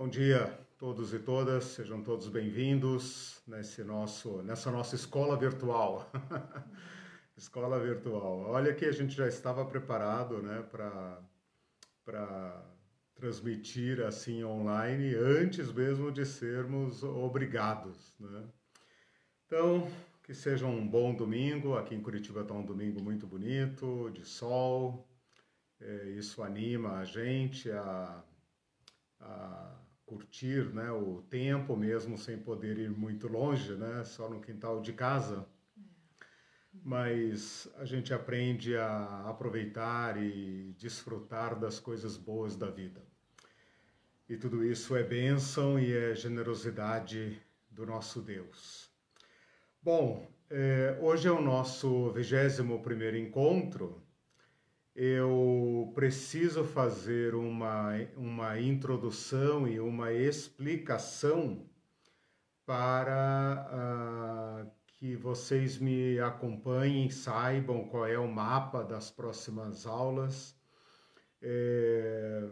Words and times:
Bom 0.00 0.08
dia 0.08 0.58
todos 0.78 1.12
e 1.12 1.18
todas, 1.18 1.62
sejam 1.62 2.02
todos 2.02 2.26
bem-vindos 2.26 3.42
nesse 3.46 3.84
nosso, 3.84 4.42
nessa 4.42 4.70
nossa 4.70 4.94
escola 4.94 5.36
virtual. 5.36 6.10
escola 7.36 7.78
virtual. 7.78 8.46
Olha 8.46 8.72
que 8.72 8.86
a 8.86 8.92
gente 8.92 9.14
já 9.14 9.28
estava 9.28 9.62
preparado 9.62 10.42
né, 10.42 10.62
para 12.02 12.64
transmitir 13.14 14.00
assim 14.00 14.42
online 14.42 15.14
antes 15.16 15.70
mesmo 15.70 16.10
de 16.10 16.24
sermos 16.24 17.02
obrigados. 17.02 18.14
Né? 18.18 18.48
Então, 19.44 19.86
que 20.22 20.32
seja 20.32 20.64
um 20.64 20.88
bom 20.88 21.14
domingo. 21.14 21.76
Aqui 21.76 21.94
em 21.94 22.00
Curitiba 22.00 22.40
está 22.40 22.54
um 22.54 22.64
domingo 22.64 23.02
muito 23.02 23.26
bonito, 23.26 24.10
de 24.14 24.24
sol. 24.24 25.06
É, 25.78 26.04
isso 26.12 26.42
anima 26.42 27.00
a 27.00 27.04
gente 27.04 27.70
a, 27.70 28.24
a 29.20 29.79
curtir 30.10 30.74
né, 30.74 30.90
o 30.90 31.22
tempo 31.30 31.76
mesmo 31.76 32.18
sem 32.18 32.36
poder 32.36 32.76
ir 32.78 32.90
muito 32.90 33.28
longe, 33.28 33.76
né, 33.76 34.02
só 34.02 34.28
no 34.28 34.40
quintal 34.40 34.80
de 34.82 34.92
casa. 34.92 35.46
Mas 36.82 37.70
a 37.76 37.84
gente 37.84 38.12
aprende 38.12 38.76
a 38.76 39.28
aproveitar 39.28 40.20
e 40.20 40.74
desfrutar 40.76 41.56
das 41.56 41.78
coisas 41.78 42.16
boas 42.16 42.56
da 42.56 42.68
vida. 42.68 43.00
E 44.28 44.36
tudo 44.36 44.64
isso 44.64 44.96
é 44.96 45.04
bênção 45.04 45.78
e 45.78 45.92
é 45.92 46.14
generosidade 46.14 47.40
do 47.70 47.86
nosso 47.86 48.20
Deus. 48.20 48.90
Bom, 49.80 50.28
é, 50.48 50.98
hoje 51.00 51.28
é 51.28 51.32
o 51.32 51.40
nosso 51.40 52.10
21 52.10 52.82
primeiro 52.82 53.16
encontro 53.16 53.99
eu 54.94 55.92
preciso 55.94 56.64
fazer 56.64 57.34
uma, 57.34 57.92
uma 58.16 58.60
introdução 58.60 59.66
e 59.66 59.78
uma 59.78 60.12
explicação 60.12 61.66
para 62.66 64.66
uh, 64.66 64.70
que 64.86 65.16
vocês 65.16 65.78
me 65.78 66.18
acompanhem, 66.20 67.08
saibam 67.08 67.88
qual 67.88 68.06
é 68.06 68.18
o 68.18 68.28
mapa 68.28 68.84
das 68.84 69.10
próximas 69.10 69.86
aulas 69.86 70.54
é, 71.40 72.50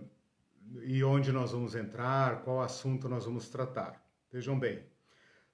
e 0.83 1.05
onde 1.05 1.31
nós 1.31 1.53
vamos 1.53 1.75
entrar, 1.75 2.43
qual 2.43 2.63
assunto 2.63 3.09
nós 3.09 3.25
vamos 3.25 3.49
tratar. 3.49 4.03
Vejam 4.33 4.59
bem, 4.59 4.83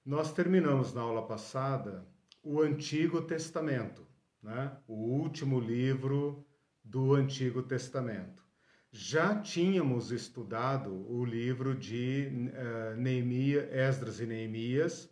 nós 0.05 0.31
terminamos 0.31 0.93
na 0.93 1.01
aula 1.01 1.25
passada 1.25 2.07
o 2.41 2.61
Antigo 2.61 3.21
Testamento, 3.21 4.07
né? 4.41 4.77
o 4.87 4.93
último 4.93 5.59
livro 5.59 6.44
do 6.85 7.15
Antigo 7.15 7.63
Testamento. 7.63 8.45
Já 8.91 9.35
tínhamos 9.41 10.11
estudado 10.11 10.91
o 11.11 11.25
livro 11.25 11.75
de 11.75 12.29
uh, 12.53 13.75
Esdras 13.75 14.21
e 14.21 14.25
Neemias, 14.25 15.09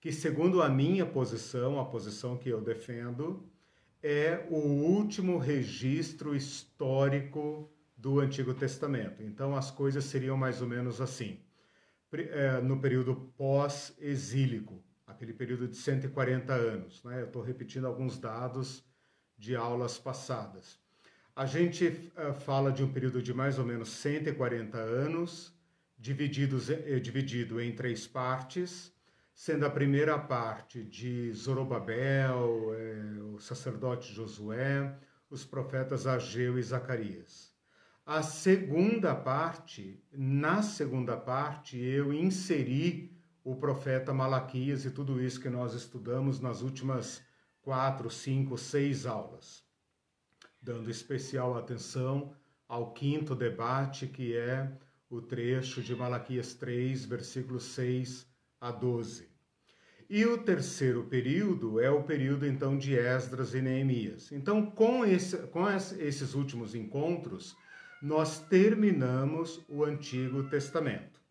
que, 0.00 0.10
segundo 0.10 0.62
a 0.62 0.70
minha 0.70 1.04
posição, 1.04 1.78
a 1.78 1.84
posição 1.84 2.38
que 2.38 2.48
eu 2.48 2.62
defendo, 2.62 3.46
é 4.02 4.46
o 4.48 4.56
último 4.56 5.36
registro 5.36 6.34
histórico 6.34 7.70
do 7.96 8.20
Antigo 8.20 8.54
Testamento. 8.54 9.22
Então, 9.22 9.54
as 9.54 9.70
coisas 9.70 10.04
seriam 10.04 10.36
mais 10.36 10.62
ou 10.62 10.68
menos 10.68 11.00
assim. 11.00 11.38
Eh, 12.12 12.60
no 12.60 12.80
período 12.80 13.32
pós-exílico, 13.36 14.82
aquele 15.06 15.32
período 15.32 15.68
de 15.68 15.76
140 15.76 16.52
anos. 16.52 17.02
Né? 17.04 17.20
Eu 17.20 17.26
estou 17.26 17.42
repetindo 17.42 17.86
alguns 17.86 18.18
dados 18.18 18.84
de 19.42 19.56
aulas 19.56 19.98
passadas. 19.98 20.78
A 21.34 21.44
gente 21.46 22.12
uh, 22.16 22.32
fala 22.32 22.70
de 22.70 22.84
um 22.84 22.92
período 22.92 23.20
de 23.20 23.34
mais 23.34 23.58
ou 23.58 23.66
menos 23.66 23.88
140 23.88 24.78
anos, 24.78 25.52
divididos, 25.98 26.70
eh, 26.70 27.00
dividido 27.00 27.60
em 27.60 27.74
três 27.74 28.06
partes, 28.06 28.92
sendo 29.34 29.66
a 29.66 29.70
primeira 29.70 30.16
parte 30.16 30.84
de 30.84 31.32
Zorobabel, 31.32 32.72
eh, 32.74 33.20
o 33.34 33.40
sacerdote 33.40 34.12
Josué, 34.12 34.96
os 35.28 35.44
profetas 35.44 36.06
Ageu 36.06 36.56
e 36.56 36.62
Zacarias. 36.62 37.52
A 38.06 38.22
segunda 38.22 39.12
parte, 39.12 40.00
na 40.12 40.62
segunda 40.62 41.16
parte, 41.16 41.76
eu 41.78 42.12
inseri 42.12 43.12
o 43.42 43.56
profeta 43.56 44.14
Malaquias 44.14 44.84
e 44.84 44.90
tudo 44.90 45.20
isso 45.20 45.40
que 45.40 45.50
nós 45.50 45.74
estudamos 45.74 46.38
nas 46.38 46.62
últimas 46.62 47.20
quatro, 47.62 48.10
cinco, 48.10 48.58
seis 48.58 49.06
aulas, 49.06 49.64
dando 50.60 50.90
especial 50.90 51.56
atenção 51.56 52.34
ao 52.68 52.92
quinto 52.92 53.34
debate, 53.34 54.06
que 54.06 54.36
é 54.36 54.70
o 55.08 55.20
trecho 55.20 55.82
de 55.82 55.94
Malaquias 55.94 56.54
3, 56.54 57.04
versículos 57.04 57.64
6 57.64 58.26
a 58.60 58.70
12. 58.70 59.30
E 60.08 60.26
o 60.26 60.38
terceiro 60.38 61.04
período 61.04 61.80
é 61.80 61.90
o 61.90 62.02
período 62.02 62.46
então 62.46 62.76
de 62.76 62.94
Esdras 62.94 63.54
e 63.54 63.62
Neemias. 63.62 64.30
Então, 64.32 64.66
com, 64.66 65.04
esse, 65.06 65.36
com 65.48 65.66
esses 65.70 66.34
últimos 66.34 66.74
encontros, 66.74 67.56
nós 68.02 68.40
terminamos 68.40 69.64
o 69.68 69.84
Antigo 69.84 70.42
Testamento. 70.50 71.21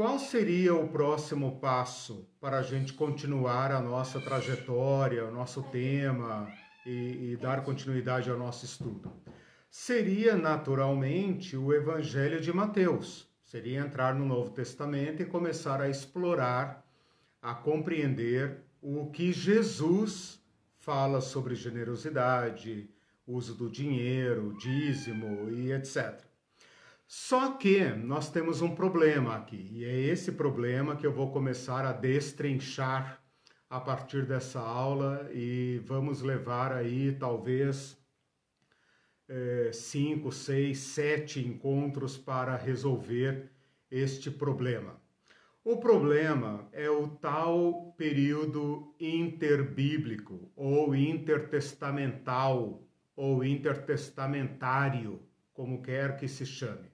Qual 0.00 0.18
seria 0.18 0.74
o 0.74 0.88
próximo 0.88 1.60
passo 1.60 2.26
para 2.40 2.60
a 2.60 2.62
gente 2.62 2.94
continuar 2.94 3.70
a 3.70 3.82
nossa 3.82 4.18
trajetória, 4.18 5.26
o 5.26 5.30
nosso 5.30 5.62
tema 5.64 6.50
e, 6.86 7.32
e 7.32 7.36
dar 7.36 7.62
continuidade 7.62 8.30
ao 8.30 8.38
nosso 8.38 8.64
estudo? 8.64 9.12
Seria 9.70 10.38
naturalmente 10.38 11.54
o 11.54 11.70
Evangelho 11.70 12.40
de 12.40 12.50
Mateus. 12.50 13.28
Seria 13.44 13.80
entrar 13.80 14.14
no 14.14 14.24
Novo 14.24 14.52
Testamento 14.52 15.20
e 15.20 15.26
começar 15.26 15.82
a 15.82 15.90
explorar, 15.90 16.82
a 17.42 17.52
compreender 17.52 18.62
o 18.80 19.10
que 19.10 19.34
Jesus 19.34 20.40
fala 20.78 21.20
sobre 21.20 21.54
generosidade, 21.54 22.88
uso 23.26 23.54
do 23.54 23.68
dinheiro, 23.68 24.56
dízimo 24.56 25.50
e 25.50 25.70
etc. 25.72 26.29
Só 27.12 27.54
que 27.54 27.86
nós 27.86 28.30
temos 28.30 28.62
um 28.62 28.72
problema 28.72 29.34
aqui, 29.34 29.68
e 29.72 29.84
é 29.84 29.98
esse 29.98 30.30
problema 30.30 30.94
que 30.94 31.04
eu 31.04 31.12
vou 31.12 31.32
começar 31.32 31.84
a 31.84 31.92
destrinchar 31.92 33.20
a 33.68 33.80
partir 33.80 34.24
dessa 34.24 34.60
aula 34.60 35.28
e 35.32 35.82
vamos 35.84 36.22
levar 36.22 36.72
aí 36.72 37.10
talvez 37.18 38.00
é, 39.28 39.72
cinco, 39.72 40.30
seis, 40.30 40.78
sete 40.78 41.40
encontros 41.40 42.16
para 42.16 42.54
resolver 42.54 43.50
este 43.90 44.30
problema. 44.30 44.96
O 45.64 45.78
problema 45.78 46.68
é 46.70 46.88
o 46.88 47.08
tal 47.08 47.92
período 47.98 48.94
interbíblico 49.00 50.48
ou 50.54 50.94
intertestamental 50.94 52.84
ou 53.16 53.42
intertestamentário, 53.42 55.20
como 55.52 55.82
quer 55.82 56.16
que 56.16 56.28
se 56.28 56.46
chame. 56.46 56.89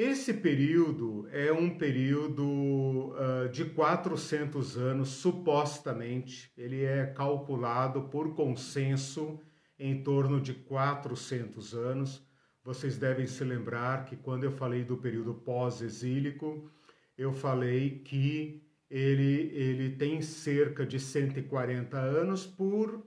Esse 0.00 0.32
período 0.32 1.28
é 1.32 1.52
um 1.52 1.76
período 1.76 2.44
uh, 2.44 3.48
de 3.50 3.64
400 3.64 4.76
anos, 4.76 5.08
supostamente. 5.08 6.52
Ele 6.56 6.84
é 6.84 7.04
calculado 7.04 8.02
por 8.02 8.32
consenso 8.36 9.40
em 9.76 10.00
torno 10.00 10.40
de 10.40 10.54
400 10.54 11.74
anos. 11.74 12.24
Vocês 12.62 12.96
devem 12.96 13.26
se 13.26 13.42
lembrar 13.42 14.04
que 14.04 14.14
quando 14.14 14.44
eu 14.44 14.52
falei 14.52 14.84
do 14.84 14.96
período 14.96 15.34
pós-exílico, 15.34 16.70
eu 17.16 17.32
falei 17.32 17.98
que 17.98 18.62
ele, 18.88 19.50
ele 19.52 19.96
tem 19.96 20.22
cerca 20.22 20.86
de 20.86 21.00
140 21.00 21.98
anos 21.98 22.46
por, 22.46 23.04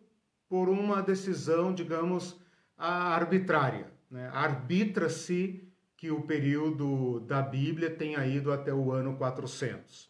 por 0.49 0.67
uma 0.67 1.01
decisão, 1.01 1.73
digamos, 1.73 2.37
arbitrária. 2.77 3.89
Né? 4.09 4.29
Arbitra-se 4.33 5.70
que 6.01 6.09
o 6.09 6.23
período 6.23 7.19
da 7.19 7.43
Bíblia 7.43 7.95
tenha 7.95 8.25
ido 8.25 8.51
até 8.51 8.73
o 8.73 8.91
ano 8.91 9.15
400. 9.17 10.09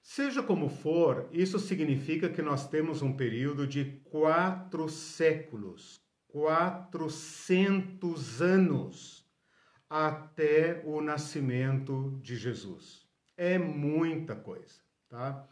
Seja 0.00 0.42
como 0.42 0.70
for, 0.70 1.28
isso 1.30 1.58
significa 1.58 2.30
que 2.30 2.40
nós 2.40 2.66
temos 2.66 3.02
um 3.02 3.14
período 3.14 3.66
de 3.66 4.00
quatro 4.04 4.88
séculos, 4.88 6.00
400 6.28 8.40
anos, 8.40 9.28
até 9.86 10.80
o 10.86 11.02
nascimento 11.02 12.18
de 12.22 12.34
Jesus. 12.34 13.06
É 13.36 13.58
muita 13.58 14.34
coisa, 14.34 14.80
tá? 15.10 15.46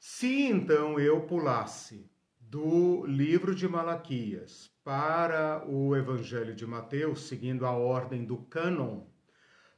Se 0.00 0.46
então 0.46 0.98
eu 0.98 1.20
pulasse 1.20 2.10
do 2.50 3.04
livro 3.04 3.54
de 3.54 3.68
Malaquias 3.68 4.70
para 4.82 5.62
o 5.68 5.94
Evangelho 5.94 6.54
de 6.54 6.66
Mateus, 6.66 7.28
seguindo 7.28 7.66
a 7.66 7.72
ordem 7.72 8.24
do 8.24 8.38
cânon, 8.38 9.04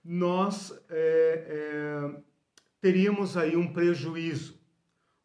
nós 0.05 0.73
é, 0.89 1.47
é, 1.49 2.21
teríamos 2.81 3.37
aí 3.37 3.57
um 3.57 3.73
prejuízo, 3.73 4.61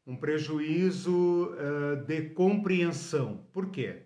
um 0.07 0.17
prejuízo 0.17 1.55
é, 1.57 1.95
de 1.97 2.29
compreensão. 2.29 3.45
Por 3.53 3.69
quê? 3.69 4.03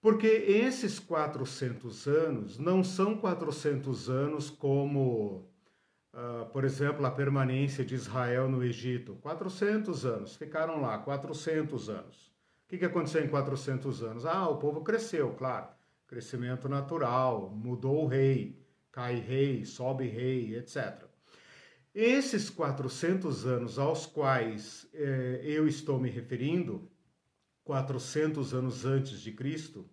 Porque 0.00 0.28
esses 0.28 1.00
400 1.00 2.06
anos 2.06 2.58
não 2.58 2.84
são 2.84 3.16
400 3.16 4.08
anos 4.08 4.50
como 4.50 5.50
uh, 6.14 6.46
por 6.52 6.64
exemplo, 6.64 7.04
a 7.04 7.10
permanência 7.10 7.84
de 7.84 7.94
Israel 7.94 8.48
no 8.48 8.62
Egito. 8.62 9.16
400 9.16 10.04
anos, 10.04 10.36
ficaram 10.36 10.80
lá 10.80 10.98
400 10.98 11.88
anos. 11.90 12.37
O 12.68 12.70
que, 12.70 12.76
que 12.76 12.84
aconteceu 12.84 13.24
em 13.24 13.28
400 13.28 14.02
anos? 14.02 14.26
Ah, 14.26 14.46
o 14.46 14.58
povo 14.58 14.82
cresceu, 14.82 15.32
claro, 15.32 15.68
crescimento 16.06 16.68
natural, 16.68 17.48
mudou 17.48 18.04
o 18.04 18.06
rei, 18.06 18.62
cai 18.92 19.14
rei, 19.14 19.64
sobe 19.64 20.06
rei, 20.06 20.54
etc. 20.54 21.02
Esses 21.94 22.50
400 22.50 23.46
anos 23.46 23.78
aos 23.78 24.04
quais 24.04 24.86
eh, 24.92 25.40
eu 25.44 25.66
estou 25.66 25.98
me 25.98 26.10
referindo, 26.10 26.90
400 27.64 28.52
anos 28.52 28.84
antes 28.84 29.18
de 29.22 29.32
Cristo, 29.32 29.88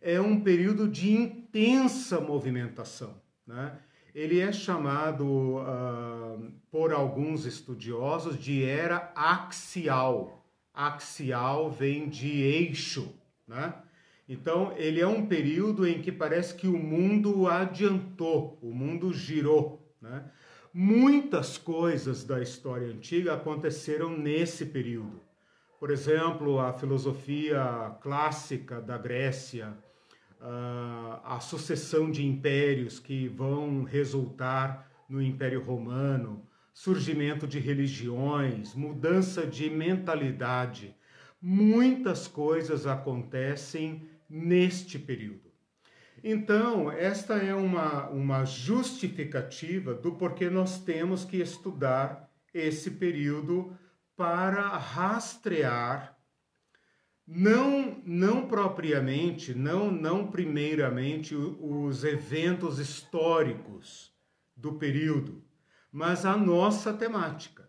é 0.00 0.18
um 0.18 0.40
período 0.40 0.88
de 0.88 1.10
intensa 1.10 2.18
movimentação. 2.18 3.20
Né? 3.46 3.78
Ele 4.14 4.40
é 4.40 4.50
chamado 4.52 5.58
uh, 5.58 6.50
por 6.70 6.94
alguns 6.94 7.44
estudiosos 7.44 8.38
de 8.38 8.64
era 8.64 9.12
axial. 9.14 10.35
Axial 10.76 11.70
vem 11.70 12.06
de 12.08 12.42
eixo, 12.42 13.14
né? 13.48 13.74
Então, 14.28 14.74
ele 14.76 15.00
é 15.00 15.06
um 15.06 15.26
período 15.26 15.86
em 15.86 16.02
que 16.02 16.12
parece 16.12 16.54
que 16.54 16.68
o 16.68 16.76
mundo 16.76 17.48
adiantou, 17.48 18.58
o 18.60 18.74
mundo 18.74 19.12
girou, 19.12 19.88
né? 20.00 20.24
Muitas 20.74 21.56
coisas 21.56 22.22
da 22.22 22.42
história 22.42 22.88
antiga 22.88 23.32
aconteceram 23.32 24.10
nesse 24.10 24.66
período. 24.66 25.22
Por 25.80 25.90
exemplo, 25.90 26.60
a 26.60 26.72
filosofia 26.74 27.96
clássica 28.02 28.80
da 28.80 28.98
Grécia, 28.98 29.74
uh, 30.40 31.20
a 31.24 31.40
sucessão 31.40 32.10
de 32.10 32.26
impérios 32.26 32.98
que 32.98 33.28
vão 33.28 33.84
resultar 33.84 34.90
no 35.08 35.22
Império 35.22 35.62
Romano, 35.64 36.45
surgimento 36.76 37.46
de 37.46 37.58
religiões, 37.58 38.74
mudança 38.74 39.46
de 39.46 39.70
mentalidade. 39.70 40.94
Muitas 41.40 42.28
coisas 42.28 42.86
acontecem 42.86 44.06
neste 44.28 44.98
período. 44.98 45.50
Então, 46.22 46.92
esta 46.92 47.36
é 47.36 47.54
uma, 47.54 48.10
uma 48.10 48.44
justificativa 48.44 49.94
do 49.94 50.16
porquê 50.16 50.50
nós 50.50 50.78
temos 50.78 51.24
que 51.24 51.38
estudar 51.38 52.30
esse 52.52 52.90
período 52.90 53.74
para 54.14 54.68
rastrear 54.76 56.14
não 57.26 58.02
não 58.04 58.46
propriamente, 58.46 59.54
não 59.54 59.90
não 59.90 60.26
primeiramente 60.30 61.34
os 61.34 62.04
eventos 62.04 62.78
históricos 62.78 64.14
do 64.54 64.74
período, 64.74 65.45
mas 65.96 66.26
a 66.26 66.36
nossa 66.36 66.92
temática. 66.92 67.66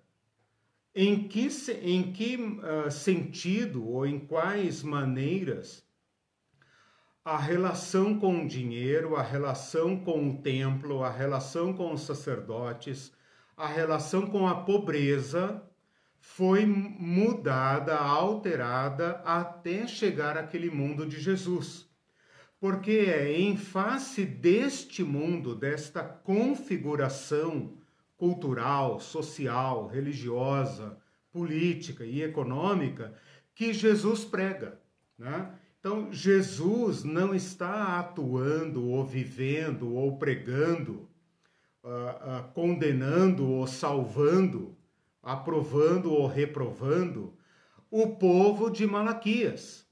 Em 0.94 1.30
que 1.30 1.48
em 1.82 2.12
que 2.12 2.36
uh, 2.36 2.92
sentido 2.92 3.88
ou 3.88 4.06
em 4.06 4.20
quais 4.20 4.84
maneiras 4.84 5.82
a 7.24 7.38
relação 7.38 8.20
com 8.20 8.44
o 8.44 8.48
dinheiro, 8.48 9.16
a 9.16 9.22
relação 9.22 9.98
com 9.98 10.30
o 10.30 10.42
templo, 10.42 11.06
a 11.06 11.10
relação 11.10 11.74
com 11.74 11.94
os 11.94 12.02
sacerdotes, 12.02 13.14
a 13.56 13.66
relação 13.66 14.28
com 14.28 14.46
a 14.46 14.56
pobreza 14.56 15.64
foi 16.20 16.66
mudada, 16.66 17.96
alterada 17.96 19.22
até 19.24 19.88
chegar 19.88 20.38
àquele 20.38 20.70
mundo 20.70 21.06
de 21.06 21.18
Jesus. 21.18 21.90
Porque 22.60 22.92
é 23.08 23.40
em 23.40 23.56
face 23.56 24.26
deste 24.26 25.02
mundo, 25.02 25.56
desta 25.56 26.04
configuração 26.04 27.77
cultural, 28.18 29.00
social, 29.00 29.88
religiosa, 29.88 30.98
política 31.32 32.04
e 32.04 32.24
econômica, 32.24 33.14
que 33.54 33.72
Jesus 33.72 34.26
prega. 34.26 34.80
Né? 35.18 35.52
Então, 35.80 36.12
Jesus 36.12 37.04
não 37.04 37.34
está 37.34 38.00
atuando 38.00 38.86
ou 38.86 39.06
vivendo 39.06 39.94
ou 39.94 40.18
pregando, 40.18 41.08
uh, 41.84 41.88
uh, 41.88 42.52
condenando 42.54 43.48
ou 43.48 43.68
salvando 43.68 44.78
aprovando 45.28 46.14
ou 46.14 46.26
reprovando 46.26 47.34
o 47.92 48.16
povo 48.16 48.70
de 48.70 48.88
Malaquias. 48.88 49.86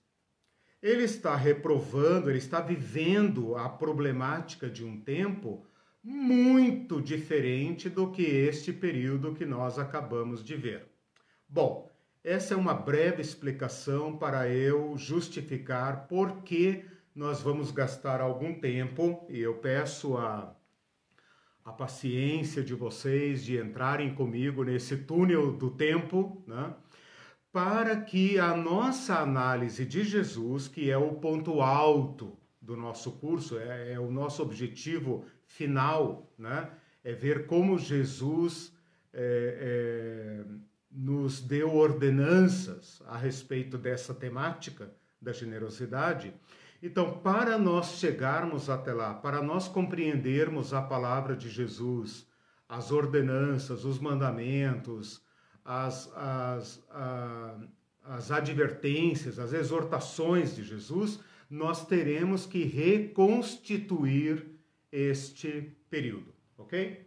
Ele 0.81 1.04
está 1.04 1.36
reprovando, 1.36 2.30
ele 2.30 2.38
está 2.38 2.62
vivendo 2.62 3.57
a 3.57 3.68
problemática 3.68 4.69
de 4.69 4.86
um 4.86 5.01
tempo 5.01 5.66
muito 6.06 7.02
diferente 7.02 7.90
do 7.90 8.12
que 8.12 8.22
este 8.22 8.72
período 8.72 9.34
que 9.34 9.46
nós 9.46 9.80
acabamos 9.80 10.44
de 10.44 10.56
ver. 10.56 10.88
Bom, 11.50 11.92
essa 12.24 12.54
é 12.54 12.57
uma 12.57 12.75
breve 12.75 13.22
explicação 13.22 14.16
para 14.16 14.48
eu 14.48 14.96
justificar 14.96 16.07
por 16.07 16.44
que 16.44 16.86
nós 17.16 17.42
vamos 17.42 17.72
gastar 17.72 18.22
algum 18.22 18.54
tempo, 18.54 19.25
e 19.30 19.40
eu 19.40 19.56
peço 19.56 20.16
a 20.16 20.56
a 21.66 21.72
paciência 21.72 22.63
de 22.63 22.75
vocês 22.75 23.44
de 23.44 23.58
entrarem 23.58 24.13
comigo 24.13 24.63
nesse 24.63 24.98
túnel 24.98 25.51
do 25.51 25.72
tempo, 25.72 26.44
né? 26.46 26.75
para 27.51 28.00
que 28.01 28.38
a 28.38 28.56
nossa 28.56 29.18
análise 29.18 29.84
de 29.84 30.04
Jesus, 30.04 30.68
que 30.68 30.92
é 30.92 30.98
o 30.98 31.16
ponto 31.16 31.62
alto 31.62 32.38
do 32.62 32.78
nosso 32.78 33.13
curso, 33.13 33.58
é, 33.58 33.94
é 33.94 34.00
o 34.00 34.12
nosso 34.12 34.44
objetivo 34.44 35.25
final, 35.56 36.31
né? 36.38 36.69
é 37.04 37.13
ver 37.13 37.46
como 37.48 37.78
Jesus 37.78 38.74
é, 39.13 40.44
é, 40.44 40.46
nos 40.92 41.42
deu 41.42 41.75
ordenanças 41.75 43.02
a 43.07 43.18
respeito 43.18 43.78
dessa 43.78 44.13
temática 44.13 44.92
da 45.22 45.31
generosidade 45.31 46.34
então, 46.86 47.19
para 47.19 47.57
nós 47.57 47.98
chegarmos 47.98 48.69
até 48.69 48.94
lá, 48.94 49.12
para 49.12 49.42
nós 49.42 49.68
compreendermos 49.68 50.72
a 50.72 50.84
palavra 50.84 51.36
de 51.36 51.50
Jesus, 51.50 52.28
as 52.69 52.92
ordenanças, 52.92 53.86
os 53.86 53.98
mandamentos, 53.98 55.19
as, 55.63 56.12
as, 56.16 56.84
a, 56.92 57.56
as 58.04 58.30
advertências, 58.30 59.40
as 59.40 59.51
exortações 59.51 60.56
de 60.56 60.63
Jesus, 60.63 61.19
nós 61.50 61.88
teremos 61.88 62.46
que 62.46 62.63
reconstituir 62.63 64.46
este 64.95 65.75
período, 65.89 66.33
ok? 66.57 67.06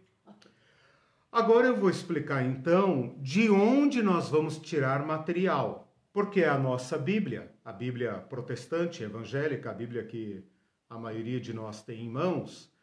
Agora 1.31 1.67
eu 1.67 1.75
vou 1.75 1.89
explicar 1.89 2.43
então 2.43 3.15
de 3.19 3.49
onde 3.49 4.01
nós 4.01 4.29
vamos 4.29 4.57
tirar 4.57 5.05
material 5.05 5.89
porque 6.11 6.41
é 6.41 6.49
a 6.49 6.57
nossa 6.57 6.97
Bíblia, 6.97 7.51
a 7.63 7.71
Bíblia 7.71 8.13
protestante, 8.13 9.03
evangélica, 9.03 9.69
a 9.69 9.73
Bíblia 9.73 10.03
que 10.03 10.43
a 10.89 10.97
maioria 10.97 11.39
de 11.39 11.53
nós 11.53 11.83
tem 11.83 12.05
em 12.05 12.09
mãos, 12.09 12.73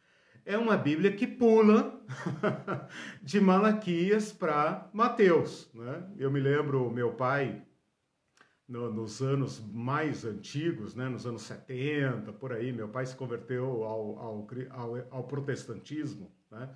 é 0.45 0.57
uma 0.57 0.77
Bíblia 0.77 1.13
que 1.13 1.27
pula 1.27 2.01
de 3.21 3.41
Malaquias 3.41 4.33
para 4.33 4.89
Mateus. 4.93 5.69
Né? 5.75 6.05
Eu 6.17 6.31
me 6.31 6.39
lembro, 6.39 6.89
meu 6.91 7.15
pai, 7.15 7.63
no, 8.69 8.93
nos 8.93 9.21
anos 9.23 9.61
mais 9.73 10.25
antigos, 10.25 10.95
né, 10.95 11.09
nos 11.09 11.27
anos 11.27 11.43
70, 11.43 12.33
por 12.33 12.53
aí, 12.53 12.73
meu 12.73 12.89
pai 12.89 13.07
se 13.07 13.15
converteu 13.15 13.85
ao, 13.85 14.19
ao, 14.19 14.49
ao, 14.71 15.07
ao 15.11 15.25
protestantismo. 15.25 16.33
Né? 16.51 16.69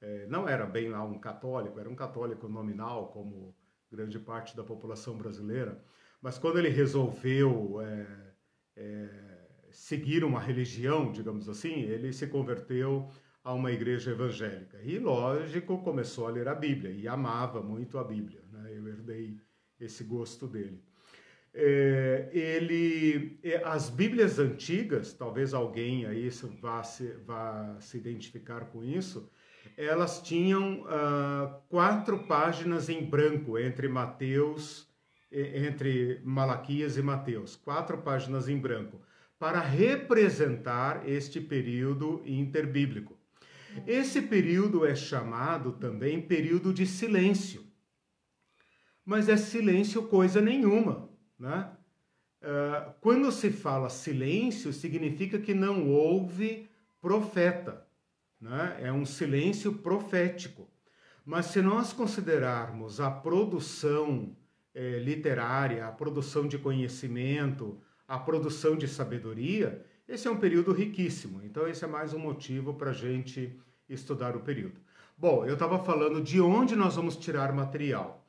É, 0.00 0.26
não 0.26 0.48
era 0.48 0.66
bem 0.66 0.90
lá 0.90 1.02
um 1.02 1.18
católico, 1.18 1.80
era 1.80 1.88
um 1.88 1.94
católico 1.94 2.48
nominal, 2.48 3.08
como 3.08 3.54
grande 3.90 4.18
parte 4.18 4.56
da 4.56 4.62
população 4.62 5.16
brasileira. 5.16 5.82
Mas 6.20 6.38
quando 6.38 6.58
ele 6.58 6.68
resolveu 6.68 7.80
é, 7.80 8.06
é, 8.76 9.28
seguir 9.70 10.24
uma 10.24 10.40
religião, 10.40 11.10
digamos 11.10 11.48
assim, 11.48 11.80
ele 11.80 12.12
se 12.12 12.26
converteu 12.26 13.08
a 13.42 13.54
uma 13.54 13.72
igreja 13.72 14.10
evangélica. 14.10 14.78
E, 14.82 14.98
lógico, 14.98 15.78
começou 15.78 16.26
a 16.26 16.30
ler 16.30 16.48
a 16.48 16.54
Bíblia 16.54 16.90
e 16.90 17.08
amava 17.08 17.62
muito 17.62 17.96
a 17.96 18.04
Bíblia. 18.04 18.44
Né? 18.52 18.76
Eu 18.76 18.86
herdei 18.88 19.40
esse 19.80 20.04
gosto 20.04 20.46
dele. 20.46 20.82
É, 21.60 22.28
ele, 22.32 23.36
é, 23.42 23.60
as 23.64 23.90
Bíblias 23.90 24.38
antigas, 24.38 25.12
talvez 25.12 25.52
alguém 25.52 26.06
aí 26.06 26.30
vá 26.60 26.84
se, 26.84 27.14
vá 27.26 27.76
se 27.80 27.96
identificar 27.96 28.66
com 28.66 28.84
isso, 28.84 29.28
elas 29.76 30.22
tinham 30.22 30.82
uh, 30.82 31.60
quatro 31.68 32.28
páginas 32.28 32.88
em 32.88 33.04
branco 33.04 33.58
entre 33.58 33.88
Mateus, 33.88 34.88
entre 35.32 36.20
Malaquias 36.24 36.96
e 36.96 37.02
Mateus, 37.02 37.56
quatro 37.56 37.98
páginas 37.98 38.48
em 38.48 38.56
branco, 38.56 39.00
para 39.36 39.58
representar 39.58 41.08
este 41.08 41.40
período 41.40 42.22
interbíblico. 42.24 43.18
Esse 43.84 44.22
período 44.22 44.86
é 44.86 44.94
chamado 44.94 45.72
também 45.72 46.22
período 46.22 46.72
de 46.72 46.86
silêncio. 46.86 47.66
Mas 49.04 49.28
é 49.28 49.36
silêncio 49.36 50.04
coisa 50.04 50.40
nenhuma, 50.40 51.07
né? 51.38 51.70
Uh, 52.40 52.92
quando 53.00 53.30
se 53.32 53.50
fala 53.50 53.88
silêncio, 53.88 54.72
significa 54.72 55.38
que 55.38 55.54
não 55.54 55.88
houve 55.88 56.68
profeta. 57.00 57.86
Né? 58.40 58.78
É 58.80 58.92
um 58.92 59.04
silêncio 59.04 59.72
profético. 59.72 60.68
Mas 61.24 61.46
se 61.46 61.60
nós 61.60 61.92
considerarmos 61.92 63.00
a 63.00 63.10
produção 63.10 64.34
é, 64.74 64.98
literária, 64.98 65.86
a 65.86 65.92
produção 65.92 66.46
de 66.46 66.56
conhecimento, 66.56 67.78
a 68.06 68.18
produção 68.18 68.76
de 68.76 68.88
sabedoria, 68.88 69.84
esse 70.08 70.26
é 70.26 70.30
um 70.30 70.38
período 70.38 70.72
riquíssimo. 70.72 71.42
Então, 71.44 71.68
esse 71.68 71.84
é 71.84 71.86
mais 71.88 72.14
um 72.14 72.18
motivo 72.18 72.72
para 72.72 72.90
a 72.90 72.94
gente 72.94 73.58
estudar 73.88 74.36
o 74.36 74.40
período. 74.40 74.80
Bom, 75.18 75.44
eu 75.44 75.54
estava 75.54 75.78
falando 75.80 76.22
de 76.22 76.40
onde 76.40 76.74
nós 76.76 76.96
vamos 76.96 77.16
tirar 77.16 77.52
material. 77.52 78.24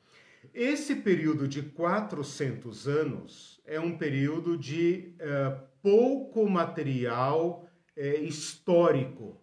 Esse 0.54 0.96
período 0.96 1.46
de 1.46 1.62
400 1.62 2.88
anos 2.88 3.60
é 3.64 3.78
um 3.78 3.96
período 3.96 4.56
de 4.56 5.14
é, 5.18 5.56
pouco 5.82 6.48
material 6.48 7.68
é, 7.96 8.16
histórico, 8.16 9.40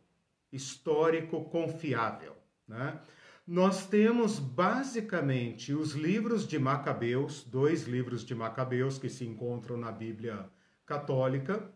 histórico 0.51 1.46
confiável. 1.46 2.36
Né? 2.68 3.00
Nós 3.46 3.88
temos 3.88 4.39
basicamente 4.39 5.72
os 5.74 5.94
livros 5.94 6.46
de 6.46 6.60
Macabeus, 6.60 7.44
dois 7.44 7.84
livros 7.84 8.25
de 8.25 8.36
Macabeus 8.36 8.98
que 8.98 9.10
se 9.10 9.25
encontram 9.25 9.77
na 9.77 9.92
Bíblia 9.92 10.50
Católica. 10.86 11.72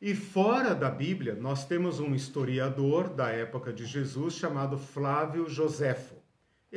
E 0.00 0.14
fora 0.14 0.74
da 0.74 0.90
Bíblia, 0.90 1.34
nós 1.34 1.66
temos 1.66 2.00
um 2.00 2.14
historiador 2.14 3.08
da 3.10 3.30
época 3.30 3.72
de 3.72 3.86
Jesus 3.86 4.34
chamado 4.34 4.76
Flávio 4.76 5.48
Joséfo. 5.48 6.15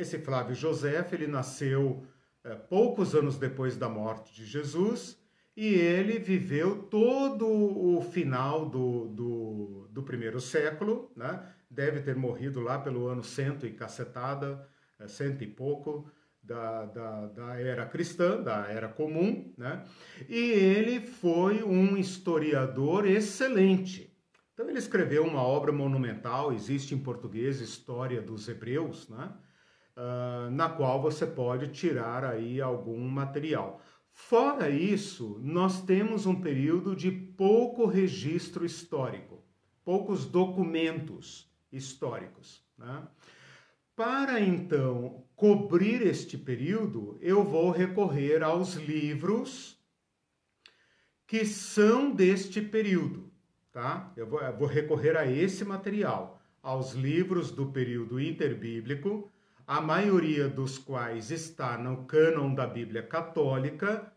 Esse 0.00 0.18
Flávio 0.18 0.54
Joséfo, 0.54 1.14
ele 1.14 1.26
nasceu 1.26 2.06
é, 2.42 2.54
poucos 2.54 3.14
anos 3.14 3.36
depois 3.36 3.76
da 3.76 3.86
morte 3.86 4.34
de 4.34 4.46
Jesus 4.46 5.20
e 5.54 5.74
ele 5.74 6.18
viveu 6.18 6.84
todo 6.84 7.46
o 7.46 8.00
final 8.00 8.66
do, 8.66 9.08
do, 9.08 9.88
do 9.90 10.02
primeiro 10.02 10.40
século, 10.40 11.12
né? 11.14 11.52
deve 11.70 12.00
ter 12.00 12.16
morrido 12.16 12.60
lá 12.60 12.78
pelo 12.78 13.08
ano 13.08 13.22
cento 13.22 13.66
e 13.66 13.72
cacetada, 13.72 14.66
é, 14.98 15.06
cento 15.06 15.44
e 15.44 15.46
pouco, 15.46 16.10
da, 16.42 16.86
da, 16.86 17.26
da, 17.26 17.60
era 17.60 17.84
cristã, 17.84 18.42
da 18.42 18.66
era 18.68 18.88
comum, 18.88 19.52
né? 19.58 19.84
E 20.26 20.38
ele 20.38 20.98
foi 20.98 21.62
um 21.62 21.98
historiador 21.98 23.06
excelente. 23.06 24.10
Então 24.54 24.66
ele 24.66 24.78
escreveu 24.78 25.22
uma 25.24 25.42
obra 25.42 25.70
monumental, 25.70 26.54
existe 26.54 26.94
em 26.94 26.98
português, 26.98 27.60
História 27.60 28.22
dos 28.22 28.48
Hebreus, 28.48 29.06
né? 29.10 29.30
Na 30.52 30.68
qual 30.68 31.02
você 31.02 31.26
pode 31.26 31.68
tirar 31.68 32.24
aí 32.24 32.60
algum 32.60 33.06
material. 33.08 33.80
Fora 34.10 34.68
isso, 34.68 35.40
nós 35.42 35.82
temos 35.82 36.26
um 36.26 36.40
período 36.40 36.94
de 36.94 37.10
pouco 37.10 37.86
registro 37.86 38.64
histórico, 38.64 39.42
poucos 39.84 40.26
documentos 40.26 41.50
históricos. 41.72 42.64
Né? 42.76 43.02
Para 43.94 44.40
então 44.40 45.24
cobrir 45.36 46.02
este 46.02 46.38
período, 46.38 47.18
eu 47.20 47.44
vou 47.44 47.70
recorrer 47.70 48.42
aos 48.42 48.74
livros 48.74 49.78
que 51.26 51.44
são 51.44 52.10
deste 52.10 52.60
período, 52.60 53.30
tá? 53.70 54.12
Eu 54.16 54.26
vou, 54.26 54.40
eu 54.40 54.56
vou 54.56 54.66
recorrer 54.66 55.16
a 55.16 55.30
esse 55.30 55.64
material, 55.64 56.42
aos 56.62 56.92
livros 56.92 57.52
do 57.52 57.66
período 57.70 58.20
interbíblico, 58.20 59.30
a 59.70 59.80
maioria 59.80 60.48
dos 60.48 60.78
quais 60.78 61.30
está 61.30 61.78
no 61.78 61.98
cânon 62.04 62.52
da 62.52 62.66
Bíblia 62.66 63.04
Católica, 63.04 64.12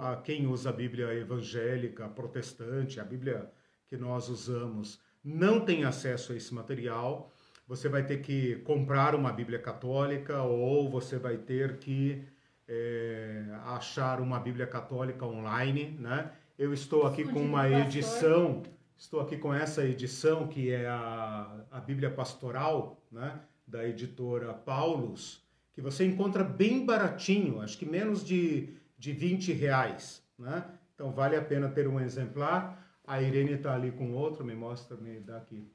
a 0.00 0.16
quem 0.16 0.48
usa 0.48 0.70
a 0.70 0.72
Bíblia 0.72 1.14
evangélica, 1.14 2.08
protestante, 2.08 2.98
a 2.98 3.04
Bíblia 3.04 3.48
que 3.86 3.96
nós 3.96 4.28
usamos, 4.28 5.00
não 5.22 5.60
tem 5.60 5.84
acesso 5.84 6.32
a 6.32 6.36
esse 6.36 6.52
material. 6.52 7.32
Você 7.68 7.88
vai 7.88 8.04
ter 8.04 8.20
que 8.20 8.56
comprar 8.64 9.14
uma 9.14 9.32
Bíblia 9.32 9.60
católica 9.60 10.42
ou 10.42 10.90
você 10.90 11.20
vai 11.20 11.36
ter 11.36 11.76
que 11.76 12.24
é, 12.66 13.44
achar 13.66 14.20
uma 14.20 14.40
Bíblia 14.40 14.66
católica 14.66 15.24
online, 15.24 15.96
né? 16.00 16.32
Eu 16.58 16.74
estou 16.74 17.06
aqui 17.06 17.22
com 17.22 17.38
uma 17.38 17.70
edição, 17.70 18.64
estou 18.98 19.20
aqui 19.20 19.36
com 19.36 19.54
essa 19.54 19.84
edição 19.84 20.48
que 20.48 20.72
é 20.72 20.88
a, 20.88 21.64
a 21.70 21.78
Bíblia 21.78 22.10
Pastoral, 22.10 23.00
né? 23.12 23.40
Da 23.66 23.86
editora 23.86 24.54
Paulus, 24.54 25.44
que 25.74 25.80
você 25.80 26.04
encontra 26.06 26.44
bem 26.44 26.86
baratinho, 26.86 27.60
acho 27.60 27.76
que 27.76 27.84
menos 27.84 28.24
de, 28.24 28.70
de 28.98 29.12
20 29.12 29.52
reais. 29.52 30.22
Né? 30.38 30.64
Então 30.94 31.12
vale 31.12 31.36
a 31.36 31.42
pena 31.42 31.68
ter 31.68 31.88
um 31.88 32.00
exemplar. 32.00 32.82
A 33.06 33.20
Irene 33.20 33.52
está 33.52 33.74
ali 33.74 33.90
com 33.90 34.12
outro, 34.12 34.44
me 34.44 34.54
mostra, 34.54 34.96
me 34.96 35.20
dá 35.20 35.36
aqui. 35.36 35.70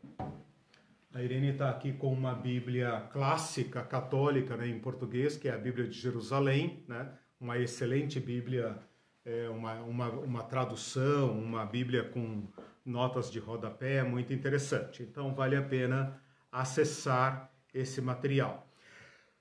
A 1.14 1.22
Irene 1.22 1.50
está 1.50 1.70
aqui 1.70 1.92
com 1.92 2.12
uma 2.12 2.34
Bíblia 2.34 3.08
clássica, 3.12 3.84
católica, 3.84 4.56
né, 4.56 4.68
em 4.68 4.80
português, 4.80 5.36
que 5.36 5.50
é 5.50 5.54
a 5.54 5.58
Bíblia 5.58 5.88
de 5.88 6.00
Jerusalém, 6.00 6.84
né? 6.88 7.12
uma 7.40 7.58
excelente 7.58 8.20
Bíblia, 8.20 8.78
é, 9.26 9.50
uma, 9.50 9.74
uma, 9.82 10.10
uma 10.10 10.44
tradução, 10.44 11.38
uma 11.38 11.66
Bíblia 11.66 12.06
com 12.06 12.48
notas 12.86 13.30
de 13.30 13.40
rodapé, 13.40 14.04
muito 14.04 14.32
interessante. 14.32 15.04
Então 15.04 15.36
vale 15.36 15.56
a 15.56 15.62
pena 15.62 16.18
acessar 16.52 17.51
esse 17.74 18.02
material. 18.02 18.68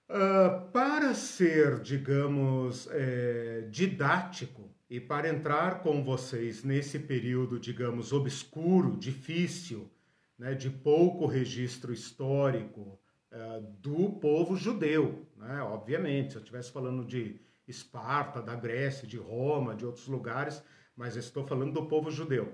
Uh, 0.09 0.71
para 0.73 1.15
ser, 1.15 1.81
digamos, 1.81 2.89
é, 2.91 3.69
didático 3.71 4.69
e 4.89 4.99
para 4.99 5.29
entrar 5.29 5.83
com 5.83 6.03
vocês 6.03 6.65
nesse 6.65 6.99
período, 6.99 7.61
digamos, 7.61 8.13
obscuro, 8.13 8.97
difícil, 8.97 9.89
né, 10.37 10.55
de 10.55 10.69
pouco 10.69 11.27
registro 11.27 11.93
histórico 11.93 12.99
uh, 13.31 13.61
do 13.81 14.11
povo 14.19 14.57
judeu, 14.57 15.29
né, 15.37 15.63
obviamente, 15.63 16.33
se 16.33 16.39
eu 16.39 16.43
estivesse 16.43 16.73
falando 16.73 17.05
de 17.05 17.41
Esparta, 17.69 18.43
da 18.43 18.57
Grécia, 18.57 19.07
de 19.07 19.17
Roma, 19.17 19.77
de 19.77 19.87
outros 19.87 20.09
lugares, 20.09 20.61
mas 20.97 21.15
estou 21.15 21.47
falando 21.47 21.73
do 21.73 21.87
povo 21.87 22.11
judeu. 22.11 22.53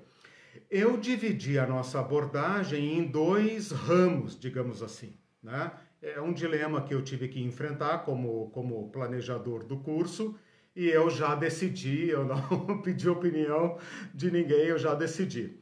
Eu 0.71 0.99
dividi 0.99 1.59
a 1.59 1.67
nossa 1.67 2.01
abordagem 2.01 2.99
em 2.99 3.07
dois 3.07 3.71
ramos, 3.71 4.39
digamos 4.39 4.83
assim. 4.83 5.17
Né? 5.47 5.71
É 6.03 6.21
um 6.21 6.33
dilema 6.33 6.83
que 6.83 6.93
eu 6.93 7.01
tive 7.01 7.29
que 7.29 7.41
enfrentar 7.41 7.99
como, 7.99 8.51
como 8.51 8.91
planejador 8.91 9.63
do 9.63 9.77
curso 9.77 10.37
e 10.75 10.89
eu 10.89 11.09
já 11.09 11.37
decidi, 11.37 12.09
eu 12.09 12.25
não 12.25 12.83
pedi 12.83 13.09
opinião 13.09 13.79
de 14.13 14.29
ninguém, 14.29 14.67
eu 14.67 14.77
já 14.77 14.93
decidi. 14.93 15.57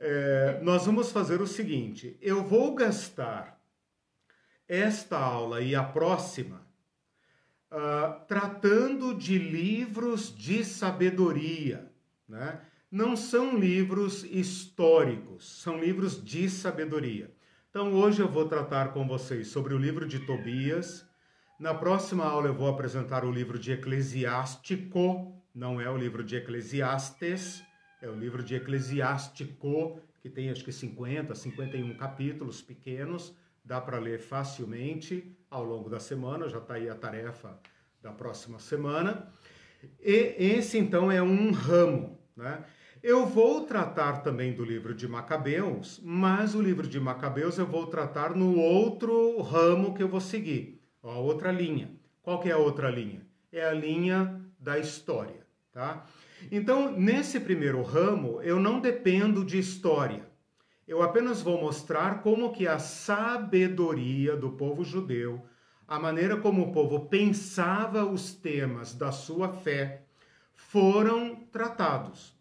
É, 0.00 0.58
nós 0.62 0.84
vamos 0.84 1.12
fazer 1.12 1.40
o 1.40 1.46
seguinte: 1.46 2.18
eu 2.20 2.42
vou 2.42 2.74
gastar 2.74 3.62
esta 4.66 5.16
aula 5.16 5.60
e 5.60 5.76
a 5.76 5.84
próxima 5.84 6.66
uh, 7.70 8.26
tratando 8.26 9.14
de 9.14 9.38
livros 9.38 10.36
de 10.36 10.64
sabedoria, 10.64 11.88
né? 12.28 12.60
Não 12.90 13.14
são 13.14 13.56
livros 13.56 14.24
históricos, 14.24 15.62
são 15.62 15.78
livros 15.78 16.20
de 16.24 16.50
sabedoria. 16.50 17.30
Então 17.70 17.94
hoje 17.94 18.20
eu 18.20 18.26
vou 18.26 18.48
tratar 18.48 18.92
com 18.92 19.06
vocês 19.06 19.46
sobre 19.46 19.72
o 19.72 19.78
livro 19.78 20.04
de 20.04 20.18
Tobias. 20.18 21.06
Na 21.56 21.72
próxima 21.72 22.24
aula 22.24 22.48
eu 22.48 22.54
vou 22.54 22.66
apresentar 22.66 23.24
o 23.24 23.30
livro 23.30 23.60
de 23.60 23.70
Eclesiástico, 23.70 25.40
não 25.54 25.80
é 25.80 25.88
o 25.88 25.96
livro 25.96 26.24
de 26.24 26.34
Eclesiastes, 26.34 27.62
é 28.02 28.08
o 28.08 28.16
livro 28.16 28.42
de 28.42 28.56
Eclesiástico, 28.56 30.00
que 30.20 30.28
tem 30.28 30.50
acho 30.50 30.64
que 30.64 30.72
50, 30.72 31.32
51 31.32 31.96
capítulos 31.96 32.60
pequenos, 32.60 33.36
dá 33.64 33.80
para 33.80 34.00
ler 34.00 34.18
facilmente 34.18 35.32
ao 35.48 35.62
longo 35.62 35.88
da 35.88 36.00
semana, 36.00 36.48
já 36.48 36.58
está 36.58 36.74
aí 36.74 36.90
a 36.90 36.96
tarefa 36.96 37.56
da 38.02 38.10
próxima 38.10 38.58
semana. 38.58 39.32
E 40.00 40.34
esse 40.36 40.76
então 40.76 41.08
é 41.12 41.22
um 41.22 41.52
ramo, 41.52 42.18
né? 42.36 42.64
Eu 43.02 43.24
vou 43.24 43.62
tratar 43.62 44.18
também 44.18 44.52
do 44.52 44.62
livro 44.62 44.94
de 44.94 45.08
Macabeus, 45.08 45.98
mas 46.04 46.54
o 46.54 46.60
livro 46.60 46.86
de 46.86 47.00
Macabeus 47.00 47.56
eu 47.56 47.64
vou 47.64 47.86
tratar 47.86 48.36
no 48.36 48.58
outro 48.58 49.40
ramo 49.40 49.94
que 49.94 50.02
eu 50.02 50.08
vou 50.08 50.20
seguir, 50.20 50.82
a 51.02 51.12
outra 51.12 51.50
linha. 51.50 51.90
Qual 52.22 52.38
que 52.40 52.50
é 52.50 52.52
a 52.52 52.58
outra 52.58 52.90
linha? 52.90 53.26
É 53.50 53.64
a 53.64 53.72
linha 53.72 54.38
da 54.58 54.78
história, 54.78 55.46
tá? 55.72 56.04
Então, 56.52 56.92
nesse 56.92 57.40
primeiro 57.40 57.82
ramo, 57.82 58.42
eu 58.42 58.60
não 58.60 58.78
dependo 58.78 59.46
de 59.46 59.58
história. 59.58 60.28
Eu 60.86 61.00
apenas 61.00 61.40
vou 61.40 61.58
mostrar 61.58 62.20
como 62.20 62.52
que 62.52 62.68
a 62.68 62.78
sabedoria 62.78 64.36
do 64.36 64.50
povo 64.50 64.84
judeu, 64.84 65.42
a 65.88 65.98
maneira 65.98 66.36
como 66.36 66.64
o 66.64 66.72
povo 66.72 67.06
pensava 67.06 68.04
os 68.04 68.34
temas 68.34 68.92
da 68.92 69.10
sua 69.10 69.48
fé, 69.48 70.02
foram 70.54 71.36
tratados 71.50 72.38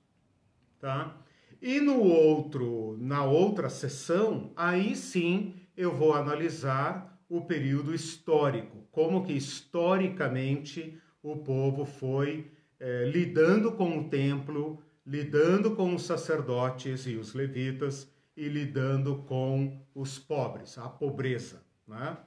tá? 0.80 1.18
E 1.62 1.80
no 1.80 2.00
outro, 2.00 2.98
na 3.00 3.24
outra 3.26 3.70
sessão, 3.70 4.52
aí 4.56 4.96
sim 4.96 5.56
eu 5.76 5.94
vou 5.96 6.14
analisar 6.14 7.22
o 7.30 7.42
período 7.42 7.94
histórico, 7.94 8.88
como 8.92 9.24
que 9.24 9.34
historicamente 9.34 10.98
o 11.22 11.38
povo 11.38 11.86
foi 11.86 12.52
é, 12.80 13.06
lidando 13.06 13.74
com 13.74 14.00
o 14.00 14.10
templo, 14.10 14.82
lidando 15.06 15.76
com 15.76 15.94
os 15.94 16.04
sacerdotes 16.04 17.06
e 17.06 17.16
os 17.16 17.34
levitas 17.34 18.10
e 18.36 18.48
lidando 18.48 19.18
com 19.28 19.86
os 19.94 20.18
pobres, 20.18 20.78
a 20.78 20.88
pobreza, 20.88 21.62
né? 21.86 22.18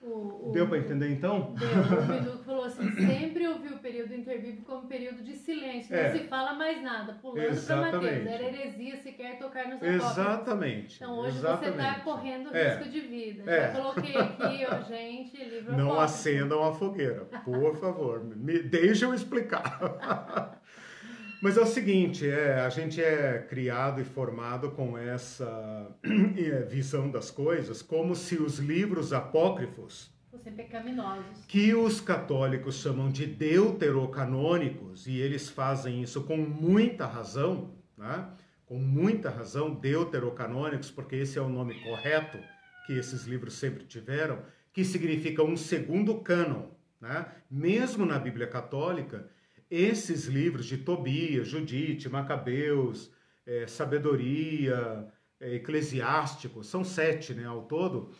O, 0.00 0.50
o, 0.50 0.52
Deu 0.52 0.68
para 0.68 0.78
entender 0.78 1.10
então? 1.10 1.54
Deu. 1.54 1.68
O 1.68 2.06
Bidu 2.06 2.38
falou 2.44 2.64
assim: 2.64 2.88
sempre 2.92 3.48
ouviu 3.48 3.74
o 3.74 3.78
período 3.80 4.14
interbíblico 4.14 4.64
como 4.64 4.86
período 4.86 5.24
de 5.24 5.34
silêncio, 5.34 5.94
é. 5.94 6.12
não 6.12 6.18
se 6.18 6.28
fala 6.28 6.54
mais 6.54 6.80
nada, 6.80 7.14
pulando 7.14 7.66
para 7.66 7.76
Mateus. 7.76 8.26
Era 8.26 8.44
heresia 8.44 8.96
sequer 8.96 9.38
tocar 9.38 9.64
nos 9.66 9.82
apóstolos. 9.82 10.10
Exatamente. 10.18 10.96
Então 10.96 11.18
hoje 11.18 11.38
Exatamente. 11.38 11.76
você 11.76 11.88
está 11.88 12.00
correndo 12.00 12.56
é. 12.56 12.76
risco 12.76 12.88
de 12.90 13.00
vida. 13.00 13.50
É. 13.50 13.72
Já 13.72 13.80
coloquei 13.80 14.16
aqui, 14.16 14.66
ó, 14.70 14.82
gente, 14.86 15.36
livro 15.44 15.76
Não 15.76 15.92
apóstolo. 15.92 16.00
acendam 16.00 16.62
a 16.62 16.72
fogueira, 16.72 17.24
por 17.44 17.76
favor. 17.76 18.24
Me, 18.24 18.62
deixa 18.62 19.04
eu 19.04 19.12
explicar. 19.12 20.57
Mas 21.40 21.56
é 21.56 21.60
o 21.60 21.66
seguinte, 21.66 22.28
é, 22.28 22.60
a 22.60 22.68
gente 22.68 23.00
é 23.00 23.38
criado 23.48 24.00
e 24.00 24.04
formado 24.04 24.72
com 24.72 24.98
essa 24.98 25.88
é, 26.02 26.62
visão 26.62 27.10
das 27.10 27.30
coisas, 27.30 27.80
como 27.80 28.16
se 28.16 28.36
os 28.36 28.58
livros 28.58 29.12
apócrifos 29.12 30.10
fossem 30.38 30.52
pecaminosos. 30.52 31.44
Que 31.46 31.74
os 31.74 32.00
católicos 32.00 32.76
chamam 32.76 33.10
de 33.10 33.26
deuterocanônicos, 33.26 35.06
e 35.06 35.18
eles 35.18 35.48
fazem 35.48 36.02
isso 36.02 36.22
com 36.24 36.36
muita 36.36 37.06
razão, 37.06 37.74
né? 37.96 38.28
com 38.66 38.78
muita 38.78 39.30
razão, 39.30 39.74
deuterocanônicos, 39.74 40.90
porque 40.90 41.16
esse 41.16 41.38
é 41.38 41.42
o 41.42 41.48
nome 41.48 41.82
correto 41.82 42.38
que 42.86 42.92
esses 42.92 43.24
livros 43.24 43.54
sempre 43.54 43.84
tiveram, 43.84 44.42
que 44.72 44.84
significa 44.84 45.42
um 45.42 45.56
segundo 45.56 46.20
cânon. 46.20 46.68
Né? 47.00 47.26
Mesmo 47.50 48.04
na 48.04 48.18
Bíblia 48.18 48.46
Católica, 48.46 49.28
esses 49.70 50.26
livros 50.26 50.66
de 50.66 50.78
Tobias, 50.78 51.48
Judite, 51.48 52.08
Macabeus, 52.08 53.10
é, 53.46 53.66
Sabedoria, 53.66 55.06
é, 55.40 55.54
Eclesiástico, 55.54 56.64
são 56.64 56.84
sete 56.84 57.34
né, 57.34 57.44
ao 57.44 57.62
todo, 57.62 58.10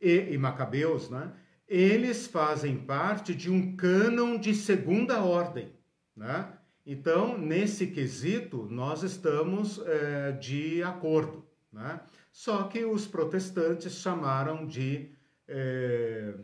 e, 0.00 0.32
e 0.32 0.38
Macabeus, 0.38 1.08
né, 1.08 1.32
eles 1.68 2.26
fazem 2.26 2.76
parte 2.76 3.34
de 3.34 3.50
um 3.50 3.74
cânon 3.76 4.38
de 4.38 4.54
segunda 4.54 5.22
ordem. 5.22 5.72
Né? 6.14 6.52
Então, 6.84 7.36
nesse 7.36 7.88
quesito, 7.88 8.68
nós 8.70 9.02
estamos 9.02 9.80
é, 9.84 10.32
de 10.32 10.82
acordo. 10.82 11.44
Né? 11.72 12.00
Só 12.30 12.64
que 12.64 12.84
os 12.84 13.06
protestantes 13.06 13.94
chamaram 13.94 14.66
de 14.66 15.10
é, 15.48 16.34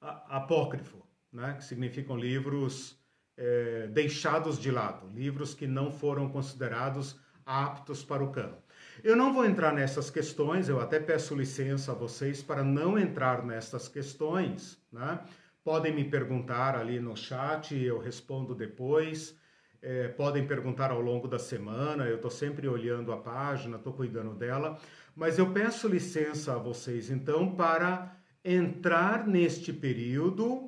apócrifo, 0.00 1.02
né? 1.32 1.54
que 1.54 1.64
significam 1.64 2.16
livros 2.16 2.97
é, 3.38 3.86
deixados 3.86 4.58
de 4.58 4.70
lado, 4.70 5.06
livros 5.14 5.54
que 5.54 5.66
não 5.66 5.92
foram 5.92 6.28
considerados 6.28 7.18
aptos 7.46 8.02
para 8.02 8.22
o 8.22 8.32
cano. 8.32 8.56
Eu 9.02 9.16
não 9.16 9.32
vou 9.32 9.44
entrar 9.44 9.72
nessas 9.72 10.10
questões, 10.10 10.68
eu 10.68 10.80
até 10.80 10.98
peço 10.98 11.36
licença 11.36 11.92
a 11.92 11.94
vocês 11.94 12.42
para 12.42 12.64
não 12.64 12.98
entrar 12.98 13.46
nessas 13.46 13.88
questões, 13.88 14.76
né? 14.92 15.20
Podem 15.62 15.94
me 15.94 16.04
perguntar 16.04 16.76
ali 16.76 16.98
no 16.98 17.16
chat, 17.16 17.76
eu 17.76 17.98
respondo 17.98 18.54
depois. 18.54 19.38
É, 19.80 20.08
podem 20.08 20.44
perguntar 20.44 20.90
ao 20.90 21.00
longo 21.00 21.28
da 21.28 21.38
semana, 21.38 22.06
eu 22.06 22.16
estou 22.16 22.30
sempre 22.30 22.66
olhando 22.66 23.12
a 23.12 23.16
página, 23.16 23.76
estou 23.76 23.92
cuidando 23.92 24.34
dela, 24.34 24.76
mas 25.14 25.38
eu 25.38 25.52
peço 25.52 25.86
licença 25.86 26.54
a 26.54 26.58
vocês 26.58 27.10
então 27.10 27.54
para 27.54 28.16
entrar 28.44 29.24
neste 29.24 29.72
período 29.72 30.67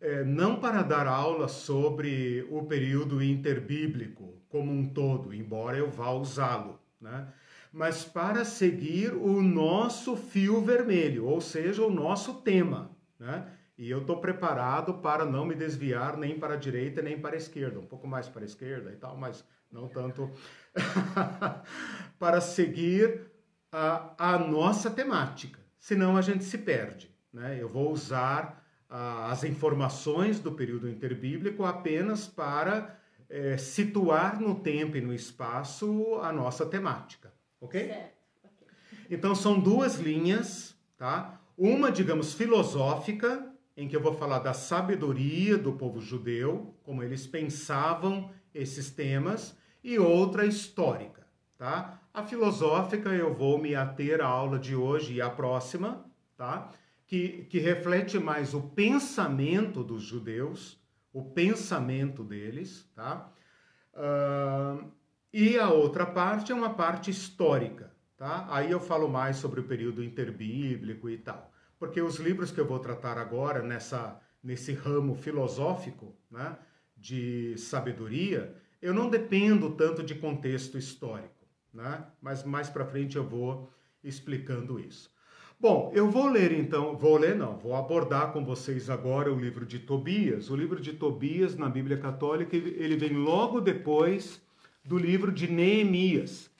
é, 0.00 0.24
não 0.24 0.58
para 0.58 0.82
dar 0.82 1.06
aula 1.06 1.46
sobre 1.46 2.46
o 2.50 2.64
período 2.64 3.22
interbíblico 3.22 4.40
como 4.48 4.72
um 4.72 4.88
todo, 4.88 5.34
embora 5.34 5.76
eu 5.76 5.90
vá 5.90 6.10
usá-lo, 6.10 6.80
né? 7.00 7.28
mas 7.72 8.04
para 8.04 8.44
seguir 8.44 9.12
o 9.12 9.40
nosso 9.40 10.16
fio 10.16 10.60
vermelho, 10.60 11.26
ou 11.26 11.40
seja, 11.40 11.82
o 11.84 11.90
nosso 11.90 12.34
tema. 12.42 12.90
Né? 13.18 13.46
E 13.78 13.88
eu 13.88 14.00
estou 14.00 14.18
preparado 14.18 14.94
para 14.94 15.24
não 15.24 15.44
me 15.44 15.54
desviar 15.54 16.16
nem 16.16 16.38
para 16.38 16.54
a 16.54 16.56
direita 16.56 17.00
nem 17.00 17.18
para 17.18 17.34
a 17.34 17.38
esquerda, 17.38 17.78
um 17.78 17.86
pouco 17.86 18.08
mais 18.08 18.28
para 18.28 18.42
a 18.42 18.44
esquerda 18.44 18.90
e 18.90 18.96
tal, 18.96 19.16
mas 19.16 19.44
não 19.70 19.86
tanto 19.86 20.30
para 22.18 22.40
seguir 22.40 23.30
a, 23.70 24.34
a 24.34 24.38
nossa 24.38 24.90
temática, 24.90 25.60
senão 25.78 26.16
a 26.16 26.22
gente 26.22 26.42
se 26.42 26.58
perde. 26.58 27.14
Né? 27.32 27.56
Eu 27.60 27.68
vou 27.68 27.92
usar 27.92 28.59
as 28.90 29.44
informações 29.44 30.40
do 30.40 30.52
período 30.52 30.88
interbíblico 30.88 31.64
apenas 31.64 32.26
para 32.26 32.98
é, 33.28 33.56
situar 33.56 34.40
no 34.40 34.56
tempo 34.56 34.96
e 34.96 35.00
no 35.00 35.14
espaço 35.14 36.18
a 36.20 36.32
nossa 36.32 36.66
temática, 36.66 37.32
ok? 37.60 37.86
Certo. 37.86 38.20
Então 39.08 39.34
são 39.34 39.58
duas 39.58 39.96
linhas, 39.96 40.76
tá? 40.96 41.40
Uma, 41.56 41.92
digamos, 41.92 42.34
filosófica, 42.34 43.46
em 43.76 43.86
que 43.86 43.94
eu 43.94 44.00
vou 44.00 44.14
falar 44.14 44.40
da 44.40 44.52
sabedoria 44.52 45.56
do 45.56 45.72
povo 45.72 46.00
judeu, 46.00 46.74
como 46.82 47.02
eles 47.02 47.26
pensavam 47.26 48.30
esses 48.52 48.90
temas, 48.90 49.56
e 49.82 49.98
outra 49.98 50.44
histórica, 50.44 51.26
tá? 51.56 52.00
A 52.12 52.24
filosófica 52.24 53.10
eu 53.10 53.32
vou 53.32 53.58
me 53.58 53.74
ater 53.74 54.20
à 54.20 54.26
aula 54.26 54.58
de 54.58 54.74
hoje 54.74 55.14
e 55.14 55.22
à 55.22 55.30
próxima, 55.30 56.04
tá? 56.36 56.70
Que, 57.10 57.44
que 57.50 57.58
reflete 57.58 58.20
mais 58.20 58.54
o 58.54 58.62
pensamento 58.62 59.82
dos 59.82 60.00
judeus, 60.00 60.80
o 61.12 61.24
pensamento 61.24 62.22
deles, 62.22 62.88
tá? 62.94 63.32
Uh, 63.92 64.88
e 65.32 65.58
a 65.58 65.70
outra 65.70 66.06
parte 66.06 66.52
é 66.52 66.54
uma 66.54 66.72
parte 66.72 67.10
histórica, 67.10 67.92
tá? 68.16 68.46
Aí 68.48 68.70
eu 68.70 68.78
falo 68.78 69.08
mais 69.08 69.38
sobre 69.38 69.58
o 69.58 69.64
período 69.64 70.04
interbíblico 70.04 71.10
e 71.10 71.18
tal. 71.18 71.52
Porque 71.80 72.00
os 72.00 72.20
livros 72.20 72.52
que 72.52 72.60
eu 72.60 72.64
vou 72.66 72.78
tratar 72.78 73.18
agora 73.18 73.60
nessa, 73.60 74.20
nesse 74.40 74.72
ramo 74.72 75.16
filosófico, 75.16 76.14
né, 76.30 76.56
de 76.96 77.58
sabedoria, 77.58 78.54
eu 78.80 78.94
não 78.94 79.10
dependo 79.10 79.70
tanto 79.70 80.04
de 80.04 80.14
contexto 80.14 80.78
histórico, 80.78 81.44
né? 81.74 82.06
Mas 82.22 82.44
mais 82.44 82.70
para 82.70 82.86
frente 82.86 83.16
eu 83.16 83.24
vou 83.28 83.68
explicando 84.00 84.78
isso. 84.78 85.10
Bom, 85.60 85.92
eu 85.94 86.10
vou 86.10 86.26
ler 86.26 86.52
então, 86.52 86.96
vou 86.96 87.18
ler 87.18 87.36
não, 87.36 87.58
vou 87.58 87.76
abordar 87.76 88.32
com 88.32 88.42
vocês 88.42 88.88
agora 88.88 89.30
o 89.30 89.38
livro 89.38 89.66
de 89.66 89.78
Tobias. 89.78 90.48
O 90.48 90.56
livro 90.56 90.80
de 90.80 90.94
Tobias 90.94 91.54
na 91.54 91.68
Bíblia 91.68 91.98
Católica, 91.98 92.56
ele 92.56 92.96
vem 92.96 93.12
logo 93.12 93.60
depois 93.60 94.40
do 94.82 94.96
livro 94.96 95.30
de 95.30 95.52
Neemias. 95.52 96.50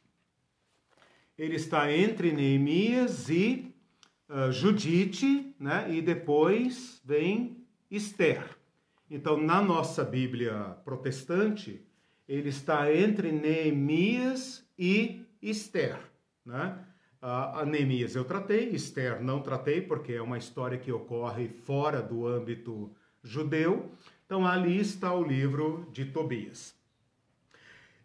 Ele 1.38 1.56
está 1.56 1.90
entre 1.90 2.30
Neemias 2.30 3.30
e 3.30 3.74
uh, 4.28 4.52
Judite, 4.52 5.54
né? 5.58 5.90
E 5.90 6.02
depois 6.02 7.00
vem 7.02 7.56
Esther. 7.90 8.44
Então, 9.10 9.38
na 9.38 9.62
nossa 9.62 10.04
Bíblia 10.04 10.76
protestante, 10.84 11.82
ele 12.28 12.50
está 12.50 12.94
entre 12.94 13.32
Neemias 13.32 14.62
e 14.78 15.22
Esther, 15.40 15.98
né? 16.44 16.84
A 17.22 17.66
Neemias 17.66 18.16
eu 18.16 18.24
tratei, 18.24 18.70
Esther 18.70 19.22
não 19.22 19.42
tratei, 19.42 19.82
porque 19.82 20.14
é 20.14 20.22
uma 20.22 20.38
história 20.38 20.78
que 20.78 20.90
ocorre 20.90 21.48
fora 21.48 22.00
do 22.00 22.26
âmbito 22.26 22.90
judeu. 23.22 23.92
Então 24.24 24.46
ali 24.46 24.78
está 24.78 25.12
o 25.12 25.22
livro 25.22 25.86
de 25.92 26.06
Tobias. 26.06 26.74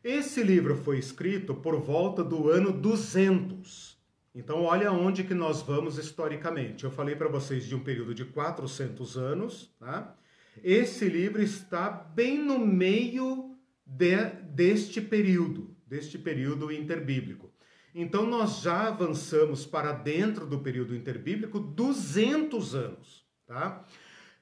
Esse 0.03 0.43
livro 0.43 0.75
foi 0.75 0.99
escrito 0.99 1.55
por 1.55 1.79
volta 1.79 2.23
do 2.23 2.49
ano 2.49 2.73
200. 2.73 3.97
Então 4.35 4.63
olha 4.63 4.91
onde 4.91 5.23
que 5.23 5.33
nós 5.33 5.61
vamos 5.61 5.97
historicamente. 5.97 6.83
Eu 6.83 6.91
falei 6.91 7.15
para 7.15 7.29
vocês 7.29 7.65
de 7.65 7.73
um 7.73 7.79
período 7.79 8.13
de 8.13 8.25
400 8.25 9.17
anos. 9.17 9.73
Tá? 9.79 10.13
Esse 10.61 11.07
livro 11.07 11.41
está 11.41 11.89
bem 11.89 12.37
no 12.37 12.59
meio 12.59 13.55
de, 13.85 14.17
deste 14.43 14.99
período, 14.99 15.73
deste 15.87 16.17
período 16.17 16.69
interbíblico. 16.69 17.54
Então 17.97 18.25
nós 18.25 18.59
já 18.59 18.89
avançamos 18.89 19.65
para 19.65 19.93
dentro 19.93 20.45
do 20.45 20.59
período 20.59 20.93
interbíblico 20.93 21.61
200 21.61 22.75
anos, 22.75 23.25
tá? 23.47 23.85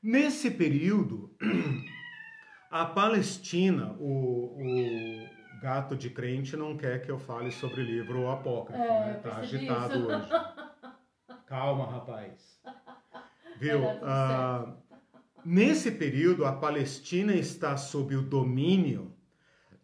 Nesse 0.02 0.50
período, 0.50 1.38
a 2.72 2.84
Palestina, 2.84 3.96
o, 4.00 4.58
o 4.58 5.62
gato 5.62 5.96
de 5.96 6.10
crente 6.10 6.58
não 6.58 6.76
quer 6.76 7.04
que 7.04 7.12
eu 7.12 7.20
fale 7.20 7.52
sobre 7.52 7.82
o 7.82 7.86
livro 7.86 8.28
Apócrifo, 8.28 8.82
é, 8.82 9.06
né? 9.06 9.14
Tá 9.22 9.36
agitado 9.38 10.00
isso. 10.00 10.08
hoje. 10.08 10.30
Calma, 11.46 11.86
rapaz. 11.92 12.60
Viu? 13.60 13.88
Ah, 14.02 14.74
nesse 15.46 15.92
período, 15.92 16.44
a 16.44 16.54
Palestina 16.54 17.36
está 17.36 17.78
sob 17.78 18.16
o 18.16 18.24
domínio 18.24 19.14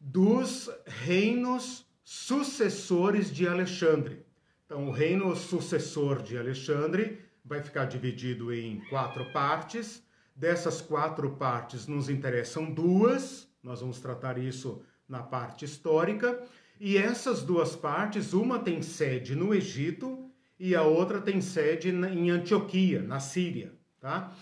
dos 0.01 0.71
reinos 0.87 1.87
sucessores 2.11 3.31
de 3.31 3.47
Alexandre. 3.47 4.25
Então, 4.65 4.87
o 4.87 4.91
reino 4.91 5.35
sucessor 5.35 6.23
de 6.23 6.39
Alexandre 6.39 7.19
vai 7.45 7.61
ficar 7.61 7.85
dividido 7.85 8.51
em 8.51 8.79
quatro 8.89 9.31
partes. 9.31 10.03
Dessas 10.35 10.81
quatro 10.81 11.29
partes, 11.35 11.85
nos 11.85 12.09
interessam 12.09 12.73
duas, 12.73 13.47
nós 13.61 13.81
vamos 13.81 13.99
tratar 13.99 14.39
isso 14.39 14.81
na 15.07 15.21
parte 15.21 15.65
histórica. 15.65 16.41
E 16.79 16.97
essas 16.97 17.43
duas 17.43 17.75
partes, 17.75 18.33
uma 18.33 18.57
tem 18.57 18.81
sede 18.81 19.35
no 19.35 19.53
Egito 19.53 20.31
e 20.59 20.73
a 20.73 20.81
outra 20.81 21.21
tem 21.21 21.39
sede 21.41 21.89
em 21.89 22.31
Antioquia, 22.31 23.03
na 23.03 23.19
Síria, 23.19 23.71
tá? 23.99 24.35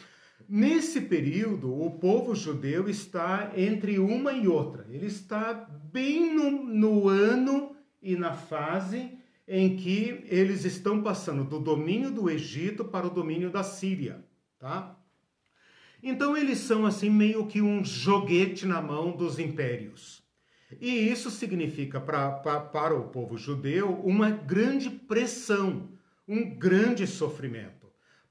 Nesse 0.49 1.01
período, 1.01 1.73
o 1.73 1.91
povo 1.91 2.33
judeu 2.33 2.87
está 2.87 3.51
entre 3.55 3.99
uma 3.99 4.31
e 4.31 4.47
outra. 4.47 4.87
Ele 4.89 5.05
está 5.05 5.53
bem 5.91 6.33
no, 6.33 6.63
no 6.63 7.09
ano 7.09 7.75
e 8.01 8.15
na 8.15 8.33
fase 8.33 9.11
em 9.45 9.75
que 9.75 10.23
eles 10.25 10.63
estão 10.63 11.03
passando 11.03 11.43
do 11.43 11.59
domínio 11.59 12.09
do 12.11 12.29
Egito 12.29 12.85
para 12.85 13.07
o 13.07 13.09
domínio 13.09 13.49
da 13.49 13.63
Síria, 13.63 14.23
tá? 14.57 14.97
Então 16.01 16.37
eles 16.37 16.59
são 16.59 16.85
assim 16.85 17.09
meio 17.09 17.45
que 17.47 17.61
um 17.61 17.83
joguete 17.83 18.65
na 18.65 18.81
mão 18.81 19.11
dos 19.11 19.39
impérios. 19.39 20.23
E 20.79 21.09
isso 21.09 21.29
significa 21.29 21.99
pra, 21.99 22.31
pra, 22.31 22.59
para 22.59 22.95
o 22.95 23.09
povo 23.09 23.37
judeu 23.37 23.93
uma 24.01 24.29
grande 24.29 24.89
pressão, 24.89 25.89
um 26.27 26.57
grande 26.57 27.05
sofrimento, 27.05 27.76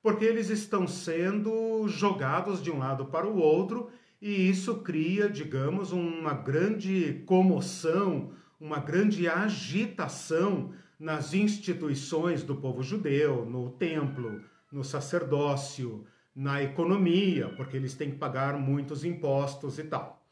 porque 0.07 0.25
eles 0.25 0.51
estão 0.51 0.87
sendo 0.87 1.88
jogados 1.88 2.62
de 2.62 2.71
um 2.71 2.79
lado 2.79 3.07
para 3.07 3.27
o 3.27 3.38
outro 3.38 3.90
e 4.23 4.49
isso 4.49 4.77
cria, 4.77 5.29
digamos, 5.29 5.90
uma 5.90 6.33
grande 6.33 7.25
comoção, 7.27 8.31
uma 8.61 8.79
grande 8.79 9.27
agitação 9.27 10.71
nas 10.97 11.35
instituições 11.35 12.45
do 12.45 12.55
povo 12.55 12.85
judeu, 12.85 13.45
no 13.47 13.71
templo, 13.71 14.40
no 14.71 14.85
sacerdócio, 14.85 16.07
na 16.33 16.62
economia, 16.62 17.49
porque 17.57 17.77
eles 17.77 17.95
têm 17.95 18.12
que 18.12 18.16
pagar 18.16 18.57
muitos 18.57 19.05
impostos 19.05 19.77
e 19.77 19.83
tal. 19.83 20.25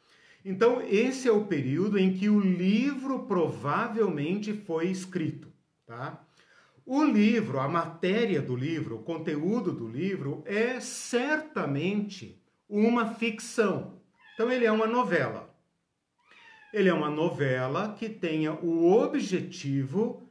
Então, 0.45 0.83
esse 0.83 1.27
é 1.27 1.33
o 1.33 1.47
período 1.47 1.99
em 1.99 2.13
que 2.13 2.29
o 2.29 2.39
livro 2.39 3.25
provavelmente 3.25 4.53
foi 4.53 4.87
escrito, 4.87 5.49
tá? 5.85 6.24
O 6.87 7.03
livro, 7.03 7.59
a 7.59 7.66
matéria 7.66 8.42
do 8.42 8.55
livro, 8.55 8.97
o 8.97 9.03
conteúdo 9.03 9.73
do 9.73 9.88
livro 9.88 10.42
é 10.44 10.81
certamente 10.81 12.38
uma 12.68 13.14
ficção. 13.14 14.01
Então, 14.35 14.51
ele 14.51 14.66
é 14.66 14.73
uma 14.73 14.87
novela. 14.87 15.55
Ele 16.73 16.88
é 16.88 16.94
uma 16.94 17.09
novela 17.09 17.94
que 17.99 18.09
tenha 18.09 18.53
o 18.53 18.92
objetivo 18.92 20.29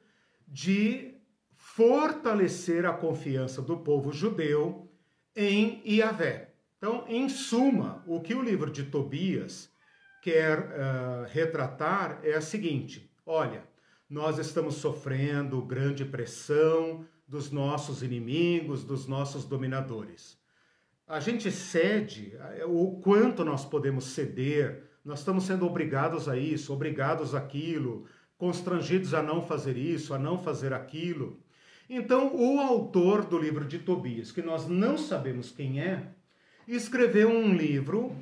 de 0.47 1.15
fortalecer 1.55 2.85
a 2.85 2.93
confiança 2.93 3.61
do 3.61 3.77
povo 3.77 4.11
judeu 4.11 4.91
em 5.35 5.81
Iavé. 5.85 6.53
Então, 6.77 7.05
em 7.07 7.29
suma, 7.29 8.03
o 8.05 8.19
que 8.19 8.35
o 8.35 8.43
livro 8.43 8.69
de 8.69 8.83
Tobias 8.83 9.71
quer 10.21 10.59
uh, 10.59 11.25
retratar 11.31 12.19
é 12.23 12.33
a 12.33 12.41
seguinte: 12.41 13.09
olha, 13.25 13.63
nós 14.13 14.37
estamos 14.37 14.75
sofrendo 14.75 15.59
grande 15.63 16.05
pressão 16.05 17.03
dos 17.27 17.49
nossos 17.49 18.03
inimigos, 18.03 18.83
dos 18.83 19.07
nossos 19.07 19.43
dominadores. 19.43 20.37
A 21.07 21.19
gente 21.19 21.51
cede, 21.51 22.37
eh, 22.39 22.63
o 22.63 22.99
quanto 23.01 23.43
nós 23.43 23.65
podemos 23.65 24.05
ceder, 24.05 24.83
nós 25.03 25.17
estamos 25.17 25.45
sendo 25.45 25.65
obrigados 25.65 26.29
a 26.29 26.37
isso, 26.37 26.71
obrigados 26.71 27.33
àquilo, 27.33 28.05
constrangidos 28.37 29.15
a 29.15 29.23
não 29.23 29.41
fazer 29.41 29.77
isso, 29.77 30.13
a 30.13 30.19
não 30.19 30.37
fazer 30.37 30.73
aquilo. 30.73 31.39
Então, 31.89 32.35
o 32.35 32.59
autor 32.59 33.25
do 33.25 33.39
livro 33.39 33.65
de 33.65 33.79
Tobias, 33.79 34.31
que 34.31 34.43
nós 34.43 34.67
não 34.67 34.95
sabemos 34.95 35.49
quem 35.49 35.81
é, 35.81 36.09
escreveu 36.67 37.29
um 37.31 37.55
livro 37.55 38.15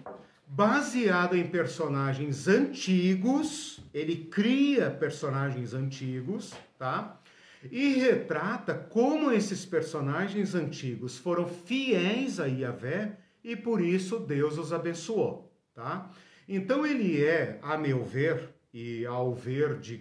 baseado 0.54 1.38
em 1.38 1.48
personagens 1.48 2.46
antigos, 2.46 3.80
ele 3.94 4.26
cria 4.26 4.92
personagens 4.92 5.74
antigos, 5.74 6.54
tá? 6.78 7.22
E 7.72 7.94
retrata 7.94 8.74
como 8.74 9.32
esses 9.32 9.66
personagens 9.66 10.54
antigos 10.54 11.18
foram 11.18 11.48
fiéis 11.48 12.38
a 12.38 12.48
Yahvé 12.48 13.18
e 13.42 13.56
por 13.56 13.80
isso 13.80 14.20
Deus 14.20 14.58
os 14.58 14.74
abençoou, 14.74 15.56
tá? 15.74 16.12
Então 16.50 16.86
ele 16.86 17.24
é, 17.24 17.58
a 17.62 17.78
meu 17.78 18.04
ver, 18.04 18.50
e 18.74 19.06
ao 19.06 19.34
ver 19.34 19.80
de, 19.80 19.98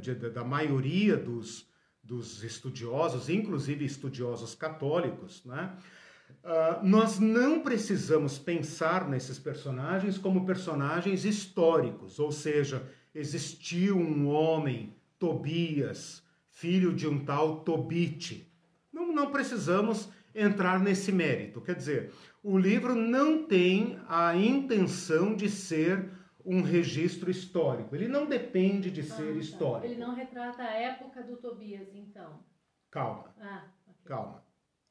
de, 0.00 0.14
da 0.14 0.42
maioria 0.42 1.16
dos, 1.16 1.68
dos 2.02 2.42
estudiosos, 2.42 3.28
inclusive 3.28 3.84
estudiosos 3.84 4.56
católicos, 4.56 5.44
né? 5.44 5.76
Uh, 6.44 6.84
nós 6.84 7.20
não 7.20 7.60
precisamos 7.60 8.36
pensar 8.38 9.08
nesses 9.08 9.38
personagens 9.38 10.18
como 10.18 10.44
personagens 10.44 11.24
históricos, 11.24 12.18
ou 12.18 12.32
seja, 12.32 12.82
existiu 13.14 13.96
um 13.96 14.28
homem, 14.28 14.96
Tobias, 15.20 16.22
filho 16.48 16.92
de 16.92 17.06
um 17.06 17.24
tal 17.24 17.60
Tobite. 17.60 18.52
Não, 18.92 19.12
não 19.12 19.30
precisamos 19.30 20.10
entrar 20.34 20.80
nesse 20.80 21.12
mérito. 21.12 21.60
Quer 21.60 21.76
dizer, 21.76 22.12
o 22.42 22.58
livro 22.58 22.94
não 22.94 23.46
tem 23.46 24.00
a 24.08 24.34
intenção 24.34 25.36
de 25.36 25.48
ser 25.48 26.10
um 26.44 26.60
registro 26.60 27.30
histórico. 27.30 27.94
Ele 27.94 28.08
não 28.08 28.26
depende 28.26 28.90
de 28.90 29.00
ah, 29.00 29.04
ser 29.04 29.32
tá. 29.32 29.38
histórico. 29.38 29.86
Ele 29.86 30.00
não 30.00 30.14
retrata 30.14 30.62
a 30.62 30.72
época 30.72 31.22
do 31.22 31.36
Tobias, 31.36 31.94
então. 31.94 32.40
Calma. 32.90 33.32
Ah, 33.40 33.64
okay. 33.86 34.02
Calma. 34.04 34.44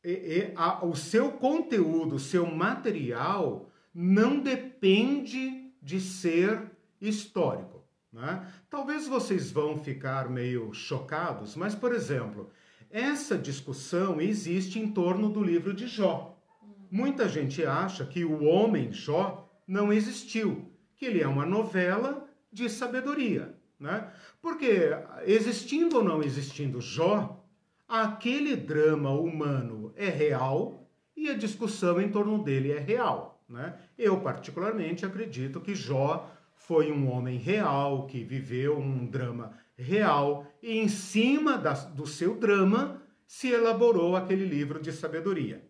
E, 0.04 0.12
e, 0.12 0.54
a, 0.56 0.86
o 0.86 0.96
seu 0.96 1.32
conteúdo, 1.34 2.16
o 2.16 2.20
seu 2.20 2.46
material 2.46 3.70
não 3.94 4.40
depende 4.40 5.72
de 5.82 6.00
ser 6.00 6.72
histórico. 7.00 7.84
Né? 8.12 8.46
Talvez 8.70 9.08
vocês 9.08 9.52
vão 9.52 9.78
ficar 9.78 10.30
meio 10.30 10.74
chocados, 10.74 11.56
mas, 11.56 11.74
por 11.76 11.94
exemplo, 11.94 12.50
essa 12.90 13.38
discussão 13.38 14.20
existe 14.20 14.80
em 14.80 14.92
torno 14.92 15.30
do 15.30 15.44
livro 15.44 15.74
de 15.74 15.88
Jó. 15.88 16.38
Muita 16.90 17.30
gente 17.30 17.66
acha 17.66 18.06
que 18.06 18.26
o 18.26 18.44
homem 18.44 18.92
Jó 18.92 19.50
não 19.66 19.94
existiu 19.94 20.70
que 20.98 21.06
ele 21.06 21.22
é 21.22 21.28
uma 21.28 21.46
novela 21.46 22.28
de 22.52 22.70
sabedoria, 22.70 23.56
né? 23.80 24.12
Porque 24.42 24.90
existindo 25.26 25.98
ou 25.98 26.04
não 26.04 26.22
existindo 26.22 26.82
Jó, 26.82 27.41
aquele 27.92 28.56
drama 28.56 29.10
humano 29.12 29.94
é 29.98 30.08
real 30.08 30.88
e 31.14 31.30
a 31.30 31.38
discussão 31.38 32.00
em 32.00 32.10
torno 32.10 32.42
dele 32.42 32.72
é 32.72 32.80
real, 32.80 33.44
né? 33.50 33.78
Eu 33.98 34.22
particularmente 34.22 35.06
acredito 35.06 35.60
que 35.60 35.76
Jó 35.76 36.32
foi 36.56 36.90
um 36.90 37.12
homem 37.12 37.38
real 37.38 38.08
que 38.08 38.24
viveu 38.24 38.80
um 38.80 39.06
drama 39.06 39.58
real 39.78 40.48
e 40.64 40.78
em 40.78 40.88
cima 40.88 41.58
da, 41.58 41.74
do 41.74 42.08
seu 42.08 42.34
drama 42.36 43.02
se 43.28 43.50
elaborou 43.50 44.16
aquele 44.16 44.46
livro 44.46 44.82
de 44.82 44.94
sabedoria. 44.94 45.62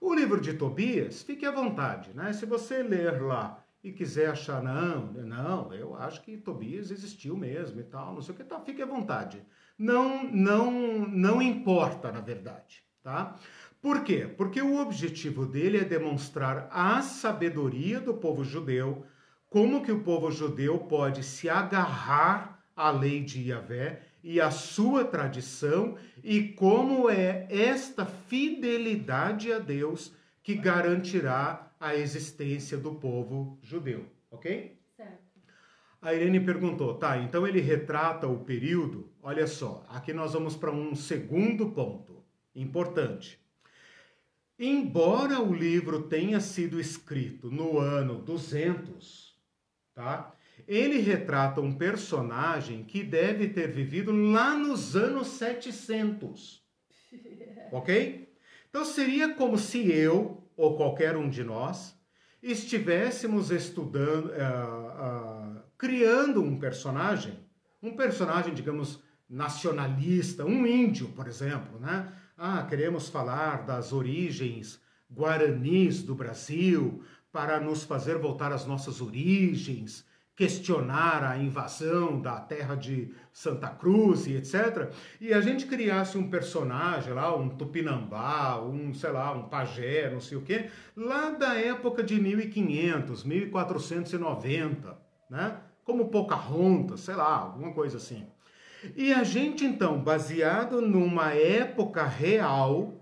O 0.00 0.14
livro 0.14 0.40
de 0.40 0.54
Tobias, 0.54 1.22
fique 1.22 1.44
à 1.44 1.50
vontade, 1.50 2.14
né? 2.14 2.32
Se 2.32 2.46
você 2.46 2.82
ler 2.82 3.20
lá 3.20 3.62
e 3.84 3.92
quiser 3.92 4.30
achar, 4.30 4.62
não, 4.62 5.12
não, 5.12 5.74
eu 5.74 5.94
acho 5.94 6.22
que 6.22 6.38
Tobias 6.38 6.90
existiu 6.90 7.36
mesmo 7.36 7.80
e 7.80 7.84
tal, 7.84 8.14
não 8.14 8.22
sei 8.22 8.34
o 8.34 8.38
que, 8.38 8.44
tá, 8.44 8.58
fique 8.60 8.80
à 8.80 8.86
vontade. 8.86 9.44
Não, 9.78 10.24
não, 10.24 10.70
não 11.06 11.42
importa, 11.42 12.10
na 12.10 12.20
verdade, 12.20 12.82
tá? 13.02 13.38
Por 13.80 14.02
quê? 14.02 14.26
Porque 14.36 14.60
o 14.60 14.80
objetivo 14.80 15.44
dele 15.44 15.78
é 15.78 15.84
demonstrar 15.84 16.68
a 16.72 17.02
sabedoria 17.02 18.00
do 18.00 18.14
povo 18.14 18.42
judeu, 18.42 19.04
como 19.48 19.82
que 19.82 19.92
o 19.92 20.02
povo 20.02 20.30
judeu 20.30 20.78
pode 20.78 21.22
se 21.22 21.48
agarrar 21.48 22.64
à 22.74 22.90
lei 22.90 23.22
de 23.22 23.48
Yahvé 23.48 24.02
e 24.24 24.40
à 24.40 24.50
sua 24.50 25.04
tradição 25.04 25.96
e 26.24 26.42
como 26.42 27.08
é 27.08 27.46
esta 27.50 28.04
fidelidade 28.04 29.52
a 29.52 29.58
Deus 29.58 30.12
que 30.42 30.54
garantirá 30.54 31.70
a 31.78 31.94
existência 31.94 32.76
do 32.76 32.94
povo 32.94 33.58
judeu, 33.62 34.06
ok? 34.30 34.75
A 36.06 36.14
Irene 36.14 36.38
perguntou, 36.38 36.94
tá, 36.94 37.18
então 37.18 37.44
ele 37.44 37.58
retrata 37.58 38.28
o 38.28 38.38
período, 38.44 39.10
olha 39.20 39.44
só, 39.44 39.84
aqui 39.88 40.12
nós 40.12 40.34
vamos 40.34 40.54
para 40.54 40.70
um 40.70 40.94
segundo 40.94 41.70
ponto 41.70 42.22
importante. 42.54 43.40
Embora 44.56 45.40
o 45.40 45.52
livro 45.52 46.04
tenha 46.04 46.38
sido 46.38 46.78
escrito 46.78 47.50
no 47.50 47.80
ano 47.80 48.20
200, 48.20 49.36
tá? 49.96 50.32
Ele 50.68 51.00
retrata 51.00 51.60
um 51.60 51.74
personagem 51.74 52.84
que 52.84 53.02
deve 53.02 53.48
ter 53.48 53.72
vivido 53.72 54.12
lá 54.12 54.56
nos 54.56 54.94
anos 54.94 55.26
700. 55.26 56.62
ok? 57.72 58.32
Então 58.70 58.84
seria 58.84 59.34
como 59.34 59.58
se 59.58 59.90
eu, 59.90 60.40
ou 60.56 60.76
qualquer 60.76 61.16
um 61.16 61.28
de 61.28 61.42
nós, 61.42 61.96
estivéssemos 62.40 63.50
estudando, 63.50 64.26
uh, 64.26 64.30
uh, 64.30 65.45
criando 65.78 66.42
um 66.42 66.58
personagem, 66.58 67.38
um 67.82 67.94
personagem, 67.96 68.54
digamos, 68.54 69.02
nacionalista, 69.28 70.44
um 70.44 70.66
índio, 70.66 71.08
por 71.08 71.26
exemplo, 71.26 71.78
né? 71.80 72.12
Ah, 72.36 72.64
queremos 72.68 73.08
falar 73.08 73.64
das 73.64 73.92
origens 73.92 74.80
guaranis 75.10 76.02
do 76.02 76.14
Brasil 76.14 77.02
para 77.32 77.60
nos 77.60 77.84
fazer 77.84 78.18
voltar 78.18 78.52
às 78.52 78.66
nossas 78.66 79.00
origens, 79.00 80.06
questionar 80.34 81.24
a 81.24 81.38
invasão 81.38 82.20
da 82.20 82.38
terra 82.38 82.74
de 82.74 83.10
Santa 83.32 83.68
Cruz 83.68 84.26
e 84.26 84.36
etc. 84.36 84.92
E 85.20 85.32
a 85.32 85.40
gente 85.40 85.66
criasse 85.66 86.18
um 86.18 86.28
personagem 86.28 87.14
lá, 87.14 87.34
um 87.34 87.48
tupinambá, 87.48 88.60
um, 88.60 88.92
sei 88.92 89.10
lá, 89.10 89.32
um 89.32 89.48
pajé, 89.48 90.10
não 90.10 90.20
sei 90.20 90.36
o 90.36 90.42
quê, 90.42 90.68
lá 90.94 91.30
da 91.30 91.54
época 91.54 92.02
de 92.02 92.20
1500, 92.20 93.24
1490, 93.24 95.06
né? 95.28 95.58
Como 95.84 96.08
Pocahontas, 96.08 97.00
sei 97.00 97.14
lá, 97.14 97.36
alguma 97.38 97.72
coisa 97.72 97.96
assim. 97.96 98.26
E 98.94 99.12
a 99.12 99.24
gente 99.24 99.64
então, 99.64 100.00
baseado 100.00 100.80
numa 100.80 101.32
época 101.32 102.04
real, 102.04 102.94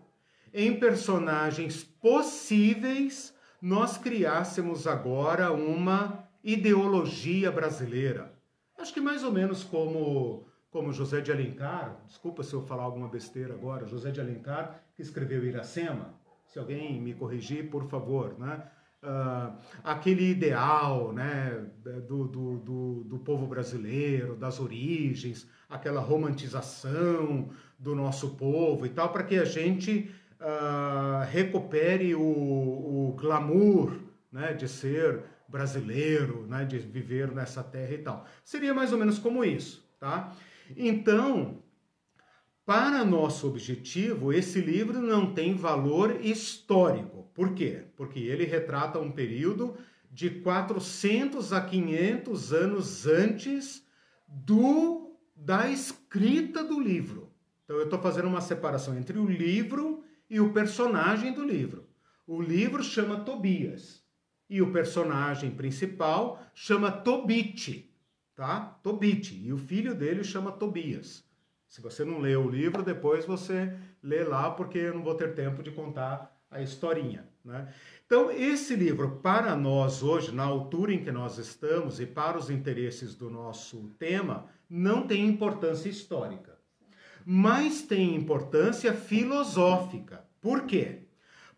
em 0.53 0.79
personagens 0.79 1.83
possíveis, 1.83 3.35
nós 3.61 3.99
criássemos 3.99 4.87
agora 4.87 5.53
uma 5.53 6.29
ideologia 6.43 7.51
brasileira. 7.51 8.33
Acho 8.79 8.93
que 8.93 9.01
mais 9.01 9.25
ou 9.25 9.33
menos 9.33 9.65
como 9.65 10.47
como 10.75 10.93
José 10.93 11.21
de 11.21 11.31
Alencar, 11.31 12.01
desculpa 12.09 12.43
se 12.43 12.53
eu 12.53 12.61
falar 12.61 12.83
alguma 12.83 13.07
besteira 13.07 13.55
agora, 13.55 13.87
José 13.87 14.11
de 14.11 14.21
Alencar, 14.21 14.83
que 14.97 15.03
escreveu 15.03 15.45
Iracema, 15.45 16.13
se 16.47 16.59
alguém 16.59 17.01
me 17.01 17.15
corrigir, 17.15 17.71
por 17.71 17.89
favor, 17.89 18.37
né? 18.41 18.61
Uh, 19.05 19.53
aquele 19.83 20.31
ideal 20.31 21.13
né, 21.13 21.63
do, 22.09 22.27
do, 22.27 22.57
do, 22.57 23.05
do, 23.05 23.19
povo 23.19 23.47
brasileiro, 23.47 24.35
das 24.35 24.59
origens, 24.59 25.47
aquela 25.69 26.01
romantização 26.01 27.51
do 27.79 27.95
nosso 27.95 28.31
povo 28.31 28.87
e 28.87 28.89
tal, 28.89 29.13
para 29.13 29.23
que 29.23 29.37
a 29.37 29.45
gente 29.45 30.11
uh, 30.41 31.23
recupere 31.31 32.15
o, 32.15 32.23
o 32.23 33.17
glamour 33.21 34.01
né, 34.33 34.55
de 34.55 34.67
ser 34.67 35.23
brasileiro, 35.47 36.47
né, 36.49 36.65
de 36.65 36.79
viver 36.79 37.31
nessa 37.31 37.63
terra 37.63 37.93
e 37.93 37.99
tal. 37.99 38.27
Seria 38.43 38.73
mais 38.73 38.91
ou 38.91 38.99
menos 38.99 39.19
como 39.19 39.45
isso, 39.45 39.87
tá? 40.01 40.35
Então, 40.77 41.63
para 42.65 43.05
nosso 43.05 43.47
objetivo, 43.47 44.33
esse 44.33 44.61
livro 44.61 45.01
não 45.01 45.35
tem 45.35 45.55
valor 45.55 46.25
histórico. 46.25 47.24
Por 47.35 47.53
quê? 47.53 47.85
Porque 47.97 48.21
ele 48.21 48.45
retrata 48.45 49.01
um 49.01 49.11
período 49.11 49.77
de 50.11 50.31
400 50.31 51.53
a 51.53 51.61
500 51.61 52.53
anos 52.53 53.07
antes 53.07 53.85
do 54.29 55.13
da 55.35 55.69
escrita 55.69 56.63
do 56.63 56.79
livro. 56.79 57.33
Então 57.65 57.77
eu 57.77 57.85
estou 57.85 57.99
fazendo 57.99 58.29
uma 58.29 58.41
separação 58.41 58.97
entre 58.97 59.19
o 59.19 59.27
livro 59.27 60.05
e 60.31 60.39
o 60.39 60.53
personagem 60.53 61.33
do 61.33 61.45
livro. 61.45 61.89
O 62.27 62.41
livro 62.41 62.83
chama 62.83 63.21
Tobias 63.21 64.03
e 64.49 64.63
o 64.63 64.73
personagem 64.73 65.51
principal 65.51 66.41
chama 66.55 66.93
Tobit, 66.93 67.93
tá? 68.35 68.79
Tobit 68.83 69.35
e 69.35 69.53
o 69.53 69.59
filho 69.59 69.95
dele 69.95 70.23
chama 70.23 70.53
Tobias. 70.53 71.25
Se 71.69 71.81
você 71.81 72.05
não 72.05 72.21
leu 72.21 72.45
o 72.45 72.51
livro, 72.51 72.83
depois 72.83 73.25
você 73.25 73.77
lê 74.01 74.23
lá, 74.23 74.51
porque 74.51 74.79
eu 74.79 74.95
não 74.95 75.03
vou 75.03 75.17
ter 75.17 75.35
tempo 75.35 75.63
de 75.63 75.73
contar 75.73 76.34
a 76.55 76.63
historinha, 76.63 77.29
né? 77.45 77.69
Então, 78.07 78.31
esse 78.31 78.77
livro, 78.77 79.19
para 79.23 79.57
nós 79.57 80.03
hoje, 80.03 80.33
na 80.33 80.45
altura 80.45 80.95
em 80.95 81.03
que 81.03 81.11
nós 81.11 81.37
estamos 81.37 81.99
e 81.99 82.07
para 82.07 82.39
os 82.39 82.49
interesses 82.49 83.15
do 83.15 83.29
nosso 83.29 83.91
tema, 83.99 84.47
não 84.71 85.07
tem 85.07 85.27
importância 85.27 85.89
histórica, 85.89 86.57
mas 87.27 87.83
tem 87.83 88.15
importância 88.15 88.93
filosófica. 88.93 90.25
Por 90.41 90.63
quê? 90.63 91.01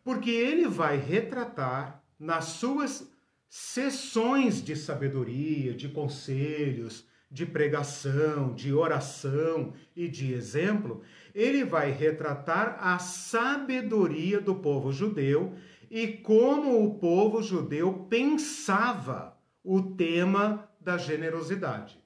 Porque 0.02 0.30
ele 0.30 0.66
vai 0.66 0.96
retratar 0.96 2.02
nas 2.18 2.44
suas 2.44 3.10
sessões 3.48 4.62
de 4.62 4.74
sabedoria, 4.76 5.74
de 5.74 5.88
conselhos, 5.88 7.06
de 7.30 7.44
pregação, 7.44 8.54
de 8.54 8.72
oração 8.72 9.72
e 9.94 10.08
de 10.08 10.32
exemplo, 10.32 11.02
ele 11.36 11.64
vai 11.66 11.90
retratar 11.90 12.78
a 12.80 12.98
sabedoria 12.98 14.40
do 14.40 14.54
povo 14.54 14.90
judeu 14.90 15.54
e 15.90 16.08
como 16.08 16.82
o 16.82 16.98
povo 16.98 17.42
judeu 17.42 18.06
pensava 18.08 19.36
o 19.62 19.82
tema 19.82 20.66
da 20.80 20.96
generosidade. 20.96 22.02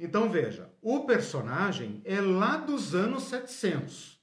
Então 0.00 0.30
veja, 0.30 0.72
o 0.80 1.00
personagem 1.00 2.00
é 2.02 2.18
lá 2.18 2.56
dos 2.56 2.94
anos 2.94 3.24
700, 3.24 4.18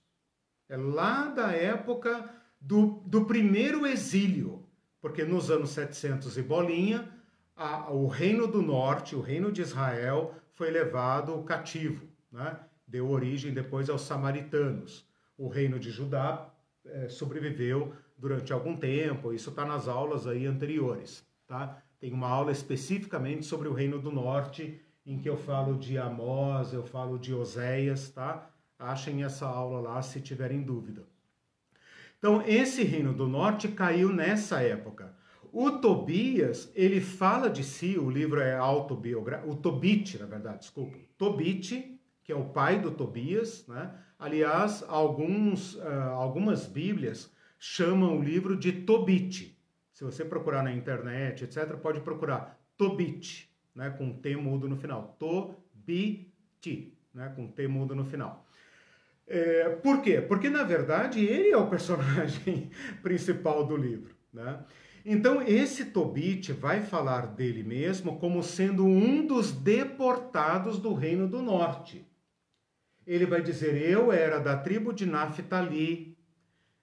é 0.67 0.75
lá 0.75 1.27
da 1.27 1.51
época 1.51 2.27
do, 2.59 3.03
do 3.05 3.25
primeiro 3.25 3.85
exílio, 3.85 4.67
porque 4.99 5.23
nos 5.23 5.51
anos 5.51 5.69
700 5.69 6.39
e 6.39 6.41
bolinha, 6.41 7.07
a, 7.55 7.91
o 7.91 8.07
reino 8.07 8.47
do 8.47 8.63
norte, 8.63 9.15
o 9.15 9.21
reino 9.21 9.51
de 9.51 9.61
Israel, 9.61 10.33
foi 10.55 10.71
levado 10.71 11.43
cativo, 11.43 12.07
né? 12.31 12.59
Deu 12.89 13.09
origem 13.09 13.53
depois 13.53 13.89
aos 13.89 14.01
samaritanos. 14.01 15.07
O 15.37 15.47
reino 15.47 15.79
de 15.79 15.91
Judá 15.91 16.49
é, 16.83 17.07
sobreviveu 17.07 17.93
durante 18.17 18.51
algum 18.51 18.75
tempo, 18.75 19.31
isso 19.31 19.51
está 19.51 19.63
nas 19.63 19.87
aulas 19.87 20.27
aí 20.27 20.45
anteriores. 20.45 21.25
Tá? 21.47 21.81
Tem 21.99 22.11
uma 22.11 22.27
aula 22.27 22.51
especificamente 22.51 23.45
sobre 23.45 23.67
o 23.67 23.73
reino 23.73 23.99
do 23.99 24.11
norte, 24.11 24.81
em 25.05 25.19
que 25.19 25.29
eu 25.29 25.37
falo 25.37 25.77
de 25.77 25.97
Amós, 25.97 26.73
eu 26.73 26.83
falo 26.83 27.17
de 27.17 27.33
Oséias, 27.33 28.09
tá? 28.09 28.49
Achem 28.77 29.23
essa 29.23 29.47
aula 29.47 29.79
lá 29.79 30.01
se 30.01 30.21
tiverem 30.21 30.61
dúvida. 30.61 31.03
Então, 32.17 32.43
esse 32.45 32.83
reino 32.83 33.13
do 33.13 33.27
norte 33.27 33.69
caiu 33.69 34.13
nessa 34.13 34.61
época. 34.61 35.15
O 35.51 35.71
Tobias, 35.71 36.71
ele 36.75 37.01
fala 37.01 37.49
de 37.49 37.63
si, 37.63 37.97
o 37.97 38.09
livro 38.09 38.39
é 38.39 38.55
autobiográfico, 38.55 39.51
o 39.51 39.55
Tobit, 39.55 40.19
na 40.19 40.25
verdade, 40.25 40.59
desculpa. 40.59 40.97
Tobit, 41.17 41.98
que 42.29 42.33
é 42.33 42.35
o 42.35 42.45
pai 42.45 42.79
do 42.79 42.91
Tobias, 42.91 43.65
né? 43.67 43.91
Aliás, 44.19 44.85
alguns, 44.87 45.73
uh, 45.77 46.11
algumas 46.13 46.67
bíblias 46.67 47.33
chamam 47.57 48.19
o 48.19 48.21
livro 48.21 48.55
de 48.55 48.71
Tobit. 48.71 49.59
Se 49.91 50.03
você 50.03 50.23
procurar 50.23 50.61
na 50.61 50.71
internet, 50.71 51.43
etc., 51.43 51.75
pode 51.77 52.01
procurar 52.01 52.61
Tobit, 52.77 53.51
né? 53.73 53.89
com 53.89 54.13
T 54.13 54.35
mudo 54.35 54.69
no 54.69 54.77
final. 54.77 55.15
Tobit, 55.17 56.95
né? 57.11 57.33
com 57.35 57.47
T 57.47 57.67
mudo 57.67 57.95
no 57.95 58.05
final. 58.05 58.45
É, 59.25 59.69
por 59.81 60.03
quê? 60.03 60.21
Porque, 60.21 60.51
na 60.51 60.61
verdade, 60.61 61.25
ele 61.25 61.49
é 61.49 61.57
o 61.57 61.67
personagem 61.67 62.69
principal 63.01 63.65
do 63.65 63.75
livro. 63.75 64.13
Né? 64.31 64.63
Então, 65.03 65.41
esse 65.41 65.85
Tobit 65.85 66.53
vai 66.53 66.81
falar 66.81 67.25
dele 67.25 67.63
mesmo 67.63 68.19
como 68.19 68.43
sendo 68.43 68.85
um 68.85 69.25
dos 69.25 69.51
deportados 69.51 70.77
do 70.77 70.93
Reino 70.93 71.27
do 71.27 71.41
Norte. 71.41 72.07
Ele 73.05 73.25
vai 73.25 73.41
dizer: 73.41 73.75
Eu 73.75 74.11
era 74.11 74.39
da 74.39 74.57
tribo 74.57 74.93
de 74.93 75.05
Naphtali, 75.05 76.17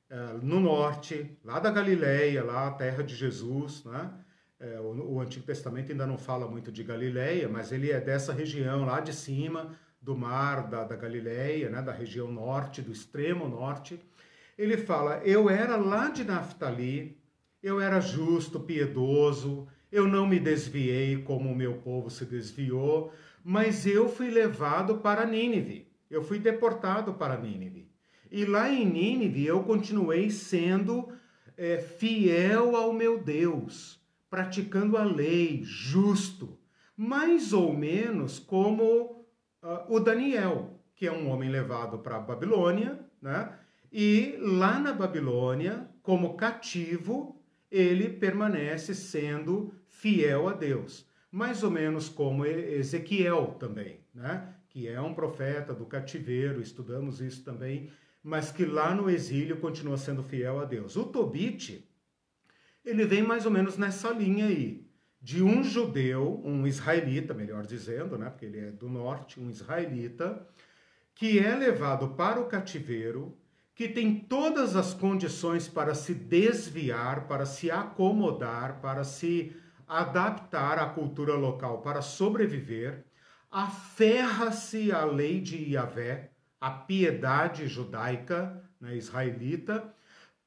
é, 0.09 0.17
no 0.43 0.61
norte, 0.61 1.39
lá 1.45 1.59
da 1.59 1.71
Galileia, 1.71 2.45
lá 2.45 2.69
a 2.69 2.73
terra 2.73 3.03
de 3.03 3.15
Jesus. 3.15 3.85
Né? 3.85 4.11
É, 4.59 4.81
o, 4.81 5.21
Antigo 5.21 5.45
Testamento 5.45 5.93
ainda 5.93 6.07
não 6.07 6.17
fala 6.17 6.49
muito 6.49 6.73
de 6.73 6.83
Galileia, 6.83 7.49
mas 7.49 7.73
ele 7.73 7.91
é 7.91 8.01
dessa 8.01 8.33
região 8.33 8.85
lá 8.85 9.01
de 9.01 9.13
cima 9.13 9.77
do 10.01 10.17
mar 10.17 10.69
da, 10.69 10.85
da 10.85 10.95
Galileia, 10.95 11.69
né, 11.69 11.83
da 11.83 11.93
região 11.93 12.31
norte, 12.31 12.81
do 12.81 12.93
extremo 12.93 13.49
norte, 13.49 14.01
ele 14.57 14.77
fala: 14.77 15.21
Eu 15.25 15.51
era 15.51 15.77
lá 15.77 16.09
de 16.09 16.25
Naftali, 16.25 17.21
eu 17.63 17.81
era 17.81 18.01
justo, 18.01 18.61
piedoso, 18.61 19.67
eu 19.91 20.07
não 20.07 20.27
me 20.27 20.39
desviei 20.39 21.23
como 21.23 21.51
o 21.51 21.57
meu 21.57 21.75
povo 21.79 22.09
se 22.09 22.25
desviou, 22.25 23.13
mas 23.45 23.87
eu 23.87 24.09
fui 24.09 24.31
levado 24.31 24.99
para 24.99 25.27
Nínive, 25.27 25.86
eu 26.11 26.23
fui 26.23 26.39
deportado 26.39 27.15
para 27.15 27.41
Nínive. 27.41 27.91
E 28.31 28.45
lá 28.45 28.71
em 28.71 28.85
Nínive 28.85 29.47
eu 29.47 29.63
continuei 29.63 30.31
sendo 30.31 31.09
é, 31.57 31.79
fiel 31.79 32.77
ao 32.77 32.93
meu 32.93 33.19
Deus, 33.19 34.01
praticando 34.29 34.97
a 34.97 35.05
lei, 35.05 35.63
justo, 35.63 36.59
mais 36.97 37.53
ou 37.53 37.73
menos 37.73 38.39
como 38.39 39.27
uh, 39.63 39.95
o 39.95 40.01
Daniel, 40.01 40.81
que 40.95 41.07
é 41.07 41.13
um 41.13 41.29
homem 41.31 41.51
levado 41.51 41.99
para 41.99 42.17
a 42.17 42.21
Babilônia, 42.21 42.99
né? 43.21 43.53
E 43.93 44.37
lá 44.41 44.79
na 44.79 44.93
Babilônia, 44.93 45.89
como 46.03 46.37
cativo, 46.37 47.41
ele 47.71 48.09
permanece 48.09 48.95
sendo 48.95 49.73
fiel 49.87 50.49
a 50.49 50.53
Deus, 50.53 51.09
mais 51.31 51.63
ou 51.63 51.71
menos 51.71 52.09
como 52.09 52.45
Ezequiel 52.45 53.57
também, 53.59 54.01
né? 54.15 54.56
Que 54.77 54.89
é 54.89 55.01
um 55.01 55.15
profeta 55.15 55.73
do 55.73 55.87
cativeiro, 55.87 56.61
estudamos 56.61 57.23
isso 57.23 57.43
também, 57.43 57.91
mas 58.23 58.53
que 58.53 58.67
lá 58.67 58.95
no 58.95 59.09
exílio 59.09 59.57
continua 59.57 59.97
sendo 59.97 60.23
fiel 60.23 60.61
a 60.61 60.67
Deus. 60.67 60.97
O 60.97 61.05
Tobit, 61.07 61.89
ele 62.85 63.07
vem 63.07 63.23
mais 63.23 63.47
ou 63.47 63.51
menos 63.51 63.79
nessa 63.79 64.11
linha 64.11 64.45
aí 64.45 64.87
de 65.19 65.43
um 65.43 65.65
judeu, 65.65 66.43
um 66.45 66.67
israelita, 66.67 67.33
melhor 67.33 67.65
dizendo, 67.65 68.19
né, 68.19 68.29
porque 68.29 68.45
ele 68.45 68.59
é 68.59 68.71
do 68.71 68.87
norte, 68.87 69.41
um 69.41 69.49
israelita, 69.49 70.47
que 71.15 71.39
é 71.39 71.57
levado 71.57 72.09
para 72.09 72.39
o 72.39 72.45
cativeiro, 72.45 73.35
que 73.75 73.89
tem 73.89 74.15
todas 74.15 74.77
as 74.77 74.93
condições 74.93 75.67
para 75.67 75.95
se 75.95 76.13
desviar, 76.13 77.27
para 77.27 77.47
se 77.47 77.71
acomodar, 77.71 78.79
para 78.83 79.05
se 79.05 79.57
adaptar 79.89 80.79
a 80.79 80.91
cultura 80.91 81.33
local 81.33 81.81
para 81.81 82.03
sobreviver, 82.03 83.06
aferra-se 83.51 84.93
à 84.93 85.05
lei 85.05 85.41
de 85.41 85.57
Yahvé, 85.73 86.31
a 86.61 86.71
piedade 86.71 87.67
judaica, 87.67 88.63
né, 88.81 88.97
israelita, 88.97 89.93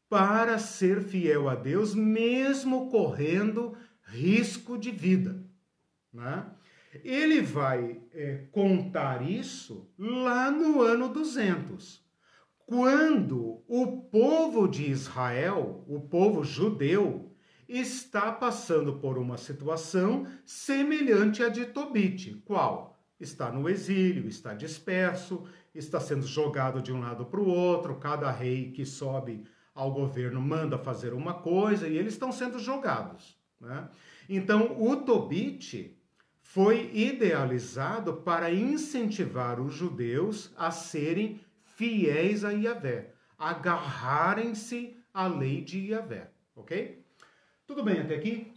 para 0.09 0.57
ser 0.57 1.01
fiel 1.01 1.47
a 1.47 1.55
Deus, 1.55 1.93
mesmo 1.93 2.89
correndo 2.89 3.77
risco 4.03 4.77
de 4.77 4.91
vida. 4.91 5.43
Né? 6.11 6.45
Ele 7.03 7.41
vai 7.41 8.01
é, 8.11 8.47
contar 8.51 9.21
isso 9.21 9.87
lá 9.97 10.49
no 10.49 10.81
ano 10.81 11.09
200, 11.09 12.03
quando 12.65 13.63
o 13.67 14.01
povo 14.11 14.67
de 14.67 14.89
Israel, 14.89 15.83
o 15.87 16.01
povo 16.01 16.43
judeu, 16.43 17.35
está 17.67 18.31
passando 18.31 18.93
por 18.97 19.17
uma 19.17 19.37
situação 19.37 20.27
semelhante 20.43 21.43
à 21.43 21.49
de 21.49 21.65
Tobit. 21.65 22.41
Qual? 22.45 22.88
Está 23.19 23.51
no 23.51 23.67
exílio, 23.67 24.27
está 24.27 24.53
disperso, 24.53 25.45
está 25.75 25.99
sendo 25.99 26.25
jogado 26.25 26.81
de 26.81 26.93
um 26.93 26.99
lado 26.99 27.25
para 27.25 27.39
o 27.39 27.47
outro, 27.47 27.95
cada 27.95 28.31
rei 28.31 28.71
que 28.71 28.85
sobe 28.85 29.43
ao 29.73 29.91
governo 29.91 30.41
manda 30.41 30.77
fazer 30.77 31.13
uma 31.13 31.33
coisa 31.33 31.87
e 31.87 31.97
eles 31.97 32.13
estão 32.13 32.31
sendo 32.31 32.59
jogados. 32.59 33.37
Né? 33.59 33.89
Então, 34.27 34.81
o 34.81 34.95
Tobit 34.97 35.97
foi 36.41 36.89
idealizado 36.93 38.13
para 38.17 38.51
incentivar 38.51 39.59
os 39.59 39.73
judeus 39.73 40.53
a 40.57 40.71
serem 40.71 41.39
fiéis 41.61 42.43
a 42.43 42.51
Yahvé, 42.51 43.13
agarrarem-se 43.37 44.97
à 45.13 45.27
lei 45.27 45.61
de 45.61 45.91
Yahvé, 45.91 46.31
ok? 46.55 47.05
Tudo 47.65 47.83
bem 47.83 47.99
até 47.99 48.15
aqui? 48.15 48.51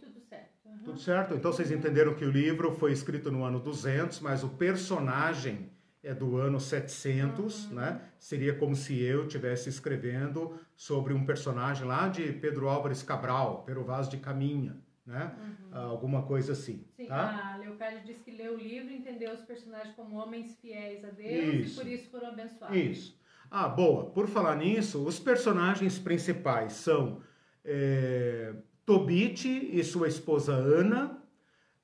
Tudo 0.83 0.99
certo. 0.99 1.33
Então 1.33 1.51
vocês 1.51 1.71
entenderam 1.71 2.13
que 2.13 2.25
o 2.25 2.31
livro 2.31 2.71
foi 2.71 2.91
escrito 2.91 3.31
no 3.31 3.43
ano 3.43 3.59
200, 3.59 4.19
mas 4.19 4.43
o 4.43 4.49
personagem 4.49 5.71
é 6.03 6.13
do 6.13 6.35
ano 6.37 6.59
700, 6.59 7.67
uhum. 7.67 7.75
né? 7.75 8.01
Seria 8.19 8.53
como 8.53 8.75
se 8.75 9.01
eu 9.01 9.25
estivesse 9.25 9.69
escrevendo 9.69 10.59
sobre 10.75 11.13
um 11.13 11.25
personagem 11.25 11.87
lá 11.87 12.09
de 12.09 12.33
Pedro 12.33 12.67
Álvares 12.67 13.01
Cabral, 13.01 13.63
Pero 13.65 13.83
Vaz 13.83 14.09
de 14.09 14.17
Caminha, 14.17 14.75
né? 15.05 15.33
Uhum. 15.71 15.79
alguma 15.79 16.23
coisa 16.23 16.51
assim. 16.51 16.85
Sim, 16.97 17.05
tá? 17.05 17.53
a 17.53 17.57
Leocádia 17.57 18.01
disse 18.01 18.19
que 18.19 18.31
leu 18.31 18.55
o 18.55 18.57
livro 18.57 18.91
e 18.91 18.97
entendeu 18.97 19.33
os 19.33 19.41
personagens 19.41 19.95
como 19.95 20.17
homens 20.17 20.57
fiéis 20.59 21.03
a 21.05 21.09
Deus 21.09 21.55
isso. 21.55 21.79
e 21.79 21.83
por 21.83 21.91
isso 21.91 22.09
foram 22.09 22.27
abençoados. 22.27 22.77
Isso. 22.77 23.23
Ah, 23.49 23.69
boa. 23.69 24.09
Por 24.09 24.27
falar 24.27 24.55
nisso, 24.55 25.05
os 25.05 25.19
personagens 25.19 25.99
principais 25.99 26.73
são 26.73 27.21
é, 27.63 28.53
Tobit 28.85 29.47
e 29.47 29.83
sua 29.83 30.07
esposa 30.07 30.53
Ana, 30.53 31.17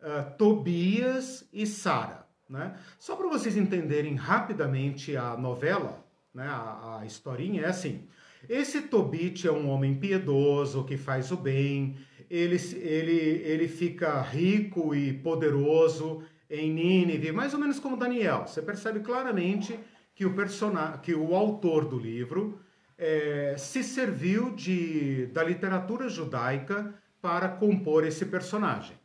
uh, 0.02 0.38
Tobias 0.38 1.48
e 1.54 1.66
Sara. 1.66 2.28
Né? 2.50 2.76
Só 2.98 3.16
para 3.16 3.28
vocês 3.28 3.56
entenderem 3.56 4.16
rapidamente 4.16 5.16
a 5.16 5.38
novela, 5.38 6.04
né, 6.34 6.48
a, 6.48 7.00
a 7.00 7.06
historinha 7.06 7.64
é 7.64 7.68
assim. 7.68 8.08
Esse 8.48 8.82
Tobit 8.82 9.48
é 9.48 9.52
um 9.52 9.70
homem 9.70 9.96
piedoso 9.96 10.84
que 10.84 10.98
faz 10.98 11.32
o 11.32 11.38
bem, 11.38 11.96
ele, 12.30 12.56
ele, 12.78 13.42
ele 13.44 13.68
fica 13.68 14.22
rico 14.22 14.96
e 14.96 15.14
poderoso 15.14 16.24
em 16.50 16.72
Nínive, 16.72 17.32
mais 17.32 17.54
ou 17.54 17.60
menos 17.60 17.80
como 17.80 17.98
Daniel. 17.98 18.48
Você 18.48 18.62
percebe 18.62 19.02
claramente 19.02 19.78
que 20.16 20.26
o, 20.26 20.34
personagem, 20.34 21.00
que 21.02 21.14
o 21.14 21.36
autor 21.36 21.86
do 21.86 21.98
livro 21.98 22.60
é, 23.00 23.56
se 23.58 23.82
serviu 23.82 24.54
de, 24.54 25.28
da 25.28 25.42
literatura 25.42 26.10
judaica 26.10 26.94
para 27.22 27.48
compor 27.48 28.06
esse 28.06 28.26
personagem. 28.26 28.96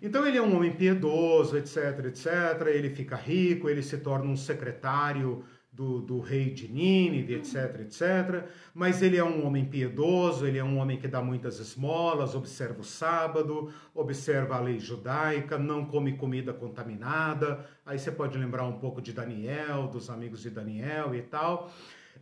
Então 0.00 0.26
ele 0.26 0.38
é 0.38 0.42
um 0.42 0.56
homem 0.56 0.72
piedoso, 0.72 1.56
etc, 1.56 2.06
etc. 2.06 2.66
Ele 2.68 2.90
fica 2.90 3.16
rico, 3.16 3.68
ele 3.68 3.82
se 3.82 3.98
torna 3.98 4.30
um 4.30 4.36
secretário 4.36 5.44
do, 5.72 6.00
do 6.00 6.20
rei 6.20 6.50
de 6.50 6.70
Nínive, 6.70 7.34
etc, 7.34 7.80
etc. 7.80 8.46
Mas 8.74 9.00
ele 9.00 9.16
é 9.16 9.24
um 9.24 9.46
homem 9.46 9.64
piedoso, 9.64 10.46
ele 10.46 10.58
é 10.58 10.64
um 10.64 10.78
homem 10.78 10.98
que 10.98 11.08
dá 11.08 11.22
muitas 11.22 11.58
esmolas, 11.58 12.34
observa 12.34 12.80
o 12.80 12.84
sábado, 12.84 13.72
observa 13.94 14.56
a 14.56 14.60
lei 14.60 14.78
judaica, 14.78 15.58
não 15.58 15.84
come 15.86 16.16
comida 16.16 16.52
contaminada. 16.52 17.64
Aí 17.86 17.98
você 17.98 18.10
pode 18.10 18.36
lembrar 18.36 18.64
um 18.64 18.78
pouco 18.78 19.00
de 19.00 19.12
Daniel, 19.12 19.88
dos 19.88 20.10
amigos 20.10 20.42
de 20.42 20.50
Daniel 20.50 21.14
e 21.14 21.22
tal. 21.22 21.72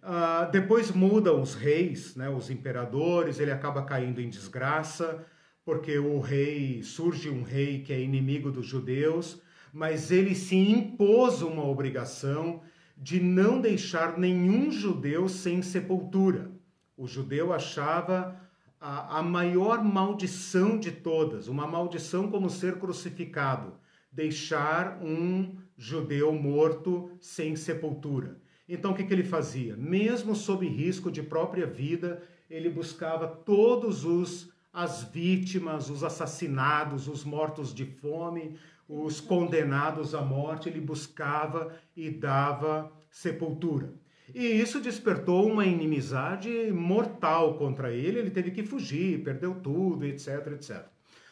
Uh, 0.02 0.50
depois 0.50 0.90
mudam 0.90 1.42
os 1.42 1.54
reis, 1.54 2.16
né, 2.16 2.30
os 2.30 2.48
imperadores, 2.48 3.38
ele 3.38 3.50
acaba 3.50 3.82
caindo 3.82 4.20
em 4.20 4.30
desgraça, 4.30 5.26
porque 5.64 5.98
o 5.98 6.20
rei, 6.20 6.82
surge 6.82 7.28
um 7.28 7.42
rei 7.42 7.82
que 7.82 7.92
é 7.92 8.00
inimigo 8.00 8.50
dos 8.50 8.66
judeus, 8.66 9.42
mas 9.72 10.10
ele 10.10 10.34
se 10.34 10.56
impôs 10.56 11.42
uma 11.42 11.64
obrigação 11.64 12.62
de 12.96 13.20
não 13.20 13.60
deixar 13.60 14.18
nenhum 14.18 14.70
judeu 14.70 15.28
sem 15.28 15.62
sepultura. 15.62 16.50
O 16.96 17.06
judeu 17.06 17.52
achava 17.52 18.40
a, 18.80 19.18
a 19.18 19.22
maior 19.22 19.84
maldição 19.84 20.78
de 20.78 20.90
todas, 20.90 21.46
uma 21.46 21.66
maldição 21.66 22.30
como 22.30 22.48
ser 22.48 22.78
crucificado, 22.78 23.74
deixar 24.10 24.98
um 25.02 25.56
judeu 25.76 26.32
morto 26.32 27.10
sem 27.20 27.54
sepultura. 27.54 28.40
Então 28.72 28.92
o 28.92 28.94
que, 28.94 29.02
que 29.02 29.12
ele 29.12 29.24
fazia? 29.24 29.76
Mesmo 29.76 30.34
sob 30.36 30.64
risco 30.64 31.10
de 31.10 31.24
própria 31.24 31.66
vida, 31.66 32.22
ele 32.48 32.70
buscava 32.70 33.26
todos 33.26 34.04
os 34.04 34.48
as 34.72 35.02
vítimas, 35.02 35.90
os 35.90 36.04
assassinados, 36.04 37.08
os 37.08 37.24
mortos 37.24 37.74
de 37.74 37.84
fome, 37.84 38.56
os 38.88 39.20
condenados 39.20 40.14
à 40.14 40.22
morte, 40.22 40.68
ele 40.68 40.80
buscava 40.80 41.74
e 41.96 42.08
dava 42.08 42.92
sepultura. 43.10 43.92
E 44.32 44.44
isso 44.44 44.80
despertou 44.80 45.50
uma 45.50 45.66
inimizade 45.66 46.70
mortal 46.70 47.54
contra 47.54 47.92
ele, 47.92 48.20
ele 48.20 48.30
teve 48.30 48.52
que 48.52 48.62
fugir, 48.62 49.24
perdeu 49.24 49.56
tudo, 49.56 50.04
etc, 50.04 50.46
etc. 50.52 50.86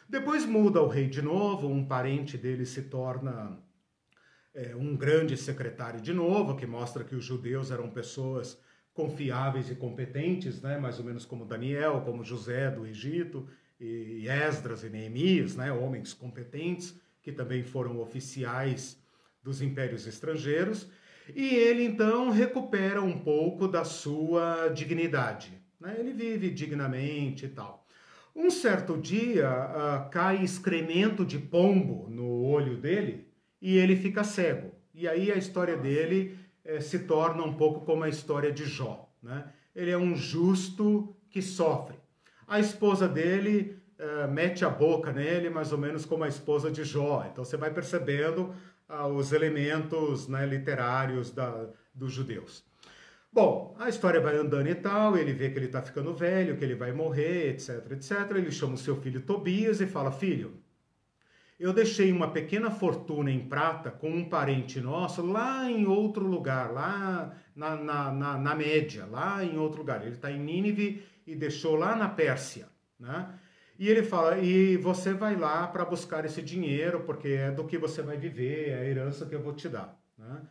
Depois 0.09 0.45
muda 0.45 0.81
o 0.81 0.87
rei 0.87 1.07
de 1.07 1.21
novo, 1.21 1.69
um 1.69 1.85
parente 1.85 2.37
dele 2.37 2.65
se 2.65 2.81
torna 2.83 3.57
é, 4.59 4.75
um 4.75 4.93
grande 4.95 5.37
secretário 5.37 6.01
de 6.01 6.13
novo, 6.13 6.57
que 6.57 6.65
mostra 6.65 7.05
que 7.05 7.15
os 7.15 7.23
judeus 7.23 7.71
eram 7.71 7.89
pessoas 7.89 8.59
confiáveis 8.93 9.71
e 9.71 9.75
competentes, 9.75 10.61
né? 10.61 10.77
mais 10.77 10.99
ou 10.99 11.05
menos 11.05 11.25
como 11.25 11.45
Daniel, 11.45 12.01
como 12.01 12.25
José 12.25 12.69
do 12.69 12.85
Egito, 12.85 13.47
e 13.79 14.27
Esdras 14.27 14.83
e 14.83 14.89
Neemias, 14.89 15.55
né? 15.55 15.71
homens 15.71 16.13
competentes, 16.13 16.99
que 17.21 17.31
também 17.31 17.63
foram 17.63 18.01
oficiais 18.01 19.01
dos 19.41 19.61
impérios 19.61 20.05
estrangeiros. 20.05 20.89
E 21.33 21.55
ele 21.55 21.85
então 21.85 22.29
recupera 22.29 23.01
um 23.01 23.17
pouco 23.17 23.65
da 23.65 23.85
sua 23.85 24.67
dignidade. 24.67 25.53
Né? 25.79 25.95
Ele 25.97 26.11
vive 26.11 26.49
dignamente 26.49 27.45
e 27.45 27.49
tal. 27.49 27.87
Um 28.35 28.49
certo 28.49 28.97
dia 28.97 29.49
uh, 29.49 30.09
cai 30.09 30.43
excremento 30.43 31.25
de 31.25 31.39
pombo 31.39 32.09
no 32.09 32.43
olho 32.43 32.75
dele 32.75 33.28
e 33.61 33.77
ele 33.77 33.95
fica 33.95 34.23
cego. 34.23 34.71
E 34.93 35.07
aí 35.07 35.31
a 35.31 35.35
história 35.35 35.77
dele 35.77 36.37
eh, 36.63 36.79
se 36.81 36.99
torna 36.99 37.43
um 37.43 37.53
pouco 37.53 37.85
como 37.85 38.03
a 38.03 38.09
história 38.09 38.51
de 38.51 38.65
Jó. 38.65 39.09
Né? 39.21 39.45
Ele 39.75 39.91
é 39.91 39.97
um 39.97 40.15
justo 40.15 41.15
que 41.29 41.41
sofre. 41.41 41.97
A 42.47 42.59
esposa 42.59 43.07
dele 43.07 43.77
eh, 43.97 44.27
mete 44.27 44.65
a 44.65 44.69
boca 44.69 45.11
nele, 45.11 45.49
mais 45.49 45.71
ou 45.71 45.77
menos 45.77 46.05
como 46.05 46.23
a 46.23 46.27
esposa 46.27 46.71
de 46.71 46.83
Jó. 46.83 47.25
Então 47.31 47.43
você 47.43 47.57
vai 47.57 47.71
percebendo 47.71 48.53
ah, 48.87 49.07
os 49.07 49.31
elementos 49.31 50.27
né, 50.27 50.45
literários 50.45 51.31
da, 51.31 51.67
dos 51.93 52.11
judeus. 52.11 52.63
Bom, 53.31 53.75
a 53.77 53.87
história 53.87 54.19
vai 54.19 54.35
andando 54.35 54.67
e 54.67 54.73
tal, 54.73 55.15
ele 55.15 55.33
vê 55.33 55.51
que 55.51 55.59
ele 55.59 55.67
está 55.67 55.83
ficando 55.83 56.15
velho, 56.15 56.57
que 56.57 56.63
ele 56.63 56.73
vai 56.73 56.91
morrer, 56.91 57.49
etc, 57.49 57.91
etc. 57.91 58.31
Ele 58.31 58.51
chama 58.51 58.73
o 58.73 58.77
seu 58.77 58.95
filho 58.95 59.21
Tobias 59.21 59.79
e 59.81 59.85
fala: 59.85 60.11
Filho, 60.11 60.58
eu 61.59 61.73
deixei 61.73 62.11
uma 62.11 62.31
pequena 62.31 62.71
fortuna 62.71 63.29
em 63.29 63.47
prata 63.47 63.91
com 63.91 64.09
um 64.09 64.29
parente 64.29 64.79
nosso 64.79 65.25
lá 65.25 65.69
em 65.69 65.85
outro 65.85 66.25
lugar, 66.25 66.71
lá 66.71 67.35
na, 67.53 67.75
na, 67.75 68.11
na, 68.11 68.37
na 68.37 68.55
média, 68.55 69.05
lá 69.05 69.43
em 69.43 69.57
outro 69.57 69.79
lugar. 69.79 70.01
Ele 70.01 70.15
está 70.15 70.31
em 70.31 70.39
Nínive 70.39 71.03
e 71.27 71.35
deixou 71.35 71.75
lá 71.75 71.97
na 71.97 72.07
Pérsia, 72.07 72.67
né? 72.97 73.27
E 73.77 73.87
ele 73.89 74.03
fala: 74.03 74.37
e 74.39 74.77
você 74.77 75.13
vai 75.13 75.35
lá 75.35 75.67
para 75.67 75.83
buscar 75.83 76.25
esse 76.25 76.41
dinheiro, 76.41 77.01
porque 77.01 77.29
é 77.29 77.51
do 77.51 77.65
que 77.65 77.77
você 77.77 78.01
vai 78.01 78.17
viver, 78.17 78.69
é 78.69 78.75
a 78.75 78.85
herança 78.85 79.25
que 79.25 79.35
eu 79.35 79.41
vou 79.41 79.53
te 79.53 79.67
dar. 79.67 79.97
Né? 80.17 80.41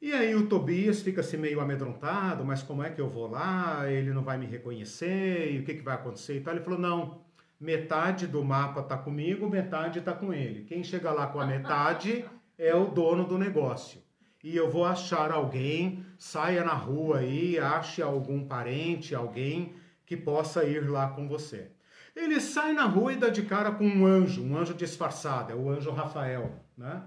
E 0.00 0.12
aí 0.12 0.34
o 0.34 0.48
Tobias 0.48 1.00
fica 1.00 1.20
assim 1.20 1.36
meio 1.36 1.60
amedrontado: 1.60 2.44
mas 2.44 2.62
como 2.62 2.82
é 2.82 2.90
que 2.90 3.00
eu 3.00 3.08
vou 3.08 3.28
lá? 3.28 3.90
Ele 3.90 4.12
não 4.12 4.22
vai 4.22 4.38
me 4.38 4.46
reconhecer, 4.46 5.52
e 5.52 5.58
o 5.60 5.64
que, 5.64 5.74
que 5.74 5.82
vai 5.82 5.94
acontecer 5.94 6.36
e 6.36 6.40
tal. 6.40 6.54
Ele 6.54 6.64
falou: 6.64 6.78
não 6.78 7.20
metade 7.62 8.26
do 8.26 8.44
mapa 8.44 8.80
está 8.80 8.98
comigo, 8.98 9.48
metade 9.48 10.00
está 10.00 10.12
com 10.12 10.34
ele. 10.34 10.64
Quem 10.64 10.82
chega 10.82 11.12
lá 11.12 11.28
com 11.28 11.40
a 11.40 11.46
metade 11.46 12.24
é 12.58 12.74
o 12.74 12.86
dono 12.86 13.24
do 13.24 13.38
negócio. 13.38 14.02
E 14.42 14.56
eu 14.56 14.68
vou 14.68 14.84
achar 14.84 15.30
alguém, 15.30 16.04
saia 16.18 16.64
na 16.64 16.74
rua 16.74 17.18
aí, 17.18 17.60
ache 17.60 18.02
algum 18.02 18.44
parente, 18.44 19.14
alguém 19.14 19.76
que 20.04 20.16
possa 20.16 20.64
ir 20.64 20.90
lá 20.90 21.10
com 21.10 21.28
você. 21.28 21.70
Ele 22.16 22.40
sai 22.40 22.72
na 22.72 22.84
rua 22.84 23.12
e 23.12 23.16
dá 23.16 23.28
de 23.28 23.42
cara 23.42 23.70
com 23.70 23.86
um 23.86 24.04
anjo, 24.04 24.42
um 24.42 24.56
anjo 24.56 24.74
disfarçado, 24.74 25.52
é 25.52 25.54
o 25.54 25.70
anjo 25.70 25.92
Rafael, 25.92 26.60
né? 26.76 27.00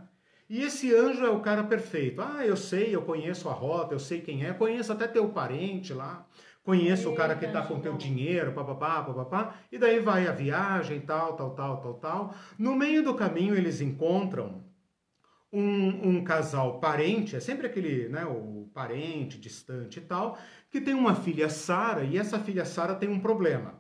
E 0.50 0.62
esse 0.62 0.96
anjo 0.96 1.26
é 1.26 1.30
o 1.30 1.42
cara 1.42 1.66
perfeito. 1.66 2.22
Ah, 2.22 2.46
eu 2.46 2.56
sei, 2.56 2.96
eu 2.96 3.02
conheço 3.02 3.50
a 3.50 3.54
rota, 3.54 3.94
eu 3.94 4.00
sei 4.00 4.22
quem 4.22 4.46
é, 4.46 4.54
conheço 4.54 4.94
até 4.94 5.06
teu 5.06 5.28
parente 5.30 5.94
lá, 5.94 6.26
conheço 6.66 7.12
o 7.12 7.16
cara 7.16 7.36
que 7.36 7.48
tá 7.48 7.62
com 7.62 7.80
teu 7.80 7.96
dinheiro, 7.96 8.52
papapá, 8.52 9.04
papapá, 9.04 9.56
e 9.72 9.78
daí 9.78 10.00
vai 10.00 10.28
a 10.28 10.32
viagem, 10.32 11.00
tal, 11.00 11.34
tal, 11.34 11.52
tal, 11.52 11.82
tal, 11.82 11.94
tal. 11.94 12.36
No 12.58 12.76
meio 12.76 13.04
do 13.04 13.14
caminho 13.14 13.56
eles 13.56 13.80
encontram 13.80 14.66
um, 15.54 16.10
um 16.10 16.24
casal 16.24 16.80
parente, 16.80 17.36
é 17.36 17.40
sempre 17.40 17.68
aquele, 17.68 18.10
né, 18.10 18.26
o 18.26 18.68
parente 18.74 19.40
distante 19.40 20.00
e 20.00 20.02
tal, 20.02 20.38
que 20.72 20.82
tem 20.82 20.96
uma 20.96 21.14
filha 21.16 21.48
Sara, 21.50 22.04
e 22.04 22.18
essa 22.18 22.40
filha 22.40 22.66
Sara 22.66 22.96
tem 22.96 23.08
um 23.08 23.20
problema. 23.20 23.80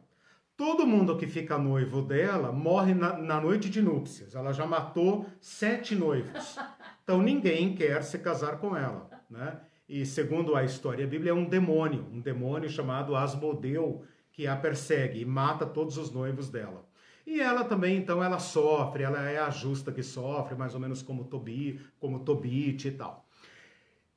Todo 0.55 0.87
mundo 0.87 1.17
que 1.17 1.27
fica 1.27 1.57
noivo 1.57 2.01
dela 2.01 2.51
morre 2.51 2.93
na, 2.93 3.17
na, 3.17 3.41
noite 3.41 3.69
de 3.69 3.81
núpcias. 3.81 4.35
Ela 4.35 4.53
já 4.53 4.65
matou 4.65 5.25
sete 5.41 5.95
noivos. 5.95 6.57
Então 7.05 7.21
ninguém 7.21 7.75
quer 7.75 8.01
se 8.01 8.17
casar 8.17 8.57
com 8.57 8.75
ela, 8.75 9.07
né? 9.29 9.59
E 9.87 10.05
segundo 10.05 10.55
a 10.55 10.63
história 10.63 11.05
bíblica, 11.05 11.29
é 11.29 11.33
um 11.33 11.45
demônio, 11.45 12.07
um 12.11 12.19
demônio 12.19 12.69
chamado 12.69 13.15
Asmodeu, 13.15 14.03
que 14.31 14.47
a 14.47 14.55
persegue 14.55 15.21
e 15.21 15.25
mata 15.25 15.65
todos 15.65 15.97
os 15.97 16.11
noivos 16.11 16.49
dela. 16.49 16.85
E 17.25 17.39
ela 17.39 17.63
também, 17.63 17.97
então, 17.97 18.23
ela 18.23 18.37
sofre, 18.37 19.03
ela 19.03 19.29
é 19.29 19.39
a 19.39 19.49
justa 19.49 19.91
que 19.91 20.03
sofre, 20.03 20.55
mais 20.55 20.73
ou 20.73 20.79
menos 20.79 21.01
como 21.01 21.25
Tobi, 21.25 21.79
como 21.99 22.19
Tobit 22.19 22.87
e 22.87 22.91
tal. 22.91 23.27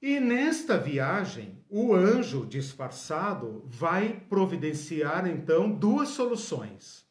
E 0.00 0.20
nesta 0.20 0.78
viagem, 0.78 1.58
o 1.68 1.94
anjo 1.94 2.46
disfarçado 2.46 3.64
vai 3.66 4.20
providenciar 4.28 5.26
então 5.26 5.70
duas 5.70 6.10
soluções: 6.10 7.04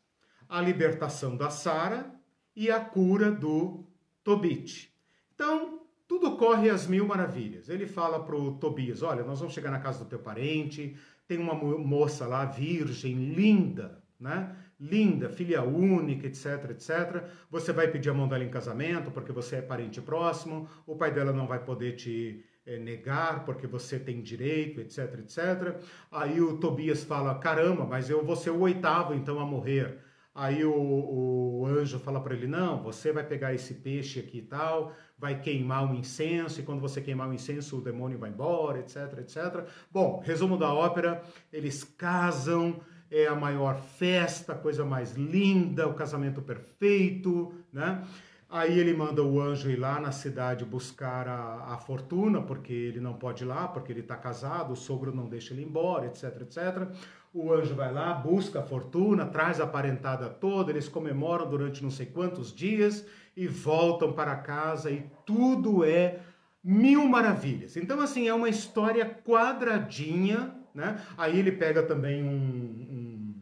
a 0.47 0.61
libertação 0.61 1.35
da 1.35 1.49
Sara 1.49 2.13
e 2.55 2.71
a 2.71 2.79
cura 2.79 3.31
do 3.31 3.85
Tobit. 4.23 4.93
Então, 5.33 5.76
tudo 6.07 6.37
corre 6.37 6.69
às 6.69 6.87
mil 6.87 7.05
maravilhas. 7.05 7.69
Ele 7.69 7.85
fala 7.85 8.23
para 8.23 8.35
o 8.35 8.53
Tobias: 8.53 9.01
Olha, 9.01 9.23
nós 9.23 9.39
vamos 9.39 9.53
chegar 9.53 9.71
na 9.71 9.79
casa 9.79 10.03
do 10.03 10.09
teu 10.09 10.19
parente, 10.19 10.95
tem 11.27 11.37
uma 11.37 11.53
moça 11.53 12.25
lá, 12.25 12.45
virgem, 12.45 13.33
linda, 13.33 14.01
né? 14.19 14.55
linda, 14.79 15.29
filha 15.29 15.63
única, 15.63 16.27
etc, 16.27 16.69
etc. 16.69 17.23
Você 17.49 17.73
vai 17.73 17.87
pedir 17.87 18.09
a 18.09 18.13
mão 18.13 18.27
dela 18.27 18.43
em 18.43 18.49
casamento 18.49 19.11
porque 19.11 19.31
você 19.31 19.57
é 19.57 19.61
parente 19.61 20.01
próximo, 20.01 20.69
o 20.85 20.95
pai 20.95 21.11
dela 21.11 21.33
não 21.33 21.47
vai 21.47 21.63
poder 21.63 21.95
te 21.95 22.45
é, 22.65 22.77
negar 22.77 23.43
porque 23.43 23.65
você 23.65 23.99
tem 23.99 24.21
direito, 24.21 24.79
etc, 24.79 25.19
etc. 25.19 25.81
Aí 26.11 26.39
o 26.39 26.57
Tobias 26.57 27.03
fala: 27.03 27.39
caramba, 27.39 27.85
mas 27.85 28.09
eu 28.09 28.23
vou 28.23 28.35
ser 28.35 28.51
o 28.51 28.59
oitavo 28.59 29.13
então 29.13 29.39
a 29.39 29.45
morrer. 29.45 29.99
Aí 30.35 30.63
o, 30.63 30.71
o 30.71 31.65
anjo 31.65 31.97
fala 31.99 32.21
para 32.21 32.35
ele: 32.35 32.45
não, 32.45 32.83
você 32.83 33.11
vai 33.11 33.23
pegar 33.23 33.53
esse 33.55 33.73
peixe 33.75 34.19
aqui 34.19 34.39
e 34.39 34.43
tal, 34.43 34.93
vai 35.17 35.39
queimar 35.39 35.91
o 35.91 35.95
incenso, 35.95 36.59
e 36.59 36.63
quando 36.63 36.79
você 36.79 37.01
queimar 37.01 37.27
o 37.27 37.33
incenso, 37.33 37.77
o 37.77 37.81
demônio 37.81 38.19
vai 38.19 38.29
embora, 38.29 38.79
etc, 38.79 39.17
etc. 39.19 39.65
Bom, 39.91 40.21
resumo 40.23 40.57
da 40.57 40.73
ópera: 40.73 41.23
eles 41.51 41.83
casam 41.83 42.79
é 43.09 43.25
a 43.25 43.35
maior 43.35 43.79
festa, 43.79 44.53
a 44.53 44.57
coisa 44.57 44.83
mais 44.83 45.13
linda, 45.13 45.87
o 45.87 45.93
casamento 45.93 46.41
perfeito, 46.41 47.53
né? 47.71 48.03
Aí 48.49 48.79
ele 48.79 48.93
manda 48.93 49.21
o 49.21 49.41
anjo 49.41 49.69
ir 49.69 49.75
lá 49.75 49.99
na 49.99 50.11
cidade 50.11 50.63
buscar 50.63 51.27
a, 51.27 51.73
a 51.73 51.77
fortuna, 51.77 52.41
porque 52.41 52.71
ele 52.71 53.01
não 53.01 53.13
pode 53.13 53.43
ir 53.43 53.47
lá, 53.47 53.67
porque 53.67 53.91
ele 53.91 53.99
está 53.99 54.15
casado, 54.15 54.71
o 54.71 54.75
sogro 54.75 55.13
não 55.13 55.25
deixa 55.25 55.53
ele 55.53 55.63
embora, 55.63 56.05
etc, 56.05 56.41
etc. 56.41 56.87
O 57.33 57.51
anjo 57.51 57.75
vai 57.75 57.91
lá, 57.91 58.13
busca 58.13 58.59
a 58.59 58.63
fortuna, 58.63 59.25
traz 59.25 59.59
a 59.59 59.67
parentada 59.67 60.29
toda, 60.29 60.71
eles 60.71 60.87
comemoram 60.87 61.49
durante 61.49 61.83
não 61.83 61.91
sei 61.91 62.05
quantos 62.05 62.53
dias 62.53 63.05
e 63.37 63.47
voltam 63.47 64.11
para 64.11 64.35
casa 64.35 64.89
e 64.89 65.05
tudo 65.23 65.85
é 65.85 66.19
mil 66.63 67.07
maravilhas. 67.07 67.77
Então, 67.77 68.01
assim, 68.01 68.27
é 68.27 68.33
uma 68.33 68.49
história 68.49 69.05
quadradinha, 69.05 70.55
né? 70.73 70.99
Aí 71.15 71.37
ele 71.37 71.51
pega 71.51 71.83
também 71.83 72.23
um, 72.23 73.37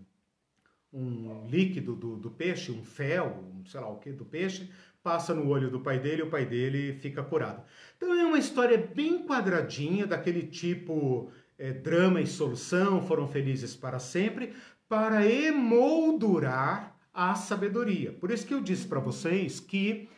um, 0.94 1.00
um 1.00 1.48
líquido 1.48 1.96
do, 1.96 2.18
do, 2.18 2.30
peixe, 2.30 2.74
um 2.74 2.84
fel, 2.84 3.42
um, 3.42 3.66
sei 3.66 3.80
lá 3.80 3.88
o 3.88 3.98
que, 3.98 4.12
do 4.12 4.26
peixe, 4.26 4.70
passa 5.02 5.34
no 5.34 5.48
olho 5.48 5.72
do 5.72 5.80
pai 5.80 5.98
dele 5.98 6.24
e 6.24 6.26
o 6.26 6.30
pai 6.30 6.46
dele 6.46 7.00
fica 7.00 7.24
curado. 7.24 7.64
Então 7.96 8.14
é 8.14 8.26
uma 8.26 8.38
história 8.38 8.78
bem 8.78 9.26
quadradinha, 9.26 10.06
daquele 10.06 10.44
tipo 10.44 11.32
é, 11.58 11.72
drama 11.72 12.20
e 12.20 12.28
solução, 12.28 13.02
foram 13.02 13.30
felizes 13.30 13.78
para 13.78 13.98
sempre, 13.98 14.54
para 14.90 15.26
emoldurar 15.26 16.95
a 17.16 17.34
sabedoria. 17.34 18.12
Por 18.12 18.30
isso 18.30 18.46
que 18.46 18.54
eu 18.54 18.62
disse 18.62 18.86
para 18.86 19.00
vocês 19.00 19.60
que 19.60 20.10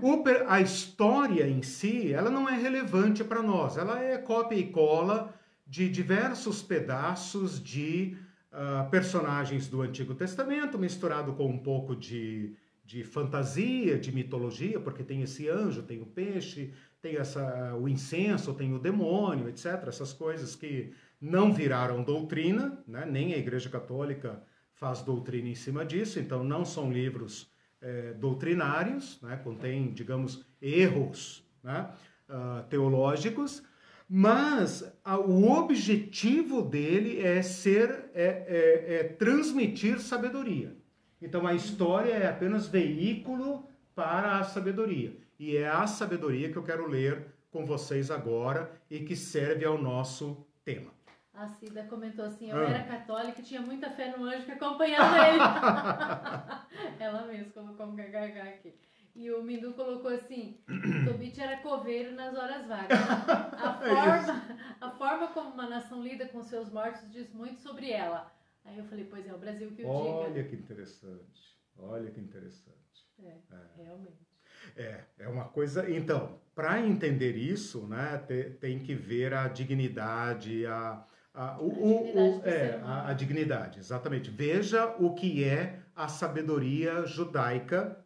o, 0.00 0.22
a 0.46 0.60
história 0.60 1.48
em 1.48 1.60
si, 1.60 2.12
ela 2.12 2.30
não 2.30 2.48
é 2.48 2.56
relevante 2.56 3.24
para 3.24 3.42
nós, 3.42 3.76
ela 3.76 4.00
é 4.00 4.16
cópia 4.16 4.56
e 4.56 4.70
cola 4.70 5.34
de 5.66 5.88
diversos 5.88 6.62
pedaços 6.62 7.60
de 7.62 8.16
uh, 8.52 8.88
personagens 8.88 9.66
do 9.66 9.82
Antigo 9.82 10.14
Testamento, 10.14 10.78
misturado 10.78 11.32
com 11.32 11.46
um 11.46 11.58
pouco 11.58 11.96
de, 11.96 12.54
de 12.84 13.02
fantasia, 13.02 13.98
de 13.98 14.12
mitologia, 14.12 14.78
porque 14.78 15.02
tem 15.02 15.22
esse 15.22 15.48
anjo, 15.48 15.82
tem 15.82 16.00
o 16.00 16.06
peixe, 16.06 16.72
tem 17.02 17.16
essa, 17.16 17.74
o 17.74 17.88
incenso, 17.88 18.54
tem 18.54 18.72
o 18.72 18.78
demônio, 18.78 19.48
etc. 19.48 19.88
Essas 19.88 20.12
coisas 20.12 20.54
que 20.54 20.92
não 21.20 21.52
viraram 21.52 22.04
doutrina, 22.04 22.78
né? 22.86 23.04
nem 23.04 23.34
a 23.34 23.38
Igreja 23.38 23.68
Católica 23.68 24.40
faz 24.76 25.02
doutrina 25.02 25.48
em 25.48 25.54
cima 25.54 25.84
disso, 25.84 26.20
então 26.20 26.44
não 26.44 26.64
são 26.64 26.92
livros 26.92 27.50
é, 27.80 28.12
doutrinários, 28.14 29.20
né? 29.22 29.36
contém, 29.42 29.92
digamos, 29.92 30.46
erros 30.60 31.44
né? 31.62 31.90
uh, 32.28 32.62
teológicos, 32.68 33.62
mas 34.08 34.84
a, 35.04 35.18
o 35.18 35.50
objetivo 35.50 36.62
dele 36.62 37.20
é 37.20 37.42
ser, 37.42 38.10
é, 38.14 38.24
é, 38.24 38.94
é 38.94 39.04
transmitir 39.04 40.00
sabedoria. 40.00 40.76
Então 41.20 41.46
a 41.46 41.54
história 41.54 42.12
é 42.12 42.28
apenas 42.28 42.68
veículo 42.68 43.68
para 43.94 44.38
a 44.38 44.44
sabedoria. 44.44 45.16
E 45.38 45.56
é 45.56 45.68
a 45.68 45.86
sabedoria 45.86 46.50
que 46.50 46.56
eu 46.56 46.62
quero 46.62 46.86
ler 46.86 47.26
com 47.50 47.64
vocês 47.64 48.10
agora 48.10 48.70
e 48.90 49.00
que 49.00 49.16
serve 49.16 49.64
ao 49.64 49.80
nosso 49.80 50.46
tema. 50.64 50.95
A 51.36 51.46
Cida 51.46 51.84
comentou 51.84 52.24
assim: 52.24 52.50
eu 52.50 52.56
ah. 52.56 52.70
era 52.70 52.84
católica 52.84 53.40
e 53.40 53.44
tinha 53.44 53.60
muita 53.60 53.90
fé 53.90 54.16
no 54.16 54.24
anjo 54.24 54.46
que 54.46 54.52
acompanhava 54.52 55.16
ele. 55.28 55.38
Ela 56.98 57.26
mesma 57.26 57.52
colocou 57.52 57.86
um 57.86 57.96
kkk 57.96 58.40
aqui. 58.40 58.74
E 59.14 59.30
o 59.30 59.42
Mindu 59.42 59.74
colocou 59.74 60.10
assim: 60.10 60.58
Tobit 61.04 61.40
era 61.40 61.58
coveiro 61.58 62.14
nas 62.14 62.34
horas 62.34 62.66
vagas. 62.66 62.98
A 62.98 63.80
é 63.82 63.88
forma, 63.88 64.58
a 64.80 64.90
forma 64.90 65.28
como 65.28 65.50
uma 65.50 65.68
nação 65.68 66.02
lida 66.02 66.26
com 66.26 66.42
seus 66.42 66.70
mortos 66.70 67.10
diz 67.10 67.32
muito 67.32 67.60
sobre 67.60 67.90
ela. 67.90 68.32
Aí 68.64 68.78
eu 68.78 68.84
falei: 68.84 69.04
pois 69.04 69.26
é, 69.26 69.34
o 69.34 69.38
Brasil 69.38 69.70
que 69.72 69.82
o 69.82 69.88
Olha 69.88 70.28
diga. 70.28 70.40
Olha 70.40 70.44
que 70.48 70.56
interessante. 70.56 71.56
Olha 71.78 72.10
que 72.10 72.20
interessante. 72.20 72.76
É, 73.22 73.28
é. 73.28 73.82
realmente. 73.82 74.26
É, 74.74 75.04
é 75.18 75.28
uma 75.28 75.44
coisa. 75.44 75.88
Então, 75.90 76.40
para 76.54 76.80
entender 76.80 77.36
isso, 77.36 77.86
né, 77.86 78.18
tem 78.60 78.78
que 78.80 78.94
ver 78.94 79.32
a 79.34 79.48
dignidade, 79.48 80.66
a, 80.66 81.06
a, 81.36 81.58
o, 81.60 81.68
a 81.68 81.72
dignidade, 81.72 82.18
o, 82.18 82.48
é, 82.48 82.80
a, 82.82 83.08
a 83.08 83.12
dignidade, 83.12 83.78
exatamente. 83.78 84.30
Veja 84.30 84.86
o 84.98 85.14
que 85.14 85.44
é 85.44 85.80
a 85.94 86.08
sabedoria 86.08 87.04
judaica 87.04 88.02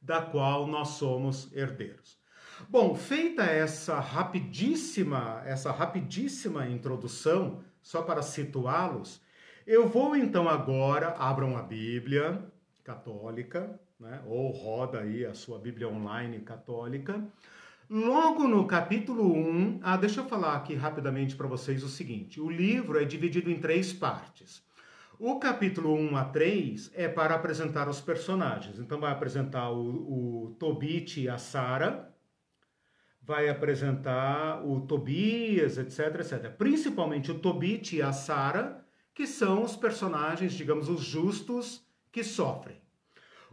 da 0.00 0.20
qual 0.20 0.66
nós 0.66 0.88
somos 0.88 1.50
herdeiros. 1.54 2.18
Bom, 2.68 2.94
feita 2.94 3.42
essa 3.42 3.98
rapidíssima, 3.98 5.42
essa 5.46 5.72
rapidíssima 5.72 6.66
introdução, 6.68 7.64
só 7.80 8.02
para 8.02 8.20
situá-los, 8.22 9.20
eu 9.66 9.88
vou 9.88 10.14
então 10.14 10.48
agora, 10.48 11.14
abram 11.18 11.56
a 11.56 11.62
Bíblia 11.62 12.44
católica, 12.84 13.80
né, 13.98 14.22
ou 14.26 14.50
roda 14.50 15.00
aí 15.00 15.24
a 15.24 15.34
sua 15.34 15.58
Bíblia 15.58 15.88
online 15.88 16.40
católica. 16.40 17.22
Logo 17.92 18.46
no 18.46 18.68
capítulo 18.68 19.36
1, 19.36 19.80
ah, 19.82 19.96
deixa 19.96 20.20
eu 20.20 20.24
falar 20.24 20.54
aqui 20.54 20.76
rapidamente 20.76 21.34
para 21.34 21.48
vocês 21.48 21.82
o 21.82 21.88
seguinte: 21.88 22.40
o 22.40 22.48
livro 22.48 22.96
é 23.00 23.04
dividido 23.04 23.50
em 23.50 23.58
três 23.58 23.92
partes. 23.92 24.62
O 25.18 25.40
capítulo 25.40 25.92
1 25.92 26.16
a 26.16 26.24
3 26.26 26.92
é 26.94 27.08
para 27.08 27.34
apresentar 27.34 27.88
os 27.88 28.00
personagens. 28.00 28.78
Então 28.78 29.00
vai 29.00 29.10
apresentar 29.10 29.72
o, 29.72 30.44
o 30.46 30.56
Tobit 30.56 31.20
e 31.20 31.28
a 31.28 31.36
Sara, 31.36 32.14
vai 33.20 33.48
apresentar 33.48 34.64
o 34.64 34.82
Tobias, 34.82 35.76
etc, 35.76 36.20
etc. 36.20 36.56
Principalmente 36.56 37.32
o 37.32 37.40
Tobit 37.40 37.96
e 37.96 38.02
a 38.02 38.12
Sara, 38.12 38.86
que 39.12 39.26
são 39.26 39.64
os 39.64 39.74
personagens, 39.74 40.52
digamos, 40.52 40.88
os 40.88 41.00
justos 41.00 41.84
que 42.12 42.22
sofrem. 42.22 42.79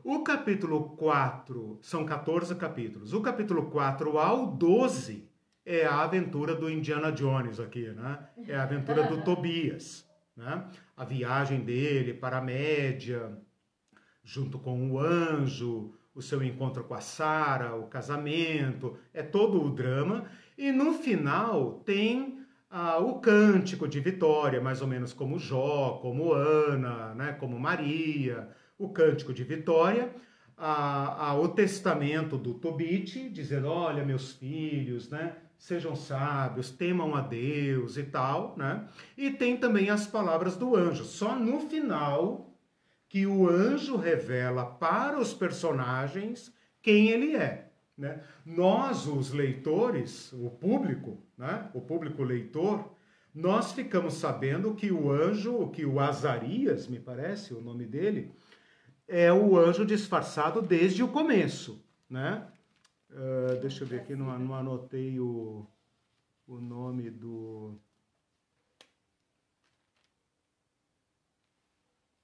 O 0.04 0.24
capítulo 0.24 0.96
4, 0.96 1.80
são 1.82 2.06
14 2.06 2.56
capítulos. 2.56 3.14
O 3.14 3.22
capítulo 3.22 3.70
4 3.70 4.18
ao 4.18 4.48
12 4.48 5.30
é 5.66 5.86
a 5.86 6.02
aventura 6.02 6.56
do 6.56 6.70
Indiana 6.70 7.12
Jones 7.12 7.60
aqui, 7.60 7.90
né? 7.90 8.28
É 8.48 8.56
a 8.56 8.64
aventura 8.64 9.04
do 9.04 9.22
Tobias 9.26 10.08
né? 10.38 10.66
a 10.96 11.04
viagem 11.04 11.62
dele 11.62 12.14
para 12.14 12.38
a 12.38 12.42
Média, 12.42 13.36
junto 14.24 14.60
com 14.60 14.92
o 14.92 15.00
anjo, 15.00 15.94
o 16.14 16.22
seu 16.22 16.44
encontro 16.44 16.84
com 16.84 16.94
a 16.94 17.02
Sara, 17.02 17.76
o 17.76 17.88
casamento, 17.88 18.96
é 19.14 19.24
todo 19.24 19.64
o 19.64 19.72
drama. 19.72 20.26
E 20.58 20.72
no 20.72 20.94
final 20.94 21.82
tem 21.86 22.40
ah, 22.70 23.00
o 23.00 23.20
cântico 23.20 23.88
de 23.88 24.00
vitória, 24.00 24.62
mais 24.62 24.82
ou 24.82 24.88
menos 24.88 25.12
como 25.12 25.40
Jó, 25.40 26.00
como 26.02 26.34
Ana, 26.34 27.16
né, 27.16 27.34
como 27.34 27.60
Maria, 27.60 28.50
o 28.78 28.90
cântico 28.90 29.34
de 29.34 29.44
vitória, 29.44 30.14
a, 30.58 31.30
a, 31.30 31.40
o 31.40 31.50
testamento 31.50 32.38
do 32.38 32.54
Tobit, 32.54 33.30
dizendo, 33.30 33.68
olha, 33.68 34.04
meus 34.04 34.34
filhos, 34.34 35.10
né, 35.10 35.36
sejam 35.58 35.96
sábios, 35.96 36.72
temam 36.72 37.16
a 37.16 37.22
Deus 37.22 37.98
e 37.98 38.04
tal, 38.04 38.56
né? 38.58 38.88
E 39.18 39.32
tem 39.32 39.58
também 39.58 39.90
as 39.90 40.08
palavras 40.08 40.56
do 40.56 40.76
anjo. 40.76 41.04
Só 41.04 41.36
no 41.36 41.60
final 41.62 42.56
que 43.10 43.26
o 43.26 43.50
anjo 43.50 43.96
revela 43.98 44.66
para 44.66 45.20
os 45.20 45.34
personagens 45.34 46.54
quem 46.82 47.10
ele 47.10 47.36
é. 47.36 47.70
Né? 47.98 48.22
Nós, 48.46 49.08
os 49.08 49.32
leitores, 49.32 50.32
o 50.34 50.50
público, 50.50 51.18
né? 51.38 51.70
o 51.74 51.82
público 51.82 52.24
leitor, 52.24 52.94
nós 53.34 53.72
ficamos 53.72 54.16
sabendo 54.16 54.74
que 54.76 54.92
o 54.92 55.12
anjo, 55.12 55.70
que 55.70 55.86
o 55.86 56.00
Azarias, 56.00 56.88
me 56.88 57.00
parece 57.00 57.54
o 57.54 57.62
nome 57.62 57.86
dele, 57.86 58.32
é 59.08 59.32
o 59.32 59.58
anjo 59.58 59.86
disfarçado 59.86 60.62
desde 60.62 61.02
o 61.04 61.12
começo. 61.12 61.84
Né? 62.10 62.46
Uh, 63.10 63.60
deixa 63.62 63.84
eu 63.84 63.88
ver 63.88 64.02
aqui, 64.02 64.16
não, 64.16 64.38
não 64.38 64.54
anotei 64.54 65.20
o, 65.20 65.66
o 66.46 66.60
nome 66.60 67.10
do. 67.10 67.80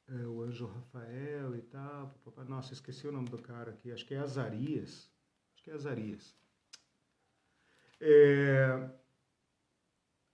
É, 0.09 0.27
o 0.27 0.41
anjo 0.43 0.65
Rafael 0.65 1.55
e 1.55 1.61
tal. 1.61 2.13
Nossa, 2.47 2.73
esqueci 2.73 3.07
o 3.07 3.11
nome 3.11 3.29
do 3.29 3.37
cara 3.37 3.71
aqui. 3.71 3.91
Acho 3.91 4.05
que 4.05 4.13
é 4.13 4.19
Azarias. 4.19 5.09
Acho 5.53 5.63
que 5.63 5.71
é 5.71 5.73
Azarias. 5.73 6.35
É, 7.99 8.89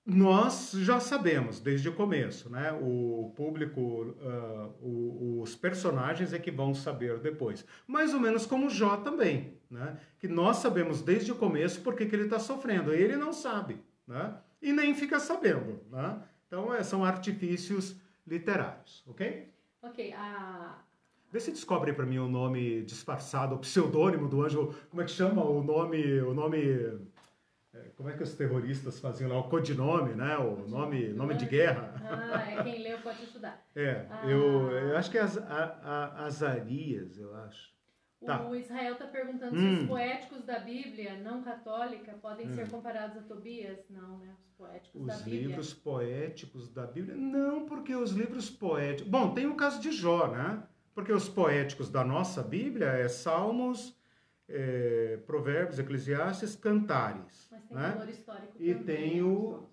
nós 0.09 0.71
já 0.71 0.99
sabemos 0.99 1.59
desde 1.59 1.87
o 1.87 1.93
começo, 1.93 2.49
né? 2.49 2.71
O 2.81 3.31
público, 3.35 3.81
uh, 3.81 4.73
o, 4.81 5.41
os 5.41 5.55
personagens 5.55 6.33
é 6.33 6.39
que 6.39 6.51
vão 6.51 6.73
saber 6.73 7.19
depois. 7.19 7.65
Mais 7.87 8.13
ou 8.13 8.19
menos 8.19 8.45
como 8.45 8.69
Jó 8.69 8.97
também, 8.97 9.53
né? 9.69 9.99
Que 10.19 10.27
nós 10.27 10.57
sabemos 10.57 11.01
desde 11.01 11.31
o 11.31 11.35
começo 11.35 11.81
porque 11.81 12.05
que 12.05 12.15
ele 12.15 12.23
está 12.23 12.39
sofrendo. 12.39 12.93
Ele 12.93 13.15
não 13.15 13.31
sabe, 13.31 13.77
né? 14.07 14.35
E 14.61 14.73
nem 14.73 14.93
fica 14.95 15.19
sabendo, 15.19 15.79
né? 15.91 16.21
Então 16.47 16.73
é, 16.73 16.83
são 16.83 17.05
artifícios 17.05 17.95
literários, 18.25 19.03
ok? 19.07 19.47
Ok, 19.81 20.13
a... 20.13 20.77
Vê 21.31 21.39
se 21.39 21.51
descobre 21.51 21.93
para 21.93 22.07
mim 22.07 22.17
o 22.17 22.27
nome 22.27 22.81
disfarçado, 22.81 23.55
o 23.55 23.59
pseudônimo 23.59 24.27
do 24.27 24.41
anjo. 24.41 24.73
Como 24.89 25.01
é 25.01 25.05
que 25.05 25.11
chama 25.11 25.43
o 25.43 25.63
nome, 25.63 26.19
o 26.21 26.33
nome 26.33 26.99
como 27.95 28.09
é 28.09 28.13
que 28.13 28.23
os 28.23 28.33
terroristas 28.33 28.99
faziam 28.99 29.29
lá? 29.29 29.39
O 29.39 29.49
codinome, 29.49 30.13
né? 30.13 30.37
O 30.37 30.67
nome, 30.67 31.09
nome 31.09 31.35
de 31.35 31.45
guerra. 31.45 31.93
Ah, 32.09 32.51
é 32.51 32.63
quem 32.63 32.81
leu 32.81 32.99
pode 32.99 33.23
estudar. 33.23 33.65
É, 33.75 34.05
ah. 34.09 34.25
eu, 34.25 34.71
eu 34.71 34.97
acho 34.97 35.11
que 35.11 35.17
é 35.17 35.21
as, 35.21 35.37
a, 35.37 35.79
a, 35.83 36.25
Azarias, 36.25 37.17
eu 37.17 37.35
acho. 37.35 37.77
Tá. 38.25 38.45
O 38.45 38.55
Israel 38.55 38.93
está 38.93 39.07
perguntando 39.07 39.55
hum. 39.55 39.77
se 39.77 39.81
os 39.81 39.87
poéticos 39.87 40.43
da 40.43 40.59
Bíblia 40.59 41.17
não 41.19 41.41
católica 41.41 42.13
podem 42.21 42.47
hum. 42.47 42.53
ser 42.53 42.69
comparados 42.69 43.17
a 43.17 43.21
Tobias. 43.21 43.79
Não, 43.89 44.17
né? 44.17 44.35
Os 44.43 44.51
poéticos 44.51 45.01
os 45.01 45.07
da 45.07 45.15
Bíblia. 45.15 45.39
Os 45.39 45.47
livros 45.47 45.73
poéticos 45.73 46.69
da 46.69 46.85
Bíblia? 46.85 47.15
Não, 47.15 47.65
porque 47.65 47.95
os 47.95 48.11
livros 48.11 48.49
poéticos... 48.49 49.09
Bom, 49.09 49.33
tem 49.33 49.47
o 49.47 49.55
caso 49.55 49.79
de 49.79 49.91
Jó, 49.91 50.27
né? 50.27 50.63
Porque 50.93 51.13
os 51.13 51.29
poéticos 51.29 51.89
da 51.89 52.03
nossa 52.03 52.43
Bíblia 52.43 52.87
é 52.87 53.07
Salmos, 53.07 53.97
é, 54.49 55.19
Provérbios, 55.25 55.79
Eclesiastes, 55.79 56.55
Cantares. 56.55 57.47
Mas 57.51 57.63
tem 57.67 57.77
né? 57.77 57.91
valor 57.91 58.09
histórico 58.09 58.53
e 58.59 58.73
também. 58.73 58.95
E 58.95 59.09
tem 59.09 59.23
o... 59.23 59.67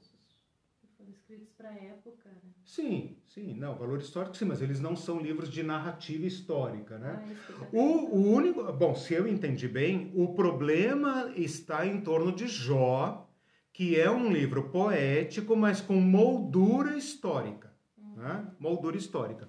Que 0.80 0.86
foram 0.96 1.10
escritos 1.10 1.52
para 1.56 1.70
a 1.70 1.74
época, 1.74 2.28
né? 2.28 2.50
Sim, 2.64 3.16
sim, 3.26 3.54
não, 3.54 3.76
valor 3.76 4.00
histórico 4.00 4.36
sim, 4.36 4.44
mas 4.44 4.60
eles 4.60 4.80
não 4.80 4.96
são 4.96 5.20
livros 5.20 5.48
de 5.48 5.62
narrativa 5.62 6.26
histórica, 6.26 6.98
né? 6.98 7.24
Ah, 7.48 7.64
o, 7.72 8.16
o 8.16 8.32
único, 8.32 8.72
bom, 8.72 8.94
se 8.94 9.14
eu 9.14 9.26
entendi 9.26 9.68
bem, 9.68 10.10
o 10.14 10.34
problema 10.34 11.32
está 11.36 11.86
em 11.86 12.00
torno 12.00 12.32
de 12.32 12.48
Jó, 12.48 13.30
que 13.72 13.98
é 13.98 14.10
um 14.10 14.32
livro 14.32 14.70
poético, 14.70 15.54
mas 15.54 15.80
com 15.80 15.94
moldura 15.94 16.96
histórica, 16.96 17.72
uhum. 17.96 18.16
né? 18.16 18.50
Moldura 18.58 18.96
histórica. 18.96 19.48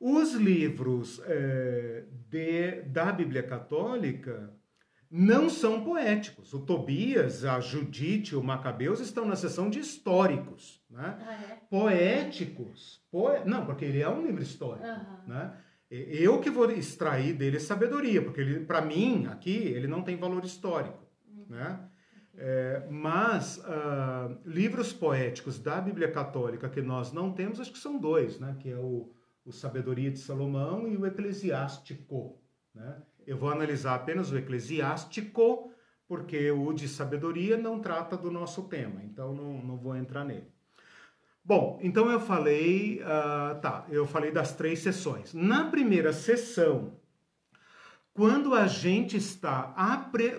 Os 0.00 0.32
livros 0.34 1.20
é, 1.24 2.04
de, 2.28 2.82
da 2.82 3.12
Bíblia 3.12 3.42
Católica 3.42 4.52
não 5.10 5.48
são 5.48 5.84
poéticos. 5.84 6.52
O 6.52 6.60
Tobias, 6.60 7.44
a 7.44 7.60
Judite 7.60 8.34
o 8.34 8.42
Macabeus 8.42 9.00
estão 9.00 9.24
na 9.24 9.36
seção 9.36 9.70
de 9.70 9.78
históricos. 9.78 10.82
Né? 10.90 11.16
Ah, 11.20 11.32
é? 11.32 11.60
Poéticos. 11.70 13.02
Poe... 13.10 13.44
Não, 13.44 13.64
porque 13.64 13.84
ele 13.84 14.00
é 14.00 14.08
um 14.08 14.26
livro 14.26 14.42
histórico. 14.42 14.86
Uhum. 14.86 15.28
Né? 15.28 15.56
Eu 15.88 16.40
que 16.40 16.50
vou 16.50 16.70
extrair 16.72 17.32
dele 17.32 17.60
sabedoria, 17.60 18.20
porque 18.20 18.42
para 18.66 18.80
mim, 18.80 19.26
aqui, 19.26 19.56
ele 19.56 19.86
não 19.86 20.02
tem 20.02 20.16
valor 20.16 20.44
histórico. 20.44 21.06
Uhum. 21.28 21.46
Né? 21.50 21.80
É, 22.38 22.86
mas 22.90 23.58
uh, 23.58 24.38
livros 24.44 24.92
poéticos 24.92 25.58
da 25.58 25.80
Bíblia 25.80 26.10
Católica 26.10 26.68
que 26.68 26.82
nós 26.82 27.12
não 27.12 27.32
temos, 27.32 27.60
acho 27.60 27.72
que 27.72 27.78
são 27.78 27.96
dois, 27.96 28.38
né? 28.38 28.56
que 28.58 28.70
é 28.70 28.76
o 28.76 29.10
o 29.46 29.52
Sabedoria 29.52 30.10
de 30.10 30.18
Salomão 30.18 30.88
e 30.88 30.96
o 30.96 31.06
Eclesiástico. 31.06 32.42
Né? 32.74 33.00
Eu 33.24 33.38
vou 33.38 33.48
analisar 33.48 33.94
apenas 33.94 34.32
o 34.32 34.36
Eclesiástico, 34.36 35.72
porque 36.08 36.50
o 36.50 36.72
de 36.72 36.88
Sabedoria 36.88 37.56
não 37.56 37.80
trata 37.80 38.16
do 38.16 38.30
nosso 38.30 38.64
tema, 38.64 39.02
então 39.04 39.32
não, 39.32 39.62
não 39.62 39.76
vou 39.76 39.96
entrar 39.96 40.24
nele. 40.24 40.48
Bom, 41.44 41.78
então 41.80 42.10
eu 42.10 42.18
falei, 42.18 43.00
uh, 43.02 43.60
tá, 43.60 43.86
eu 43.88 44.04
falei 44.04 44.32
das 44.32 44.54
três 44.56 44.80
sessões. 44.80 45.32
Na 45.32 45.70
primeira 45.70 46.12
sessão, 46.12 46.98
quando 48.12 48.52
a 48.52 48.66
gente 48.66 49.16
está, 49.16 49.72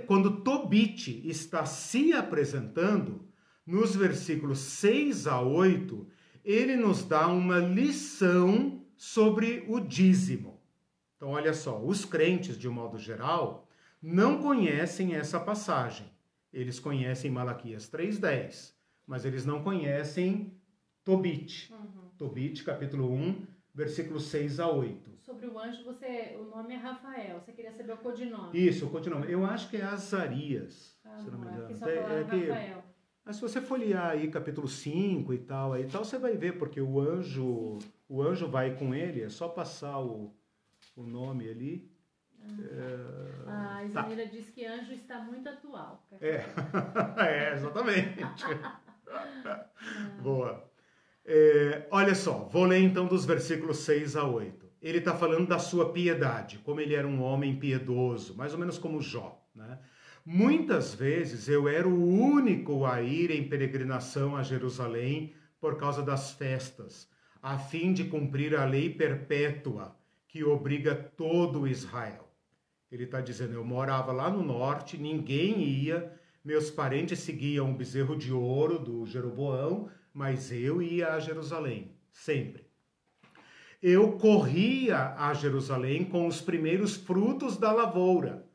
quando 0.05 0.41
Tobit 0.41 1.21
está 1.25 1.65
se 1.65 2.11
apresentando, 2.11 3.25
nos 3.65 3.95
versículos 3.95 4.59
6 4.59 5.27
a 5.27 5.41
8, 5.41 6.07
ele 6.43 6.75
nos 6.75 7.03
dá 7.03 7.27
uma 7.27 7.59
lição 7.59 8.86
sobre 8.97 9.63
o 9.67 9.79
dízimo. 9.79 10.59
Então, 11.15 11.29
olha 11.29 11.53
só, 11.53 11.79
os 11.79 12.03
crentes, 12.03 12.57
de 12.57 12.67
um 12.67 12.73
modo 12.73 12.97
geral, 12.97 13.67
não 14.01 14.41
conhecem 14.41 15.15
essa 15.15 15.39
passagem. 15.39 16.07
Eles 16.51 16.79
conhecem 16.79 17.31
Malaquias 17.31 17.89
3,10, 17.89 18.73
mas 19.05 19.25
eles 19.25 19.45
não 19.45 19.63
conhecem 19.63 20.53
Tobit. 21.03 21.71
Uhum. 21.73 22.09
Tobit, 22.17 22.63
capítulo 22.63 23.11
1, 23.13 23.45
versículos 23.73 24.25
6 24.25 24.59
a 24.59 24.69
8. 24.69 25.17
Sobre 25.19 25.47
o 25.47 25.59
anjo, 25.59 25.83
você, 25.83 26.37
o 26.39 26.45
nome 26.45 26.73
é 26.73 26.77
Rafael. 26.77 27.39
Você 27.39 27.51
queria 27.51 27.71
saber 27.71 27.93
o 27.93 27.97
codinome. 27.97 28.57
Isso, 28.57 28.85
o 28.85 28.89
codinome. 28.89 29.31
Eu 29.31 29.45
acho 29.45 29.69
que 29.69 29.77
é 29.77 29.83
Azarias, 29.83 30.97
ah, 31.03 31.17
se 31.17 31.29
não 31.29 31.39
me 31.39 31.47
engano. 31.47 31.67
É, 31.85 32.21
é 32.21 32.23
que, 32.23 32.49
Rafael. 32.49 32.83
Mas 33.25 33.35
se 33.35 33.41
você 33.41 33.59
folhear 33.59 34.11
aí 34.11 34.29
capítulo 34.29 34.67
5 34.67 35.33
e 35.33 35.37
tal, 35.39 35.73
aí 35.73 35.85
tal, 35.85 36.05
você 36.05 36.17
vai 36.17 36.37
ver, 36.37 36.57
porque 36.57 36.79
o 36.79 36.99
anjo, 37.01 37.77
o 38.07 38.21
anjo 38.21 38.47
vai 38.47 38.75
com 38.75 38.93
ele, 38.93 39.21
é 39.21 39.29
só 39.29 39.47
passar 39.47 39.99
o, 39.99 40.35
o 40.95 41.03
nome 41.03 41.49
ali. 41.49 41.91
Ah, 43.47 43.79
é... 43.79 43.81
A 43.81 43.85
Isamira 43.85 44.23
tá. 44.23 44.29
diz 44.29 44.49
que 44.49 44.65
anjo 44.65 44.93
está 44.93 45.19
muito 45.19 45.47
atual. 45.49 46.07
É, 46.21 46.45
é 47.19 47.53
exatamente. 47.53 48.23
Boa. 50.21 50.69
É, 51.25 51.87
olha 51.91 52.15
só, 52.15 52.45
vou 52.45 52.65
ler 52.65 52.79
então 52.79 53.05
dos 53.05 53.25
versículos 53.25 53.79
6 53.79 54.15
a 54.15 54.23
8. 54.23 54.65
Ele 54.81 54.99
está 54.99 55.13
falando 55.13 55.47
da 55.47 55.59
sua 55.59 55.91
piedade, 55.91 56.59
como 56.59 56.79
ele 56.79 56.95
era 56.95 57.07
um 57.07 57.21
homem 57.21 57.59
piedoso, 57.59 58.35
mais 58.35 58.53
ou 58.53 58.59
menos 58.59 58.77
como 58.77 59.01
Jó, 59.01 59.45
né? 59.53 59.79
Muitas 60.25 60.93
vezes 60.93 61.47
eu 61.47 61.69
era 61.69 61.87
o 61.87 62.05
único 62.05 62.85
a 62.85 63.01
ir 63.01 63.31
em 63.31 63.47
peregrinação 63.47 64.35
a 64.35 64.43
Jerusalém 64.43 65.33
por 65.59 65.77
causa 65.77 66.03
das 66.03 66.31
festas, 66.31 67.09
a 67.41 67.57
fim 67.57 67.93
de 67.93 68.03
cumprir 68.05 68.55
a 68.55 68.65
lei 68.65 68.89
perpétua 68.89 69.95
que 70.27 70.43
obriga 70.43 70.95
todo 70.95 71.67
Israel. 71.67 72.27
Ele 72.91 73.03
está 73.03 73.21
dizendo: 73.21 73.53
eu 73.53 73.63
morava 73.63 74.11
lá 74.11 74.29
no 74.29 74.43
norte, 74.43 74.97
ninguém 74.97 75.63
ia, 75.63 76.13
meus 76.43 76.69
parentes 76.69 77.19
seguiam 77.19 77.71
o 77.71 77.75
bezerro 77.75 78.15
de 78.15 78.31
ouro 78.31 78.79
do 78.79 79.05
Jeroboão, 79.05 79.89
mas 80.13 80.51
eu 80.51 80.81
ia 80.81 81.13
a 81.13 81.19
Jerusalém, 81.19 81.91
sempre. 82.11 82.65
Eu 83.81 84.13
corria 84.13 85.13
a 85.17 85.33
Jerusalém 85.33 86.03
com 86.03 86.25
os 86.25 86.41
primeiros 86.41 86.95
frutos 86.95 87.57
da 87.57 87.71
lavoura 87.71 88.47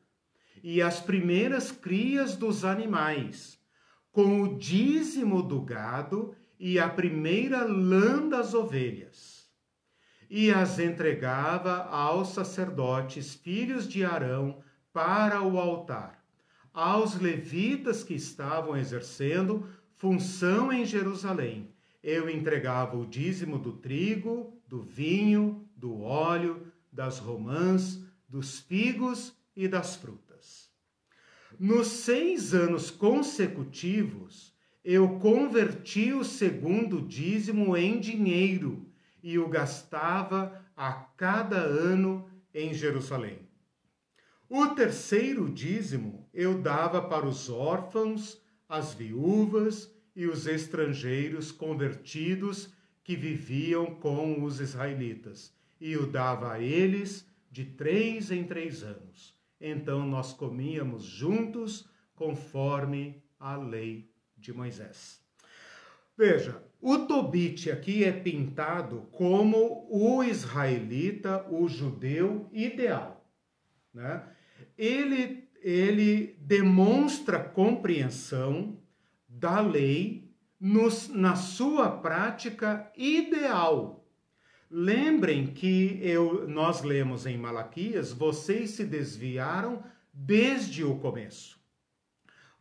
e 0.61 0.81
as 0.81 0.99
primeiras 0.99 1.71
crias 1.71 2.35
dos 2.35 2.65
animais, 2.65 3.59
com 4.11 4.41
o 4.41 4.57
dízimo 4.57 5.41
do 5.41 5.61
gado 5.61 6.35
e 6.59 6.79
a 6.79 6.87
primeira 6.89 7.63
lã 7.65 8.27
das 8.27 8.53
ovelhas. 8.53 9.43
e 10.35 10.51
as 10.51 10.79
entregava 10.79 11.83
aos 11.83 12.29
sacerdotes, 12.29 13.35
filhos 13.35 13.87
de 13.87 14.03
Arão, 14.03 14.63
para 14.91 15.43
o 15.43 15.59
altar, 15.59 16.25
aos 16.73 17.19
levitas 17.19 18.03
que 18.03 18.15
estavam 18.15 18.75
exercendo 18.75 19.67
função 19.95 20.73
em 20.73 20.85
Jerusalém. 20.85 21.71
Eu 22.03 22.29
entregava 22.29 22.97
o 22.97 23.05
dízimo 23.05 23.59
do 23.59 23.73
trigo, 23.73 24.59
do 24.67 24.81
vinho, 24.81 25.69
do 25.75 26.01
óleo, 26.01 26.65
das 26.91 27.19
romãs, 27.19 27.99
dos 28.27 28.59
figos 28.59 29.33
e 29.55 29.67
das 29.67 29.95
frutas. 29.95 30.69
Nos 31.59 31.87
seis 31.87 32.53
anos 32.55 32.89
consecutivos, 32.89 34.52
eu 34.83 35.17
converti 35.19 36.11
o 36.11 36.25
segundo 36.25 37.01
dízimo 37.01 37.77
em 37.77 37.99
dinheiro 37.99 38.85
e 39.21 39.39
o 39.39 39.47
gastava 39.47 40.61
a 40.75 40.91
cada 40.91 41.57
ano 41.57 42.29
em 42.53 42.73
Jerusalém. 42.73 43.39
O 44.49 44.67
terceiro 44.67 45.49
dízimo 45.49 46.27
eu 46.33 46.61
dava 46.61 47.01
para 47.01 47.25
os 47.25 47.49
órfãos, 47.49 48.41
as 48.67 48.93
viúvas 48.93 49.89
e 50.15 50.27
os 50.27 50.47
estrangeiros 50.47 51.51
convertidos 51.51 52.73
que 53.03 53.15
viviam 53.15 53.95
com 53.95 54.43
os 54.43 54.59
israelitas, 54.59 55.53
e 55.79 55.95
o 55.95 56.05
dava 56.05 56.53
a 56.53 56.59
eles 56.59 57.25
de 57.49 57.65
três 57.65 58.31
em 58.31 58.43
três 58.43 58.83
anos. 58.83 59.33
Então 59.59 60.05
nós 60.05 60.33
comíamos 60.33 61.03
juntos 61.03 61.87
conforme 62.15 63.23
a 63.39 63.55
lei 63.55 64.12
de 64.43 64.53
Moisés. 64.53 65.21
Veja, 66.17 66.61
o 66.79 66.99
Tobit 66.99 67.71
aqui 67.71 68.03
é 68.03 68.11
pintado 68.11 69.07
como 69.11 69.87
o 69.89 70.23
israelita, 70.23 71.45
o 71.49 71.67
judeu 71.67 72.49
ideal. 72.51 73.25
Né? 73.93 74.23
Ele, 74.77 75.47
ele 75.61 76.37
demonstra 76.39 77.39
compreensão 77.39 78.77
da 79.27 79.59
lei 79.61 80.29
nos, 80.59 81.07
na 81.07 81.35
sua 81.35 81.89
prática 81.89 82.91
ideal. 82.95 84.05
Lembrem 84.69 85.47
que 85.47 85.99
eu, 86.01 86.47
nós 86.47 86.81
lemos 86.81 87.25
em 87.25 87.37
Malaquias: 87.37 88.11
vocês 88.11 88.71
se 88.71 88.83
desviaram 88.83 89.83
desde 90.11 90.83
o 90.83 90.95
começo. 90.97 91.62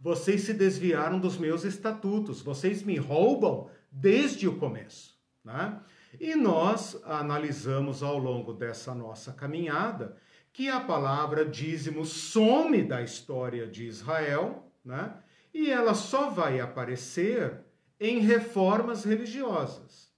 Vocês 0.03 0.41
se 0.41 0.53
desviaram 0.53 1.21
dos 1.21 1.39
meus 1.39 1.63
estatutos, 1.63 2.43
vocês 2.43 2.83
me 2.83 2.97
roubam 2.97 3.71
desde 3.89 4.49
o 4.49 4.59
começo. 4.59 5.17
Né? 5.45 5.81
E 6.19 6.35
nós 6.35 7.01
analisamos 7.05 8.03
ao 8.03 8.19
longo 8.19 8.53
dessa 8.53 8.93
nossa 8.97 9.33
caminhada 9.33 10.17
que 10.53 10.69
a 10.69 10.81
palavra 10.81 11.45
dízimo 11.45 12.05
some 12.05 12.83
da 12.83 13.01
história 13.01 13.65
de 13.65 13.87
Israel, 13.87 14.69
né? 14.85 15.15
e 15.55 15.71
ela 15.71 15.95
só 15.95 16.29
vai 16.29 16.59
aparecer 16.59 17.61
em 18.01 18.19
reformas 18.19 19.05
religiosas. 19.05 20.11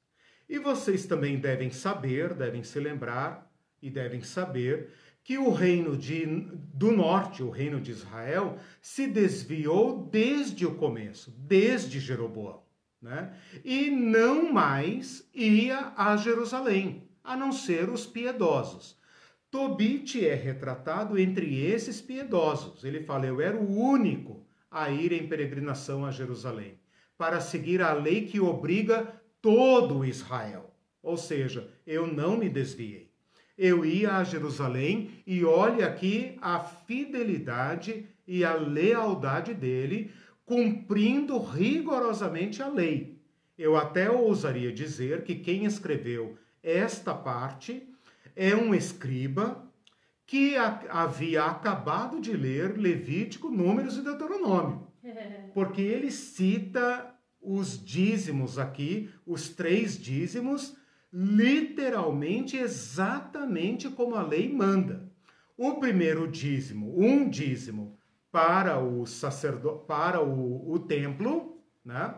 E 0.49 0.59
vocês 0.59 1.05
também 1.05 1.39
devem 1.39 1.71
saber, 1.71 2.33
devem 2.33 2.63
se 2.63 2.81
lembrar 2.81 3.53
e 3.83 3.91
devem 3.91 4.23
saber 4.23 4.95
que 5.25 5.39
o 5.39 5.51
reino 5.51 5.97
de, 5.97 6.27
do 6.27 6.93
norte, 6.93 7.43
o 7.43 7.49
reino 7.49 7.81
de 7.81 7.91
Israel, 7.91 8.59
se 8.83 9.07
desviou 9.07 10.07
desde 10.13 10.67
o 10.67 10.75
começo, 10.75 11.35
desde 11.39 11.99
Jeroboão, 11.99 12.63
né? 13.01 13.35
E 13.65 13.91
não 13.91 14.53
mais 14.53 15.27
ia 15.35 15.95
a 15.97 16.15
Jerusalém, 16.19 17.09
a 17.25 17.35
não 17.35 17.53
ser 17.53 17.89
os 17.89 18.07
piedosos. 18.07 18.99
Tobit 19.51 20.27
é 20.27 20.35
retratado 20.35 21.19
entre 21.19 21.65
esses 21.65 22.03
piedosos. 22.03 22.85
Ele 22.85 23.03
fala: 23.03 23.25
Eu 23.25 23.41
era 23.41 23.57
o 23.57 23.79
único 23.81 24.47
a 24.71 24.91
ir 24.91 25.13
em 25.13 25.27
peregrinação 25.27 26.05
a 26.05 26.11
Jerusalém, 26.11 26.79
para 27.17 27.41
seguir 27.41 27.81
a 27.81 27.95
lei 27.95 28.27
que 28.27 28.41
obriga 28.41 29.23
todo 29.41 30.05
Israel. 30.05 30.75
Ou 31.03 31.17
seja, 31.17 31.71
eu 31.87 32.07
não 32.07 32.37
me 32.37 32.49
desviei. 32.49 33.04
Eu 33.57 33.85
ia 33.85 34.17
a 34.17 34.25
Jerusalém 34.25 35.23
e 35.27 35.45
olhe 35.45 35.83
aqui 35.83 36.37
a 36.41 36.61
fidelidade 36.61 38.07
e 38.27 38.45
a 38.45 38.55
lealdade 38.55 39.55
dele, 39.55 40.11
cumprindo 40.45 41.39
rigorosamente 41.39 42.63
a 42.63 42.69
lei. 42.69 43.19
Eu 43.57 43.77
até 43.77 44.11
ousaria 44.11 44.73
dizer 44.73 45.23
que 45.23 45.37
quem 45.37 45.65
escreveu 45.65 46.37
esta 46.63 47.15
parte 47.15 47.89
é 48.35 48.57
um 48.57 48.75
escriba 48.75 49.65
que 50.27 50.57
havia 50.57 51.45
acabado 51.45 52.21
de 52.21 52.33
ler 52.33 52.77
Levítico, 52.77 53.51
Números 53.51 53.97
e 53.99 54.03
Deuteronômio. 54.03 54.89
Porque 55.55 55.83
ele 55.83 56.11
cita 56.11 57.15
os 57.41 57.83
dízimos 57.83 58.59
aqui, 58.59 59.11
os 59.27 59.51
três 59.51 59.99
dízimos, 59.99 60.75
literalmente 61.17 62.57
exatamente 62.57 63.89
como 63.89 64.17
a 64.17 64.23
lei 64.23 64.53
manda. 64.53 65.09
O 65.57 65.75
primeiro 65.75 66.27
dízimo, 66.27 66.93
um 67.01 67.29
dízimo 67.29 67.97
para 68.33 68.81
o 68.81 69.07
sacerdote, 69.07 69.85
para 69.87 70.21
o, 70.21 70.73
o 70.73 70.81
templo, 70.81 71.63
né? 71.85 72.17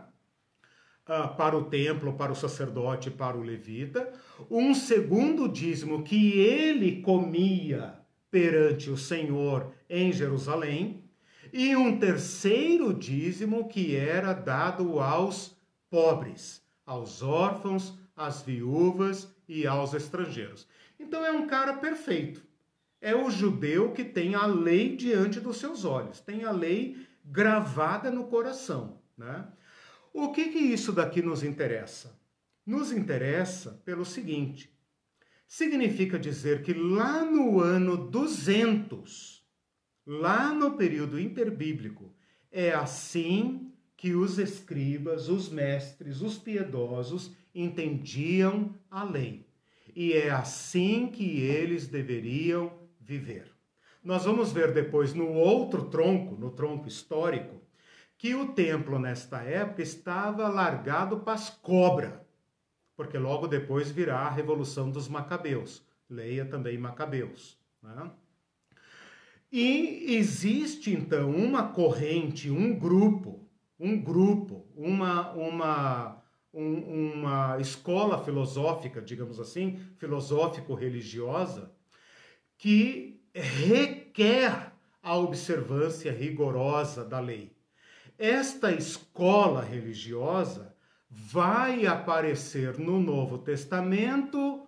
Uh, 1.07 1.37
para 1.37 1.57
o 1.57 1.65
templo, 1.65 2.15
para 2.15 2.33
o 2.33 2.35
sacerdote, 2.35 3.11
para 3.11 3.37
o 3.37 3.43
levita, 3.43 4.13
um 4.51 4.75
segundo 4.75 5.47
dízimo 5.47 6.03
que 6.03 6.41
ele 6.41 7.01
comia 7.03 8.01
perante 8.29 8.91
o 8.91 8.97
Senhor 8.97 9.73
em 9.89 10.11
Jerusalém, 10.11 11.05
e 11.53 11.77
um 11.77 11.97
terceiro 11.99 12.93
dízimo 12.93 13.69
que 13.69 13.95
era 13.95 14.33
dado 14.33 14.99
aos 14.99 15.57
pobres, 15.89 16.61
aos 16.85 17.23
órfãos, 17.23 17.97
às 18.17 18.43
viúvas 18.43 19.29
e 19.47 19.67
aos 19.67 19.93
estrangeiros. 19.95 20.67
Então 20.99 21.25
é 21.25 21.31
um 21.31 21.47
cara 21.47 21.75
perfeito. 21.75 22.43
É 23.01 23.14
o 23.14 23.31
judeu 23.31 23.93
que 23.93 24.03
tem 24.03 24.35
a 24.35 24.47
lei 24.47 24.97
diante 24.97 25.39
dos 25.39 25.59
seus 25.59 25.85
olhos, 25.85 26.21
tem 26.21 26.45
a 26.45 26.51
lei 26.51 27.07
gravada 27.25 28.11
no 28.11 28.25
coração. 28.25 29.01
Né? 29.17 29.47
O 30.12 30.33
que, 30.33 30.49
que 30.49 30.59
isso 30.59 30.93
daqui 30.93 31.21
nos 31.21 31.43
interessa? 31.43 32.19
Nos 32.64 32.91
interessa 32.91 33.83
pelo 33.85 34.05
seguinte: 34.05 34.75
significa 35.47 36.19
dizer 36.19 36.62
que 36.62 36.73
lá 36.73 37.23
no 37.23 37.61
ano 37.61 37.97
200, 37.97 39.45
lá 40.07 40.53
no 40.53 40.77
período 40.77 41.21
interbíblico, 41.21 42.14
é 42.51 42.73
assim 42.73 43.73
que 43.97 44.14
os 44.14 44.39
escribas, 44.39 45.29
os 45.29 45.49
mestres, 45.49 46.21
os 46.21 46.37
piedosos 46.39 47.33
entendiam 47.61 48.75
a 48.91 49.03
lei. 49.03 49.47
E 49.95 50.13
é 50.13 50.31
assim 50.31 51.09
que 51.09 51.41
eles 51.41 51.87
deveriam 51.87 52.73
viver. 53.01 53.51
Nós 54.05 54.25
vamos 54.25 54.53
ver 54.53 54.73
depois 54.73 55.15
no 55.15 55.33
outro 55.33 55.87
tronco, 55.87 56.37
no 56.37 56.51
tronco 56.51 56.87
histórico, 56.87 57.61
que 58.19 58.35
o 58.35 58.53
templo 58.53 58.99
nesta 58.99 59.43
época 59.43 59.83
estava 59.83 60.49
largado 60.49 61.21
para 61.21 61.33
as 61.33 61.51
cobras 61.51 62.27
porque 62.97 63.19
logo 63.19 63.47
depois 63.47 63.91
virá 63.91 64.21
a 64.21 64.31
Revolução 64.31 64.91
dos 64.91 65.07
Macabeus. 65.07 65.85
Leia 66.09 66.47
também 66.47 66.79
Macabeus. 66.79 67.59
Né? 67.83 68.11
E 69.53 70.17
existe 70.17 70.91
então 70.93 71.31
uma 71.31 71.69
corrente, 71.69 72.51
um 72.51 72.77
grupo, 72.77 73.47
um 73.79 74.01
grupo, 74.01 74.67
uma, 74.75 75.33
uma, 75.33 76.23
um, 76.57 77.13
uma 77.13 77.59
escola 77.61 78.25
filosófica, 78.25 79.03
digamos 79.03 79.39
assim, 79.39 79.79
filosófico-religiosa, 79.99 81.71
que 82.57 83.21
requer 83.35 84.73
a 85.03 85.17
observância 85.19 86.11
rigorosa 86.11 87.05
da 87.05 87.21
lei. 87.21 87.55
Esta 88.19 88.73
escola 88.73 89.63
religiosa 89.63 90.75
vai 91.11 91.85
aparecer 91.85 92.79
no 92.79 92.99
Novo 92.99 93.37
Testamento 93.37 94.67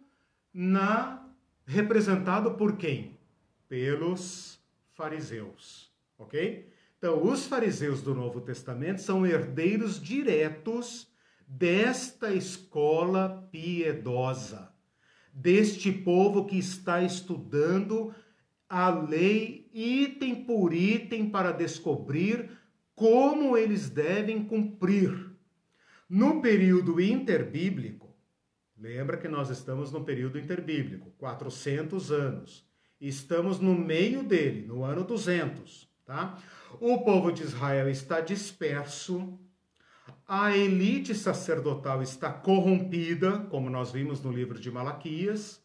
na 0.53 1.27
representado 1.65 2.53
por 2.55 2.77
quem? 2.77 3.19
Pelos 3.67 4.61
fariseus, 4.93 5.91
OK? 6.19 6.71
Então, 6.99 7.23
os 7.23 7.47
fariseus 7.47 8.03
do 8.03 8.15
Novo 8.15 8.41
Testamento 8.41 9.01
são 9.01 9.27
herdeiros 9.27 10.01
diretos 10.01 11.08
desta 11.49 12.33
escola 12.35 13.49
piedosa, 13.51 14.73
deste 15.33 15.91
povo 15.91 16.45
que 16.45 16.59
está 16.59 17.03
estudando 17.03 18.15
a 18.69 18.91
lei 18.91 19.71
item 19.73 20.45
por 20.45 20.75
item 20.75 21.31
para 21.31 21.53
descobrir 21.53 22.51
como 22.95 23.57
eles 23.57 23.89
devem 23.89 24.45
cumprir 24.45 25.37
no 26.09 26.43
período 26.43 27.01
interbíblico, 27.01 28.09
Lembra 28.81 29.17
que 29.17 29.27
nós 29.27 29.51
estamos 29.51 29.91
no 29.91 30.05
período 30.05 30.39
interbíblico, 30.39 31.11
400 31.19 32.13
anos. 32.13 32.65
Estamos 33.01 33.59
no 33.59 33.75
meio 33.75 34.23
dele, 34.23 34.65
no 34.67 34.85
ano 34.85 35.03
200, 35.03 35.91
tá? 36.05 36.39
O 36.81 36.99
povo 37.03 37.33
de 37.33 37.43
Israel 37.43 37.89
está 37.89 38.21
disperso, 38.21 39.37
a 40.29 40.55
elite 40.55 41.15
sacerdotal 41.15 42.03
está 42.03 42.31
corrompida, 42.31 43.39
como 43.49 43.71
nós 43.71 43.91
vimos 43.91 44.21
no 44.23 44.31
livro 44.31 44.61
de 44.61 44.71
Malaquias, 44.71 45.59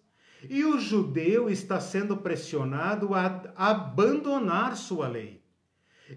e 0.49 0.63
o 0.63 0.79
judeu 0.79 1.49
está 1.49 1.81
sendo 1.81 2.15
pressionado 2.15 3.13
a 3.13 3.41
abandonar 3.57 4.77
sua 4.77 5.09
lei. 5.09 5.43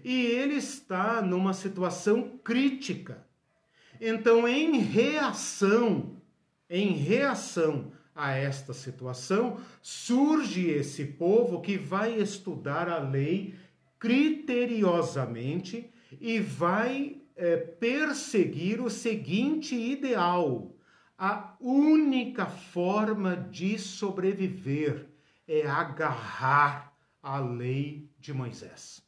E 0.01 0.27
ele 0.27 0.55
está 0.55 1.21
numa 1.21 1.53
situação 1.53 2.39
crítica. 2.41 3.27
Então, 3.99 4.47
em 4.47 4.79
reação, 4.79 6.15
em 6.69 6.93
reação 6.93 7.91
a 8.15 8.31
esta 8.31 8.73
situação, 8.73 9.59
surge 9.81 10.69
esse 10.69 11.03
povo 11.03 11.61
que 11.61 11.77
vai 11.77 12.13
estudar 12.15 12.87
a 12.87 12.99
lei 12.99 13.55
criteriosamente 13.99 15.89
e 16.21 16.39
vai 16.39 17.21
é, 17.37 17.55
perseguir 17.57 18.81
o 18.81 18.89
seguinte 18.89 19.75
ideal: 19.75 20.75
a 21.17 21.55
única 21.59 22.45
forma 22.45 23.35
de 23.35 23.79
sobreviver 23.79 25.07
é 25.47 25.65
agarrar 25.65 26.93
a 27.21 27.39
lei 27.39 28.09
de 28.19 28.33
Moisés. 28.33 29.01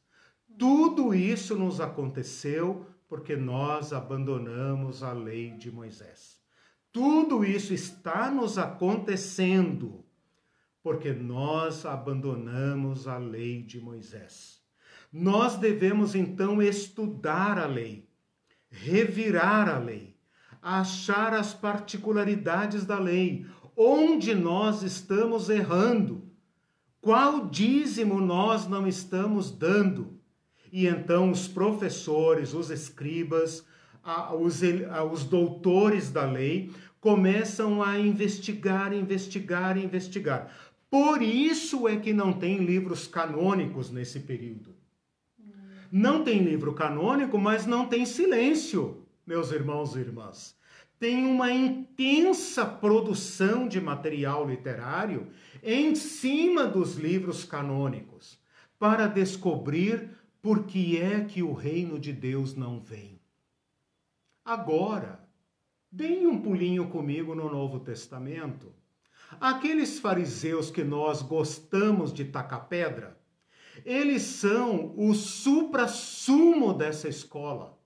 Tudo 0.58 1.14
isso 1.14 1.56
nos 1.56 1.80
aconteceu 1.80 2.86
porque 3.08 3.36
nós 3.36 3.94
abandonamos 3.94 5.04
a 5.04 5.14
lei 5.14 5.52
de 5.52 5.72
Moisés. 5.72 6.40
Tudo 6.92 7.46
isso 7.46 7.74
está 7.74 8.32
nos 8.32 8.58
acontecendo 8.58 10.04
porque 10.82 11.14
nós 11.14 11.86
abandonamos 11.86 13.08
a 13.08 13.18
lei 13.18 13.62
de 13.62 13.80
Moisés. 13.80 14.60
Nós 15.12 15.56
devemos 15.56 16.16
então 16.16 16.62
estudar 16.62 17.60
a 17.60 17.68
lei, 17.68 18.09
revirar 18.70 19.68
a 19.70 19.78
lei, 19.78 20.16
achar 20.62 21.34
as 21.34 21.54
particularidades 21.54 22.86
da 22.86 23.00
lei, 23.00 23.46
onde 23.76 24.36
nós 24.36 24.84
estamos 24.84 25.50
errando, 25.50 26.24
qual 27.02 27.48
dízimo 27.48 28.20
nós 28.20 28.68
não 28.68 28.88
estamos 28.88 29.52
dando. 29.52 30.20
E 30.72 30.86
então 30.86 31.32
os 31.32 31.48
professores, 31.48 32.54
os 32.54 32.70
escribas, 32.70 33.66
os, 34.40 35.24
doutores 35.24 36.12
da 36.12 36.26
lei 36.26 36.72
começam 37.00 37.82
a 37.82 37.98
investigar, 37.98 38.94
investigar, 38.94 39.78
investigar. 39.78 40.52
Por 40.90 41.22
isso 41.22 41.88
é 41.88 41.96
que 41.96 42.12
não 42.12 42.34
tem 42.34 42.58
livros 42.58 43.08
canônicos 43.08 43.90
nesse 43.90 44.20
período. 44.20 44.69
Não 45.92 46.24
tem 46.24 46.44
livro 46.44 46.74
canônico, 46.74 47.38
mas 47.38 47.66
não 47.66 47.88
tem 47.88 48.06
silêncio, 48.06 49.06
meus 49.26 49.52
irmãos 49.52 49.96
e 49.96 50.00
irmãs. 50.00 50.56
Tem 51.00 51.26
uma 51.26 51.52
intensa 51.52 52.66
produção 52.66 53.68
de 53.68 53.80
material 53.80 54.48
literário 54.48 55.28
em 55.64 55.96
cima 55.96 56.66
dos 56.66 56.96
livros 56.96 57.44
canônicos 57.44 58.38
para 58.78 59.08
descobrir 59.08 60.10
por 60.42 60.66
que 60.66 60.98
é 60.98 61.24
que 61.24 61.42
o 61.42 61.54
reino 61.54 62.00
de 62.00 62.14
Deus 62.14 62.56
não 62.56 62.80
vem. 62.80 63.20
Agora, 64.46 65.20
deem 65.92 66.28
um 66.28 66.42
pulinho 66.42 66.88
comigo 66.88 67.36
no 67.36 67.52
Novo 67.52 67.80
Testamento. 67.80 68.74
Aqueles 69.40 70.00
fariseus 70.00 70.72
que 70.72 70.84
nós 70.84 71.22
gostamos 71.22 72.14
de 72.14 72.26
tacar 72.26 72.68
pedra, 72.68 73.19
eles 73.86 74.22
são 74.24 74.94
o 74.98 75.14
supra-sumo 75.14 76.74
dessa 76.74 77.08
escola. 77.08 77.78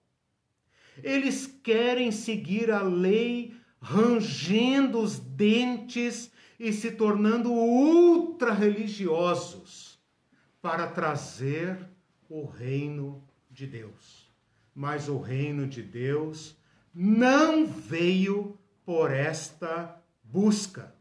Eles 1.02 1.48
querem 1.48 2.12
seguir 2.12 2.72
a 2.72 2.82
lei 2.82 3.56
rangendo 3.82 5.00
os 5.00 5.20
dentes 5.20 6.32
e 6.60 6.72
se 6.72 6.92
tornando 6.92 7.52
ultra 7.52 8.54
religiosos 8.54 10.00
para 10.62 10.88
trazer 10.88 11.78
o 12.30 12.46
reino 12.46 13.22
de 13.52 13.68
Deus. 13.68 14.32
Mas 14.74 15.10
o 15.10 15.20
reino 15.20 15.68
de 15.68 15.82
Deus 15.82 16.56
não 16.94 17.66
veio 17.66 18.58
por 18.86 19.12
esta 19.12 20.02
busca. 20.24 20.96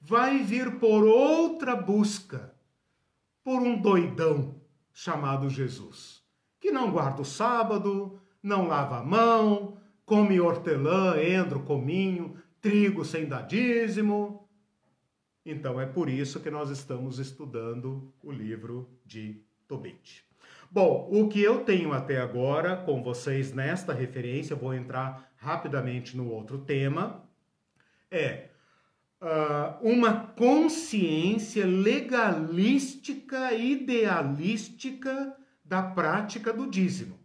Vai 0.00 0.42
vir 0.42 0.78
por 0.78 1.04
outra 1.04 1.74
busca 1.74 2.51
por 3.44 3.60
um 3.60 3.80
doidão 3.80 4.60
chamado 4.92 5.48
Jesus, 5.48 6.22
que 6.60 6.70
não 6.70 6.90
guarda 6.90 7.22
o 7.22 7.24
sábado, 7.24 8.20
não 8.42 8.66
lava 8.66 8.98
a 8.98 9.04
mão, 9.04 9.76
come 10.04 10.40
hortelã, 10.40 11.20
endro, 11.22 11.60
cominho, 11.60 12.36
trigo 12.60 13.04
sem 13.04 13.26
dadízimo. 13.26 14.48
Então 15.44 15.80
é 15.80 15.86
por 15.86 16.08
isso 16.08 16.40
que 16.40 16.50
nós 16.50 16.70
estamos 16.70 17.18
estudando 17.18 18.12
o 18.22 18.30
livro 18.30 18.88
de 19.04 19.42
Tobit. 19.66 20.24
Bom, 20.70 21.08
o 21.10 21.28
que 21.28 21.42
eu 21.42 21.64
tenho 21.64 21.92
até 21.92 22.18
agora 22.18 22.76
com 22.76 23.02
vocês 23.02 23.52
nesta 23.52 23.92
referência, 23.92 24.56
vou 24.56 24.72
entrar 24.72 25.30
rapidamente 25.36 26.16
no 26.16 26.30
outro 26.30 26.58
tema, 26.58 27.28
é 28.10 28.51
uh, 29.22 29.78
uma 29.80 30.26
consciência 30.36 31.64
legalística, 31.64 33.52
idealística 33.54 35.36
da 35.64 35.82
prática 35.82 36.52
do 36.52 36.66
dízimo, 36.66 37.18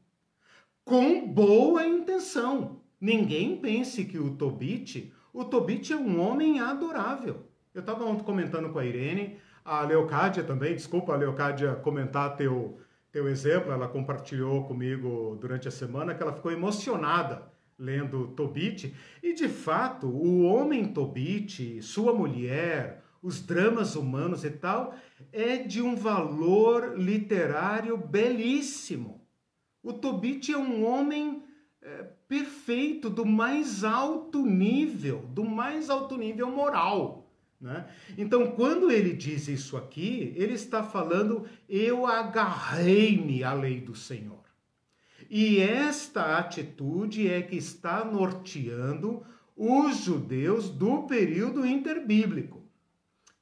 com 0.85 1.27
boa 1.27 1.85
intenção. 1.85 2.81
Ninguém 3.01 3.57
pense 3.57 4.05
que 4.05 4.19
o 4.19 4.35
Tobit, 4.35 5.11
o 5.33 5.43
Tobit 5.43 5.91
é 5.91 5.97
um 5.97 6.21
homem 6.21 6.59
adorável. 6.59 7.47
Eu 7.73 7.81
estava 7.81 8.05
ontem 8.05 8.23
comentando 8.23 8.69
com 8.69 8.79
a 8.79 8.85
Irene, 8.85 9.37
a 9.65 9.81
Leocádia 9.81 10.43
também, 10.43 10.73
desculpa 10.73 11.13
a 11.13 11.17
Leocádia 11.17 11.75
comentar 11.75 12.37
teu, 12.37 12.79
teu 13.11 13.27
exemplo, 13.27 13.71
ela 13.71 13.87
compartilhou 13.87 14.63
comigo 14.63 15.37
durante 15.41 15.67
a 15.67 15.71
semana 15.71 16.15
que 16.15 16.23
ela 16.23 16.33
ficou 16.33 16.51
emocionada 16.51 17.43
lendo 17.77 18.29
Tobit, 18.29 18.93
e 19.21 19.33
de 19.33 19.47
fato, 19.47 20.07
o 20.07 20.43
homem 20.43 20.91
Tobit, 20.91 21.81
sua 21.81 22.13
mulher, 22.13 23.03
os 23.21 23.41
dramas 23.41 23.95
humanos 23.95 24.43
e 24.43 24.49
tal, 24.51 24.95
é 25.31 25.57
de 25.57 25.81
um 25.81 25.95
valor 25.95 26.97
literário 26.97 27.97
belíssimo. 27.97 29.21
O 29.83 29.93
Tobit 29.93 30.51
é 30.51 30.57
um 30.57 30.85
homem 30.85 31.43
é, 31.81 32.03
perfeito, 32.27 33.09
do 33.09 33.25
mais 33.25 33.83
alto 33.83 34.45
nível, 34.45 35.19
do 35.29 35.43
mais 35.43 35.89
alto 35.89 36.17
nível 36.17 36.49
moral. 36.49 37.31
Né? 37.59 37.87
Então, 38.17 38.51
quando 38.51 38.91
ele 38.91 39.13
diz 39.13 39.47
isso 39.47 39.77
aqui, 39.77 40.33
ele 40.35 40.53
está 40.53 40.83
falando: 40.83 41.47
eu 41.67 42.05
agarrei-me 42.05 43.43
à 43.43 43.53
lei 43.53 43.79
do 43.79 43.95
Senhor. 43.95 44.46
E 45.29 45.59
esta 45.59 46.37
atitude 46.37 47.27
é 47.27 47.41
que 47.41 47.55
está 47.55 48.05
norteando 48.05 49.25
os 49.55 49.97
judeus 49.97 50.69
do 50.69 51.03
período 51.03 51.65
interbíblico. 51.65 52.63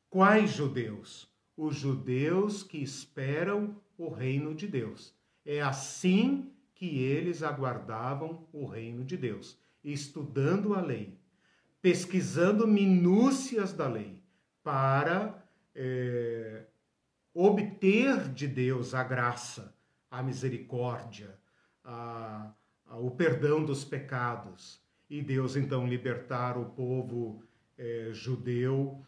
Quais 0.10 0.52
judeus? 0.52 1.30
Os 1.58 1.76
judeus 1.76 2.64
que 2.64 2.78
esperam 2.78 3.76
o 3.98 4.10
reino 4.10 4.56
de 4.56 4.68
Deus. 4.68 5.14
É 5.46 5.62
assim 5.62 6.52
que 6.74 7.00
eles 7.00 7.44
aguardavam 7.44 8.48
o 8.52 8.66
reino 8.66 9.04
de 9.04 9.16
Deus, 9.16 9.58
estudando 9.84 10.74
a 10.74 10.82
lei, 10.82 11.18
pesquisando 11.82 12.68
minúcias 12.68 13.72
da 13.72 13.88
lei, 13.88 14.20
para 14.64 15.46
é, 15.74 16.66
obter 17.34 18.30
de 18.30 18.48
Deus 18.48 18.94
a 18.94 19.04
graça, 19.04 19.76
a 20.10 20.24
misericórdia, 20.24 21.38
a, 21.86 22.52
a, 22.88 22.98
o 22.98 23.12
perdão 23.12 23.64
dos 23.64 23.86
pecados 23.86 24.82
e 25.10 25.22
Deus 25.22 25.56
então 25.56 25.88
libertar 25.88 26.58
o 26.58 26.66
povo 26.66 27.44
é, 27.78 28.10
judeu 28.12 29.06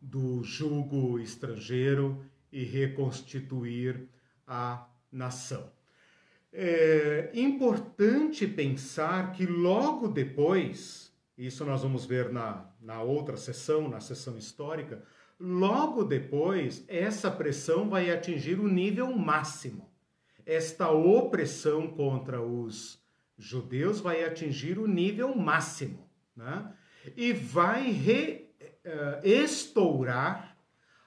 do 0.00 0.42
jugo 0.42 1.18
estrangeiro 1.18 2.24
e 2.52 2.64
reconstituir 2.64 4.08
a 4.46 4.88
nação. 5.12 5.70
É 6.52 7.30
importante 7.34 8.46
pensar 8.46 9.32
que 9.32 9.46
logo 9.46 10.08
depois, 10.08 11.12
isso 11.36 11.64
nós 11.64 11.82
vamos 11.82 12.04
ver 12.04 12.32
na, 12.32 12.68
na 12.80 13.02
outra 13.02 13.36
sessão, 13.36 13.88
na 13.88 14.00
sessão 14.00 14.36
histórica, 14.36 15.04
logo 15.38 16.02
depois, 16.02 16.84
essa 16.88 17.30
pressão 17.30 17.88
vai 17.88 18.10
atingir 18.10 18.58
o 18.58 18.68
nível 18.68 19.16
máximo 19.16 19.89
esta 20.44 20.90
opressão 20.90 21.88
contra 21.88 22.40
os 22.42 23.00
judeus 23.38 24.00
vai 24.00 24.24
atingir 24.24 24.78
o 24.78 24.86
nível 24.86 25.34
máximo. 25.36 26.08
Né? 26.36 26.72
e 27.16 27.32
vai 27.32 27.90
re, 27.90 28.48
uh, 28.84 29.26
estourar 29.26 30.56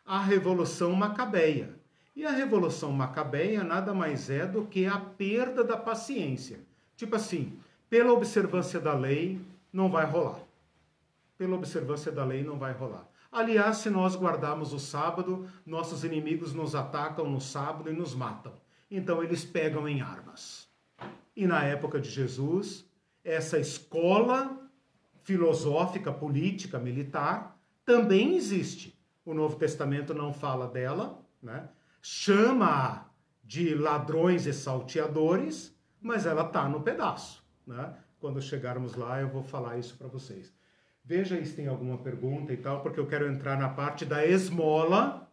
a 0.06 0.20
Revolução 0.20 0.94
Macabeia. 0.94 1.76
E 2.16 2.26
a 2.26 2.32
Revolução 2.32 2.92
Macabeia 2.92 3.64
nada 3.64 3.94
mais 3.94 4.30
é 4.30 4.46
do 4.46 4.66
que 4.66 4.86
a 4.86 5.00
perda 5.00 5.64
da 5.64 5.78
paciência. 5.78 6.60
Tipo 6.96 7.16
assim, 7.16 7.58
pela 7.90 8.12
observância 8.12 8.80
da 8.80 8.94
lei, 8.94 9.42
não 9.72 9.90
vai 9.90 10.06
rolar. 10.06 10.40
Pela 11.38 11.56
observância 11.56 12.12
da 12.12 12.24
lei, 12.24 12.44
não 12.44 12.58
vai 12.58 12.72
rolar. 12.72 13.10
Aliás, 13.32 13.78
se 13.78 13.90
nós 13.90 14.16
guardarmos 14.16 14.74
o 14.74 14.80
sábado, 14.80 15.48
nossos 15.66 16.04
inimigos 16.04 16.54
nos 16.54 16.76
atacam 16.76 17.28
no 17.28 17.42
sábado 17.42 17.90
e 17.90 17.94
nos 17.94 18.14
matam. 18.14 18.54
Então 18.90 19.24
eles 19.24 19.44
pegam 19.44 19.88
em 19.88 20.02
armas. 20.02 20.68
E 21.36 21.48
na 21.48 21.64
época 21.64 22.00
de 22.00 22.10
Jesus, 22.10 22.86
essa 23.24 23.58
escola 23.58 24.70
filosófica, 25.24 26.12
política, 26.12 26.78
militar 26.78 27.58
também 27.86 28.36
existe. 28.36 28.98
O 29.26 29.34
Novo 29.34 29.56
Testamento 29.56 30.14
não 30.14 30.34
fala 30.34 30.68
dela, 30.68 31.20
né? 31.42 31.70
chama 32.02 33.10
de 33.44 33.74
ladrões 33.74 34.46
e 34.46 34.54
salteadores, 34.54 35.76
mas 36.02 36.26
ela 36.26 36.46
está 36.46 36.68
no 36.68 36.82
pedaço. 36.82 37.44
Né? 37.66 37.94
Quando 38.20 38.42
chegarmos 38.42 38.96
lá, 38.96 39.22
eu 39.22 39.30
vou 39.30 39.44
falar 39.44 39.78
isso 39.78 39.98
para 39.98 40.08
vocês. 40.08 40.54
Veja 41.04 41.36
aí 41.36 41.46
se 41.46 41.56
tem 41.56 41.68
alguma 41.68 41.98
pergunta 41.98 42.54
e 42.54 42.58
tal, 42.58 42.82
porque 42.82 43.00
eu 43.00 43.08
quero 43.08 43.30
entrar 43.30 43.58
na 43.58 43.70
parte 43.70 44.06
da 44.06 44.26
esmola, 44.26 45.30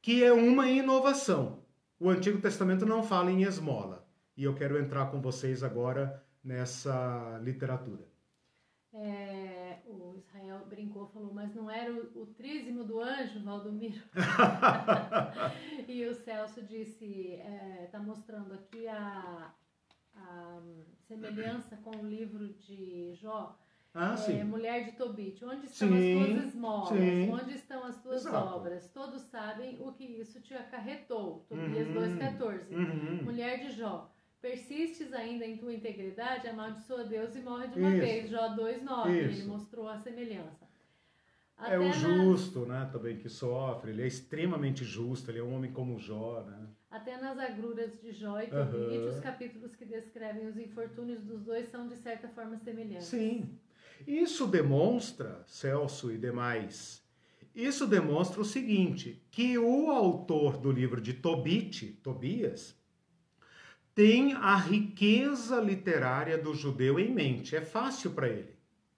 que 0.00 0.22
é 0.22 0.32
uma 0.32 0.68
inovação. 0.68 1.63
O 1.98 2.10
Antigo 2.10 2.40
Testamento 2.40 2.84
não 2.84 3.02
fala 3.02 3.30
em 3.30 3.42
esmola. 3.42 4.06
E 4.36 4.44
eu 4.44 4.54
quero 4.54 4.78
entrar 4.78 5.10
com 5.10 5.20
vocês 5.20 5.62
agora 5.62 6.22
nessa 6.42 7.38
literatura. 7.42 8.04
É, 8.92 9.78
o 9.86 10.14
Israel 10.16 10.64
brincou, 10.68 11.06
falou, 11.08 11.32
mas 11.32 11.54
não 11.54 11.70
era 11.70 11.92
o, 11.92 12.22
o 12.22 12.26
trízimo 12.26 12.84
do 12.84 13.00
anjo, 13.00 13.42
Valdomiro? 13.42 14.00
e 15.88 16.04
o 16.06 16.14
Celso 16.14 16.62
disse, 16.62 17.40
está 17.84 17.98
é, 17.98 18.02
mostrando 18.02 18.54
aqui 18.54 18.86
a, 18.86 19.52
a 20.14 20.60
semelhança 21.08 21.76
com 21.78 21.96
o 21.96 22.06
livro 22.06 22.48
de 22.54 23.14
Jó, 23.14 23.58
ah, 23.96 24.16
é, 24.28 24.42
Mulher 24.42 24.86
de 24.86 24.92
Tobit, 24.92 25.44
onde 25.44 25.66
estão 25.66 25.88
sim, 25.88 26.20
as 26.20 26.28
tuas 26.28 26.44
esmolas? 26.46 26.88
Sim. 26.88 27.30
Onde 27.30 27.54
estão 27.54 27.84
as 27.84 28.02
tuas 28.02 28.26
Exato. 28.26 28.56
obras? 28.56 28.88
Todos 28.88 29.22
sabem 29.22 29.78
o 29.80 29.92
que 29.92 30.02
isso 30.02 30.40
te 30.40 30.52
acarretou. 30.52 31.46
Tobias 31.48 31.86
uhum. 31.88 32.18
2,14. 32.18 32.72
Uhum. 32.72 33.22
Mulher 33.22 33.60
de 33.60 33.70
Jó, 33.70 34.12
persistes 34.42 35.12
ainda 35.12 35.46
em 35.46 35.56
tua 35.56 35.72
integridade, 35.72 36.48
amaldiçoa 36.48 37.04
Deus 37.04 37.36
e 37.36 37.40
morre 37.40 37.68
de 37.68 37.78
uma 37.78 37.90
isso. 37.90 38.00
vez. 38.00 38.30
Jó 38.30 38.56
2,9. 38.56 39.10
Ele 39.10 39.44
mostrou 39.44 39.88
a 39.88 39.96
semelhança. 39.96 40.64
Até 41.56 41.76
é 41.76 41.78
o 41.78 41.92
justo, 41.92 42.66
né, 42.66 42.90
também 42.92 43.16
que 43.16 43.28
sofre. 43.28 43.92
Ele 43.92 44.02
é 44.02 44.08
extremamente 44.08 44.82
justo. 44.82 45.30
Ele 45.30 45.38
é 45.38 45.42
um 45.44 45.54
homem 45.54 45.70
como 45.70 46.00
Jó, 46.00 46.42
né? 46.42 46.66
Até 46.90 47.16
nas 47.16 47.38
agruras 47.38 48.00
de 48.00 48.10
Jó 48.10 48.40
e 48.40 48.48
Tobit, 48.48 48.98
uhum. 48.98 49.08
os 49.08 49.20
capítulos 49.20 49.76
que 49.76 49.84
descrevem 49.84 50.48
os 50.48 50.56
infortúnios 50.56 51.22
dos 51.22 51.42
dois 51.42 51.68
são 51.68 51.86
de 51.86 51.96
certa 51.96 52.28
forma 52.28 52.56
semelhantes. 52.56 53.06
Sim. 53.06 53.56
Isso 54.06 54.46
demonstra, 54.46 55.42
Celso 55.46 56.12
e 56.12 56.18
demais, 56.18 57.04
isso 57.54 57.86
demonstra 57.86 58.40
o 58.40 58.44
seguinte, 58.44 59.22
que 59.30 59.56
o 59.56 59.90
autor 59.90 60.56
do 60.58 60.72
livro 60.72 61.00
de 61.00 61.14
Tobit, 61.14 62.00
Tobias, 62.02 62.76
tem 63.94 64.32
a 64.32 64.56
riqueza 64.56 65.60
literária 65.60 66.36
do 66.36 66.52
judeu 66.52 66.98
em 66.98 67.14
mente, 67.14 67.54
é 67.54 67.60
fácil 67.60 68.10
para 68.10 68.28
ele, 68.28 68.56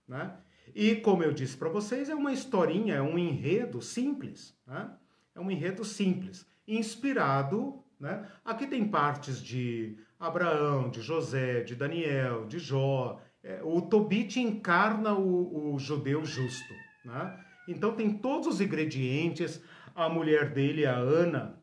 né? 0.08 0.34
E 0.74 0.96
como 0.96 1.22
eu 1.22 1.32
disse 1.32 1.54
para 1.56 1.68
vocês, 1.68 2.08
é 2.08 2.14
uma 2.14 2.32
historinha, 2.32 2.94
é 2.94 3.02
um 3.02 3.18
enredo 3.18 3.82
simples, 3.82 4.56
né? 4.66 4.90
É 5.34 5.40
um 5.40 5.50
enredo 5.50 5.84
simples, 5.84 6.46
inspirado, 6.66 7.84
né? 8.00 8.26
Aqui 8.42 8.66
tem 8.66 8.88
partes 8.88 9.42
de 9.42 9.98
Abraão, 10.18 10.88
de 10.88 11.02
José, 11.02 11.60
de 11.60 11.74
Daniel, 11.74 12.46
de 12.46 12.58
Jó, 12.58 13.20
é, 13.46 13.60
o 13.62 13.80
Tobit 13.80 14.40
encarna 14.40 15.14
o, 15.14 15.74
o 15.74 15.78
judeu 15.78 16.24
justo. 16.24 16.74
Né? 17.04 17.38
Então 17.68 17.94
tem 17.94 18.12
todos 18.12 18.48
os 18.48 18.60
ingredientes. 18.60 19.62
A 19.94 20.08
mulher 20.08 20.52
dele, 20.52 20.84
a 20.84 20.96
Ana, 20.96 21.58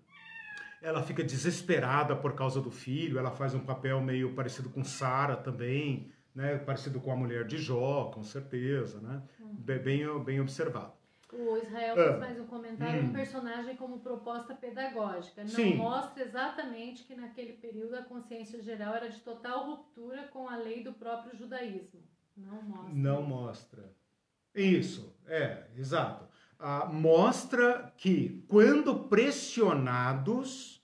ela 0.81 1.03
fica 1.03 1.21
desesperada 1.21 2.15
por 2.15 2.33
causa 2.33 2.61
do 2.61 2.71
filho. 2.71 3.19
Ela 3.19 3.31
faz 3.31 3.53
um 3.53 3.59
papel 3.59 3.99
meio 4.01 4.33
parecido 4.33 4.69
com 4.69 4.83
Sara 4.83 5.35
também, 5.35 6.09
né? 6.33 6.57
parecido 6.57 7.01
com 7.01 7.11
a 7.11 7.15
mulher 7.17 7.45
de 7.45 7.57
Jó, 7.57 8.05
com 8.05 8.23
certeza. 8.23 9.01
Né? 9.01 9.21
Bem, 9.59 10.23
bem 10.23 10.39
observado. 10.39 11.02
O 11.35 11.57
Israel 11.57 11.95
ah, 11.99 12.17
mais 12.17 12.39
um 12.39 12.45
comentário, 12.45 13.01
hum. 13.01 13.05
um 13.07 13.13
personagem 13.13 13.75
como 13.75 13.99
proposta 13.99 14.53
pedagógica. 14.53 15.41
Não 15.41 15.49
Sim. 15.49 15.75
mostra 15.75 16.23
exatamente 16.23 17.03
que 17.03 17.15
naquele 17.15 17.53
período 17.53 17.95
a 17.95 18.03
consciência 18.03 18.61
geral 18.61 18.95
era 18.95 19.09
de 19.09 19.19
total 19.19 19.65
ruptura 19.65 20.27
com 20.27 20.47
a 20.47 20.57
lei 20.57 20.83
do 20.83 20.93
próprio 20.93 21.35
judaísmo. 21.35 22.01
Não 22.37 22.61
mostra. 22.61 22.93
Não 22.93 23.23
mostra. 23.23 23.95
Isso, 24.53 25.15
é, 25.25 25.65
exato. 25.75 26.27
Ah, 26.59 26.85
mostra 26.85 27.91
que 27.97 28.45
quando 28.47 29.07
pressionados 29.09 30.81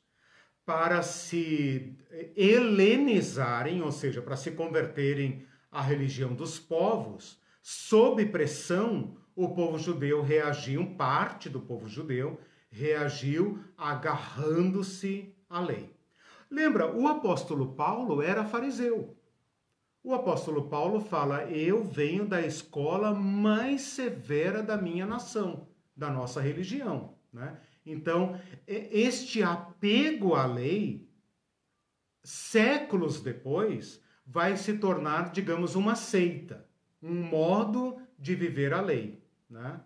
para 0.66 1.02
se 1.02 1.98
helenizarem, 2.36 3.82
ou 3.82 3.92
seja, 3.92 4.22
para 4.22 4.36
se 4.36 4.52
converterem 4.52 5.46
à 5.72 5.82
religião 5.82 6.34
dos 6.34 6.60
povos, 6.60 7.42
sob 7.62 8.26
pressão, 8.26 9.18
o 9.40 9.56
povo 9.56 9.80
judeu 9.80 10.22
reagiu, 10.22 10.86
parte 10.98 11.50
do 11.50 11.62
povo 11.62 11.88
judeu 11.88 12.38
reagiu 12.70 13.64
agarrando-se 13.78 15.34
à 15.50 15.62
lei. 15.62 15.96
Lembra, 16.52 16.94
o 16.94 17.08
apóstolo 17.08 17.74
Paulo 17.74 18.22
era 18.22 18.44
fariseu. 18.44 19.16
O 20.04 20.14
apóstolo 20.14 20.68
Paulo 20.68 21.00
fala: 21.00 21.50
Eu 21.50 21.86
venho 21.86 22.28
da 22.28 22.42
escola 22.42 23.14
mais 23.14 23.82
severa 23.82 24.62
da 24.62 24.76
minha 24.76 25.06
nação, 25.06 25.70
da 25.96 26.10
nossa 26.10 26.42
religião. 26.42 27.16
Né? 27.32 27.58
Então, 27.86 28.38
este 28.68 29.42
apego 29.42 30.36
à 30.36 30.46
lei, 30.46 31.08
séculos 32.26 33.22
depois, 33.22 34.04
vai 34.26 34.58
se 34.58 34.78
tornar, 34.78 35.32
digamos, 35.32 35.76
uma 35.76 35.96
seita, 35.96 36.68
um 37.02 37.16
modo 37.24 38.02
de 38.18 38.36
viver 38.36 38.74
a 38.74 38.82
lei. 38.82 39.19
Né? 39.50 39.80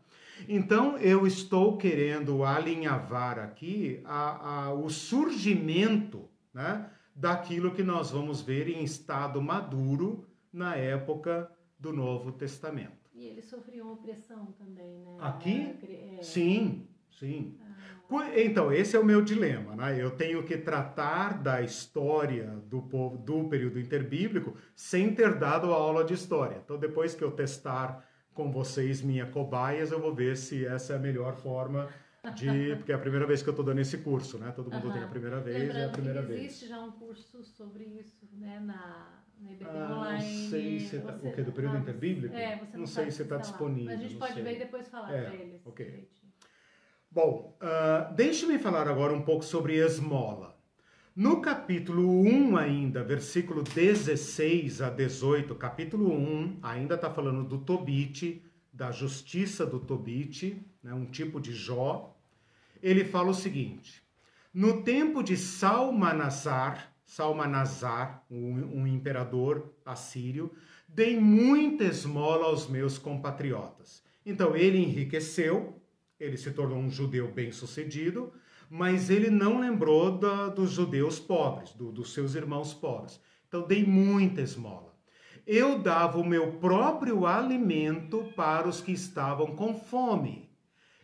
Então, 0.47 0.97
eu 0.97 1.25
estou 1.25 1.77
querendo 1.77 2.43
alinhavar 2.43 3.39
aqui 3.39 4.01
a, 4.03 4.65
a, 4.65 4.73
o 4.73 4.89
surgimento 4.89 6.29
né, 6.53 6.89
daquilo 7.15 7.71
que 7.71 7.83
nós 7.83 8.11
vamos 8.11 8.41
ver 8.41 8.67
em 8.67 8.83
estado 8.83 9.41
maduro 9.41 10.27
na 10.51 10.75
época 10.75 11.49
do 11.79 11.93
Novo 11.93 12.31
Testamento. 12.31 13.09
E 13.13 13.25
eles 13.25 13.45
sofriam 13.45 13.93
opressão 13.93 14.47
também, 14.57 14.99
né? 14.99 15.17
Aqui? 15.19 15.75
É... 15.83 16.21
Sim, 16.21 16.87
sim. 17.09 17.57
Ah. 17.61 17.73
Então, 18.35 18.71
esse 18.71 18.95
é 18.95 18.99
o 18.99 19.05
meu 19.05 19.21
dilema, 19.21 19.75
né? 19.75 19.99
Eu 19.99 20.11
tenho 20.11 20.43
que 20.43 20.57
tratar 20.57 21.41
da 21.41 21.61
história 21.61 22.61
do 22.67 22.81
povo 22.81 23.17
do 23.17 23.47
período 23.49 23.79
interbíblico 23.79 24.55
sem 24.75 25.15
ter 25.15 25.39
dado 25.39 25.71
a 25.71 25.75
aula 25.75 26.03
de 26.03 26.13
história. 26.13 26.61
Então, 26.63 26.77
depois 26.77 27.15
que 27.15 27.23
eu 27.23 27.31
testar 27.31 28.05
com 28.33 28.51
vocês, 28.51 29.01
minha 29.01 29.25
cobaias, 29.25 29.91
eu 29.91 29.99
vou 29.99 30.13
ver 30.13 30.35
se 30.35 30.65
essa 30.65 30.93
é 30.93 30.95
a 30.95 30.99
melhor 30.99 31.35
forma 31.35 31.89
de. 32.35 32.75
Porque 32.77 32.91
é 32.91 32.95
a 32.95 32.99
primeira 32.99 33.27
vez 33.27 33.41
que 33.41 33.49
eu 33.49 33.51
estou 33.51 33.65
dando 33.65 33.79
esse 33.79 33.97
curso, 33.99 34.37
né? 34.37 34.51
Todo 34.55 34.71
mundo 34.71 34.87
uhum. 34.87 34.93
tem 34.93 35.03
a 35.03 35.07
primeira 35.07 35.39
vez, 35.39 35.59
Lembrando 35.59 35.79
é 35.79 35.85
a 35.85 35.89
primeira 35.89 36.19
existe 36.19 36.33
vez. 36.33 36.45
Existe 36.45 36.67
já 36.67 36.79
um 36.81 36.91
curso 36.91 37.43
sobre 37.43 37.83
isso, 37.83 38.27
né? 38.33 38.59
Na, 38.59 39.23
ah, 39.65 39.97
Online. 39.97 40.43
Não 40.43 40.49
sei 40.49 40.79
se 40.79 40.99
tá, 40.99 41.15
o 41.21 41.31
que 41.31 41.41
do 41.41 41.51
período 41.51 41.77
ah, 41.77 41.79
interbíblico? 41.79 42.35
É, 42.35 42.57
você 42.57 42.73
não, 42.73 42.79
não 42.79 42.87
sei 42.87 43.11
se 43.11 43.21
está 43.23 43.37
disponível. 43.37 43.91
Mas 43.91 43.99
a 43.99 44.03
gente 44.03 44.15
pode 44.15 44.33
sei. 44.33 44.43
ver 44.43 44.55
e 44.55 44.59
depois 44.59 44.87
falar 44.87 45.13
é, 45.13 45.21
para 45.23 45.35
eles. 45.35 45.61
Ok. 45.65 46.09
Bom, 47.11 47.57
uh, 47.61 48.13
deixe-me 48.15 48.57
falar 48.57 48.87
agora 48.87 49.13
um 49.13 49.21
pouco 49.21 49.43
sobre 49.43 49.75
esmola. 49.75 50.52
No 51.15 51.41
capítulo 51.41 52.09
1 52.23 52.57
ainda, 52.57 53.03
versículo 53.03 53.61
16 53.61 54.81
a 54.81 54.89
18, 54.89 55.53
capítulo 55.53 56.11
1, 56.11 56.57
ainda 56.63 56.95
está 56.95 57.07
falando 57.07 57.43
do 57.43 57.59
Tobite, 57.59 58.43
da 58.73 58.89
justiça 58.89 59.63
do 59.63 59.79
Tobite, 59.79 60.59
né, 60.81 60.91
um 60.91 61.05
tipo 61.05 61.39
de 61.39 61.53
Jó. 61.53 62.17
Ele 62.81 63.05
fala 63.05 63.29
o 63.29 63.33
seguinte: 63.35 64.01
No 64.51 64.81
tempo 64.81 65.21
de 65.21 65.37
Salmanazar, 65.37 66.91
Salmanazar, 67.05 68.25
um, 68.27 68.79
um 68.79 68.87
imperador 68.87 69.71
assírio, 69.85 70.51
dei 70.87 71.19
muita 71.19 71.83
esmola 71.83 72.45
aos 72.45 72.67
meus 72.67 72.97
compatriotas. 72.97 74.01
Então 74.25 74.55
ele 74.55 74.79
enriqueceu, 74.79 75.79
ele 76.19 76.37
se 76.37 76.49
tornou 76.49 76.79
um 76.79 76.89
judeu 76.89 77.31
bem-sucedido, 77.31 78.33
mas 78.73 79.11
ele 79.11 79.29
não 79.29 79.59
lembrou 79.59 80.17
da, 80.17 80.49
dos 80.49 80.71
judeus 80.71 81.19
pobres, 81.19 81.73
do, 81.73 81.91
dos 81.91 82.11
seus 82.11 82.33
irmãos 82.33 82.73
pobres. 82.73 83.21
Então, 83.47 83.67
dei 83.67 83.85
muita 83.85 84.41
esmola. 84.41 84.97
eu 85.45 85.77
dava 85.77 86.17
o 86.17 86.25
meu 86.25 86.53
próprio 86.53 87.27
alimento 87.27 88.33
para 88.35 88.67
os 88.67 88.81
que 88.81 88.91
estavam 88.91 89.55
com 89.55 89.75
fome. 89.75 90.49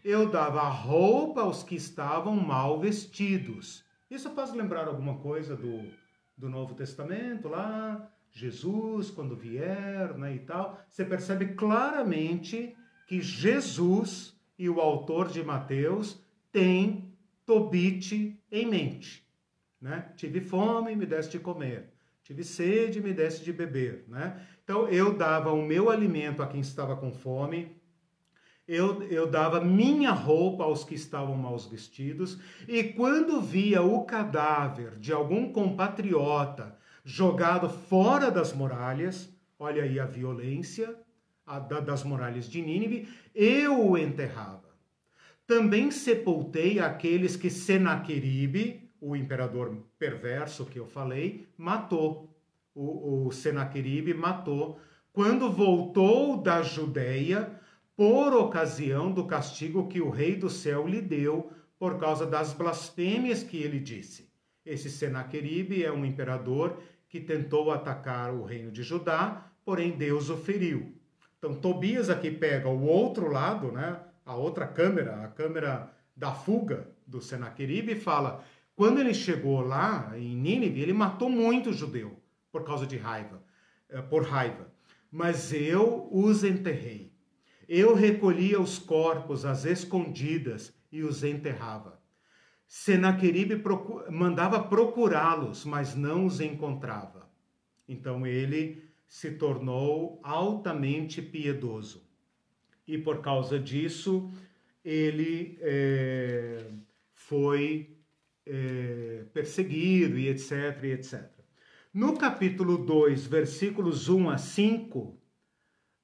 Eu 0.04 0.32
dava 0.32 0.68
roupa 0.68 1.42
aos 1.42 1.62
que 1.62 1.76
estavam 1.76 2.36
mal 2.36 2.80
vestidos. 2.80 3.86
Isso 4.10 4.32
faz 4.32 4.52
lembrar 4.52 4.88
alguma 4.88 5.20
coisa 5.20 5.56
do, 5.56 5.92
do 6.36 6.50
Novo 6.50 6.74
Testamento 6.74 7.48
lá? 7.48 8.12
Jesus, 8.32 9.12
quando 9.12 9.36
vier, 9.36 10.18
né, 10.18 10.34
e 10.34 10.40
tal. 10.40 10.76
Você 10.90 11.06
percebe 11.06 11.54
claramente 11.54 12.76
que 13.06 13.22
Jesus 13.22 14.36
e 14.58 14.68
o 14.68 14.82
autor 14.82 15.28
de 15.28 15.44
Mateus 15.44 16.20
têm 16.52 17.09
Tobite 17.50 18.40
em 18.52 18.68
mente. 18.68 19.28
Né? 19.82 20.12
Tive 20.16 20.40
fome, 20.40 20.96
me 20.96 21.04
deste 21.04 21.40
de 21.40 21.40
comer. 21.40 21.92
Tive 22.22 22.44
sede, 22.44 23.02
me 23.02 23.12
desse 23.12 23.44
de 23.44 23.52
beber, 23.52 24.06
né? 24.08 24.40
Então 24.64 24.88
eu 24.88 25.18
dava 25.18 25.52
o 25.52 25.66
meu 25.66 25.90
alimento 25.90 26.44
a 26.44 26.48
quem 26.48 26.60
estava 26.62 26.96
com 26.96 27.12
fome, 27.12 27.76
eu, 28.68 29.02
eu 29.06 29.26
dava 29.26 29.62
minha 29.62 30.12
roupa 30.12 30.64
aos 30.64 30.84
que 30.84 30.94
estavam 30.94 31.36
mal 31.36 31.58
vestidos, 31.58 32.40
e 32.68 32.84
quando 32.84 33.42
via 33.42 33.82
o 33.82 34.06
cadáver 34.06 35.00
de 35.00 35.12
algum 35.12 35.52
compatriota 35.52 36.78
jogado 37.04 37.68
fora 37.68 38.30
das 38.30 38.54
muralhas, 38.54 39.28
olha 39.58 39.82
aí 39.82 40.00
a 40.00 40.06
violência 40.06 40.96
a, 41.48 41.58
da, 41.58 41.80
das 41.80 42.04
muralhas 42.04 42.48
de 42.48 42.62
Nínive, 42.62 43.10
eu 43.34 43.90
o 43.90 43.98
enterrava. 43.98 44.59
Também 45.50 45.90
sepultei 45.90 46.78
aqueles 46.78 47.36
que 47.36 47.50
Senaqueribe, 47.50 48.88
o 49.02 49.16
imperador 49.16 49.76
perverso 49.98 50.64
que 50.64 50.78
eu 50.78 50.86
falei, 50.86 51.48
matou. 51.58 52.30
O, 52.76 53.26
o 53.26 53.32
Senaqueribe 53.32 54.14
matou 54.14 54.80
quando 55.12 55.52
voltou 55.52 56.38
da 56.38 56.62
Judéia 56.62 57.52
por 57.98 58.32
ocasião 58.32 59.12
do 59.12 59.26
castigo 59.26 59.88
que 59.88 60.00
o 60.00 60.12
rei 60.12 60.36
do 60.36 60.52
céu 60.52 60.86
lhe 60.86 61.02
deu 61.02 61.52
por 61.80 61.98
causa 61.98 62.28
das 62.28 62.54
blasfêmias 62.54 63.42
que 63.42 63.58
ele 63.58 63.80
disse. 63.80 64.30
Esse 64.64 64.88
Senaqueribe 64.88 65.84
é 65.84 65.92
um 65.92 66.06
imperador 66.06 66.78
que 67.08 67.20
tentou 67.20 67.72
atacar 67.72 68.36
o 68.36 68.44
reino 68.44 68.72
de 68.72 68.84
Judá, 68.84 69.52
porém 69.66 69.98
Deus 69.98 70.30
o 70.30 70.38
feriu. 70.38 70.94
Então 71.40 71.56
Tobias 71.56 72.08
aqui 72.08 72.30
pega 72.30 72.70
o 72.70 72.86
outro 72.86 73.32
lado, 73.32 73.72
né, 73.72 74.00
a 74.30 74.36
outra 74.36 74.68
câmera, 74.68 75.24
a 75.24 75.28
câmera 75.28 75.92
da 76.16 76.32
fuga 76.32 76.88
do 77.08 77.20
Senaqueribe 77.20 77.96
fala: 77.96 78.46
quando 78.76 79.00
ele 79.00 79.12
chegou 79.12 79.62
lá 79.62 80.12
em 80.16 80.36
Nínive, 80.36 80.82
ele 80.82 80.94
matou 80.94 81.32
muito 81.32 81.74
judeu 81.74 82.22
por 82.52 82.64
causa 82.64 82.86
de 82.86 82.96
raiva, 82.96 83.42
eh, 83.90 84.04
por 84.04 84.24
raiva. 84.24 84.72
Mas 85.12 85.52
eu 85.52 86.08
os 86.12 86.44
enterrei. 86.44 87.12
Eu 87.68 87.96
recolhia 87.96 88.62
os 88.62 88.78
corpos 88.78 89.46
às 89.46 89.66
escondidas 89.66 90.76
e 90.92 91.02
os 91.02 91.24
enterrava. 91.24 92.00
Senaqueribe 92.68 93.56
procu 93.56 94.04
mandava 94.12 94.62
procurá-los, 94.62 95.66
mas 95.66 95.96
não 95.96 96.28
os 96.28 96.40
encontrava. 96.40 97.28
Então 97.88 98.28
ele 98.28 98.84
se 99.08 99.32
tornou 99.32 100.22
altamente 100.24 101.20
piedoso. 101.20 102.09
E 102.90 102.98
por 102.98 103.22
causa 103.22 103.60
disso, 103.60 104.32
ele 104.84 105.60
é, 105.62 106.66
foi 107.14 107.96
é, 108.44 109.26
perseguido 109.32 110.18
e 110.18 110.28
etc, 110.28 110.84
e 110.84 110.88
etc. 110.94 111.30
No 111.94 112.18
capítulo 112.18 112.80
2, 112.80 113.28
versículos 113.28 114.10
1 114.10 114.30
a 114.32 114.38
5, 114.40 115.00
uh, 115.00 115.18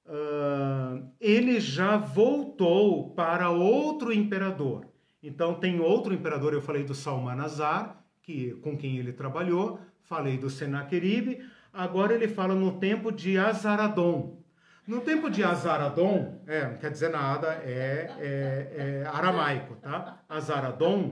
ah, 0.05 1.01
ele 1.19 1.59
já 1.59 1.97
voltou 1.97 3.15
para 3.15 3.49
outro 3.49 4.13
imperador. 4.13 4.88
Então 5.23 5.55
tem 5.55 5.79
outro 5.79 6.13
imperador, 6.13 6.53
eu 6.53 6.61
falei 6.61 6.83
do 6.83 6.93
Salmanazar, 6.93 7.99
que, 8.21 8.51
com 8.61 8.77
quem 8.77 8.99
ele 8.99 9.11
trabalhou, 9.11 9.79
falei 10.03 10.38
do 10.38 10.51
Senaqueribe, 10.51 11.43
agora 11.73 12.13
ele 12.13 12.27
fala 12.27 12.53
no 12.53 12.77
tempo 12.77 13.11
de 13.11 13.39
Azaradon. 13.39 14.44
No 14.88 15.01
tempo 15.01 15.29
de 15.29 15.43
Azaradon, 15.43 16.41
é, 16.45 16.67
não 16.67 16.77
quer 16.77 16.91
dizer 16.91 17.09
nada, 17.09 17.47
é, 17.63 18.11
é, 18.19 18.75
é 18.77 19.07
aramaico, 19.07 19.75
tá? 19.77 20.23
Azaradon 20.29 21.11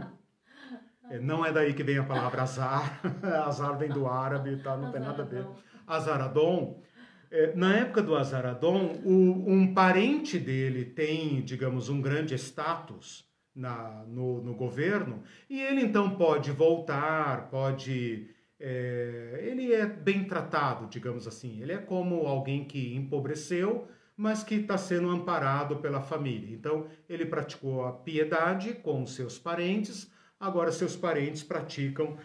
é, 1.09 1.19
não 1.19 1.45
é 1.45 1.51
daí 1.51 1.73
que 1.73 1.83
vem 1.83 1.97
a 1.97 2.03
palavra 2.03 2.43
azar. 2.43 2.99
azar 3.45 3.77
vem 3.77 3.89
do 3.89 4.07
árabe, 4.07 4.57
tá? 4.57 4.77
não 4.77 4.91
tem 4.91 5.01
nada 5.01 5.23
a 5.23 5.25
ver. 5.25 5.45
Azaradon. 5.87 6.81
É, 7.29 7.55
na 7.55 7.75
época 7.75 8.01
do 8.01 8.15
Azaradon, 8.15 9.01
o, 9.03 9.43
um 9.47 9.73
parente 9.73 10.39
dele 10.39 10.85
tem, 10.85 11.41
digamos, 11.41 11.89
um 11.89 12.01
grande 12.01 12.35
status 12.35 13.27
na, 13.55 14.03
no, 14.07 14.41
no 14.41 14.55
governo 14.55 15.23
e 15.49 15.61
ele 15.61 15.81
então 15.81 16.15
pode 16.15 16.51
voltar, 16.51 17.49
pode. 17.49 18.29
É, 18.65 19.41
ele 19.43 19.73
é 19.73 19.85
bem 19.85 20.23
tratado, 20.23 20.87
digamos 20.87 21.27
assim. 21.27 21.61
Ele 21.61 21.73
é 21.73 21.77
como 21.77 22.25
alguém 22.25 22.63
que 22.63 22.95
empobreceu, 22.95 23.87
mas 24.15 24.41
que 24.41 24.55
está 24.55 24.77
sendo 24.77 25.09
amparado 25.09 25.77
pela 25.77 26.01
família. 26.01 26.55
Então, 26.55 26.87
ele 27.09 27.25
praticou 27.25 27.85
a 27.85 27.91
piedade 27.91 28.73
com 28.75 29.05
seus 29.05 29.37
parentes 29.37 30.09
Agora 30.43 30.73
seus 30.73 30.93
parentes 30.93 31.41
praticam 31.41 32.17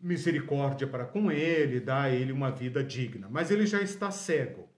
misericórdia 0.00 0.86
para 0.86 1.04
com 1.04 1.30
ele, 1.30 1.80
dá 1.80 2.04
a 2.04 2.10
ele 2.10 2.32
uma 2.32 2.50
vida 2.50 2.82
digna, 2.82 3.28
mas 3.30 3.50
ele 3.50 3.66
já 3.66 3.82
está 3.82 4.10
cego. 4.10 4.70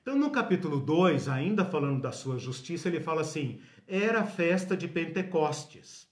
Então, 0.00 0.16
no 0.16 0.30
capítulo 0.30 0.78
2, 0.78 1.26
ainda 1.26 1.64
falando 1.64 2.00
da 2.00 2.12
sua 2.12 2.38
justiça, 2.38 2.86
ele 2.86 3.00
fala 3.00 3.22
assim: 3.22 3.60
era 3.88 4.20
a 4.20 4.24
festa 4.24 4.76
de 4.76 4.86
Pentecostes. 4.86 6.08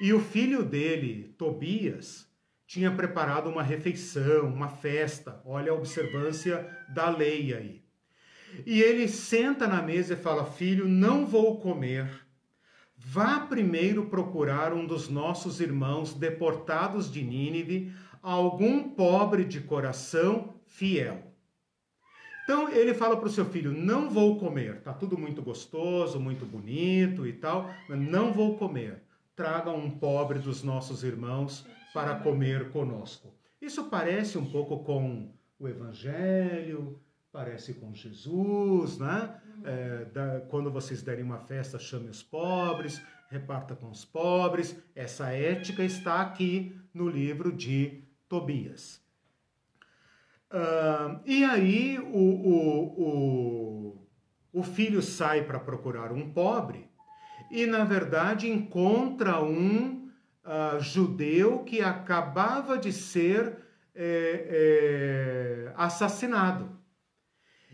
E 0.00 0.12
o 0.12 0.20
filho 0.20 0.64
dele, 0.64 1.34
Tobias, 1.36 2.32
tinha 2.74 2.90
preparado 2.90 3.48
uma 3.48 3.62
refeição, 3.62 4.46
uma 4.46 4.68
festa. 4.68 5.40
Olha 5.44 5.72
a 5.72 5.74
observância 5.74 6.68
da 6.88 7.08
lei 7.08 7.54
aí. 7.54 7.84
E 8.66 8.82
ele 8.82 9.08
senta 9.08 9.66
na 9.66 9.80
mesa 9.80 10.14
e 10.14 10.16
fala: 10.16 10.44
Filho, 10.44 10.86
não 10.86 11.26
vou 11.26 11.58
comer 11.60 12.24
Vá 13.06 13.40
primeiro 13.40 14.06
procurar 14.06 14.72
um 14.72 14.86
dos 14.86 15.10
nossos 15.10 15.60
irmãos 15.60 16.14
deportados 16.14 17.12
de 17.12 17.22
Nínive, 17.22 17.92
algum 18.22 18.88
pobre 18.90 19.44
de 19.44 19.60
coração 19.60 20.54
fiel. 20.64 21.22
Então 22.42 22.70
ele 22.70 22.94
fala 22.94 23.16
para 23.16 23.28
o 23.28 23.30
seu 23.30 23.44
filho: 23.44 23.72
Não 23.72 24.08
vou 24.08 24.38
comer, 24.38 24.80
tá 24.80 24.94
tudo 24.94 25.18
muito 25.18 25.42
gostoso, 25.42 26.18
muito 26.18 26.46
bonito 26.46 27.26
e 27.26 27.32
tal, 27.34 27.70
mas 27.88 28.00
não 28.00 28.32
vou 28.32 28.56
comer. 28.56 29.02
Traga 29.36 29.70
um 29.70 29.90
pobre 29.90 30.38
dos 30.38 30.62
nossos 30.62 31.04
irmãos 31.04 31.66
para 31.94 32.16
comer 32.16 32.70
conosco. 32.70 33.32
Isso 33.62 33.84
parece 33.84 34.36
um 34.36 34.44
pouco 34.44 34.82
com 34.82 35.32
o 35.58 35.68
Evangelho, 35.68 37.00
parece 37.32 37.74
com 37.74 37.94
Jesus, 37.94 38.98
né? 38.98 39.40
É, 39.64 40.04
da, 40.06 40.40
quando 40.50 40.70
vocês 40.70 41.02
derem 41.02 41.24
uma 41.24 41.38
festa, 41.38 41.78
chame 41.78 42.08
os 42.08 42.22
pobres, 42.22 43.00
reparta 43.30 43.76
com 43.76 43.88
os 43.88 44.04
pobres. 44.04 44.76
Essa 44.94 45.30
ética 45.30 45.84
está 45.84 46.20
aqui 46.20 46.76
no 46.92 47.08
livro 47.08 47.52
de 47.52 48.02
Tobias. 48.28 49.00
Uh, 50.50 51.20
e 51.24 51.44
aí 51.44 51.98
o, 51.98 52.18
o, 52.18 53.02
o, 53.02 54.08
o 54.52 54.62
filho 54.62 55.00
sai 55.00 55.42
para 55.44 55.58
procurar 55.58 56.12
um 56.12 56.30
pobre 56.30 56.88
e, 57.50 57.66
na 57.66 57.84
verdade, 57.84 58.48
encontra 58.48 59.42
um 59.42 60.03
uh, 60.44 60.80
judeu 60.80 61.60
que 61.60 61.80
acabava 61.80 62.78
de 62.78 62.92
ser 62.92 63.56
é, 63.94 65.68
é, 65.68 65.72
assassinado. 65.76 66.70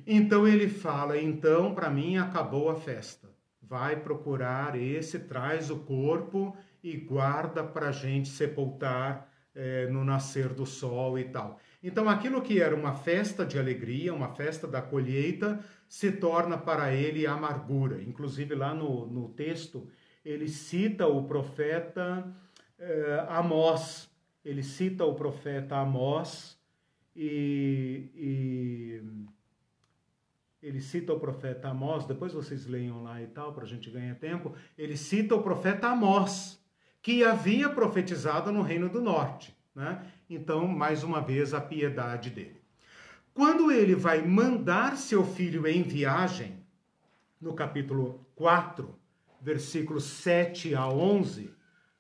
Então 0.07 0.47
ele 0.47 0.69
fala: 0.69 1.19
então 1.19 1.75
para 1.75 1.91
mim 1.91 2.17
acabou 2.17 2.71
a 2.71 2.77
festa. 2.77 3.29
Vai 3.63 3.97
procurar 3.97 4.75
esse, 4.75 5.19
traz 5.19 5.71
o 5.71 5.79
corpo 5.81 6.57
e 6.83 6.97
guarda 6.97 7.63
para 7.63 7.89
a 7.89 7.93
gente 7.93 8.29
sepultar 8.29 9.31
é, 9.55 9.87
no 9.87 10.05
nascer 10.05 10.49
do 10.49 10.67
sol 10.67 11.19
e 11.19 11.25
tal. 11.25 11.59
Então 11.83 12.09
aquilo 12.09 12.43
que 12.43 12.61
era 12.61 12.75
uma 12.75 12.93
festa 12.93 13.47
de 13.47 13.59
alegria, 13.59 14.13
uma 14.13 14.29
festa 14.35 14.67
da 14.67 14.83
colheita, 14.83 15.61
se 15.89 16.11
torna 16.13 16.59
para 16.59 16.93
ele 16.93 17.27
amargura. 17.27 18.03
Inclusive 18.03 18.55
lá 18.55 18.75
no, 18.75 19.07
no 19.07 19.29
texto 19.29 19.89
ele 20.25 20.49
cita 20.49 21.07
o 21.07 21.25
profeta 21.25 22.27
é, 22.81 23.27
Amós. 23.29 24.11
Ele 24.45 24.63
cita 24.63 25.05
o 25.05 25.15
profeta 25.15 25.77
Amós 25.77 26.59
e, 27.15 28.11
e 28.15 29.03
ele 30.63 30.81
cita 30.81 31.13
o 31.13 31.21
profeta 31.21 31.69
Amós, 31.69 32.07
depois 32.07 32.33
vocês 32.33 32.67
leiam 32.67 33.03
lá 33.03 33.21
e 33.21 33.27
tal, 33.27 33.53
para 33.53 33.65
a 33.65 33.67
gente 33.67 33.91
ganhar 33.91 34.15
tempo. 34.17 34.55
Ele 34.77 34.97
cita 34.97 35.35
o 35.35 35.43
profeta 35.43 35.89
Amós, 35.89 36.59
que 37.03 37.23
havia 37.23 37.69
profetizado 37.69 38.51
no 38.51 38.63
Reino 38.63 38.89
do 38.89 39.01
Norte. 39.01 39.57
Né? 39.75 40.07
Então, 40.29 40.67
mais 40.67 41.05
uma 41.05 41.21
vez, 41.21 41.55
a 41.55 41.61
piedade 41.61 42.31
dele. 42.31 42.61
Quando 43.33 43.71
ele 43.71 43.95
vai 43.95 44.21
mandar 44.23 44.97
seu 44.97 45.25
filho 45.25 45.67
em 45.67 45.83
viagem, 45.83 46.59
no 47.41 47.55
capítulo 47.55 48.27
4, 48.35 48.95
versículos 49.41 50.05
7 50.05 50.75
a 50.75 50.87
11, 50.89 51.55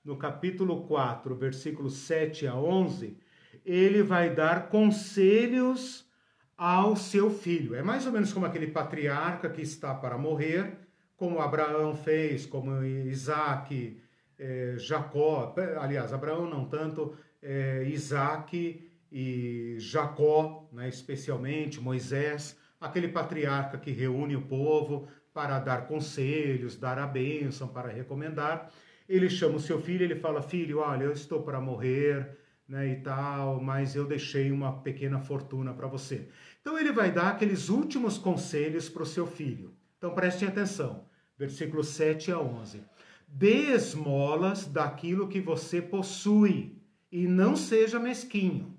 no 0.04 0.16
capítulo 0.16 0.84
4, 0.86 1.34
versículos 1.34 1.94
7 1.94 2.46
a 2.46 2.54
11, 2.54 3.16
ele 3.64 4.02
vai 4.02 4.34
dar 4.34 4.68
conselhos 4.68 6.08
ao 6.56 6.96
seu 6.96 7.30
filho. 7.30 7.74
É 7.74 7.82
mais 7.82 8.06
ou 8.06 8.12
menos 8.12 8.32
como 8.32 8.46
aquele 8.46 8.66
patriarca 8.66 9.48
que 9.48 9.62
está 9.62 9.94
para 9.94 10.18
morrer, 10.18 10.78
como 11.16 11.40
Abraão 11.40 11.94
fez, 11.94 12.46
como 12.46 12.82
Isaac, 12.84 14.00
é, 14.38 14.74
Jacó, 14.78 15.54
aliás, 15.78 16.12
Abraão 16.12 16.48
não 16.48 16.64
tanto, 16.64 17.14
é, 17.42 17.84
Isaac 17.86 18.90
e 19.12 19.76
Jacó, 19.78 20.68
né, 20.72 20.88
especialmente, 20.88 21.80
Moisés, 21.80 22.58
aquele 22.80 23.08
patriarca 23.08 23.76
que 23.76 23.90
reúne 23.90 24.36
o 24.36 24.42
povo 24.42 25.08
para 25.32 25.58
dar 25.58 25.86
conselhos, 25.86 26.76
dar 26.76 26.98
a 26.98 27.06
bênção, 27.06 27.68
para 27.68 27.88
recomendar. 27.88 28.70
Ele 29.10 29.28
chama 29.28 29.56
o 29.56 29.60
seu 29.60 29.82
filho, 29.82 30.04
ele 30.04 30.14
fala: 30.14 30.40
Filho, 30.40 30.78
olha, 30.78 31.02
eu 31.02 31.12
estou 31.12 31.42
para 31.42 31.60
morrer, 31.60 32.38
né, 32.68 32.92
e 32.92 32.96
tal, 33.00 33.60
mas 33.60 33.96
eu 33.96 34.06
deixei 34.06 34.52
uma 34.52 34.80
pequena 34.82 35.18
fortuna 35.18 35.74
para 35.74 35.88
você. 35.88 36.28
Então 36.60 36.78
ele 36.78 36.92
vai 36.92 37.10
dar 37.10 37.30
aqueles 37.30 37.68
últimos 37.68 38.16
conselhos 38.16 38.88
para 38.88 39.02
o 39.02 39.06
seu 39.06 39.26
filho. 39.26 39.74
Então 39.98 40.14
prestem 40.14 40.46
atenção, 40.46 41.06
versículos 41.36 41.88
7 41.88 42.30
a 42.30 42.38
11. 42.38 42.84
Dê 43.26 43.72
esmolas 43.74 44.66
daquilo 44.66 45.26
que 45.26 45.40
você 45.40 45.82
possui 45.82 46.78
e 47.10 47.26
não 47.26 47.56
seja 47.56 47.98
mesquinho. 47.98 48.78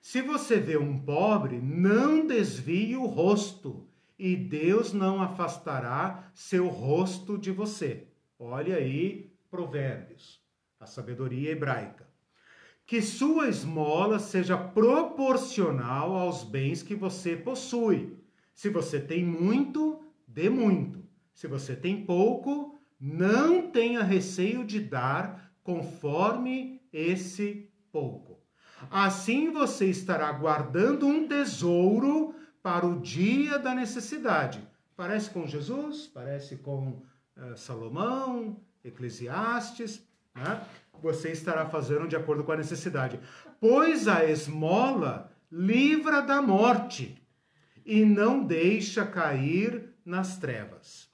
Se 0.00 0.22
você 0.22 0.60
vê 0.60 0.76
um 0.76 1.00
pobre, 1.00 1.58
não 1.60 2.24
desvie 2.24 2.96
o 2.96 3.06
rosto, 3.06 3.88
e 4.16 4.36
Deus 4.36 4.92
não 4.92 5.20
afastará 5.20 6.30
seu 6.32 6.68
rosto 6.68 7.36
de 7.36 7.50
você. 7.50 8.06
Olha 8.38 8.76
aí, 8.76 9.35
Provérbios, 9.56 10.38
a 10.78 10.84
sabedoria 10.84 11.50
hebraica. 11.50 12.06
Que 12.84 13.00
sua 13.00 13.48
esmola 13.48 14.18
seja 14.18 14.54
proporcional 14.58 16.14
aos 16.14 16.44
bens 16.44 16.82
que 16.82 16.94
você 16.94 17.34
possui. 17.34 18.18
Se 18.52 18.68
você 18.68 19.00
tem 19.00 19.24
muito, 19.24 20.04
dê 20.28 20.50
muito. 20.50 21.02
Se 21.32 21.46
você 21.46 21.74
tem 21.74 22.04
pouco, 22.04 22.78
não 23.00 23.70
tenha 23.70 24.02
receio 24.02 24.62
de 24.62 24.78
dar 24.78 25.50
conforme 25.64 26.82
esse 26.92 27.70
pouco. 27.90 28.38
Assim 28.90 29.50
você 29.50 29.86
estará 29.86 30.30
guardando 30.32 31.06
um 31.06 31.26
tesouro 31.26 32.34
para 32.62 32.86
o 32.86 33.00
dia 33.00 33.58
da 33.58 33.74
necessidade. 33.74 34.62
Parece 34.94 35.30
com 35.30 35.46
Jesus, 35.46 36.06
parece 36.06 36.58
com 36.58 37.02
uh, 37.38 37.56
Salomão, 37.56 38.60
Eclesiastes, 38.86 40.02
né? 40.34 40.64
Você 41.02 41.30
estará 41.30 41.66
fazendo 41.66 42.08
de 42.08 42.16
acordo 42.16 42.44
com 42.44 42.52
a 42.52 42.56
necessidade. 42.56 43.20
Pois 43.60 44.08
a 44.08 44.24
esmola 44.24 45.30
livra 45.50 46.20
da 46.20 46.40
morte 46.40 47.22
e 47.84 48.04
não 48.04 48.44
deixa 48.44 49.04
cair 49.06 49.94
nas 50.04 50.38
trevas. 50.38 51.08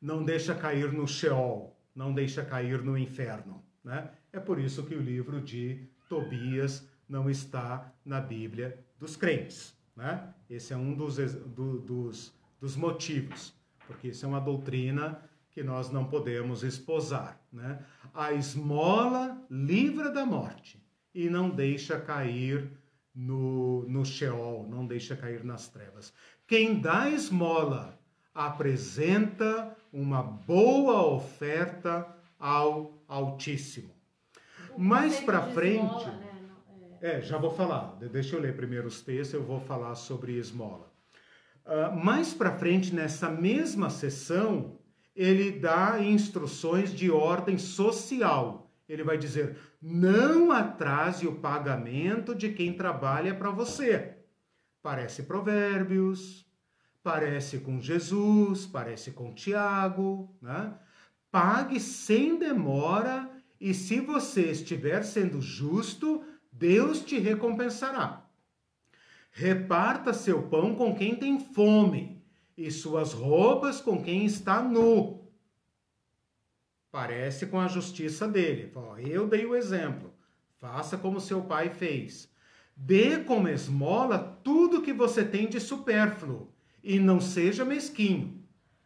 Não 0.00 0.24
deixa 0.24 0.54
cair 0.54 0.92
no 0.92 1.06
Sheol, 1.06 1.78
não 1.94 2.12
deixa 2.12 2.44
cair 2.44 2.82
no 2.82 2.98
inferno. 2.98 3.64
Né? 3.84 4.10
É 4.32 4.40
por 4.40 4.58
isso 4.58 4.84
que 4.84 4.94
o 4.94 5.00
livro 5.00 5.40
de 5.40 5.88
Tobias 6.08 6.88
não 7.08 7.30
está 7.30 7.92
na 8.04 8.20
Bíblia 8.20 8.84
dos 8.98 9.16
crentes. 9.16 9.76
Né? 9.94 10.32
Esse 10.48 10.72
é 10.72 10.76
um 10.76 10.94
dos, 10.94 11.16
do, 11.16 11.78
dos, 11.78 12.34
dos 12.60 12.76
motivos, 12.76 13.54
porque 13.86 14.08
isso 14.08 14.24
é 14.24 14.28
uma 14.28 14.40
doutrina 14.40 15.22
que 15.52 15.62
nós 15.62 15.90
não 15.90 16.04
podemos 16.06 16.62
esposar. 16.62 17.40
Né? 17.52 17.78
A 18.14 18.32
esmola 18.32 19.38
livra 19.50 20.10
da 20.10 20.24
morte 20.24 20.82
e 21.14 21.28
não 21.28 21.50
deixa 21.50 22.00
cair 22.00 22.70
no, 23.14 23.86
no 23.88 24.04
Sheol, 24.04 24.66
não 24.68 24.86
deixa 24.86 25.14
cair 25.14 25.44
nas 25.44 25.68
trevas. 25.68 26.12
Quem 26.46 26.80
dá 26.80 27.10
esmola 27.10 27.98
apresenta 28.34 29.76
uma 29.92 30.22
boa 30.22 31.06
oferta 31.06 32.06
ao 32.38 32.98
Altíssimo. 33.06 33.94
Mais 34.76 35.20
para 35.20 35.42
frente. 35.42 35.84
Esmola, 35.84 36.16
né? 36.16 36.98
É, 37.02 37.20
já 37.20 37.36
vou 37.36 37.50
falar. 37.50 37.96
Deixa 38.10 38.36
eu 38.36 38.40
ler 38.40 38.56
primeiro 38.56 38.88
os 38.88 39.02
textos, 39.02 39.34
eu 39.34 39.42
vou 39.42 39.60
falar 39.60 39.94
sobre 39.96 40.38
esmola. 40.38 40.90
Uh, 41.64 41.94
mais 41.94 42.32
para 42.32 42.52
frente, 42.52 42.94
nessa 42.94 43.28
mesma 43.28 43.90
sessão, 43.90 44.78
ele 45.14 45.52
dá 45.52 46.00
instruções 46.02 46.92
de 46.94 47.10
ordem 47.10 47.58
social. 47.58 48.70
Ele 48.88 49.04
vai 49.04 49.18
dizer: 49.18 49.56
não 49.80 50.50
atrase 50.50 51.26
o 51.26 51.36
pagamento 51.36 52.34
de 52.34 52.50
quem 52.50 52.72
trabalha 52.72 53.34
para 53.34 53.50
você. 53.50 54.16
Parece 54.82 55.24
Provérbios, 55.24 56.46
parece 57.02 57.58
com 57.58 57.80
Jesus, 57.80 58.66
parece 58.66 59.12
com 59.12 59.32
Tiago, 59.32 60.34
né? 60.40 60.74
Pague 61.30 61.80
sem 61.80 62.38
demora 62.38 63.30
e 63.60 63.72
se 63.72 64.00
você 64.00 64.50
estiver 64.50 65.02
sendo 65.04 65.40
justo, 65.40 66.24
Deus 66.50 67.00
te 67.02 67.18
recompensará. 67.18 68.26
Reparta 69.30 70.12
seu 70.12 70.42
pão 70.42 70.74
com 70.74 70.94
quem 70.94 71.16
tem 71.16 71.40
fome 71.40 72.21
e 72.62 72.70
suas 72.70 73.12
roupas 73.12 73.80
com 73.80 74.00
quem 74.00 74.24
está 74.24 74.62
nu. 74.62 75.20
Parece 76.92 77.46
com 77.46 77.58
a 77.58 77.66
justiça 77.66 78.28
dele. 78.28 78.72
Eu 78.98 79.26
dei 79.26 79.44
o 79.44 79.56
exemplo. 79.56 80.14
Faça 80.60 80.96
como 80.96 81.20
seu 81.20 81.42
pai 81.42 81.70
fez. 81.70 82.30
Dê 82.76 83.18
como 83.18 83.48
esmola 83.48 84.38
tudo 84.44 84.80
que 84.80 84.92
você 84.92 85.24
tem 85.24 85.48
de 85.48 85.58
supérfluo 85.58 86.52
e 86.84 87.00
não 87.00 87.20
seja 87.20 87.64
mesquinho 87.64 88.40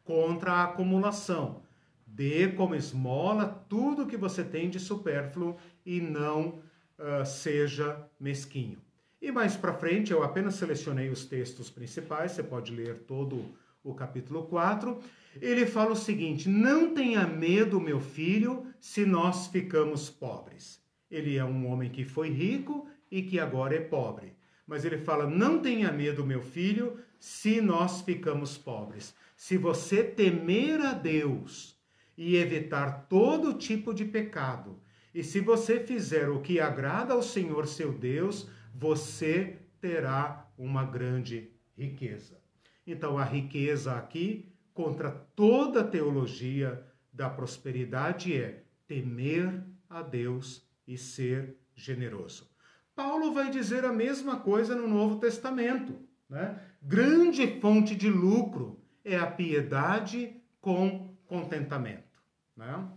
contra 0.05 0.53
a 0.53 0.65
acumulação. 0.65 1.63
Dê 2.07 2.49
como 2.49 2.75
esmola 2.75 3.65
tudo 3.69 4.07
que 4.07 4.17
você 4.17 4.43
tem 4.43 4.71
de 4.71 4.81
supérfluo 4.81 5.57
e 5.85 6.01
não 6.01 6.63
uh, 6.99 7.27
seja 7.27 8.09
mesquinho. 8.19 8.81
E 9.21 9.31
mais 9.31 9.55
para 9.55 9.75
frente, 9.75 10.13
eu 10.13 10.23
apenas 10.23 10.55
selecionei 10.55 11.11
os 11.11 11.27
textos 11.27 11.69
principais, 11.69 12.33
você 12.33 12.43
pode 12.43 12.75
ler 12.75 13.01
todo 13.07 13.55
o 13.87 13.95
capítulo 13.95 14.43
4. 14.45 14.99
Ele 15.41 15.65
fala 15.65 15.93
o 15.93 15.97
seguinte: 15.97 16.49
Não 16.49 16.93
tenha 16.93 17.27
medo, 17.27 17.81
meu 17.81 18.01
filho, 18.01 18.67
se 18.81 19.07
nós 19.07 19.47
ficamos 19.47 20.11
pobres. 20.11 20.85
Ele 21.11 21.37
é 21.37 21.45
um 21.45 21.67
homem 21.69 21.89
que 21.89 22.05
foi 22.05 22.29
rico 22.31 22.89
e 23.11 23.23
que 23.23 23.39
agora 23.39 23.77
é 23.77 23.81
pobre. 23.81 24.35
Mas 24.67 24.85
ele 24.85 24.99
fala: 24.99 25.29
Não 25.29 25.61
tenha 25.61 25.93
medo, 25.93 26.27
meu 26.27 26.43
filho, 26.43 26.99
se 27.21 27.61
nós 27.61 28.03
ficamos 28.03 28.59
pobres. 28.59 29.15
Se 29.37 29.57
você 29.57 30.03
temer 30.03 30.81
a 30.81 30.93
Deus 30.93 31.79
e 32.17 32.37
evitar 32.37 33.07
todo 33.09 33.55
tipo 33.55 33.95
de 33.95 34.05
pecado, 34.05 34.81
e 35.15 35.23
se 35.23 35.41
você 35.41 35.79
fizer 35.79 36.29
o 36.29 36.41
que 36.41 36.59
agrada 36.59 37.15
ao 37.15 37.23
Senhor 37.23 37.67
seu 37.67 37.93
Deus, 37.93 38.51
você 38.75 39.59
terá 39.81 40.51
uma 40.59 40.85
grande 40.85 41.51
riqueza. 41.77 42.46
Então, 42.87 43.19
a 43.19 43.25
riqueza 43.25 43.97
aqui, 43.97 44.53
contra 44.73 45.11
toda 45.11 45.81
a 45.81 45.87
teologia 45.87 46.87
da 47.13 47.29
prosperidade, 47.29 48.35
é 48.35 48.65
temer 48.87 49.65
a 49.89 50.03
Deus 50.03 50.67
e 50.87 50.97
ser 50.97 51.57
generoso. 51.75 52.49
Paulo 52.95 53.33
vai 53.33 53.51
dizer 53.51 53.85
a 53.85 53.93
mesma 53.93 54.41
coisa 54.41 54.75
no 54.75 54.87
Novo 54.87 55.19
Testamento. 55.19 55.99
Né? 56.29 56.59
Grande 56.81 57.61
fonte 57.61 57.95
de 57.95 58.09
lucro 58.09 58.81
é 59.05 59.17
a 59.17 59.27
piedade 59.27 60.41
com 60.61 61.15
contentamento. 61.27 62.23
Né? 62.57 62.89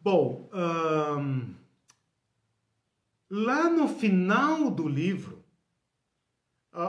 Bom, 0.00 0.48
lá 3.30 3.70
no 3.70 3.88
final 3.88 4.70
do 4.70 4.86
livro, 4.86 5.44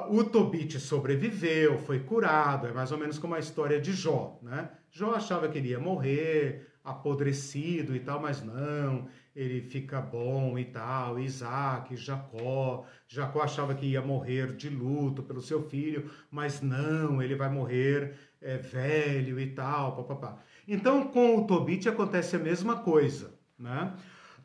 o 0.10 0.24
Tobit 0.24 0.80
sobreviveu, 0.80 1.78
foi 1.80 2.00
curado, 2.00 2.68
é 2.68 2.74
mais 2.74 2.92
ou 2.92 2.98
menos 2.98 3.18
como 3.18 3.36
a 3.36 3.40
história 3.40 3.80
de 3.80 3.94
Jó, 3.94 4.38
né? 4.42 4.70
Jó 4.92 5.14
achava 5.14 5.48
que 5.48 5.58
ele 5.58 5.70
ia 5.70 5.80
morrer, 5.80 6.68
apodrecido 6.84 7.96
e 7.96 8.00
tal, 8.00 8.22
mas 8.22 8.42
não, 8.44 9.08
ele 9.36 9.62
fica 9.62 10.02
bom 10.02 10.58
e 10.58 10.66
tal. 10.66 11.20
Isaac, 11.20 11.96
Jacó, 11.96 12.86
Jacó 13.08 13.42
achava 13.42 13.76
que 13.76 13.86
ia 13.86 14.02
morrer 14.02 14.56
de 14.56 14.70
luto 14.70 15.22
pelo 15.24 15.42
seu 15.42 15.62
filho, 15.70 16.10
mas 16.32 16.62
não, 16.62 17.22
ele 17.22 17.36
vai 17.36 17.50
morrer 17.50 18.16
é, 18.42 18.58
velho 18.58 19.40
e 19.40 19.48
tal, 19.48 19.96
papapá. 19.96 20.42
Então, 20.68 21.08
com 21.08 21.38
o 21.38 21.48
Tobit 21.48 21.88
acontece 21.88 22.36
a 22.36 22.40
mesma 22.40 22.78
coisa. 22.78 23.34
Né? 23.58 23.94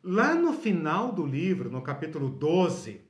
Lá 0.03 0.35
no 0.35 0.53
final 0.53 1.11
do 1.11 1.25
livro, 1.25 1.69
no 1.69 1.81
capítulo 1.81 2.29
12, 2.29 3.01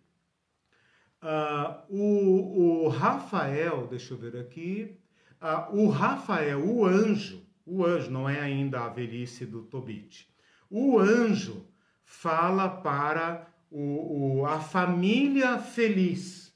Uh, 1.23 1.81
o, 1.87 2.83
o, 2.83 2.87
Rafael, 2.89 3.87
deixa 3.87 4.13
eu 4.13 4.17
ver 4.17 4.35
aqui, 4.35 4.99
uh, 5.41 5.73
o 5.73 5.87
Rafael, 5.87 6.59
o 6.59 6.85
anjo, 6.85 7.41
o 7.65 7.85
anjo, 7.85 8.11
não 8.11 8.27
é 8.27 8.41
ainda 8.41 8.81
a 8.81 8.89
velhice 8.89 9.45
do 9.45 9.61
Tobit, 9.61 10.27
o 10.69 10.99
anjo 10.99 11.65
fala 12.03 12.67
para 12.67 13.47
o, 13.71 14.41
o, 14.41 14.45
a 14.45 14.59
família 14.59 15.57
feliz. 15.59 16.53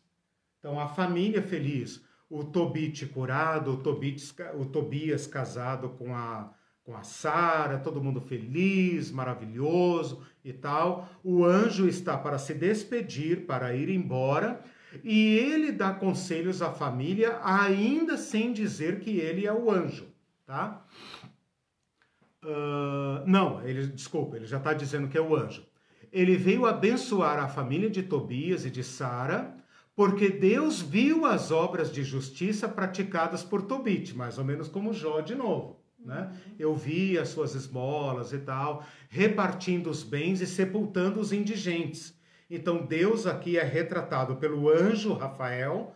Então, 0.60 0.78
a 0.78 0.90
família 0.90 1.42
feliz, 1.42 2.04
o 2.30 2.44
Tobit 2.44 3.06
curado, 3.06 3.72
o, 3.72 3.78
Tobit, 3.78 4.36
o 4.54 4.66
Tobias 4.66 5.26
casado 5.26 5.92
com 5.92 6.14
a, 6.14 6.54
com 6.84 6.94
a 6.94 7.04
Sara, 7.04 7.80
todo 7.80 8.04
mundo 8.04 8.20
feliz, 8.20 9.12
maravilhoso 9.12 10.26
e 10.48 10.54
tal. 10.54 11.10
O 11.24 11.44
anjo 11.44 11.88
está 11.88 12.18
para 12.18 12.38
se 12.38 12.54
despedir, 12.54 13.46
para 13.46 13.76
ir 13.76 13.90
embora, 13.90 14.62
e 15.04 15.38
ele 15.38 15.72
dá 15.72 15.94
conselhos 15.94 16.62
à 16.62 16.72
família, 16.72 17.40
ainda 17.44 18.18
sem 18.18 18.54
dizer 18.54 19.00
que 19.00 19.18
ele 19.18 19.46
é 19.46 19.54
o 19.54 19.70
anjo, 19.70 20.08
tá? 20.46 20.86
Uh, 22.44 23.28
não, 23.28 23.62
ele, 23.68 23.88
desculpa, 23.88 24.38
ele 24.38 24.46
já 24.46 24.58
está 24.58 24.74
dizendo 24.74 25.08
que 25.08 25.18
é 25.18 25.22
o 25.22 25.36
anjo. 25.36 25.66
Ele 26.12 26.38
veio 26.38 26.66
abençoar 26.66 27.38
a 27.40 27.50
família 27.50 27.90
de 27.90 28.02
Tobias 28.02 28.66
e 28.66 28.70
de 28.70 28.84
Sara, 28.84 29.56
porque 29.94 30.30
Deus 30.30 30.82
viu 30.82 31.26
as 31.26 31.52
obras 31.52 31.92
de 31.92 32.04
justiça 32.04 32.70
praticadas 32.70 33.44
por 33.44 33.64
Tobit, 33.64 34.16
mais 34.16 34.38
ou 34.38 34.46
menos 34.46 34.70
como 34.70 34.94
Jó 34.94 35.20
de 35.22 35.36
novo. 35.36 35.77
Né? 36.00 36.32
Eu 36.58 36.76
vi 36.76 37.18
as 37.18 37.30
suas 37.30 37.56
esmolas 37.56 38.32
e 38.32 38.40
tal, 38.40 38.86
repartindo 39.10 39.90
os 39.90 40.04
bens 40.04 40.42
e 40.42 40.48
sepultando 40.48 41.20
os 41.20 41.34
indigentes. 41.34 42.18
Então 42.50 42.86
Deus 42.86 43.26
aqui 43.28 43.58
é 43.58 43.64
retratado 43.64 44.38
pelo 44.38 44.70
anjo 44.70 45.14
Rafael, 45.14 45.94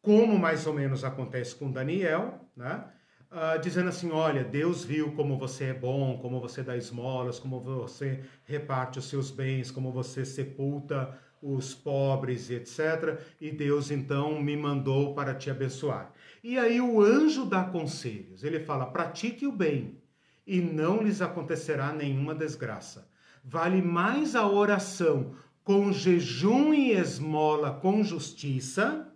como 0.00 0.38
mais 0.38 0.66
ou 0.66 0.72
menos 0.72 1.04
acontece 1.04 1.54
com 1.54 1.70
Daniel, 1.70 2.48
né? 2.56 2.84
Uh, 3.30 3.60
dizendo 3.60 3.90
assim: 3.90 4.10
olha, 4.10 4.42
Deus 4.42 4.82
viu 4.82 5.12
como 5.12 5.38
você 5.38 5.66
é 5.66 5.74
bom, 5.74 6.18
como 6.18 6.40
você 6.40 6.62
dá 6.62 6.76
esmolas, 6.76 7.38
como 7.38 7.60
você 7.60 8.24
reparte 8.44 8.98
os 8.98 9.08
seus 9.08 9.30
bens, 9.30 9.70
como 9.70 9.92
você 9.92 10.24
sepulta 10.24 11.16
os 11.42 11.74
pobres, 11.74 12.50
etc. 12.50 13.20
E 13.40 13.50
Deus 13.50 13.90
então 13.90 14.40
me 14.42 14.56
mandou 14.56 15.14
para 15.14 15.34
te 15.34 15.50
abençoar. 15.50 16.12
E 16.42 16.58
aí 16.58 16.80
o 16.80 17.02
anjo 17.02 17.44
dá 17.44 17.64
conselhos. 17.64 18.42
Ele 18.42 18.60
fala: 18.60 18.86
pratique 18.86 19.46
o 19.46 19.52
bem 19.52 19.98
e 20.46 20.60
não 20.60 21.02
lhes 21.02 21.20
acontecerá 21.20 21.92
nenhuma 21.92 22.34
desgraça. 22.34 23.08
Vale 23.44 23.82
mais 23.82 24.34
a 24.34 24.46
oração 24.46 25.34
com 25.62 25.92
jejum 25.92 26.72
e 26.74 26.92
esmola 26.92 27.72
com 27.74 28.02
justiça, 28.02 29.12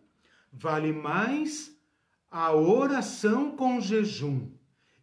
vale 0.53 0.93
mais 0.93 1.77
a 2.31 2.53
oração 2.53 3.57
com 3.57 3.81
jejum 3.81 4.51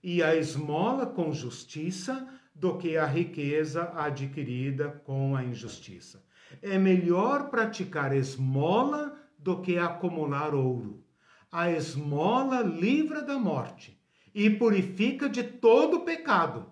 e 0.03 0.21
a 0.23 0.35
esmola 0.35 1.05
com 1.05 1.33
justiça 1.33 2.27
do 2.53 2.77
que 2.77 2.97
a 2.97 3.05
riqueza 3.05 3.91
adquirida 3.95 4.89
com 5.03 5.35
a 5.35 5.43
injustiça. 5.43 6.23
É 6.61 6.77
melhor 6.77 7.49
praticar 7.49 8.15
esmola 8.15 9.17
do 9.37 9.61
que 9.61 9.77
acumular 9.77 10.53
ouro 10.53 11.03
a 11.51 11.69
esmola 11.69 12.61
livra 12.61 13.21
da 13.21 13.37
morte 13.37 13.99
e 14.33 14.49
purifica 14.49 15.27
de 15.27 15.43
todo 15.43 15.99
pecado. 16.01 16.67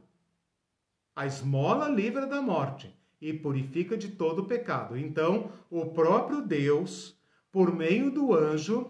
A 1.13 1.25
esmola 1.25 1.89
livra 1.89 2.25
da 2.25 2.41
morte 2.41 2.95
e 3.19 3.33
purifica 3.33 3.97
de 3.97 4.07
todo 4.07 4.45
pecado. 4.45 4.97
Então, 4.97 5.51
o 5.69 5.87
próprio 5.87 6.41
Deus, 6.41 7.19
por 7.51 7.75
meio 7.75 8.09
do 8.09 8.33
anjo, 8.33 8.89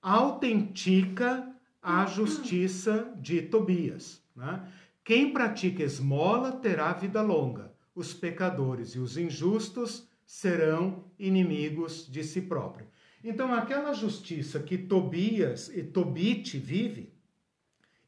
autentica 0.00 1.54
a 1.82 2.06
justiça 2.06 3.12
de 3.18 3.42
Tobias. 3.42 4.22
Né? 4.34 4.66
Quem 5.04 5.34
pratica 5.34 5.82
esmola 5.82 6.52
terá 6.52 6.94
vida 6.94 7.20
longa. 7.20 7.74
Os 7.94 8.14
pecadores 8.14 8.94
e 8.94 8.98
os 8.98 9.18
injustos 9.18 10.08
serão 10.24 11.04
inimigos 11.18 12.10
de 12.10 12.24
si 12.24 12.40
próprio. 12.40 12.86
Então, 13.28 13.52
aquela 13.52 13.92
justiça 13.92 14.60
que 14.60 14.78
Tobias 14.78 15.68
e 15.70 15.82
Tobit 15.82 16.56
vive 16.58 17.12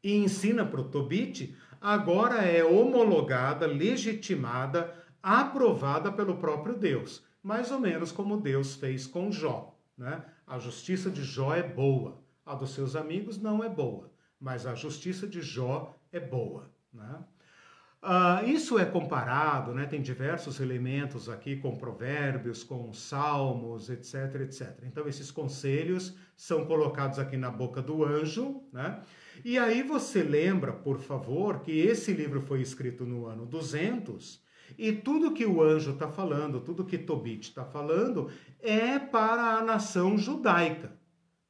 e 0.00 0.14
ensina 0.14 0.64
para 0.64 0.80
o 0.80 0.88
Tobit, 0.88 1.56
agora 1.80 2.36
é 2.44 2.62
homologada, 2.64 3.66
legitimada, 3.66 4.94
aprovada 5.20 6.12
pelo 6.12 6.36
próprio 6.36 6.76
Deus, 6.76 7.24
mais 7.42 7.72
ou 7.72 7.80
menos 7.80 8.12
como 8.12 8.40
Deus 8.40 8.76
fez 8.76 9.08
com 9.08 9.32
Jó. 9.32 9.76
Né? 9.96 10.22
A 10.46 10.60
justiça 10.60 11.10
de 11.10 11.24
Jó 11.24 11.52
é 11.52 11.64
boa, 11.64 12.22
a 12.46 12.54
dos 12.54 12.70
seus 12.70 12.94
amigos 12.94 13.40
não 13.40 13.64
é 13.64 13.68
boa, 13.68 14.12
mas 14.38 14.66
a 14.66 14.76
justiça 14.76 15.26
de 15.26 15.42
Jó 15.42 15.98
é 16.12 16.20
boa. 16.20 16.70
Né? 16.92 17.18
Uh, 18.00 18.48
isso 18.48 18.78
é 18.78 18.84
comparado, 18.84 19.74
né? 19.74 19.84
tem 19.84 20.00
diversos 20.00 20.60
elementos 20.60 21.28
aqui 21.28 21.56
com 21.56 21.76
provérbios, 21.76 22.62
com 22.62 22.92
salmos, 22.92 23.90
etc, 23.90 24.42
etc. 24.42 24.84
Então, 24.84 25.08
esses 25.08 25.32
conselhos 25.32 26.16
são 26.36 26.64
colocados 26.64 27.18
aqui 27.18 27.36
na 27.36 27.50
boca 27.50 27.82
do 27.82 28.04
anjo, 28.04 28.62
né? 28.72 29.02
E 29.44 29.58
aí 29.58 29.82
você 29.82 30.22
lembra, 30.22 30.72
por 30.72 31.00
favor, 31.00 31.60
que 31.60 31.72
esse 31.72 32.12
livro 32.12 32.40
foi 32.40 32.60
escrito 32.60 33.04
no 33.04 33.26
ano 33.26 33.44
200 33.44 34.46
e 34.76 34.92
tudo 34.92 35.32
que 35.32 35.44
o 35.44 35.60
anjo 35.60 35.92
está 35.92 36.08
falando, 36.08 36.60
tudo 36.60 36.84
que 36.84 36.98
Tobit 36.98 37.48
está 37.48 37.64
falando, 37.64 38.30
é 38.60 38.98
para 38.98 39.56
a 39.56 39.64
nação 39.64 40.16
judaica. 40.16 40.96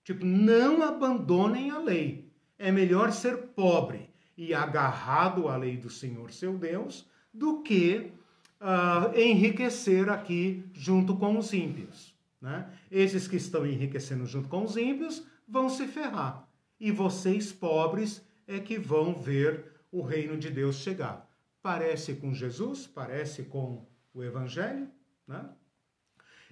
Tipo, 0.02 0.24
não 0.24 0.82
abandonem 0.82 1.70
a 1.70 1.78
lei. 1.78 2.32
É 2.58 2.72
melhor 2.72 3.12
ser 3.12 3.36
pobre 3.48 4.07
e 4.38 4.54
agarrado 4.54 5.48
à 5.48 5.56
lei 5.56 5.76
do 5.76 5.90
Senhor 5.90 6.30
seu 6.30 6.56
Deus, 6.56 7.04
do 7.34 7.60
que 7.60 8.12
uh, 8.60 9.18
enriquecer 9.18 10.08
aqui 10.08 10.64
junto 10.72 11.16
com 11.16 11.36
os 11.36 11.52
ímpios. 11.52 12.14
Né? 12.40 12.70
Esses 12.88 13.26
que 13.26 13.34
estão 13.34 13.66
enriquecendo 13.66 14.24
junto 14.26 14.48
com 14.48 14.62
os 14.62 14.76
ímpios 14.76 15.24
vão 15.46 15.68
se 15.68 15.88
ferrar. 15.88 16.48
E 16.78 16.92
vocês, 16.92 17.52
pobres, 17.52 18.24
é 18.46 18.60
que 18.60 18.78
vão 18.78 19.12
ver 19.12 19.72
o 19.90 20.02
reino 20.02 20.38
de 20.38 20.50
Deus 20.50 20.76
chegar. 20.76 21.28
Parece 21.60 22.14
com 22.14 22.32
Jesus, 22.32 22.86
parece 22.86 23.42
com 23.42 23.84
o 24.14 24.22
Evangelho. 24.22 24.88
Né? 25.26 25.44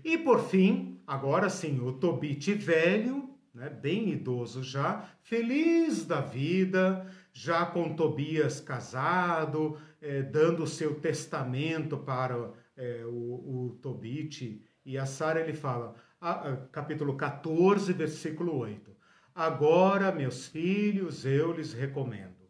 E 0.05 0.19
por 0.19 0.41
fim, 0.49 1.01
agora 1.07 1.49
sim, 1.49 1.79
o 1.81 1.93
Tobit 1.93 2.53
velho, 2.55 3.31
né, 3.55 3.71
bem 3.71 4.11
idoso 4.11 4.63
já, 4.63 5.09
feliz 5.23 6.05
da 6.05 6.21
vida, 6.21 7.11
já 7.39 7.67
com 7.67 7.95
Tobias 7.95 8.61
casado, 8.63 9.79
é, 10.01 10.23
dando 10.23 10.63
o 10.63 10.67
seu 10.67 10.99
testamento 10.99 11.99
para 11.99 12.51
é, 12.75 13.05
o, 13.05 13.11
o 13.11 13.79
Tobit 13.83 14.65
e 14.83 14.97
a 14.97 15.05
Sara, 15.05 15.41
ele 15.41 15.53
fala, 15.53 15.95
a, 16.19 16.53
a, 16.53 16.57
capítulo 16.69 17.15
14, 17.15 17.93
versículo 17.93 18.57
8: 18.57 18.91
Agora, 19.35 20.11
meus 20.13 20.49
filhos, 20.49 21.27
eu 21.27 21.53
lhes 21.53 21.75
recomendo. 21.75 22.49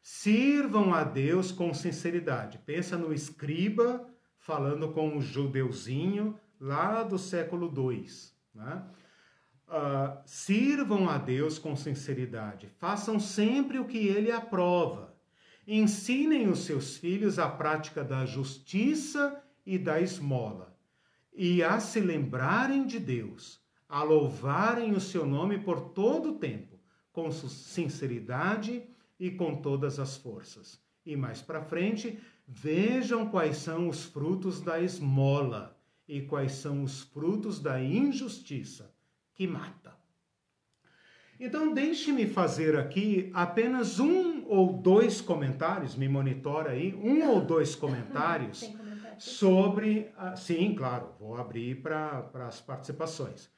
Sirvam 0.00 0.94
a 0.94 1.04
Deus 1.04 1.52
com 1.52 1.74
sinceridade. 1.74 2.58
Pensa 2.64 2.96
no 2.96 3.12
escriba 3.12 4.08
falando 4.38 4.92
com 4.92 5.14
o 5.14 5.20
judeuzinho 5.20 6.40
lá 6.58 7.02
do 7.02 7.18
século 7.18 7.68
2. 7.68 8.34
Né? 8.54 8.82
Uh, 9.72 10.20
sirvam 10.26 11.08
a 11.08 11.16
Deus 11.16 11.58
com 11.58 11.74
sinceridade, 11.74 12.68
façam 12.78 13.18
sempre 13.18 13.78
o 13.78 13.86
que 13.86 14.06
Ele 14.06 14.30
aprova. 14.30 15.16
Ensinem 15.66 16.48
os 16.48 16.64
seus 16.64 16.96
filhos 16.96 17.38
a 17.38 17.48
prática 17.48 18.04
da 18.04 18.26
justiça 18.26 19.42
e 19.64 19.78
da 19.78 20.00
esmola, 20.00 20.76
e 21.32 21.62
a 21.62 21.80
se 21.80 22.00
lembrarem 22.00 22.84
de 22.84 22.98
Deus, 22.98 23.60
a 23.88 24.02
louvarem 24.02 24.92
o 24.92 25.00
seu 25.00 25.24
nome 25.24 25.58
por 25.58 25.80
todo 25.90 26.30
o 26.30 26.38
tempo, 26.38 26.78
com 27.12 27.30
sinceridade 27.30 28.82
e 29.18 29.30
com 29.30 29.56
todas 29.56 29.98
as 29.98 30.16
forças. 30.16 30.80
E 31.06 31.16
mais 31.16 31.40
para 31.40 31.62
frente, 31.62 32.18
vejam 32.46 33.28
quais 33.28 33.58
são 33.58 33.88
os 33.88 34.04
frutos 34.04 34.60
da 34.60 34.80
esmola 34.80 35.78
e 36.08 36.22
quais 36.22 36.52
são 36.52 36.82
os 36.82 37.02
frutos 37.02 37.60
da 37.60 37.80
injustiça 37.80 38.92
que 39.34 39.46
mata. 39.46 39.92
Então, 41.44 41.74
deixe-me 41.74 42.26
fazer 42.26 42.78
aqui 42.78 43.28
apenas 43.34 43.98
um 43.98 44.44
ou 44.46 44.74
dois 44.74 45.20
comentários, 45.20 45.96
me 45.96 46.08
monitora 46.08 46.70
aí, 46.70 46.94
um 46.94 47.28
ou 47.28 47.40
dois 47.40 47.74
comentários 47.74 48.70
sobre. 49.18 50.12
sim, 50.36 50.72
claro, 50.74 51.08
vou 51.18 51.36
abrir 51.36 51.82
para 51.82 52.30
as 52.46 52.60
participações. 52.60 53.50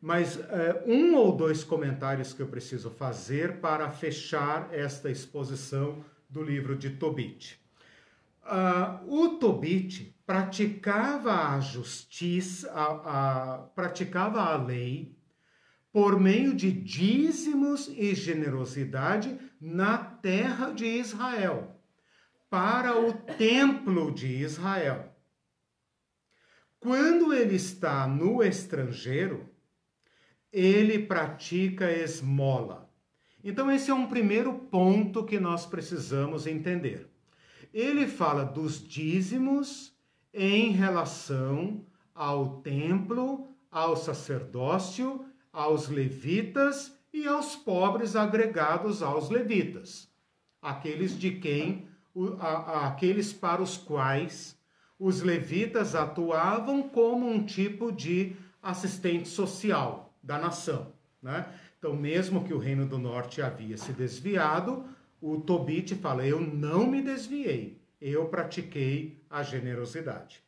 Mas 0.00 0.38
é, 0.38 0.84
um 0.86 1.16
ou 1.16 1.36
dois 1.36 1.64
comentários 1.64 2.32
que 2.32 2.42
eu 2.42 2.46
preciso 2.46 2.90
fazer 2.90 3.60
para 3.60 3.90
fechar 3.90 4.68
esta 4.72 5.10
exposição 5.10 6.04
do 6.28 6.42
livro 6.44 6.76
de 6.76 6.90
Tobit. 6.90 7.60
Uh, 8.44 9.22
o 9.22 9.28
Tobit 9.38 10.16
praticava 10.26 11.54
a 11.54 11.60
justiça, 11.60 12.70
a, 12.72 13.54
a, 13.54 13.58
praticava 13.58 14.40
a 14.42 14.56
lei 14.56 15.16
por 15.92 16.18
meio 16.18 16.54
de 16.54 16.72
dízimos 16.72 17.88
e 17.88 18.14
generosidade 18.14 19.38
na 19.60 19.98
terra 19.98 20.70
de 20.70 20.86
Israel, 20.86 21.78
para 22.48 22.98
o 22.98 23.12
templo 23.12 24.10
de 24.10 24.26
Israel. 24.26 25.14
Quando 26.80 27.32
ele 27.32 27.56
está 27.56 28.08
no 28.08 28.42
estrangeiro, 28.42 29.48
ele 30.50 30.98
pratica 30.98 31.92
esmola. 31.92 32.90
Então, 33.44 33.70
esse 33.70 33.90
é 33.90 33.94
um 33.94 34.06
primeiro 34.06 34.54
ponto 34.54 35.24
que 35.24 35.38
nós 35.38 35.66
precisamos 35.66 36.46
entender. 36.46 37.10
Ele 37.72 38.06
fala 38.06 38.44
dos 38.44 38.86
dízimos 38.86 39.96
em 40.32 40.72
relação 40.72 41.84
ao 42.14 42.60
templo, 42.62 43.48
ao 43.70 43.96
sacerdócio, 43.96 45.24
aos 45.52 45.88
levitas 45.88 46.96
e 47.12 47.26
aos 47.26 47.54
pobres 47.54 48.16
agregados 48.16 49.02
aos 49.02 49.28
levitas, 49.28 50.08
aqueles 50.60 51.18
de 51.18 51.32
quem, 51.32 51.86
aqueles 52.74 53.32
para 53.32 53.62
os 53.62 53.76
quais 53.76 54.58
os 54.98 55.20
levitas 55.20 55.94
atuavam 55.94 56.88
como 56.88 57.28
um 57.28 57.44
tipo 57.44 57.90
de 57.92 58.36
assistente 58.62 59.28
social 59.28 60.14
da 60.22 60.38
nação. 60.38 60.92
Né? 61.20 61.46
Então, 61.78 61.94
mesmo 61.94 62.44
que 62.44 62.54
o 62.54 62.58
Reino 62.58 62.86
do 62.86 62.98
Norte 62.98 63.42
havia 63.42 63.76
se 63.76 63.92
desviado, 63.92 64.84
o 65.20 65.40
Tobit 65.40 65.96
fala: 65.96 66.24
Eu 66.24 66.40
não 66.40 66.86
me 66.86 67.02
desviei, 67.02 67.80
eu 68.00 68.26
pratiquei 68.26 69.20
a 69.28 69.42
generosidade. 69.42 70.42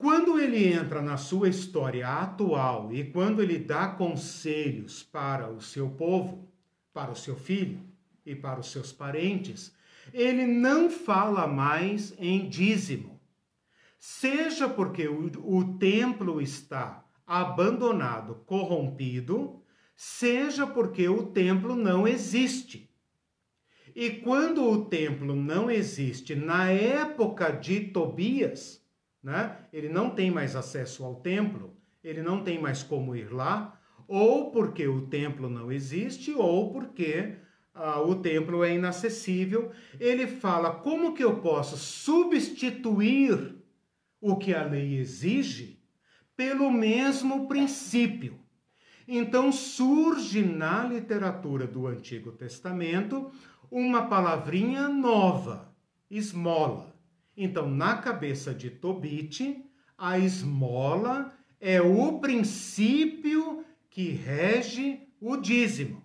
Quando 0.00 0.40
ele 0.40 0.72
entra 0.72 1.02
na 1.02 1.18
sua 1.18 1.50
história 1.50 2.08
atual 2.08 2.90
e 2.90 3.04
quando 3.04 3.42
ele 3.42 3.58
dá 3.58 3.86
conselhos 3.86 5.02
para 5.02 5.50
o 5.50 5.60
seu 5.60 5.90
povo, 5.90 6.48
para 6.90 7.10
o 7.10 7.14
seu 7.14 7.36
filho 7.36 7.78
e 8.24 8.34
para 8.34 8.60
os 8.60 8.72
seus 8.72 8.94
parentes, 8.94 9.76
ele 10.14 10.46
não 10.46 10.88
fala 10.88 11.46
mais 11.46 12.14
em 12.18 12.48
dízimo. 12.48 13.20
Seja 13.98 14.66
porque 14.70 15.06
o, 15.06 15.30
o 15.44 15.76
templo 15.76 16.40
está 16.40 17.04
abandonado, 17.26 18.36
corrompido, 18.46 19.62
seja 19.94 20.66
porque 20.66 21.10
o 21.10 21.26
templo 21.26 21.76
não 21.76 22.08
existe. 22.08 22.90
E 23.94 24.08
quando 24.08 24.64
o 24.64 24.82
templo 24.86 25.36
não 25.36 25.70
existe 25.70 26.34
na 26.34 26.70
época 26.70 27.50
de 27.50 27.80
Tobias, 27.80 28.79
né? 29.22 29.58
ele 29.72 29.88
não 29.88 30.10
tem 30.10 30.30
mais 30.30 30.56
acesso 30.56 31.04
ao 31.04 31.16
templo, 31.16 31.76
ele 32.02 32.22
não 32.22 32.42
tem 32.42 32.58
mais 32.60 32.82
como 32.82 33.14
ir 33.14 33.32
lá, 33.32 33.78
ou 34.08 34.50
porque 34.50 34.88
o 34.88 35.06
templo 35.06 35.48
não 35.48 35.70
existe, 35.70 36.32
ou 36.32 36.72
porque 36.72 37.36
ah, 37.74 38.00
o 38.00 38.16
templo 38.16 38.64
é 38.64 38.74
inacessível. 38.74 39.70
Ele 39.98 40.26
fala: 40.26 40.72
como 40.72 41.14
que 41.14 41.22
eu 41.22 41.40
posso 41.40 41.76
substituir 41.76 43.56
o 44.20 44.36
que 44.36 44.52
a 44.52 44.64
lei 44.64 44.98
exige 44.98 45.80
pelo 46.36 46.70
mesmo 46.70 47.46
princípio? 47.46 48.38
Então 49.06 49.50
surge 49.50 50.42
na 50.42 50.84
literatura 50.84 51.66
do 51.66 51.86
Antigo 51.86 52.32
Testamento 52.32 53.30
uma 53.70 54.06
palavrinha 54.06 54.88
nova, 54.88 55.74
esmola. 56.10 56.89
Então, 57.36 57.70
na 57.70 57.96
cabeça 57.96 58.54
de 58.54 58.70
Tobit, 58.70 59.64
a 59.96 60.18
esmola 60.18 61.32
é 61.60 61.80
o 61.80 62.18
princípio 62.18 63.64
que 63.88 64.10
rege 64.10 65.06
o 65.20 65.36
dízimo. 65.36 66.02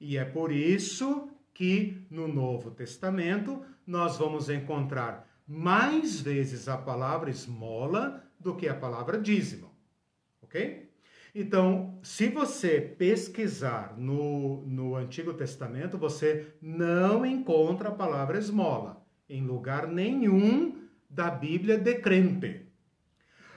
E 0.00 0.16
é 0.16 0.24
por 0.24 0.50
isso 0.50 1.28
que 1.54 2.06
no 2.10 2.26
Novo 2.26 2.70
Testamento 2.70 3.62
nós 3.86 4.16
vamos 4.16 4.48
encontrar 4.48 5.28
mais 5.46 6.20
vezes 6.20 6.68
a 6.68 6.76
palavra 6.76 7.30
esmola 7.30 8.24
do 8.38 8.56
que 8.56 8.68
a 8.68 8.74
palavra 8.74 9.20
dízimo. 9.20 9.70
Ok? 10.42 10.90
Então, 11.34 11.98
se 12.02 12.28
você 12.28 12.80
pesquisar 12.80 13.94
no, 13.96 14.66
no 14.66 14.96
Antigo 14.96 15.34
Testamento, 15.34 15.96
você 15.96 16.54
não 16.60 17.24
encontra 17.24 17.90
a 17.90 17.94
palavra 17.94 18.38
esmola 18.38 18.99
em 19.30 19.46
lugar 19.46 19.86
nenhum 19.86 20.76
da 21.08 21.30
Bíblia 21.30 21.78
de 21.78 21.94
crente. 21.94 22.66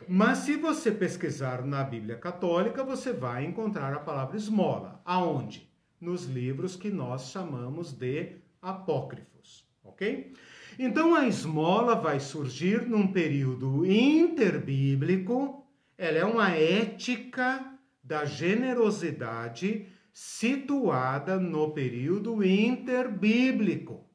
Mas 0.08 0.40
se 0.40 0.56
você 0.56 0.91
pesquisar 0.91 1.66
na 1.66 1.84
Bíblia 1.84 2.16
Católica, 2.18 2.84
você 2.84 3.12
vai 3.12 3.45
encontrar 3.45 3.94
a 3.94 4.00
palavra 4.00 4.38
esmola. 4.38 5.02
Aonde? 5.04 5.70
Nos 6.00 6.26
livros 6.26 6.76
que 6.76 6.90
nós 6.90 7.32
chamamos 7.32 7.91
de 7.91 8.38
apócrifos, 8.62 9.68
ok? 9.84 10.34
Então 10.78 11.16
a 11.16 11.28
esmola 11.28 11.95
vai 11.95 12.20
surgir 12.20 12.88
num 12.88 13.08
período 13.08 13.86
interbíblico 13.86 15.64
ela 15.98 16.18
é 16.18 16.26
uma 16.26 16.50
ética 16.50 17.80
da 18.04 18.26
generosidade 18.26 19.88
situada 20.12 21.40
no 21.40 21.72
período 21.72 22.44
interbíblico. 22.44 24.06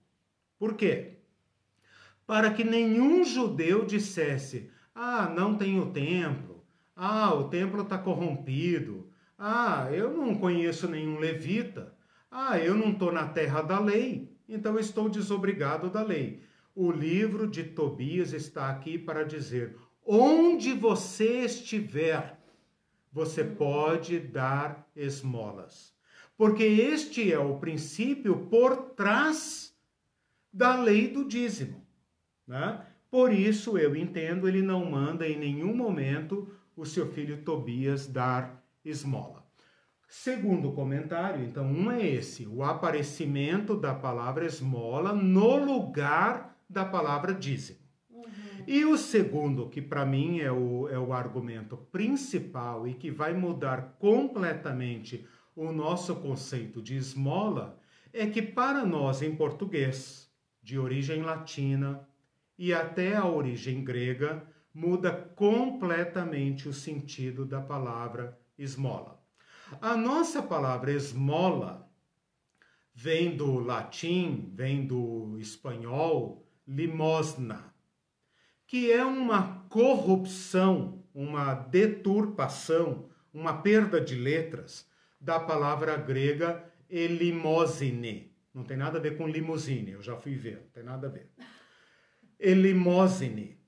Por 0.58 0.74
quê? 0.74 1.17
Para 2.28 2.52
que 2.52 2.62
nenhum 2.62 3.24
judeu 3.24 3.86
dissesse: 3.86 4.70
ah, 4.94 5.32
não 5.34 5.56
tenho 5.56 5.90
templo, 5.92 6.62
ah, 6.94 7.32
o 7.32 7.48
templo 7.48 7.80
está 7.80 7.96
corrompido, 7.96 9.10
ah, 9.38 9.88
eu 9.90 10.14
não 10.14 10.34
conheço 10.34 10.86
nenhum 10.86 11.18
levita, 11.18 11.96
ah, 12.30 12.58
eu 12.58 12.74
não 12.74 12.90
estou 12.90 13.10
na 13.10 13.26
terra 13.26 13.62
da 13.62 13.80
lei, 13.80 14.30
então 14.46 14.78
estou 14.78 15.08
desobrigado 15.08 15.88
da 15.88 16.02
lei. 16.02 16.42
O 16.74 16.92
livro 16.92 17.46
de 17.46 17.64
Tobias 17.64 18.34
está 18.34 18.68
aqui 18.68 18.98
para 18.98 19.24
dizer: 19.24 19.78
Onde 20.04 20.74
você 20.74 21.46
estiver, 21.46 22.38
você 23.10 23.42
pode 23.42 24.20
dar 24.20 24.86
esmolas. 24.94 25.94
Porque 26.36 26.62
este 26.62 27.32
é 27.32 27.38
o 27.38 27.58
princípio 27.58 28.48
por 28.50 28.90
trás 28.90 29.74
da 30.52 30.76
lei 30.76 31.08
do 31.08 31.24
dízimo. 31.24 31.87
Né? 32.48 32.80
Por 33.10 33.32
isso, 33.32 33.76
eu 33.76 33.94
entendo, 33.94 34.48
ele 34.48 34.62
não 34.62 34.90
manda 34.90 35.28
em 35.28 35.38
nenhum 35.38 35.76
momento 35.76 36.48
o 36.74 36.86
seu 36.86 37.12
filho 37.12 37.42
Tobias 37.42 38.06
dar 38.06 38.64
esmola. 38.84 39.46
Segundo 40.08 40.72
comentário, 40.72 41.44
então, 41.44 41.66
um 41.66 41.90
é 41.92 42.04
esse: 42.04 42.46
o 42.46 42.62
aparecimento 42.62 43.76
da 43.76 43.94
palavra 43.94 44.46
esmola 44.46 45.12
no 45.12 45.56
lugar 45.56 46.56
da 46.68 46.84
palavra 46.84 47.34
dízimo. 47.34 47.78
E 48.66 48.84
o 48.84 48.98
segundo, 48.98 49.68
que 49.68 49.80
para 49.80 50.04
mim 50.04 50.40
é 50.40 50.52
o, 50.52 50.88
é 50.88 50.98
o 50.98 51.12
argumento 51.12 51.76
principal 51.76 52.86
e 52.86 52.94
que 52.94 53.10
vai 53.10 53.32
mudar 53.32 53.96
completamente 53.98 55.26
o 55.56 55.72
nosso 55.72 56.16
conceito 56.16 56.82
de 56.82 56.96
esmola, 56.96 57.78
é 58.12 58.26
que 58.26 58.42
para 58.42 58.84
nós 58.84 59.22
em 59.22 59.34
português, 59.34 60.30
de 60.62 60.78
origem 60.78 61.22
latina 61.22 62.06
e 62.58 62.74
até 62.74 63.14
a 63.14 63.24
origem 63.24 63.84
grega, 63.84 64.42
muda 64.74 65.12
completamente 65.12 66.68
o 66.68 66.72
sentido 66.72 67.46
da 67.46 67.60
palavra 67.60 68.38
esmola. 68.58 69.22
A 69.80 69.96
nossa 69.96 70.42
palavra 70.42 70.92
esmola 70.92 71.88
vem 72.94 73.36
do 73.36 73.58
latim, 73.60 74.50
vem 74.54 74.86
do 74.86 75.38
espanhol, 75.38 76.44
limosna 76.66 77.72
que 78.68 78.92
é 78.92 79.02
uma 79.02 79.64
corrupção, 79.70 81.02
uma 81.14 81.54
deturpação, 81.54 83.08
uma 83.32 83.62
perda 83.62 83.98
de 83.98 84.14
letras 84.14 84.86
da 85.18 85.40
palavra 85.40 85.96
grega 85.96 86.62
elimosine. 86.88 88.30
Não 88.52 88.62
tem 88.62 88.76
nada 88.76 88.98
a 88.98 89.00
ver 89.00 89.16
com 89.16 89.26
limusine, 89.26 89.92
eu 89.92 90.02
já 90.02 90.16
fui 90.16 90.34
ver, 90.34 90.60
não 90.60 90.70
tem 90.70 90.82
nada 90.82 91.06
a 91.06 91.10
ver. 91.10 91.30
Elimosine. 92.38 93.58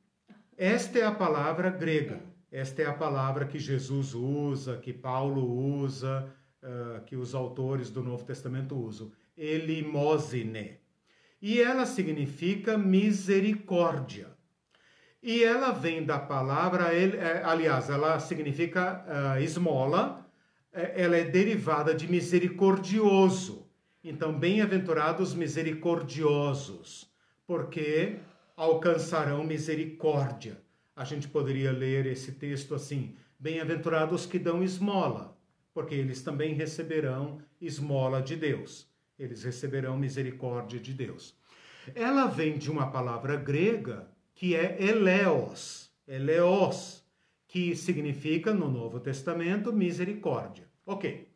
Esta 0.57 0.99
é 0.99 1.05
a 1.05 1.13
palavra 1.13 1.71
grega. 1.71 2.21
Esta 2.53 2.83
é 2.83 2.87
a 2.87 2.93
palavra 2.93 3.47
que 3.47 3.59
Jesus 3.59 4.15
usa, 4.15 4.77
que 4.77 4.93
Paulo 4.93 5.45
usa, 5.83 6.29
uh, 6.63 7.05
que 7.05 7.17
os 7.17 7.35
autores 7.35 7.91
do 7.91 8.03
Novo 8.03 8.25
Testamento 8.25 8.77
usam. 8.77 9.11
Elimosine. 9.37 10.79
E 11.41 11.61
ela 11.61 11.87
significa 11.87 12.77
misericórdia. 12.77 14.29
E 15.23 15.43
ela 15.43 15.71
vem 15.71 16.05
da 16.05 16.19
palavra, 16.19 16.95
é, 16.95 17.43
aliás, 17.45 17.91
ela 17.91 18.19
significa 18.21 19.05
uh, 19.07 19.43
esmola, 19.43 20.27
é, 20.73 21.03
ela 21.03 21.17
é 21.17 21.25
derivada 21.25 21.95
de 21.95 22.11
misericordioso. 22.11 23.69
Então, 24.03 24.33
bem-aventurados 24.33 25.35
misericordiosos, 25.35 27.11
porque 27.47 28.19
alcançarão 28.61 29.43
misericórdia. 29.43 30.61
A 30.95 31.03
gente 31.03 31.27
poderia 31.27 31.73
ler 31.73 32.05
esse 32.05 32.33
texto 32.33 32.75
assim: 32.75 33.17
Bem-aventurados 33.39 34.27
que 34.27 34.39
dão 34.39 34.63
esmola, 34.63 35.35
porque 35.73 35.95
eles 35.95 36.23
também 36.23 36.53
receberão 36.53 37.41
esmola 37.59 38.21
de 38.21 38.37
Deus. 38.37 38.87
Eles 39.19 39.45
receberão 39.45 39.97
misericórdia 39.97 40.79
de 40.79 40.93
Deus. 40.93 41.35
Ela 41.95 42.27
vem 42.27 42.59
de 42.59 42.71
uma 42.71 42.91
palavra 42.91 43.35
grega 43.35 44.07
que 44.35 44.55
é 44.55 44.77
eleos, 44.79 45.91
eleos, 46.07 47.03
que 47.49 47.75
significa 47.75 48.53
no 48.53 48.71
Novo 48.71 49.01
Testamento 49.01 49.73
misericórdia. 49.73 50.69
Ok. 50.85 51.31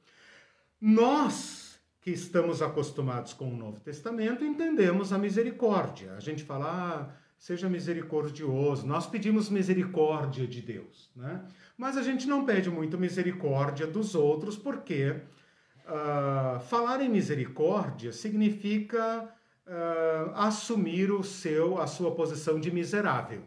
Nós 0.79 1.64
que 2.05 2.11
estamos 2.11 2.61
acostumados 2.61 3.33
com 3.33 3.51
o 3.51 3.57
Novo 3.57 3.81
Testamento 3.81 4.45
entendemos 4.45 5.11
a 5.11 5.17
misericórdia. 5.17 6.13
A 6.13 6.21
gente 6.21 6.45
fala, 6.45 6.67
ah, 6.69 7.17
seja 7.39 7.67
misericordioso. 7.67 8.87
Nós 8.87 9.07
pedimos 9.07 9.49
misericórdia 9.49 10.47
de 10.47 10.61
Deus, 10.61 11.11
né? 11.17 11.47
Mas 11.79 11.97
a 11.97 12.03
gente 12.03 12.27
não 12.27 12.45
pede 12.45 12.69
muito 12.69 12.99
misericórdia 12.99 13.87
dos 13.87 14.15
outros, 14.15 14.55
porque 14.55 15.13
uh, 15.87 16.61
falar 16.69 17.01
em 17.01 17.09
misericórdia 17.09 18.13
significa 18.13 19.23
uh, 19.67 20.31
assumir 20.35 21.11
o 21.11 21.25
seu, 21.25 21.81
a 21.81 21.87
sua 21.87 22.15
posição 22.15 22.61
de 22.61 22.71
miserável. 22.71 23.45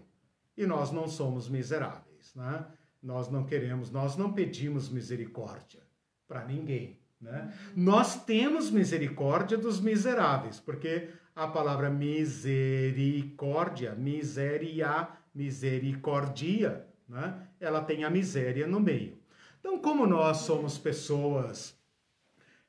E 0.58 0.66
nós 0.66 0.92
não 0.92 1.08
somos 1.08 1.48
miseráveis, 1.48 2.34
né? 2.34 2.66
Nós 3.04 3.30
não 3.30 3.44
queremos, 3.44 3.92
nós 3.92 4.18
não 4.18 4.34
pedimos 4.34 4.90
misericórdia 4.90 5.84
para 6.28 6.44
ninguém. 6.44 7.00
Né? 7.20 7.52
Nós 7.76 8.24
temos 8.24 8.70
misericórdia 8.70 9.58
dos 9.58 9.80
miseráveis, 9.80 10.60
porque 10.60 11.10
a 11.36 11.48
palavra 11.48 11.90
misericórdia, 11.90 13.96
miseria, 13.96 15.08
misericordia, 15.34 16.86
né? 17.08 17.48
ela 17.60 17.82
tem 17.82 18.04
a 18.04 18.10
miséria 18.10 18.68
no 18.68 18.80
meio. 18.80 19.18
Então, 19.60 19.80
como 19.80 20.06
nós 20.06 20.38
somos 20.38 20.78
pessoas 20.78 21.76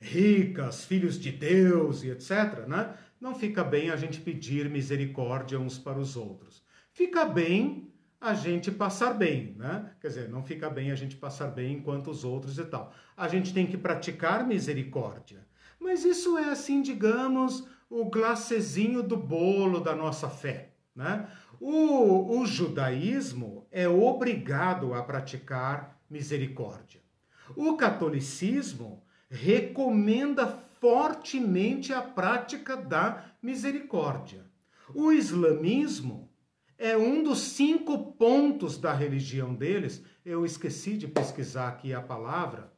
ricas, 0.00 0.84
filhos 0.84 1.18
de 1.18 1.32
Deus 1.32 2.02
e 2.02 2.10
etc., 2.10 2.66
né? 2.66 2.94
não 3.20 3.34
fica 3.34 3.64
bem 3.64 3.90
a 3.90 3.96
gente 3.96 4.20
pedir 4.20 4.70
misericórdia 4.70 5.58
uns 5.58 5.78
para 5.78 5.98
os 5.98 6.16
outros. 6.16 6.62
Fica 6.92 7.24
bem 7.24 7.87
a 8.20 8.34
gente 8.34 8.70
passar 8.70 9.14
bem, 9.14 9.54
né? 9.56 9.92
Quer 10.00 10.08
dizer, 10.08 10.28
não 10.28 10.42
fica 10.42 10.68
bem 10.68 10.90
a 10.90 10.94
gente 10.94 11.16
passar 11.16 11.48
bem 11.48 11.74
enquanto 11.74 12.10
os 12.10 12.24
outros 12.24 12.58
e 12.58 12.64
tal. 12.64 12.92
A 13.16 13.28
gente 13.28 13.54
tem 13.54 13.66
que 13.66 13.76
praticar 13.76 14.46
misericórdia. 14.46 15.46
Mas 15.78 16.04
isso 16.04 16.36
é 16.36 16.50
assim, 16.50 16.82
digamos, 16.82 17.66
o 17.88 18.04
glacezinho 18.06 19.02
do 19.02 19.16
bolo 19.16 19.80
da 19.80 19.94
nossa 19.94 20.28
fé, 20.28 20.70
né? 20.94 21.28
O, 21.60 22.38
o 22.38 22.46
judaísmo 22.46 23.66
é 23.70 23.88
obrigado 23.88 24.94
a 24.94 25.02
praticar 25.02 26.00
misericórdia. 26.10 27.00
O 27.56 27.76
catolicismo 27.76 29.02
recomenda 29.30 30.46
fortemente 30.80 31.92
a 31.92 32.02
prática 32.02 32.76
da 32.76 33.24
misericórdia. 33.42 34.44
O 34.94 35.12
islamismo 35.12 36.27
é 36.78 36.96
um 36.96 37.22
dos 37.24 37.40
cinco 37.40 38.12
pontos 38.12 38.78
da 38.78 38.92
religião 38.92 39.52
deles. 39.52 40.02
Eu 40.24 40.46
esqueci 40.46 40.96
de 40.96 41.08
pesquisar 41.08 41.68
aqui 41.68 41.92
a 41.92 42.00
palavra, 42.00 42.72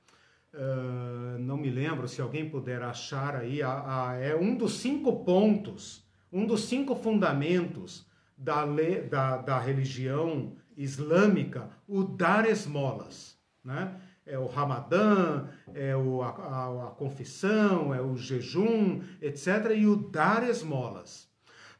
uh, 0.54 1.38
não 1.38 1.58
me 1.58 1.68
lembro 1.68 2.08
se 2.08 2.20
alguém 2.20 2.48
puder 2.48 2.82
achar 2.82 3.36
aí. 3.36 3.62
A, 3.62 4.08
a, 4.08 4.14
é 4.16 4.34
um 4.34 4.56
dos 4.56 4.78
cinco 4.78 5.22
pontos, 5.22 6.08
um 6.32 6.46
dos 6.46 6.64
cinco 6.64 6.96
fundamentos 6.96 8.06
da, 8.36 8.64
le, 8.64 9.02
da, 9.02 9.36
da 9.36 9.58
religião 9.58 10.56
islâmica, 10.74 11.68
o 11.86 12.02
dar 12.02 12.48
esmolas. 12.48 13.38
Né? 13.62 14.00
É 14.24 14.38
o 14.38 14.46
Ramadã, 14.46 15.46
é 15.74 15.94
o, 15.94 16.22
a, 16.22 16.28
a, 16.28 16.88
a 16.88 16.90
confissão, 16.92 17.92
é 17.92 18.00
o 18.00 18.16
jejum, 18.16 19.02
etc. 19.20 19.72
E 19.76 19.86
o 19.86 19.96
dar 19.96 20.48
esmolas. 20.48 21.29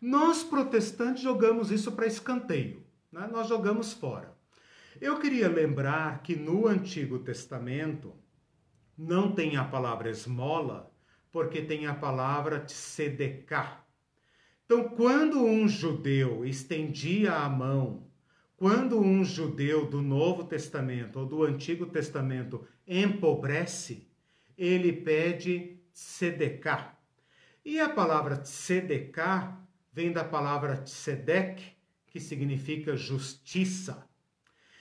Nós, 0.00 0.42
protestantes, 0.42 1.22
jogamos 1.22 1.70
isso 1.70 1.92
para 1.92 2.06
escanteio, 2.06 2.82
né? 3.12 3.28
nós 3.30 3.48
jogamos 3.48 3.92
fora. 3.92 4.34
Eu 5.00 5.18
queria 5.18 5.48
lembrar 5.48 6.22
que 6.22 6.34
no 6.34 6.66
Antigo 6.66 7.18
Testamento 7.18 8.14
não 8.96 9.32
tem 9.32 9.56
a 9.56 9.64
palavra 9.64 10.10
esmola, 10.10 10.90
porque 11.30 11.62
tem 11.62 11.86
a 11.86 11.94
palavra 11.94 12.60
tzedeká. 12.60 13.84
Então, 14.64 14.88
quando 14.90 15.44
um 15.44 15.68
judeu 15.68 16.44
estendia 16.44 17.34
a 17.34 17.48
mão, 17.48 18.06
quando 18.56 19.00
um 19.00 19.24
judeu 19.24 19.86
do 19.86 20.02
Novo 20.02 20.44
Testamento 20.44 21.20
ou 21.20 21.26
do 21.26 21.42
Antigo 21.42 21.86
Testamento 21.86 22.66
empobrece, 22.86 24.08
ele 24.56 24.92
pede 24.92 25.78
tzedeká. 25.92 26.98
E 27.64 27.80
a 27.80 27.88
palavra 27.88 28.36
tzedeká 28.36 29.60
vem 29.92 30.12
da 30.12 30.24
palavra 30.24 30.76
tzedek, 30.76 31.62
que 32.06 32.20
significa 32.20 32.96
justiça. 32.96 34.08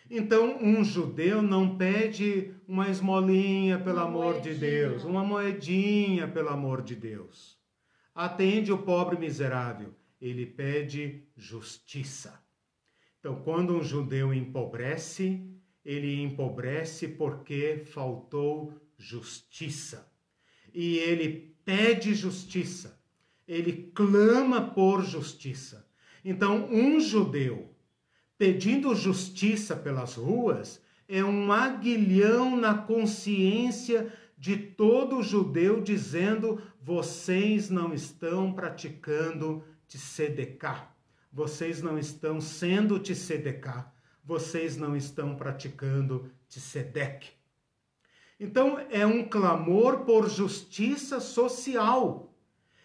Então, 0.10 0.58
um 0.62 0.84
judeu 0.84 1.42
não 1.42 1.78
pede 1.78 2.54
uma 2.68 2.90
esmolinha, 2.90 3.78
pelo 3.78 3.98
uma 3.98 4.06
amor 4.06 4.34
moedinha. 4.34 4.54
de 4.54 4.60
Deus, 4.60 5.04
uma 5.04 5.24
moedinha, 5.24 6.28
pelo 6.28 6.50
amor 6.50 6.82
de 6.82 6.96
Deus. 6.96 7.60
Atende 8.16 8.72
o 8.72 8.78
pobre 8.80 9.18
miserável, 9.18 9.94
ele 10.20 10.46
pede 10.46 11.24
justiça. 11.38 12.44
Então, 13.20 13.42
quando 13.44 13.76
um 13.76 13.84
judeu 13.84 14.34
empobrece, 14.34 15.46
ele 15.86 16.22
empobrece 16.22 17.08
porque 17.08 17.84
faltou 17.86 18.74
justiça. 18.98 20.12
E 20.74 20.98
ele 20.98 21.56
pede 21.64 22.16
justiça 22.16 22.99
ele 23.50 23.92
clama 23.96 24.62
por 24.62 25.04
justiça. 25.04 25.88
Então, 26.24 26.70
um 26.72 27.00
judeu 27.00 27.74
pedindo 28.38 28.94
justiça 28.94 29.76
pelas 29.76 30.14
ruas 30.14 30.80
é 31.08 31.24
um 31.24 31.52
aguilhão 31.52 32.56
na 32.56 32.76
consciência 32.76 34.14
de 34.38 34.56
todo 34.56 35.24
judeu 35.24 35.82
dizendo: 35.82 36.62
vocês 36.80 37.72
não 37.72 37.92
estão 37.92 38.54
praticando 38.54 39.64
tzedeká, 39.88 40.94
vocês 41.34 41.82
não 41.82 41.98
estão 41.98 42.40
sendo 42.40 43.00
tzedeká, 43.00 43.92
vocês 44.24 44.78
não 44.78 44.96
estão 44.96 45.36
praticando 45.36 46.32
tzedek. 46.48 47.32
Então 48.40 48.80
é 48.92 49.08
um 49.08 49.28
clamor 49.28 50.06
por 50.06 50.30
justiça 50.30 51.20
social 51.20 52.29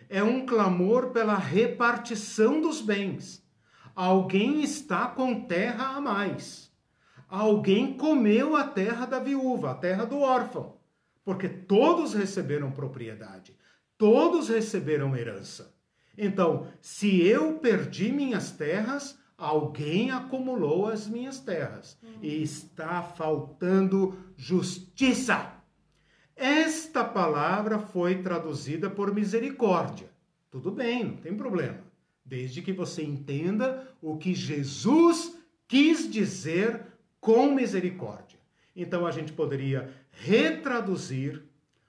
é 0.09 0.23
um 0.23 0.45
clamor 0.47 1.11
pela 1.11 1.37
repartição 1.37 2.61
dos 2.61 2.81
bens. 2.81 3.43
Alguém 3.95 4.63
está 4.63 5.07
com 5.07 5.45
terra 5.47 5.97
a 5.97 6.01
mais. 6.01 6.73
Alguém 7.29 7.97
comeu 7.97 8.55
a 8.55 8.65
terra 8.65 9.07
da 9.07 9.19
viúva, 9.19 9.73
a 9.73 9.75
terra 9.75 10.05
do 10.05 10.21
órfão, 10.21 10.77
porque 11.25 11.49
todos 11.49 12.15
receberam 12.15 12.71
propriedade, 12.71 13.57
todos 13.99 14.49
receberam 14.49 15.17
herança. 15.17 15.75
Então, 16.17 16.69
se 16.81 17.27
eu 17.27 17.55
perdi 17.55 18.13
minhas 18.13 18.53
terras, 18.53 19.19
alguém 19.37 20.11
acumulou 20.11 20.87
as 20.87 21.09
minhas 21.09 21.41
terras 21.41 21.99
e 22.23 22.43
está 22.43 23.03
faltando 23.03 24.17
justiça. 24.37 25.54
Esta 26.37 27.05
palavra 27.05 27.79
foi 27.79 28.23
traduzida 28.23 28.91
por 28.91 29.15
misericórdia. 29.15 30.09
Tudo 30.51 30.71
bem, 30.71 31.05
não 31.05 31.17
tem 31.17 31.37
problema. 31.37 31.79
Desde 32.25 32.63
que 32.63 32.73
você 32.73 33.03
entenda 33.03 33.89
o 34.01 34.17
que 34.17 34.35
Jesus 34.35 35.37
quis 35.69 36.11
dizer 36.11 36.87
com 37.21 37.53
misericórdia. 37.53 38.39
Então 38.75 39.07
a 39.07 39.11
gente 39.11 39.33
poderia 39.33 39.93
retraduzir 40.11 41.43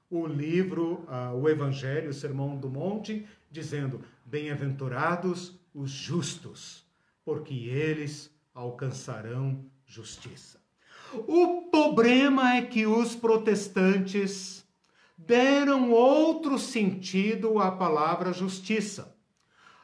o 0.10 0.26
livro, 0.26 1.06
uh, 1.08 1.36
o 1.36 1.50
Evangelho, 1.50 2.10
o 2.10 2.14
Sermão 2.14 2.56
do 2.56 2.70
Monte, 2.70 3.26
dizendo: 3.52 4.02
Bem-aventurados 4.26 5.60
os 5.74 5.90
justos, 5.90 6.86
porque 7.24 7.54
eles 7.54 8.32
alcançarão 8.54 9.66
justiça. 9.86 10.65
O 11.28 11.70
problema 11.72 12.56
é 12.56 12.62
que 12.62 12.86
os 12.86 13.16
protestantes 13.16 14.66
deram 15.18 15.92
outro 15.92 16.60
sentido 16.60 17.60
à 17.60 17.72
palavra 17.72 18.34
justiça. 18.34 19.16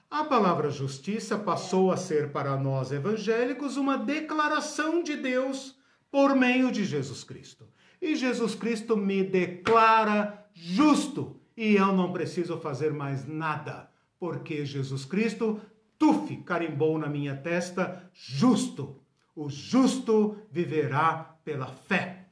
A 0.09 0.25
palavra 0.25 0.69
justiça 0.69 1.37
passou 1.37 1.91
a 1.91 1.97
ser 1.97 2.31
para 2.31 2.57
nós 2.57 2.91
evangélicos 2.91 3.77
uma 3.77 3.97
declaração 3.97 5.01
de 5.01 5.15
Deus 5.15 5.77
por 6.11 6.35
meio 6.35 6.71
de 6.71 6.83
Jesus 6.83 7.23
Cristo. 7.23 7.67
E 8.01 8.15
Jesus 8.15 8.53
Cristo 8.53 8.97
me 8.97 9.23
declara 9.23 10.45
justo 10.53 11.39
e 11.55 11.75
eu 11.75 11.93
não 11.93 12.11
preciso 12.11 12.57
fazer 12.57 12.91
mais 12.91 13.25
nada, 13.25 13.89
porque 14.19 14.65
Jesus 14.65 15.05
Cristo 15.05 15.61
tuf, 15.97 16.35
carimbou 16.37 16.97
na 16.97 17.07
minha 17.07 17.35
testa, 17.35 18.09
justo. 18.13 19.00
O 19.35 19.49
justo 19.49 20.37
viverá 20.51 21.37
pela 21.43 21.67
fé. 21.67 22.25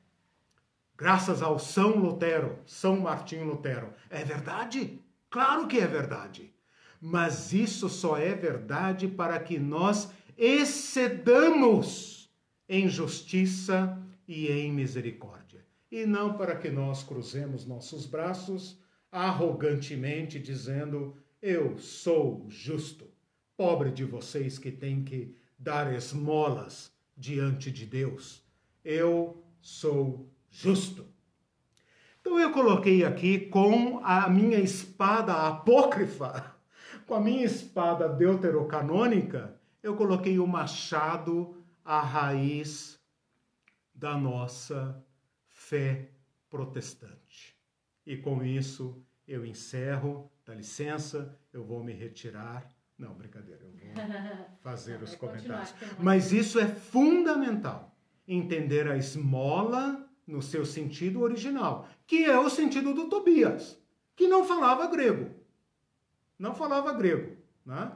Graças 0.97 1.41
ao 1.41 1.57
São 1.57 1.97
Lutero, 1.97 2.59
São 2.65 2.99
Martinho 2.99 3.45
Lutero. 3.45 3.93
É 4.09 4.23
verdade? 4.23 4.99
Claro 5.29 5.67
que 5.67 5.79
é 5.79 5.87
verdade. 5.87 6.53
Mas 6.99 7.53
isso 7.53 7.87
só 7.87 8.17
é 8.17 8.33
verdade 8.33 9.07
para 9.07 9.39
que 9.39 9.57
nós 9.57 10.11
excedamos 10.37 12.29
em 12.67 12.89
justiça 12.89 13.97
e 14.27 14.47
em 14.47 14.71
misericórdia, 14.71 15.65
e 15.91 16.05
não 16.05 16.33
para 16.33 16.55
que 16.55 16.69
nós 16.69 17.01
cruzemos 17.03 17.65
nossos 17.65 18.05
braços 18.05 18.77
arrogantemente 19.11 20.39
dizendo: 20.39 21.15
Eu 21.41 21.77
sou 21.77 22.45
justo. 22.47 23.07
Pobre 23.57 23.91
de 23.91 24.05
vocês 24.05 24.57
que 24.57 24.71
têm 24.71 25.03
que 25.03 25.35
dar 25.59 25.93
esmolas 25.93 26.91
diante 27.15 27.69
de 27.69 27.85
Deus. 27.85 28.41
Eu 28.83 29.43
sou 29.59 30.31
justo. 30.49 31.05
Então 32.21 32.39
eu 32.39 32.51
coloquei 32.51 33.03
aqui 33.03 33.47
com 33.47 33.99
a 34.03 34.29
minha 34.29 34.57
espada 34.59 35.47
apócrifa, 35.47 36.55
com 37.05 37.15
a 37.15 37.19
minha 37.19 37.43
espada 37.43 38.07
deuterocanônica, 38.07 39.59
eu 39.83 39.95
coloquei 39.95 40.39
o 40.39 40.47
machado 40.47 41.55
à 41.83 42.01
raiz 42.01 42.99
da 43.93 44.17
nossa 44.17 45.03
fé 45.47 46.11
protestante. 46.49 47.57
E 48.05 48.17
com 48.17 48.43
isso 48.43 49.01
eu 49.27 49.45
encerro, 49.45 50.31
dá 50.45 50.53
licença, 50.53 51.37
eu 51.53 51.63
vou 51.63 51.83
me 51.83 51.93
retirar 51.93 52.67
não, 52.99 53.13
brincadeira, 53.13 53.61
eu 53.63 53.71
vou 53.71 53.79
fazer 54.61 55.01
os 55.01 55.15
comentários. 55.15 55.73
Mas 55.97 56.33
isso 56.33 56.59
é 56.59 56.67
fundamental. 56.67 57.95
Entender 58.27 58.87
a 58.87 58.97
esmola 58.97 60.05
no 60.27 60.41
seu 60.41 60.65
sentido 60.65 61.21
original, 61.21 61.87
que 62.05 62.25
é 62.25 62.37
o 62.37 62.49
sentido 62.49 62.93
do 62.93 63.09
Tobias, 63.09 63.81
que 64.15 64.27
não 64.27 64.45
falava 64.45 64.85
grego. 64.87 65.31
Não 66.37 66.53
falava 66.53 66.93
grego. 66.93 67.37
Né? 67.65 67.91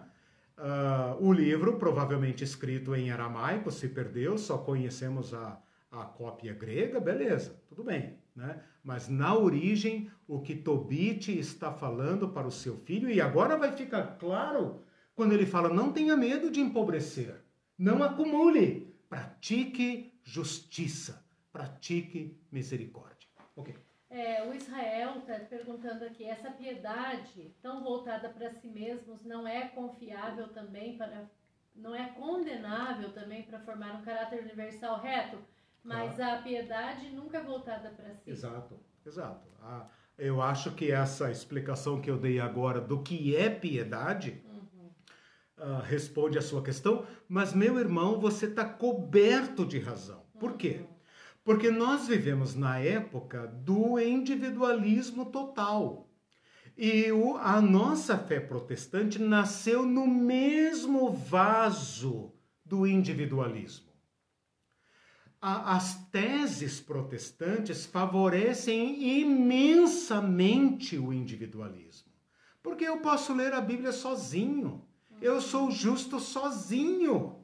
Uh, 0.57 1.27
o 1.27 1.34
livro, 1.34 1.77
provavelmente 1.77 2.43
escrito 2.43 2.95
em 2.95 3.11
aramaico, 3.11 3.71
se 3.71 3.89
perdeu, 3.89 4.38
só 4.38 4.57
conhecemos 4.57 5.34
a, 5.34 5.61
a 5.91 6.05
cópia 6.05 6.53
grega, 6.53 6.99
beleza, 6.99 7.61
tudo 7.67 7.84
bem. 7.84 8.17
Né? 8.35 8.59
Mas 8.84 9.09
na 9.09 9.38
origem, 9.38 10.09
o 10.27 10.41
que 10.41 10.55
Tobit 10.55 11.38
está 11.38 11.71
falando 11.71 12.30
para 12.30 12.47
o 12.47 12.51
seu 12.51 12.77
filho, 12.77 13.09
e 13.09 13.21
agora 13.21 13.57
vai 13.57 13.71
ficar 13.73 14.17
claro 14.17 14.81
quando 15.15 15.34
ele 15.34 15.45
fala: 15.45 15.69
não 15.69 15.91
tenha 15.91 16.15
medo 16.15 16.49
de 16.49 16.60
empobrecer, 16.60 17.41
não 17.77 18.03
acumule, 18.03 18.95
pratique 19.10 20.14
justiça, 20.23 21.23
pratique 21.52 22.38
misericórdia. 22.52 23.27
Ok. 23.56 23.76
É, 24.10 24.48
o 24.48 24.53
Israel 24.53 25.18
está 25.19 25.40
perguntando 25.40 26.06
aqui: 26.06 26.23
essa 26.23 26.52
piedade 26.52 27.52
tão 27.61 27.84
voltada 27.84 28.30
para 28.30 28.52
si 28.52 28.68
mesmos 28.68 29.23
não 29.23 29.48
é 29.48 29.68
confiável 29.69 30.49
também 30.49 30.98
para. 30.98 31.30
não 31.76 31.95
é 31.95 32.10
condenável 32.10 33.11
também 33.11 33.44
para 33.44 33.60
formar 33.60 33.95
um 33.95 34.03
caráter 34.03 34.41
universal 34.44 34.99
reto? 35.02 35.40
Mas 35.84 36.18
a 36.19 36.38
piedade 36.38 37.10
nunca 37.10 37.40
é 37.40 37.44
voltada 37.44 37.90
para 37.90 38.15
si. 38.15 38.30
Exato, 38.30 38.80
exato. 39.06 39.49
eu 40.18 40.41
acho 40.41 40.72
que 40.76 40.91
essa 40.91 41.30
explicação 41.30 41.99
que 41.99 42.10
eu 42.10 42.18
dei 42.18 42.40
agora 42.40 42.80
do 42.80 43.03
que 43.03 43.35
é 43.35 43.49
piedade 43.49 44.41
uh, 45.57 45.81
responde 45.84 46.38
a 46.38 46.41
sua 46.41 46.63
questão, 46.63 47.05
mas 47.27 47.53
meu 47.53 47.80
irmão, 47.80 48.19
você 48.19 48.45
está 48.45 48.65
coberto 48.65 49.65
de 49.65 49.80
razão. 49.80 50.23
Por 50.39 50.53
quê? 50.53 50.81
Uhum. 50.81 50.93
Porque 51.43 51.69
nós 51.69 52.07
vivemos 52.07 52.55
na 52.55 52.80
época 52.80 53.47
do 53.47 53.99
individualismo 53.99 55.25
total. 55.25 56.09
E 56.75 57.11
o, 57.11 57.38
a 57.38 57.61
nossa 57.61 58.17
fé 58.17 58.39
protestante 58.39 59.19
nasceu 59.19 59.85
no 59.85 60.07
mesmo 60.07 61.11
vaso 61.11 62.31
do 62.65 62.88
individualismo. 62.88 63.91
A, 65.39 65.75
as 65.75 66.07
teses 66.07 66.80
protestantes 66.80 67.85
favorecem 67.85 69.19
imensamente 69.21 70.97
o 70.97 71.13
individualismo. 71.13 72.11
Porque 72.63 72.85
eu 72.85 73.01
posso 73.01 73.34
ler 73.34 73.53
a 73.53 73.59
Bíblia 73.59 73.91
sozinho. 73.91 74.88
Eu 75.24 75.40
sou 75.40 75.72
justo 75.72 76.20
sozinho. 76.20 77.44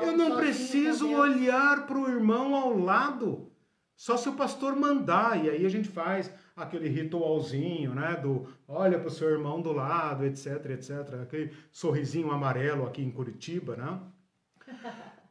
Eu 0.00 0.16
não 0.16 0.34
preciso 0.36 1.10
olhar 1.10 1.86
para 1.86 1.98
o 1.98 2.08
irmão 2.08 2.54
ao 2.54 2.74
lado. 2.78 3.52
Só 3.94 4.16
se 4.16 4.30
o 4.30 4.32
pastor 4.32 4.74
mandar. 4.74 5.44
E 5.44 5.50
aí 5.50 5.66
a 5.66 5.68
gente 5.68 5.88
faz 5.88 6.32
aquele 6.56 6.88
ritualzinho, 6.88 7.94
né? 7.94 8.16
Do 8.16 8.48
olha 8.66 8.98
para 8.98 9.08
o 9.08 9.10
seu 9.10 9.28
irmão 9.28 9.60
do 9.60 9.72
lado, 9.72 10.24
etc, 10.24 10.46
etc. 10.70 11.20
Aquele 11.22 11.52
sorrisinho 11.70 12.30
amarelo 12.30 12.86
aqui 12.86 13.02
em 13.02 13.10
Curitiba, 13.10 13.76
né? 13.76 14.00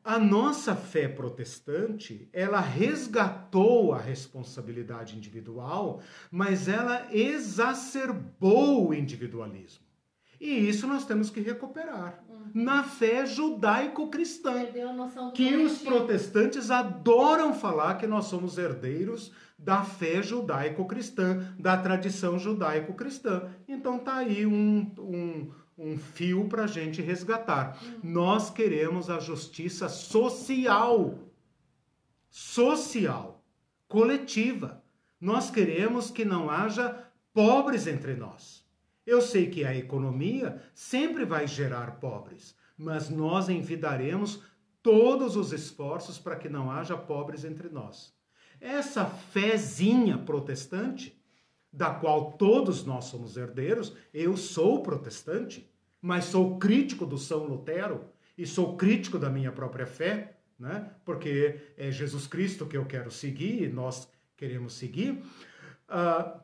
A 0.03 0.19
nossa 0.19 0.75
fé 0.75 1.07
protestante, 1.07 2.29
ela 2.31 2.61
resgatou 2.61 3.91
a 3.91 3.97
responsabilidade 3.97 5.17
individual, 5.17 6.01
mas 6.29 6.67
ela 6.67 7.07
exacerbou 7.11 8.89
o 8.89 8.93
individualismo. 8.93 9.86
E 10.39 10.69
isso 10.69 10.85
nós 10.87 11.05
temos 11.05 11.29
que 11.29 11.39
recuperar 11.39 12.23
uhum. 12.29 12.51
na 12.53 12.83
fé 12.83 13.25
judaico-cristã. 13.25 14.53
Que 15.33 15.55
os 15.55 15.79
protestantes 15.79 16.69
adoram 16.69 17.53
falar 17.53 17.95
que 17.95 18.05
nós 18.05 18.25
somos 18.25 18.57
herdeiros 18.57 19.31
da 19.57 19.83
fé 19.83 20.21
judaico-cristã, 20.21 21.55
da 21.57 21.75
tradição 21.75 22.37
judaico-cristã. 22.37 23.49
Então 23.67 23.97
tá 23.97 24.17
aí 24.17 24.45
um, 24.45 24.91
um, 24.99 25.51
um 25.77 25.97
fio 25.97 26.47
para 26.47 26.65
a 26.65 26.67
gente 26.67 27.01
resgatar. 27.01 27.79
Uhum. 27.81 27.99
Nós 28.03 28.51
queremos 28.51 29.09
a 29.09 29.19
justiça 29.19 29.89
social. 29.89 31.17
Social, 32.29 33.43
coletiva. 33.87 34.83
Nós 35.19 35.49
queremos 35.49 36.11
que 36.11 36.23
não 36.23 36.51
haja 36.51 37.07
pobres 37.33 37.87
entre 37.87 38.13
nós. 38.13 38.66
Eu 39.07 39.21
sei 39.21 39.49
que 39.49 39.63
a 39.63 39.73
economia 39.73 40.61
sempre 40.75 41.23
vai 41.23 41.47
gerar 41.47 41.91
pobres, 41.91 42.53
mas 42.77 43.09
nós 43.09 43.47
envidaremos 43.47 44.43
todos 44.83 45.37
os 45.37 45.53
esforços 45.53 46.19
para 46.19 46.35
que 46.35 46.49
não 46.49 46.69
haja 46.69 46.97
pobres 46.97 47.45
entre 47.45 47.69
nós. 47.69 48.13
Essa 48.59 49.05
fezinha 49.05 50.17
protestante, 50.17 51.17
da 51.71 51.89
qual 51.89 52.33
todos 52.33 52.83
nós 52.83 53.05
somos 53.05 53.37
herdeiros, 53.37 53.95
eu 54.13 54.35
sou 54.35 54.83
protestante, 54.83 55.71
mas 56.01 56.25
sou 56.25 56.59
crítico 56.59 57.05
do 57.05 57.17
São 57.17 57.45
Lutero 57.45 58.09
e 58.37 58.45
sou 58.45 58.75
crítico 58.75 59.17
da 59.17 59.29
minha 59.29 59.53
própria 59.53 59.87
fé, 59.87 60.37
né? 60.59 60.91
porque 61.05 61.61
é 61.77 61.89
Jesus 61.91 62.27
Cristo 62.27 62.65
que 62.65 62.75
eu 62.75 62.85
quero 62.85 63.09
seguir 63.09 63.63
e 63.63 63.69
nós 63.69 64.11
queremos 64.35 64.73
seguir. 64.73 65.11
Uh, 65.87 66.39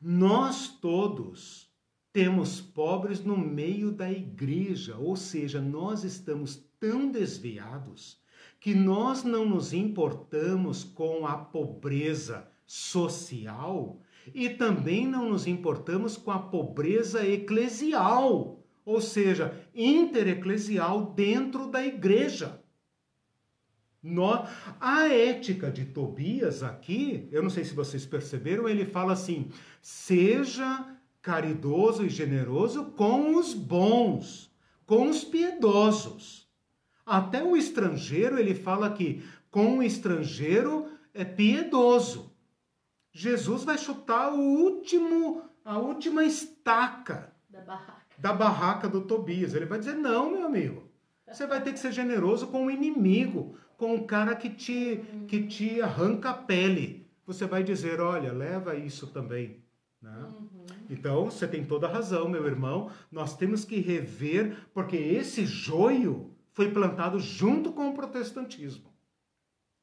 nós 0.00 0.68
todos 0.68 1.71
temos 2.12 2.60
pobres 2.60 3.24
no 3.24 3.36
meio 3.36 3.90
da 3.90 4.10
igreja, 4.10 4.96
ou 4.96 5.16
seja, 5.16 5.60
nós 5.60 6.04
estamos 6.04 6.62
tão 6.78 7.10
desviados 7.10 8.20
que 8.60 8.74
nós 8.74 9.24
não 9.24 9.48
nos 9.48 9.72
importamos 9.72 10.84
com 10.84 11.26
a 11.26 11.36
pobreza 11.36 12.46
social 12.66 14.00
e 14.34 14.50
também 14.50 15.06
não 15.06 15.30
nos 15.30 15.46
importamos 15.46 16.16
com 16.16 16.30
a 16.30 16.38
pobreza 16.38 17.26
eclesial, 17.26 18.62
ou 18.84 19.00
seja, 19.00 19.66
intereclesial 19.74 21.12
dentro 21.12 21.66
da 21.66 21.84
igreja. 21.84 22.60
Nós, 24.02 24.48
a 24.80 25.08
ética 25.08 25.70
de 25.70 25.86
Tobias 25.86 26.62
aqui, 26.62 27.28
eu 27.30 27.42
não 27.42 27.50
sei 27.50 27.64
se 27.64 27.74
vocês 27.74 28.04
perceberam, 28.04 28.68
ele 28.68 28.84
fala 28.84 29.12
assim: 29.12 29.48
seja 29.80 30.92
caridoso 31.22 32.04
e 32.04 32.08
generoso 32.08 32.86
com 32.96 33.36
os 33.36 33.54
bons, 33.54 34.52
com 34.84 35.08
os 35.08 35.22
piedosos. 35.22 36.50
Até 37.06 37.42
o 37.42 37.56
estrangeiro, 37.56 38.38
ele 38.38 38.54
fala 38.54 38.90
que 38.90 39.22
com 39.50 39.78
o 39.78 39.82
estrangeiro 39.82 40.88
é 41.14 41.24
piedoso. 41.24 42.32
Jesus 43.12 43.64
vai 43.64 43.78
chutar 43.78 44.32
o 44.32 44.38
último, 44.38 45.42
a 45.64 45.78
última 45.78 46.24
estaca 46.24 47.32
da 47.48 47.60
barraca. 47.60 48.02
da 48.18 48.32
barraca 48.32 48.88
do 48.88 49.02
Tobias. 49.02 49.54
Ele 49.54 49.66
vai 49.66 49.78
dizer: 49.78 49.94
"Não, 49.94 50.30
meu 50.32 50.46
amigo. 50.46 50.90
Você 51.26 51.46
vai 51.46 51.62
ter 51.62 51.72
que 51.72 51.78
ser 51.78 51.92
generoso 51.92 52.46
com 52.48 52.66
o 52.66 52.70
inimigo, 52.70 53.56
com 53.76 53.94
o 53.94 54.04
cara 54.06 54.34
que 54.34 54.50
te 54.50 55.02
que 55.28 55.46
te 55.46 55.80
arranca 55.80 56.30
a 56.30 56.34
pele. 56.34 57.06
Você 57.26 57.46
vai 57.46 57.62
dizer: 57.62 58.00
"Olha, 58.00 58.32
leva 58.32 58.74
isso 58.74 59.06
também", 59.08 59.62
né? 60.00 60.26
Uhum. 60.28 60.51
Então, 60.92 61.24
você 61.24 61.48
tem 61.48 61.64
toda 61.64 61.86
a 61.86 61.92
razão, 61.92 62.28
meu 62.28 62.46
irmão. 62.46 62.90
Nós 63.10 63.36
temos 63.36 63.64
que 63.64 63.80
rever, 63.80 64.68
porque 64.74 64.96
esse 64.96 65.46
joio 65.46 66.34
foi 66.52 66.70
plantado 66.70 67.18
junto 67.18 67.72
com 67.72 67.88
o 67.88 67.94
protestantismo. 67.94 68.92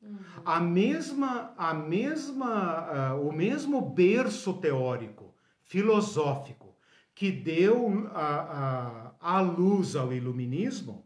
Uhum. 0.02 0.18
A 0.45 0.60
mesma, 0.60 1.53
a 1.57 1.73
mesma, 1.73 3.15
uh, 3.15 3.27
o 3.27 3.34
mesmo 3.34 3.81
berço 3.81 4.53
teórico, 4.53 5.36
filosófico, 5.64 6.76
que 7.14 7.31
deu 7.31 8.07
a, 8.14 9.14
a, 9.19 9.38
a 9.38 9.41
luz 9.41 9.95
ao 9.95 10.14
iluminismo, 10.14 11.06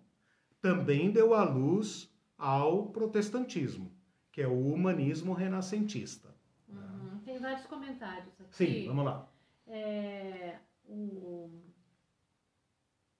também 0.61 1.11
deu 1.11 1.33
a 1.33 1.43
luz 1.43 2.13
ao 2.37 2.87
protestantismo, 2.87 3.91
que 4.31 4.41
é 4.41 4.47
o 4.47 4.67
humanismo 4.73 5.33
renascentista. 5.33 6.35
Uhum. 6.67 7.19
Tem 7.25 7.39
vários 7.39 7.65
comentários 7.65 8.33
aqui. 8.39 8.55
Sim, 8.55 8.87
vamos 8.87 9.05
lá. 9.05 9.27
É, 9.67 10.55
o... 10.87 11.49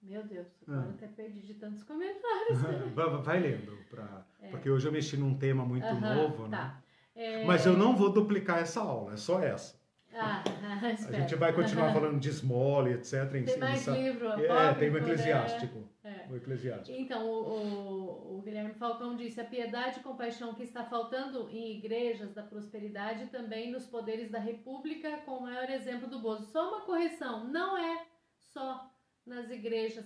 Meu 0.02 0.22
Deus, 0.24 0.46
agora 0.68 0.88
ah. 0.88 0.90
até 0.90 1.06
perdi 1.06 1.40
de 1.40 1.54
tantos 1.54 1.82
comentários. 1.82 2.60
vai, 3.24 3.40
lendo, 3.40 3.76
pra... 3.88 4.26
é. 4.40 4.48
porque 4.48 4.68
hoje 4.68 4.86
eu 4.86 4.92
mexi 4.92 5.16
num 5.16 5.34
tema 5.38 5.64
muito 5.64 5.86
novo, 5.94 6.46
né? 6.46 6.56
Tá. 6.56 6.82
É... 7.16 7.44
Mas 7.44 7.64
eu 7.64 7.76
não 7.76 7.96
vou 7.96 8.12
duplicar 8.12 8.58
essa 8.58 8.80
aula, 8.80 9.14
é 9.14 9.16
só 9.16 9.40
essa. 9.40 9.82
Ah, 10.14 10.42
a 11.08 11.12
gente 11.12 11.34
vai 11.34 11.52
continuar 11.52 11.92
falando 11.94 12.20
de 12.20 12.28
esmola, 12.28 12.90
etc. 12.90 13.30
Tem 13.30 13.58
mais 13.58 13.86
livro 13.88 14.28
É, 14.28 14.74
tem 14.74 14.90
o 14.90 14.98
Eclesiástico. 14.98 15.88
É. 16.04 16.26
O 16.30 16.36
Eclesiástico. 16.36 16.96
Então, 16.96 17.26
o, 17.26 18.03
Guilherme 18.44 18.74
Falcão 18.74 19.16
disse, 19.16 19.40
a 19.40 19.44
piedade 19.44 19.98
e 19.98 20.02
compaixão 20.02 20.54
que 20.54 20.62
está 20.62 20.84
faltando 20.84 21.48
em 21.50 21.78
igrejas 21.78 22.32
da 22.34 22.42
prosperidade 22.42 23.26
também 23.26 23.72
nos 23.72 23.86
poderes 23.86 24.30
da 24.30 24.38
república, 24.38 25.18
com 25.24 25.38
o 25.38 25.42
maior 25.42 25.68
exemplo 25.70 26.08
do 26.08 26.18
Bozo. 26.18 26.44
Só 26.52 26.68
uma 26.68 26.82
correção, 26.82 27.44
não 27.48 27.76
é 27.76 28.06
só 28.52 28.90
nas 29.26 29.50
igrejas, 29.50 30.04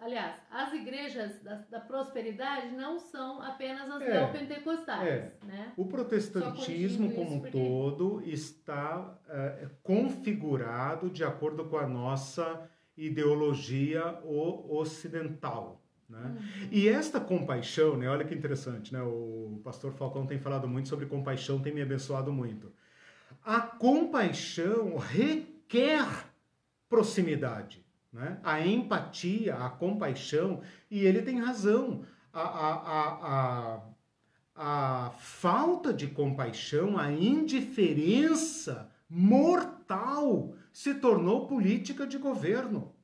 aliás, 0.00 0.34
as 0.50 0.72
igrejas 0.72 1.40
da, 1.40 1.54
da, 1.70 1.78
prosperidade 1.78 2.74
não 2.74 2.98
são 2.98 3.40
apenas 3.40 3.88
as 3.88 4.02
é, 4.02 4.12
neopentecostais. 4.12 5.08
É. 5.08 5.32
Né? 5.44 5.72
O 5.76 5.86
protestantismo 5.86 7.12
como 7.12 7.36
um 7.36 7.40
porque... 7.40 7.56
todo 7.56 8.20
está 8.26 9.16
é, 9.28 9.68
configurado 9.84 11.08
de 11.08 11.22
acordo 11.22 11.66
com 11.66 11.78
a 11.78 11.86
nossa 11.86 12.68
ideologia 12.96 14.18
ocidental. 14.24 15.85
Né? 16.08 16.18
Uhum. 16.18 16.68
E 16.70 16.88
esta 16.88 17.18
compaixão, 17.18 17.96
né, 17.96 18.08
olha 18.08 18.24
que 18.24 18.34
interessante, 18.34 18.92
né? 18.92 19.02
o 19.02 19.60
pastor 19.64 19.92
Falcão 19.92 20.26
tem 20.26 20.38
falado 20.38 20.68
muito 20.68 20.88
sobre 20.88 21.06
compaixão, 21.06 21.60
tem 21.60 21.74
me 21.74 21.82
abençoado 21.82 22.32
muito. 22.32 22.72
A 23.44 23.60
compaixão 23.60 24.96
requer 24.96 26.06
proximidade 26.88 27.86
né? 28.16 28.38
a 28.42 28.66
empatia, 28.66 29.54
a 29.56 29.68
compaixão, 29.68 30.62
e 30.90 31.04
ele 31.04 31.20
tem 31.20 31.38
razão. 31.38 32.02
A, 32.32 32.40
a, 32.40 32.72
a, 32.96 33.82
a, 34.56 35.06
a 35.06 35.10
falta 35.10 35.92
de 35.92 36.06
compaixão, 36.06 36.98
a 36.98 37.12
indiferença 37.12 38.90
mortal 39.08 40.54
se 40.72 40.94
tornou 40.94 41.46
política 41.46 42.06
de 42.06 42.16
governo. 42.16 42.94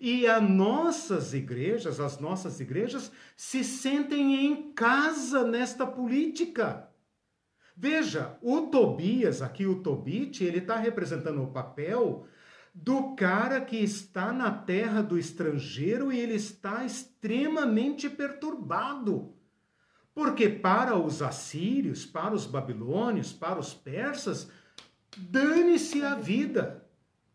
E 0.00 0.26
as 0.26 0.42
nossas 0.42 1.32
igrejas, 1.32 2.00
as 2.00 2.18
nossas 2.18 2.60
igrejas, 2.60 3.10
se 3.36 3.62
sentem 3.62 4.46
em 4.46 4.72
casa 4.72 5.44
nesta 5.44 5.86
política. 5.86 6.88
Veja, 7.76 8.38
o 8.40 8.62
Tobias, 8.62 9.42
aqui 9.42 9.66
o 9.66 9.82
Tobit, 9.82 10.42
ele 10.42 10.58
está 10.58 10.76
representando 10.76 11.42
o 11.42 11.52
papel 11.52 12.26
do 12.74 13.14
cara 13.14 13.60
que 13.60 13.76
está 13.76 14.32
na 14.32 14.50
terra 14.50 15.02
do 15.02 15.18
estrangeiro 15.18 16.12
e 16.12 16.18
ele 16.18 16.34
está 16.34 16.84
extremamente 16.84 18.08
perturbado. 18.08 19.34
Porque 20.14 20.48
para 20.48 20.98
os 20.98 21.20
assírios, 21.20 22.06
para 22.06 22.34
os 22.34 22.46
babilônios, 22.46 23.32
para 23.32 23.58
os 23.58 23.74
persas, 23.74 24.50
dane-se 25.16 26.02
a 26.02 26.14
vida. 26.14 26.86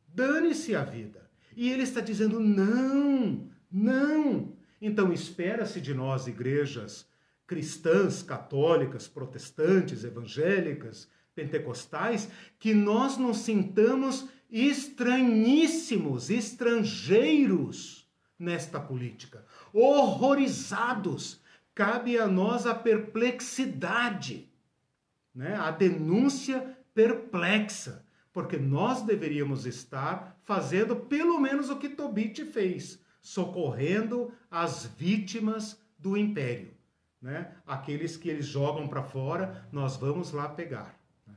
Dane-se 0.07 0.75
a 0.75 0.83
vida. 0.83 1.20
E 1.55 1.69
ele 1.69 1.83
está 1.83 2.01
dizendo: 2.01 2.39
não, 2.39 3.49
não. 3.71 4.53
Então 4.81 5.13
espera-se 5.13 5.79
de 5.79 5.93
nós, 5.93 6.27
igrejas 6.27 7.09
cristãs, 7.51 8.23
católicas, 8.23 9.09
protestantes, 9.09 10.05
evangélicas, 10.05 11.09
pentecostais, 11.35 12.29
que 12.57 12.73
nós 12.73 13.17
nos 13.17 13.39
sintamos 13.39 14.29
estranhíssimos, 14.49 16.29
estrangeiros 16.29 18.09
nesta 18.39 18.79
política, 18.79 19.45
horrorizados. 19.73 21.41
Cabe 21.75 22.17
a 22.17 22.25
nós 22.25 22.65
a 22.65 22.73
perplexidade, 22.73 24.49
né? 25.35 25.53
a 25.55 25.71
denúncia 25.71 26.77
perplexa, 26.93 28.05
porque 28.33 28.57
nós 28.57 29.01
deveríamos 29.03 29.65
estar 29.65 30.37
fazendo 30.43 30.95
pelo 30.95 31.39
menos 31.39 31.69
o 31.69 31.77
que 31.77 31.89
Tobit 31.89 32.45
fez, 32.45 33.01
socorrendo 33.21 34.33
as 34.49 34.85
vítimas 34.85 35.81
do 35.97 36.17
império. 36.17 36.73
Né? 37.21 37.55
Aqueles 37.67 38.17
que 38.17 38.29
eles 38.29 38.45
jogam 38.45 38.87
para 38.87 39.03
fora, 39.03 39.67
nós 39.71 39.95
vamos 39.97 40.31
lá 40.31 40.49
pegar. 40.49 40.95
Né? 41.27 41.35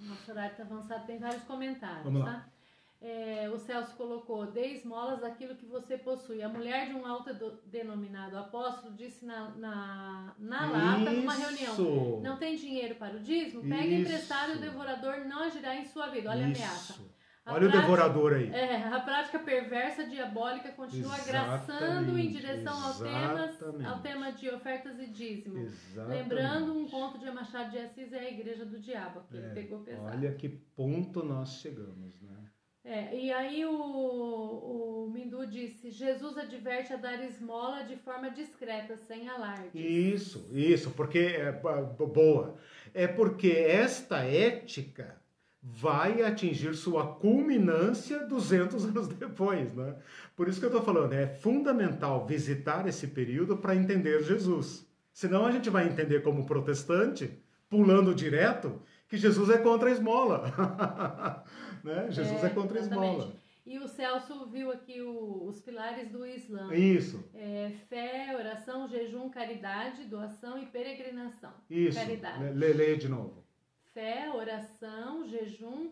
Nosso 0.00 0.30
horário 0.30 0.52
está 0.52 0.62
avançado, 0.62 1.06
tem 1.06 1.18
vários 1.18 1.42
comentários. 1.44 2.04
Vamos 2.04 2.20
lá. 2.20 2.26
Tá? 2.26 2.55
É, 3.00 3.48
o 3.50 3.58
Celso 3.58 3.94
colocou, 3.94 4.46
dê 4.46 4.68
esmolas 4.68 5.20
daquilo 5.20 5.54
que 5.54 5.66
você 5.66 5.98
possui. 5.98 6.42
A 6.42 6.48
mulher 6.48 6.88
de 6.88 6.94
um 6.94 7.06
alto 7.06 7.30
denominado 7.66 8.38
apóstolo 8.38 8.94
disse 8.94 9.24
na, 9.24 9.50
na, 9.50 10.34
na 10.38 10.70
lata, 10.70 11.10
numa 11.10 11.34
reunião, 11.34 12.20
não 12.22 12.38
tem 12.38 12.56
dinheiro 12.56 12.94
para 12.94 13.16
o 13.16 13.20
dízimo? 13.20 13.62
Pega 13.62 13.94
emprestado 13.94 14.52
e 14.52 14.56
o 14.56 14.60
devorador 14.60 15.24
não 15.26 15.42
agirá 15.42 15.76
em 15.76 15.84
sua 15.84 16.08
vida. 16.08 16.30
Olha 16.30 16.48
Isso. 16.48 16.62
a 16.62 16.66
ameaça. 16.66 17.16
A 17.46 17.52
Olha 17.52 17.60
prática, 17.60 17.78
o 17.78 17.80
devorador 17.82 18.32
aí. 18.32 18.50
É, 18.50 18.88
a 18.88 18.98
prática 18.98 19.38
perversa, 19.38 20.04
diabólica, 20.04 20.72
continua 20.72 21.14
agraçando 21.14 22.18
em 22.18 22.28
direção 22.28 22.82
ao, 22.82 22.94
temas, 22.94 23.62
ao 23.86 24.00
tema 24.00 24.32
de 24.32 24.50
ofertas 24.50 24.98
e 24.98 25.06
dízimos. 25.06 25.72
Exatamente. 25.92 26.22
Lembrando 26.22 26.76
um 26.76 26.88
conto 26.88 27.18
de 27.18 27.30
Machado 27.30 27.70
de 27.70 27.78
Assis 27.78 28.12
é 28.12 28.18
a 28.18 28.30
igreja 28.30 28.64
do 28.64 28.80
diabo, 28.80 29.20
que 29.28 29.36
é, 29.36 29.40
ele 29.40 29.54
pegou 29.54 29.78
pesado. 29.78 30.16
Olha 30.16 30.34
que 30.34 30.48
ponto 30.48 31.22
nós 31.22 31.60
chegamos, 31.60 32.20
né? 32.20 32.45
É, 32.88 33.18
e 33.18 33.32
aí 33.32 33.66
o, 33.66 33.72
o 33.72 35.10
Mindu 35.12 35.44
disse: 35.44 35.90
Jesus 35.90 36.38
adverte 36.38 36.92
a 36.92 36.96
dar 36.96 37.20
esmola 37.24 37.82
de 37.82 37.96
forma 37.96 38.30
discreta, 38.30 38.96
sem 38.96 39.28
alarde. 39.28 39.76
Isso, 39.76 40.48
isso, 40.52 40.92
porque 40.92 41.18
é 41.18 41.50
boa. 41.50 42.56
É 42.94 43.08
porque 43.08 43.50
esta 43.50 44.18
ética 44.18 45.20
vai 45.60 46.22
atingir 46.22 46.76
sua 46.76 47.14
culminância 47.16 48.20
200 48.24 48.84
anos 48.86 49.08
depois, 49.08 49.74
né? 49.74 49.96
Por 50.36 50.46
isso 50.46 50.60
que 50.60 50.66
eu 50.66 50.70
estou 50.70 50.84
falando, 50.84 51.12
é 51.12 51.26
fundamental 51.26 52.24
visitar 52.24 52.86
esse 52.86 53.08
período 53.08 53.56
para 53.56 53.74
entender 53.74 54.22
Jesus. 54.22 54.86
Senão 55.12 55.44
a 55.44 55.50
gente 55.50 55.68
vai 55.68 55.88
entender 55.88 56.22
como 56.22 56.46
protestante, 56.46 57.36
pulando 57.68 58.14
direto, 58.14 58.80
que 59.08 59.16
Jesus 59.16 59.50
é 59.50 59.58
contra 59.58 59.88
a 59.88 59.92
esmola. 59.92 61.42
né? 61.84 62.10
Jesus 62.10 62.42
é, 62.42 62.46
é 62.46 62.50
contra 62.50 62.78
a 62.78 62.82
esmola. 62.82 63.34
E 63.66 63.80
o 63.80 63.88
Celso 63.88 64.46
viu 64.46 64.70
aqui 64.70 65.00
o, 65.00 65.44
os 65.44 65.60
pilares 65.60 66.08
do 66.12 66.24
Islã. 66.24 66.72
Isso. 66.72 67.28
É, 67.34 67.72
fé, 67.88 68.32
oração, 68.36 68.88
jejum, 68.88 69.28
caridade, 69.28 70.04
doação 70.04 70.62
e 70.62 70.66
peregrinação. 70.66 71.52
Isso. 71.68 71.98
Caridade. 71.98 72.52
Lê, 72.52 72.72
lê 72.72 72.96
de 72.96 73.08
novo. 73.08 73.44
Fé, 73.92 74.30
oração, 74.30 75.26
jejum, 75.26 75.90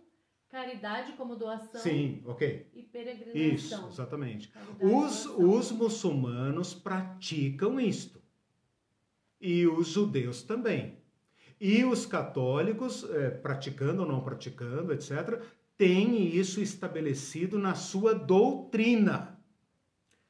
caridade 0.49 1.15
como 1.15 1.35
doação. 1.35 1.81
Sim, 1.81 2.23
ok. 2.27 2.71
E 2.75 2.83
peregrinação. 2.85 3.43
Isso, 3.43 3.89
exatamente. 3.89 4.53
os, 4.81 5.27
os 5.27 5.73
muçulmanos 5.73 6.75
praticam 6.75 7.81
isto. 7.81 8.23
E 9.41 9.67
os 9.67 9.89
judeus 9.89 10.45
também. 10.45 10.97
E 11.61 11.85
os 11.85 12.07
católicos, 12.07 13.03
é, 13.11 13.31
praticando 13.31 14.03
ou 14.03 14.09
não 14.09 14.21
praticando, 14.23 14.93
etc., 14.93 15.43
têm 15.77 16.27
isso 16.35 16.61
estabelecido 16.61 17.59
na 17.59 17.75
sua 17.75 18.15
doutrina. 18.15 19.39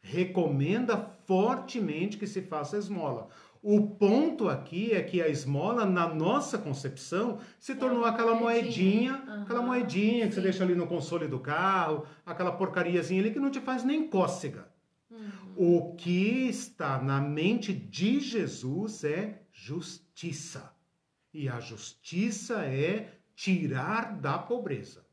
Recomenda 0.01 0.97
fortemente 1.27 2.17
que 2.17 2.27
se 2.27 2.43
faça 2.43 2.77
esmola. 2.77 3.29
O 3.63 3.81
ponto 3.81 4.47
aqui 4.47 4.93
é 4.93 5.03
que 5.03 5.23
a 5.23 5.29
esmola, 5.29 5.87
na 5.87 6.07
nossa 6.07 6.59
concepção, 6.59 7.39
se 7.59 7.73
é 7.73 7.75
tornou 7.75 8.05
aquela 8.05 8.35
moedinha, 8.35 9.13
moedinha 9.13 9.37
uhum. 9.37 9.43
aquela 9.43 9.63
moedinha 9.63 10.27
que 10.27 10.35
Sim. 10.35 10.41
você 10.41 10.41
deixa 10.43 10.65
ali 10.65 10.75
no 10.75 10.87
console 10.87 11.27
do 11.27 11.41
carro, 11.41 12.07
aquela 12.27 12.53
porcariazinha 12.53 13.23
ali 13.23 13.33
que 13.33 13.41
não 13.41 13.51
te 13.51 13.61
faz 13.61 13.83
nem 13.83 14.07
cócega. 14.07 14.69
Uhum. 15.11 15.31
O 15.57 15.95
que 15.95 16.47
está 16.47 17.01
na 17.01 17.23
mente 17.23 17.73
de 17.73 18.21
Jesus 18.21 19.03
é 19.03 19.41
justiça. 19.51 20.71
E 21.33 21.49
a 21.49 21.59
justiça 21.59 22.67
é 22.67 23.15
tirar 23.35 24.15
da 24.21 24.37
pobreza. 24.37 25.04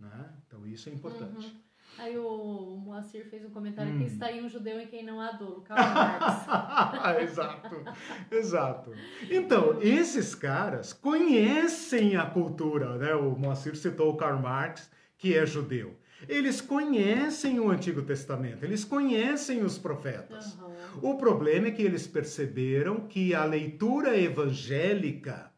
Né? 0.00 0.30
Então 0.46 0.66
isso 0.66 0.88
é 0.88 0.92
importante. 0.92 1.46
Uhum. 1.46 1.70
Aí 1.98 2.16
o 2.16 2.76
Moacir 2.82 3.26
fez 3.28 3.44
um 3.44 3.50
comentário 3.50 3.92
hum. 3.92 3.98
que 3.98 4.04
está 4.04 4.26
aí 4.26 4.40
um 4.42 4.48
judeu 4.48 4.80
em 4.80 4.86
quem 4.86 5.04
não 5.04 5.20
há 5.20 5.32
dolo, 5.32 5.60
Karl 5.62 5.82
Marx. 5.82 6.46
exato, 7.20 7.84
exato. 8.30 8.92
Então, 9.28 9.82
esses 9.82 10.34
caras 10.34 10.92
conhecem 10.92 12.16
a 12.16 12.24
cultura, 12.24 12.96
né? 12.96 13.14
O 13.14 13.36
Moacir 13.36 13.76
citou 13.76 14.12
o 14.12 14.16
Karl 14.16 14.40
Marx, 14.40 14.90
que 15.18 15.36
é 15.36 15.44
judeu. 15.44 15.98
Eles 16.28 16.60
conhecem 16.60 17.58
o 17.58 17.70
Antigo 17.70 18.02
Testamento, 18.02 18.64
eles 18.64 18.84
conhecem 18.84 19.62
os 19.62 19.78
profetas. 19.78 20.54
Uhum. 20.54 21.10
O 21.10 21.18
problema 21.18 21.68
é 21.68 21.70
que 21.70 21.82
eles 21.82 22.06
perceberam 22.06 23.00
que 23.00 23.34
a 23.34 23.44
leitura 23.44 24.18
evangélica, 24.18 25.50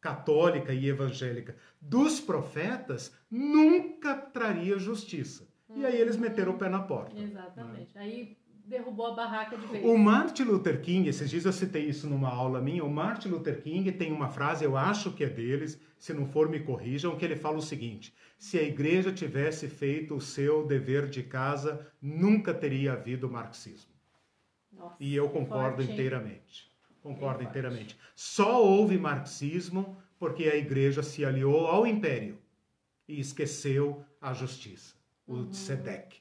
católica 0.00 0.72
e 0.72 0.88
evangélica 0.88 1.56
dos 1.80 2.20
profetas 2.20 3.12
nunca 3.30 4.14
traria 4.14 4.78
justiça. 4.78 5.48
E 5.74 5.86
aí 5.86 6.00
eles 6.00 6.16
meteram 6.16 6.52
o 6.52 6.58
pé 6.58 6.68
na 6.68 6.80
porta. 6.80 7.16
Exatamente. 7.16 7.94
Né? 7.94 8.02
Aí 8.02 8.36
derrubou 8.66 9.06
a 9.06 9.14
barraca 9.14 9.56
de 9.56 9.66
vez. 9.66 9.84
O 9.84 9.96
Martin 9.96 10.44
Luther 10.44 10.80
King, 10.80 11.08
esses 11.08 11.30
dias 11.30 11.44
eu 11.44 11.52
citei 11.52 11.84
isso 11.86 12.08
numa 12.08 12.28
aula 12.28 12.60
minha, 12.60 12.84
o 12.84 12.90
Martin 12.90 13.28
Luther 13.28 13.60
King 13.62 13.90
tem 13.92 14.12
uma 14.12 14.28
frase, 14.28 14.64
eu 14.64 14.76
acho 14.76 15.12
que 15.12 15.24
é 15.24 15.28
deles, 15.28 15.80
se 15.98 16.12
não 16.12 16.26
for 16.26 16.48
me 16.48 16.60
corrijam, 16.60 17.16
que 17.16 17.24
ele 17.24 17.36
fala 17.36 17.58
o 17.58 17.62
seguinte: 17.62 18.14
se 18.38 18.58
a 18.58 18.62
igreja 18.62 19.12
tivesse 19.12 19.68
feito 19.68 20.14
o 20.14 20.20
seu 20.20 20.66
dever 20.66 21.08
de 21.08 21.22
casa, 21.22 21.86
nunca 22.00 22.54
teria 22.54 22.92
havido 22.92 23.28
marxismo. 23.28 23.90
Nossa, 24.72 24.96
e 25.00 25.14
eu 25.14 25.28
concordo 25.28 25.82
forte, 25.82 25.92
inteiramente. 25.92 26.70
Concordo 27.02 27.42
inteiramente. 27.42 27.98
Só 28.14 28.64
houve 28.64 28.98
marxismo 28.98 29.96
porque 30.18 30.44
a 30.44 30.56
igreja 30.56 31.02
se 31.02 31.24
aliou 31.24 31.66
ao 31.66 31.86
império 31.86 32.38
e 33.10 33.20
esqueceu 33.20 34.04
a 34.20 34.32
justiça 34.32 35.00
o 35.30 35.34
uhum. 35.34 35.52
SEDEC. 35.52 36.20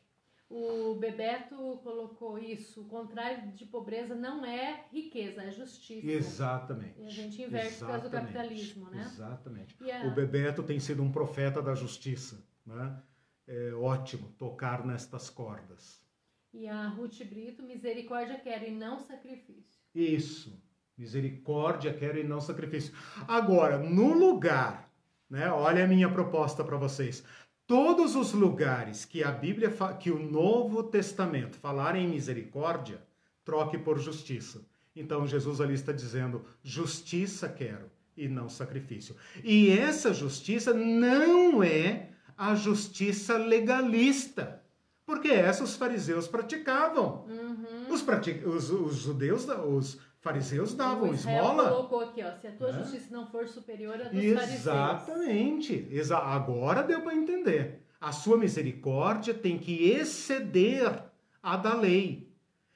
O 0.49 0.95
Bebeto 0.95 1.79
colocou 1.83 2.39
isso, 2.39 2.81
o 2.81 2.85
contrário 2.85 3.51
de 3.51 3.65
pobreza 3.65 4.15
não 4.15 4.43
é 4.43 4.85
riqueza, 4.91 5.43
é 5.43 5.51
justiça. 5.51 6.07
Exatamente. 6.07 6.99
E 6.99 7.05
a 7.05 7.09
gente 7.09 7.41
inverte 7.41 7.67
Exatamente. 7.67 7.79
por 7.79 7.87
causa 7.87 8.09
do 8.09 8.11
capitalismo, 8.11 8.89
né? 8.89 9.01
Exatamente. 9.01 9.75
A... 9.91 10.07
O 10.07 10.11
Bebeto 10.11 10.63
tem 10.63 10.79
sido 10.79 11.03
um 11.03 11.11
profeta 11.11 11.61
da 11.61 11.75
justiça, 11.75 12.43
né? 12.65 12.99
É 13.47 13.73
ótimo 13.73 14.29
tocar 14.37 14.85
nestas 14.85 15.29
cordas. 15.29 16.03
E 16.51 16.67
a 16.67 16.87
Ruth 16.87 17.23
Brito, 17.25 17.61
misericórdia 17.61 18.39
quero 18.39 18.65
e 18.65 18.71
não 18.71 18.99
sacrifício. 18.99 19.79
Isso, 19.93 20.59
misericórdia 20.97 21.93
quero 21.93 22.19
e 22.19 22.23
não 22.23 22.41
sacrifício. 22.41 22.93
Agora, 23.27 23.77
no 23.77 24.13
lugar, 24.13 24.88
né? 25.29 25.51
Olha 25.51 25.83
a 25.83 25.87
minha 25.87 26.09
proposta 26.09 26.63
para 26.63 26.77
vocês 26.77 27.23
todos 27.69 28.15
os 28.15 28.33
lugares 28.33 29.05
que 29.05 29.23
a 29.23 29.29
Bíblia, 29.29 29.71
que 29.99 30.09
o 30.09 30.17
Novo 30.17 30.81
Testamento 30.81 31.55
falar 31.59 31.95
em 31.95 32.07
misericórdia, 32.07 32.99
troque 33.45 33.77
por 33.77 33.99
justiça. 33.99 34.65
Então 34.95 35.27
Jesus 35.27 35.61
ali 35.61 35.75
está 35.75 35.91
dizendo: 35.91 36.43
justiça 36.63 37.47
quero 37.47 37.91
e 38.17 38.27
não 38.27 38.49
sacrifício. 38.49 39.15
E 39.43 39.69
essa 39.69 40.11
justiça 40.11 40.73
não 40.73 41.61
é 41.61 42.09
a 42.35 42.55
justiça 42.55 43.37
legalista, 43.37 44.63
porque 45.05 45.27
essa 45.27 45.63
os 45.63 45.75
fariseus 45.75 46.27
praticavam. 46.27 47.25
Uhum. 47.27 47.93
Os, 47.93 48.01
pratic... 48.01 48.47
os, 48.47 48.71
os 48.71 48.95
judeus, 48.95 49.47
os 49.47 49.99
fariseus 50.21 50.73
davam 50.73 51.09
o 51.09 51.13
esmola. 51.13 51.69
colocou 51.69 52.01
aqui, 52.01 52.23
ó, 52.23 52.31
se 52.33 52.47
a 52.47 52.51
tua 52.51 52.69
é? 52.69 52.73
justiça 52.73 53.07
não 53.11 53.25
for 53.27 53.47
superior 53.47 53.95
à 54.01 54.09
dos 54.09 54.23
Exatamente. 54.23 55.67
fariseus. 55.67 55.99
Exa 55.99 56.17
agora 56.17 56.83
deu 56.83 57.01
para 57.01 57.15
entender. 57.15 57.85
A 57.99 58.11
sua 58.11 58.37
misericórdia 58.37 59.33
tem 59.33 59.57
que 59.57 59.89
exceder 59.89 61.03
a 61.41 61.57
da 61.57 61.73
lei. 61.73 62.29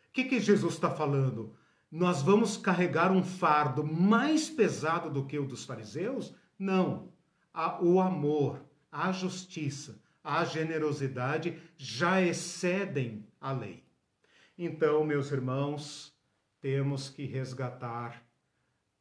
O 0.09 0.13
que, 0.13 0.25
que 0.25 0.39
Jesus 0.39 0.73
está 0.75 0.89
falando? 0.89 1.55
Nós 1.91 2.21
vamos 2.21 2.57
carregar 2.57 3.11
um 3.11 3.23
fardo 3.23 3.83
mais 3.83 4.49
pesado 4.49 5.09
do 5.09 5.25
que 5.25 5.37
o 5.37 5.45
dos 5.45 5.63
fariseus? 5.63 6.33
Não. 6.57 7.11
o 7.81 7.99
amor, 7.99 8.61
a 8.91 9.11
justiça, 9.11 10.01
a 10.23 10.43
generosidade 10.43 11.57
já 11.77 12.21
excedem 12.21 13.27
a 13.39 13.51
lei. 13.51 13.83
Então, 14.57 15.03
meus 15.03 15.31
irmãos, 15.31 16.12
temos 16.63 17.09
que 17.09 17.25
resgatar 17.25 18.23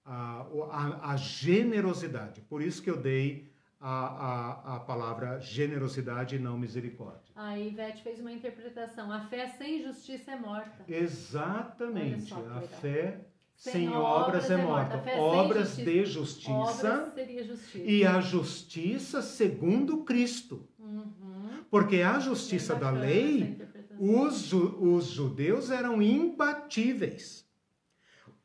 a, 0.04 0.44
a, 0.72 1.12
a 1.12 1.16
generosidade. 1.16 2.40
Por 2.40 2.60
isso 2.60 2.82
que 2.82 2.90
eu 2.90 2.96
dei 2.96 3.52
a, 3.78 3.88
a, 3.88 4.76
a 4.76 4.80
palavra 4.80 5.38
generosidade 5.38 6.34
e 6.34 6.38
não 6.40 6.58
misericórdia. 6.58 7.32
A 7.36 7.56
Ivete 7.56 8.02
fez 8.02 8.18
uma 8.18 8.32
interpretação. 8.32 9.12
A 9.12 9.20
fé 9.20 9.46
sem 9.46 9.80
justiça 9.80 10.32
é 10.32 10.36
morta. 10.36 10.84
Exatamente. 10.88 12.30
Só, 12.30 12.44
a 12.50 12.62
fé 12.62 13.20
sem, 13.54 13.72
sem 13.72 13.88
obras, 13.90 14.26
obras, 14.26 14.50
é 14.50 14.56
morta. 14.56 14.96
É 15.08 15.16
morta. 15.16 15.20
Obras 15.20 15.68
justiça. 15.68 15.90
de 15.90 16.04
justiça. 16.04 16.50
Obras 16.50 17.14
seria 17.14 17.44
justiça. 17.44 17.84
E 17.84 18.04
a 18.04 18.20
justiça 18.20 19.22
segundo 19.22 19.98
Cristo. 20.02 20.68
Uhum. 20.80 21.62
Porque 21.70 22.02
a 22.02 22.18
justiça 22.18 22.74
da 22.74 22.90
lei, 22.90 23.56
os, 24.00 24.52
os 24.52 25.06
judeus 25.06 25.70
eram 25.70 26.02
imbatíveis 26.02 27.42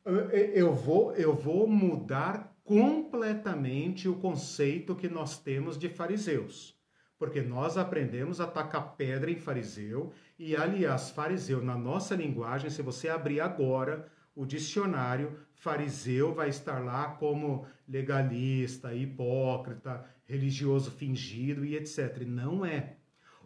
eu 0.04 0.72
vou, 0.74 1.12
eu 1.14 1.34
vou 1.34 1.66
mudar 1.66 2.56
completamente 2.64 4.08
o 4.08 4.16
conceito 4.16 4.94
que 4.94 5.08
nós 5.08 5.38
temos 5.38 5.78
de 5.78 5.88
fariseus. 5.88 6.78
Porque 7.18 7.40
nós 7.40 7.76
aprendemos 7.76 8.40
a 8.40 8.46
tacar 8.46 8.94
pedra 8.94 9.30
em 9.30 9.36
fariseu, 9.36 10.12
e 10.38 10.54
aliás, 10.54 11.10
fariseu, 11.10 11.62
na 11.62 11.76
nossa 11.76 12.14
linguagem, 12.14 12.70
se 12.70 12.80
você 12.80 13.08
abrir 13.08 13.40
agora 13.40 14.06
o 14.36 14.46
dicionário, 14.46 15.36
fariseu 15.54 16.32
vai 16.32 16.48
estar 16.48 16.78
lá 16.78 17.08
como 17.08 17.66
legalista, 17.88 18.94
hipócrita, 18.94 20.04
religioso 20.26 20.90
fingido 20.92 21.64
e 21.64 21.74
etc. 21.74 22.22
Não 22.24 22.64
é. 22.64 22.96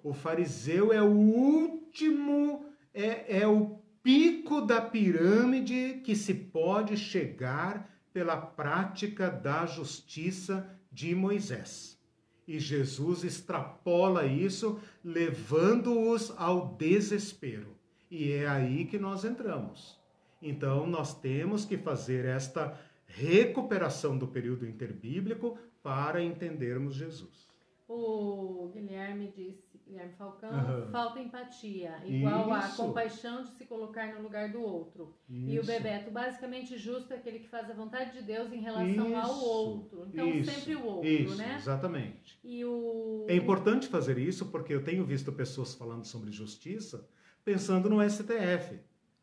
O 0.03 0.13
fariseu 0.13 0.93
é 0.93 1.01
o 1.01 1.13
último, 1.13 2.67
é, 2.93 3.41
é 3.41 3.47
o 3.49 3.82
pico 4.03 4.61
da 4.61 4.81
pirâmide 4.81 6.01
que 6.05 6.17
se 6.17 6.35
pode 6.35 6.97
chegar 6.97 7.89
pela 8.13 8.37
prática 8.37 9.31
da 9.31 9.65
justiça 9.65 10.69
de 10.91 11.15
Moisés. 11.15 11.99
E 12.47 12.59
Jesus 12.59 13.25
extrapola 13.25 14.27
isso, 14.27 14.81
levando-os 15.05 16.33
ao 16.37 16.75
desespero. 16.75 17.77
E 18.11 18.33
é 18.33 18.47
aí 18.47 18.85
que 18.85 18.99
nós 18.99 19.25
entramos. 19.25 19.97
Então, 20.43 20.87
nós 20.87 21.19
temos 21.19 21.65
que 21.65 21.79
fazer 21.79 22.25
esta 22.25 22.79
recuperação 23.07 24.19
do 24.19 24.27
período 24.27 24.67
interbíblico 24.67 25.57
para 25.83 26.23
entendermos 26.23 26.95
Jesus. 26.95 27.52
O 27.95 28.71
Guilherme 28.73 29.33
disse 29.37 29.73
Guilherme 29.87 30.15
Falcão, 30.15 30.51
uhum. 30.51 30.91
falta 30.91 31.21
empatia, 31.21 32.01
igual 32.07 32.49
Isso. 32.49 32.53
a 32.53 32.69
compaixão 32.85 33.45
de 33.45 33.51
se 33.51 33.67
colocar 33.67 34.15
no 34.15 34.23
lugar 34.23 34.51
do 34.51 34.63
outro. 34.63 35.15
Isso. 35.29 35.51
E 35.51 35.59
o 35.59 35.65
Bebeto, 35.65 36.11
basicamente 36.11 36.79
justo 36.79 37.13
é 37.13 37.17
aquele 37.17 37.41
que 37.41 37.49
faz 37.49 37.71
a 37.71 37.75
vontade 37.75 38.13
de 38.13 38.23
Deus 38.23 38.51
em 38.53 38.61
relação 38.61 39.09
Isso. 39.09 39.17
ao 39.17 39.39
outro. 39.45 40.09
Então, 40.09 40.45
sempre 40.45 40.77
o 40.77 40.87
outro, 40.87 41.09
Isso. 41.09 41.37
né? 41.37 41.57
Exatamente. 41.57 42.39
E 42.43 42.65
o... 42.65 43.27
É 43.29 43.37
importante 43.37 43.87
fazer 43.89 44.17
isso 44.17 44.47
porque 44.47 44.73
eu 44.73 44.83
tenho 44.83 45.05
visto 45.05 45.31
pessoas 45.31 45.75
falando 45.75 46.07
sobre 46.07 46.31
justiça 46.31 47.07
pensando 47.45 47.91
no 47.91 48.09
STF, 48.09 48.79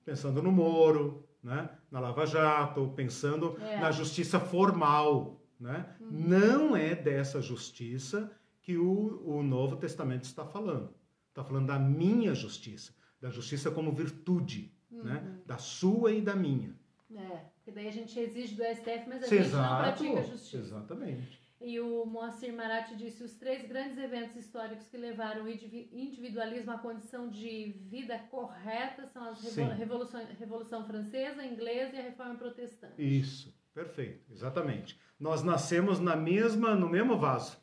pensando 0.05 0.41
no 0.41 0.51
Moro, 0.51 1.27
né? 1.43 1.69
na 1.89 1.99
Lava 1.99 2.25
Jato, 2.25 2.91
pensando 2.95 3.57
é. 3.61 3.79
na 3.79 3.91
justiça 3.91 4.39
formal. 4.39 5.41
Né? 5.59 5.85
Uhum. 5.99 6.09
Não 6.11 6.75
é 6.75 6.95
dessa 6.95 7.41
justiça 7.41 8.31
que 8.69 8.77
o, 8.77 9.19
o 9.25 9.41
Novo 9.41 9.77
Testamento 9.77 10.25
está 10.25 10.45
falando. 10.45 10.93
Está 11.29 11.43
falando 11.43 11.65
da 11.65 11.79
minha 11.79 12.35
justiça, 12.35 12.93
da 13.19 13.31
justiça 13.31 13.71
como 13.71 13.91
virtude, 13.91 14.71
uhum. 14.91 15.05
né? 15.05 15.39
da 15.43 15.57
sua 15.57 16.11
e 16.11 16.21
da 16.21 16.35
minha. 16.35 16.77
É, 17.11 17.45
porque 17.55 17.71
daí 17.71 17.87
a 17.87 17.91
gente 17.91 18.19
exige 18.19 18.53
do 18.53 18.61
STF, 18.61 19.09
mas 19.09 19.23
a 19.23 19.35
Exato, 19.35 19.35
gente 19.35 19.51
não 19.53 19.77
pratica 19.79 20.21
justiça. 20.21 20.57
Exatamente. 20.57 21.41
E 21.59 21.79
o 21.79 22.05
Moacir 22.05 22.53
Maratti 22.53 22.95
disse: 22.95 23.23
os 23.23 23.33
três 23.39 23.67
grandes 23.67 23.97
eventos 23.97 24.35
históricos 24.35 24.87
que 24.87 24.97
levaram 24.97 25.45
o 25.45 25.49
individualismo 25.49 26.71
à 26.71 26.77
condição 26.77 27.27
de 27.27 27.71
vida 27.89 28.19
correta 28.29 29.07
são 29.07 29.23
a 29.23 29.73
Revolução, 29.73 30.23
Revolução 30.37 30.85
Francesa, 30.85 31.43
Inglesa 31.43 31.95
e 31.95 31.99
a 31.99 32.03
Reforma 32.03 32.35
Protestante. 32.35 32.93
Isso, 32.99 33.51
perfeito, 33.73 34.31
exatamente. 34.31 34.99
Nós 35.19 35.41
nascemos 35.41 35.99
na 35.99 36.15
mesma, 36.15 36.75
no 36.75 36.87
mesmo 36.87 37.17
vaso. 37.17 37.58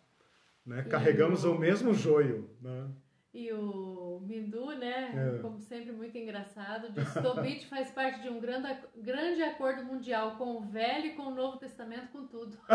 Né? 0.66 0.82
Carregamos 0.82 1.44
o... 1.44 1.52
o 1.52 1.58
mesmo 1.58 1.94
joio. 1.94 2.50
Né? 2.60 2.88
E 3.32 3.52
o 3.52 4.20
Mindu, 4.26 4.74
né, 4.76 5.36
é. 5.36 5.38
como 5.42 5.60
sempre, 5.60 5.92
muito 5.92 6.16
engraçado, 6.16 6.90
diz 6.90 7.12
Tobit 7.22 7.68
faz 7.68 7.90
parte 7.90 8.22
de 8.22 8.30
um 8.30 8.40
grande, 8.40 8.74
grande 8.96 9.42
acordo 9.42 9.84
mundial 9.84 10.36
com 10.38 10.56
o 10.56 10.62
Velho 10.62 11.06
e 11.08 11.12
com 11.14 11.24
o 11.24 11.34
Novo 11.34 11.58
Testamento, 11.58 12.08
com 12.08 12.26
tudo. 12.26 12.56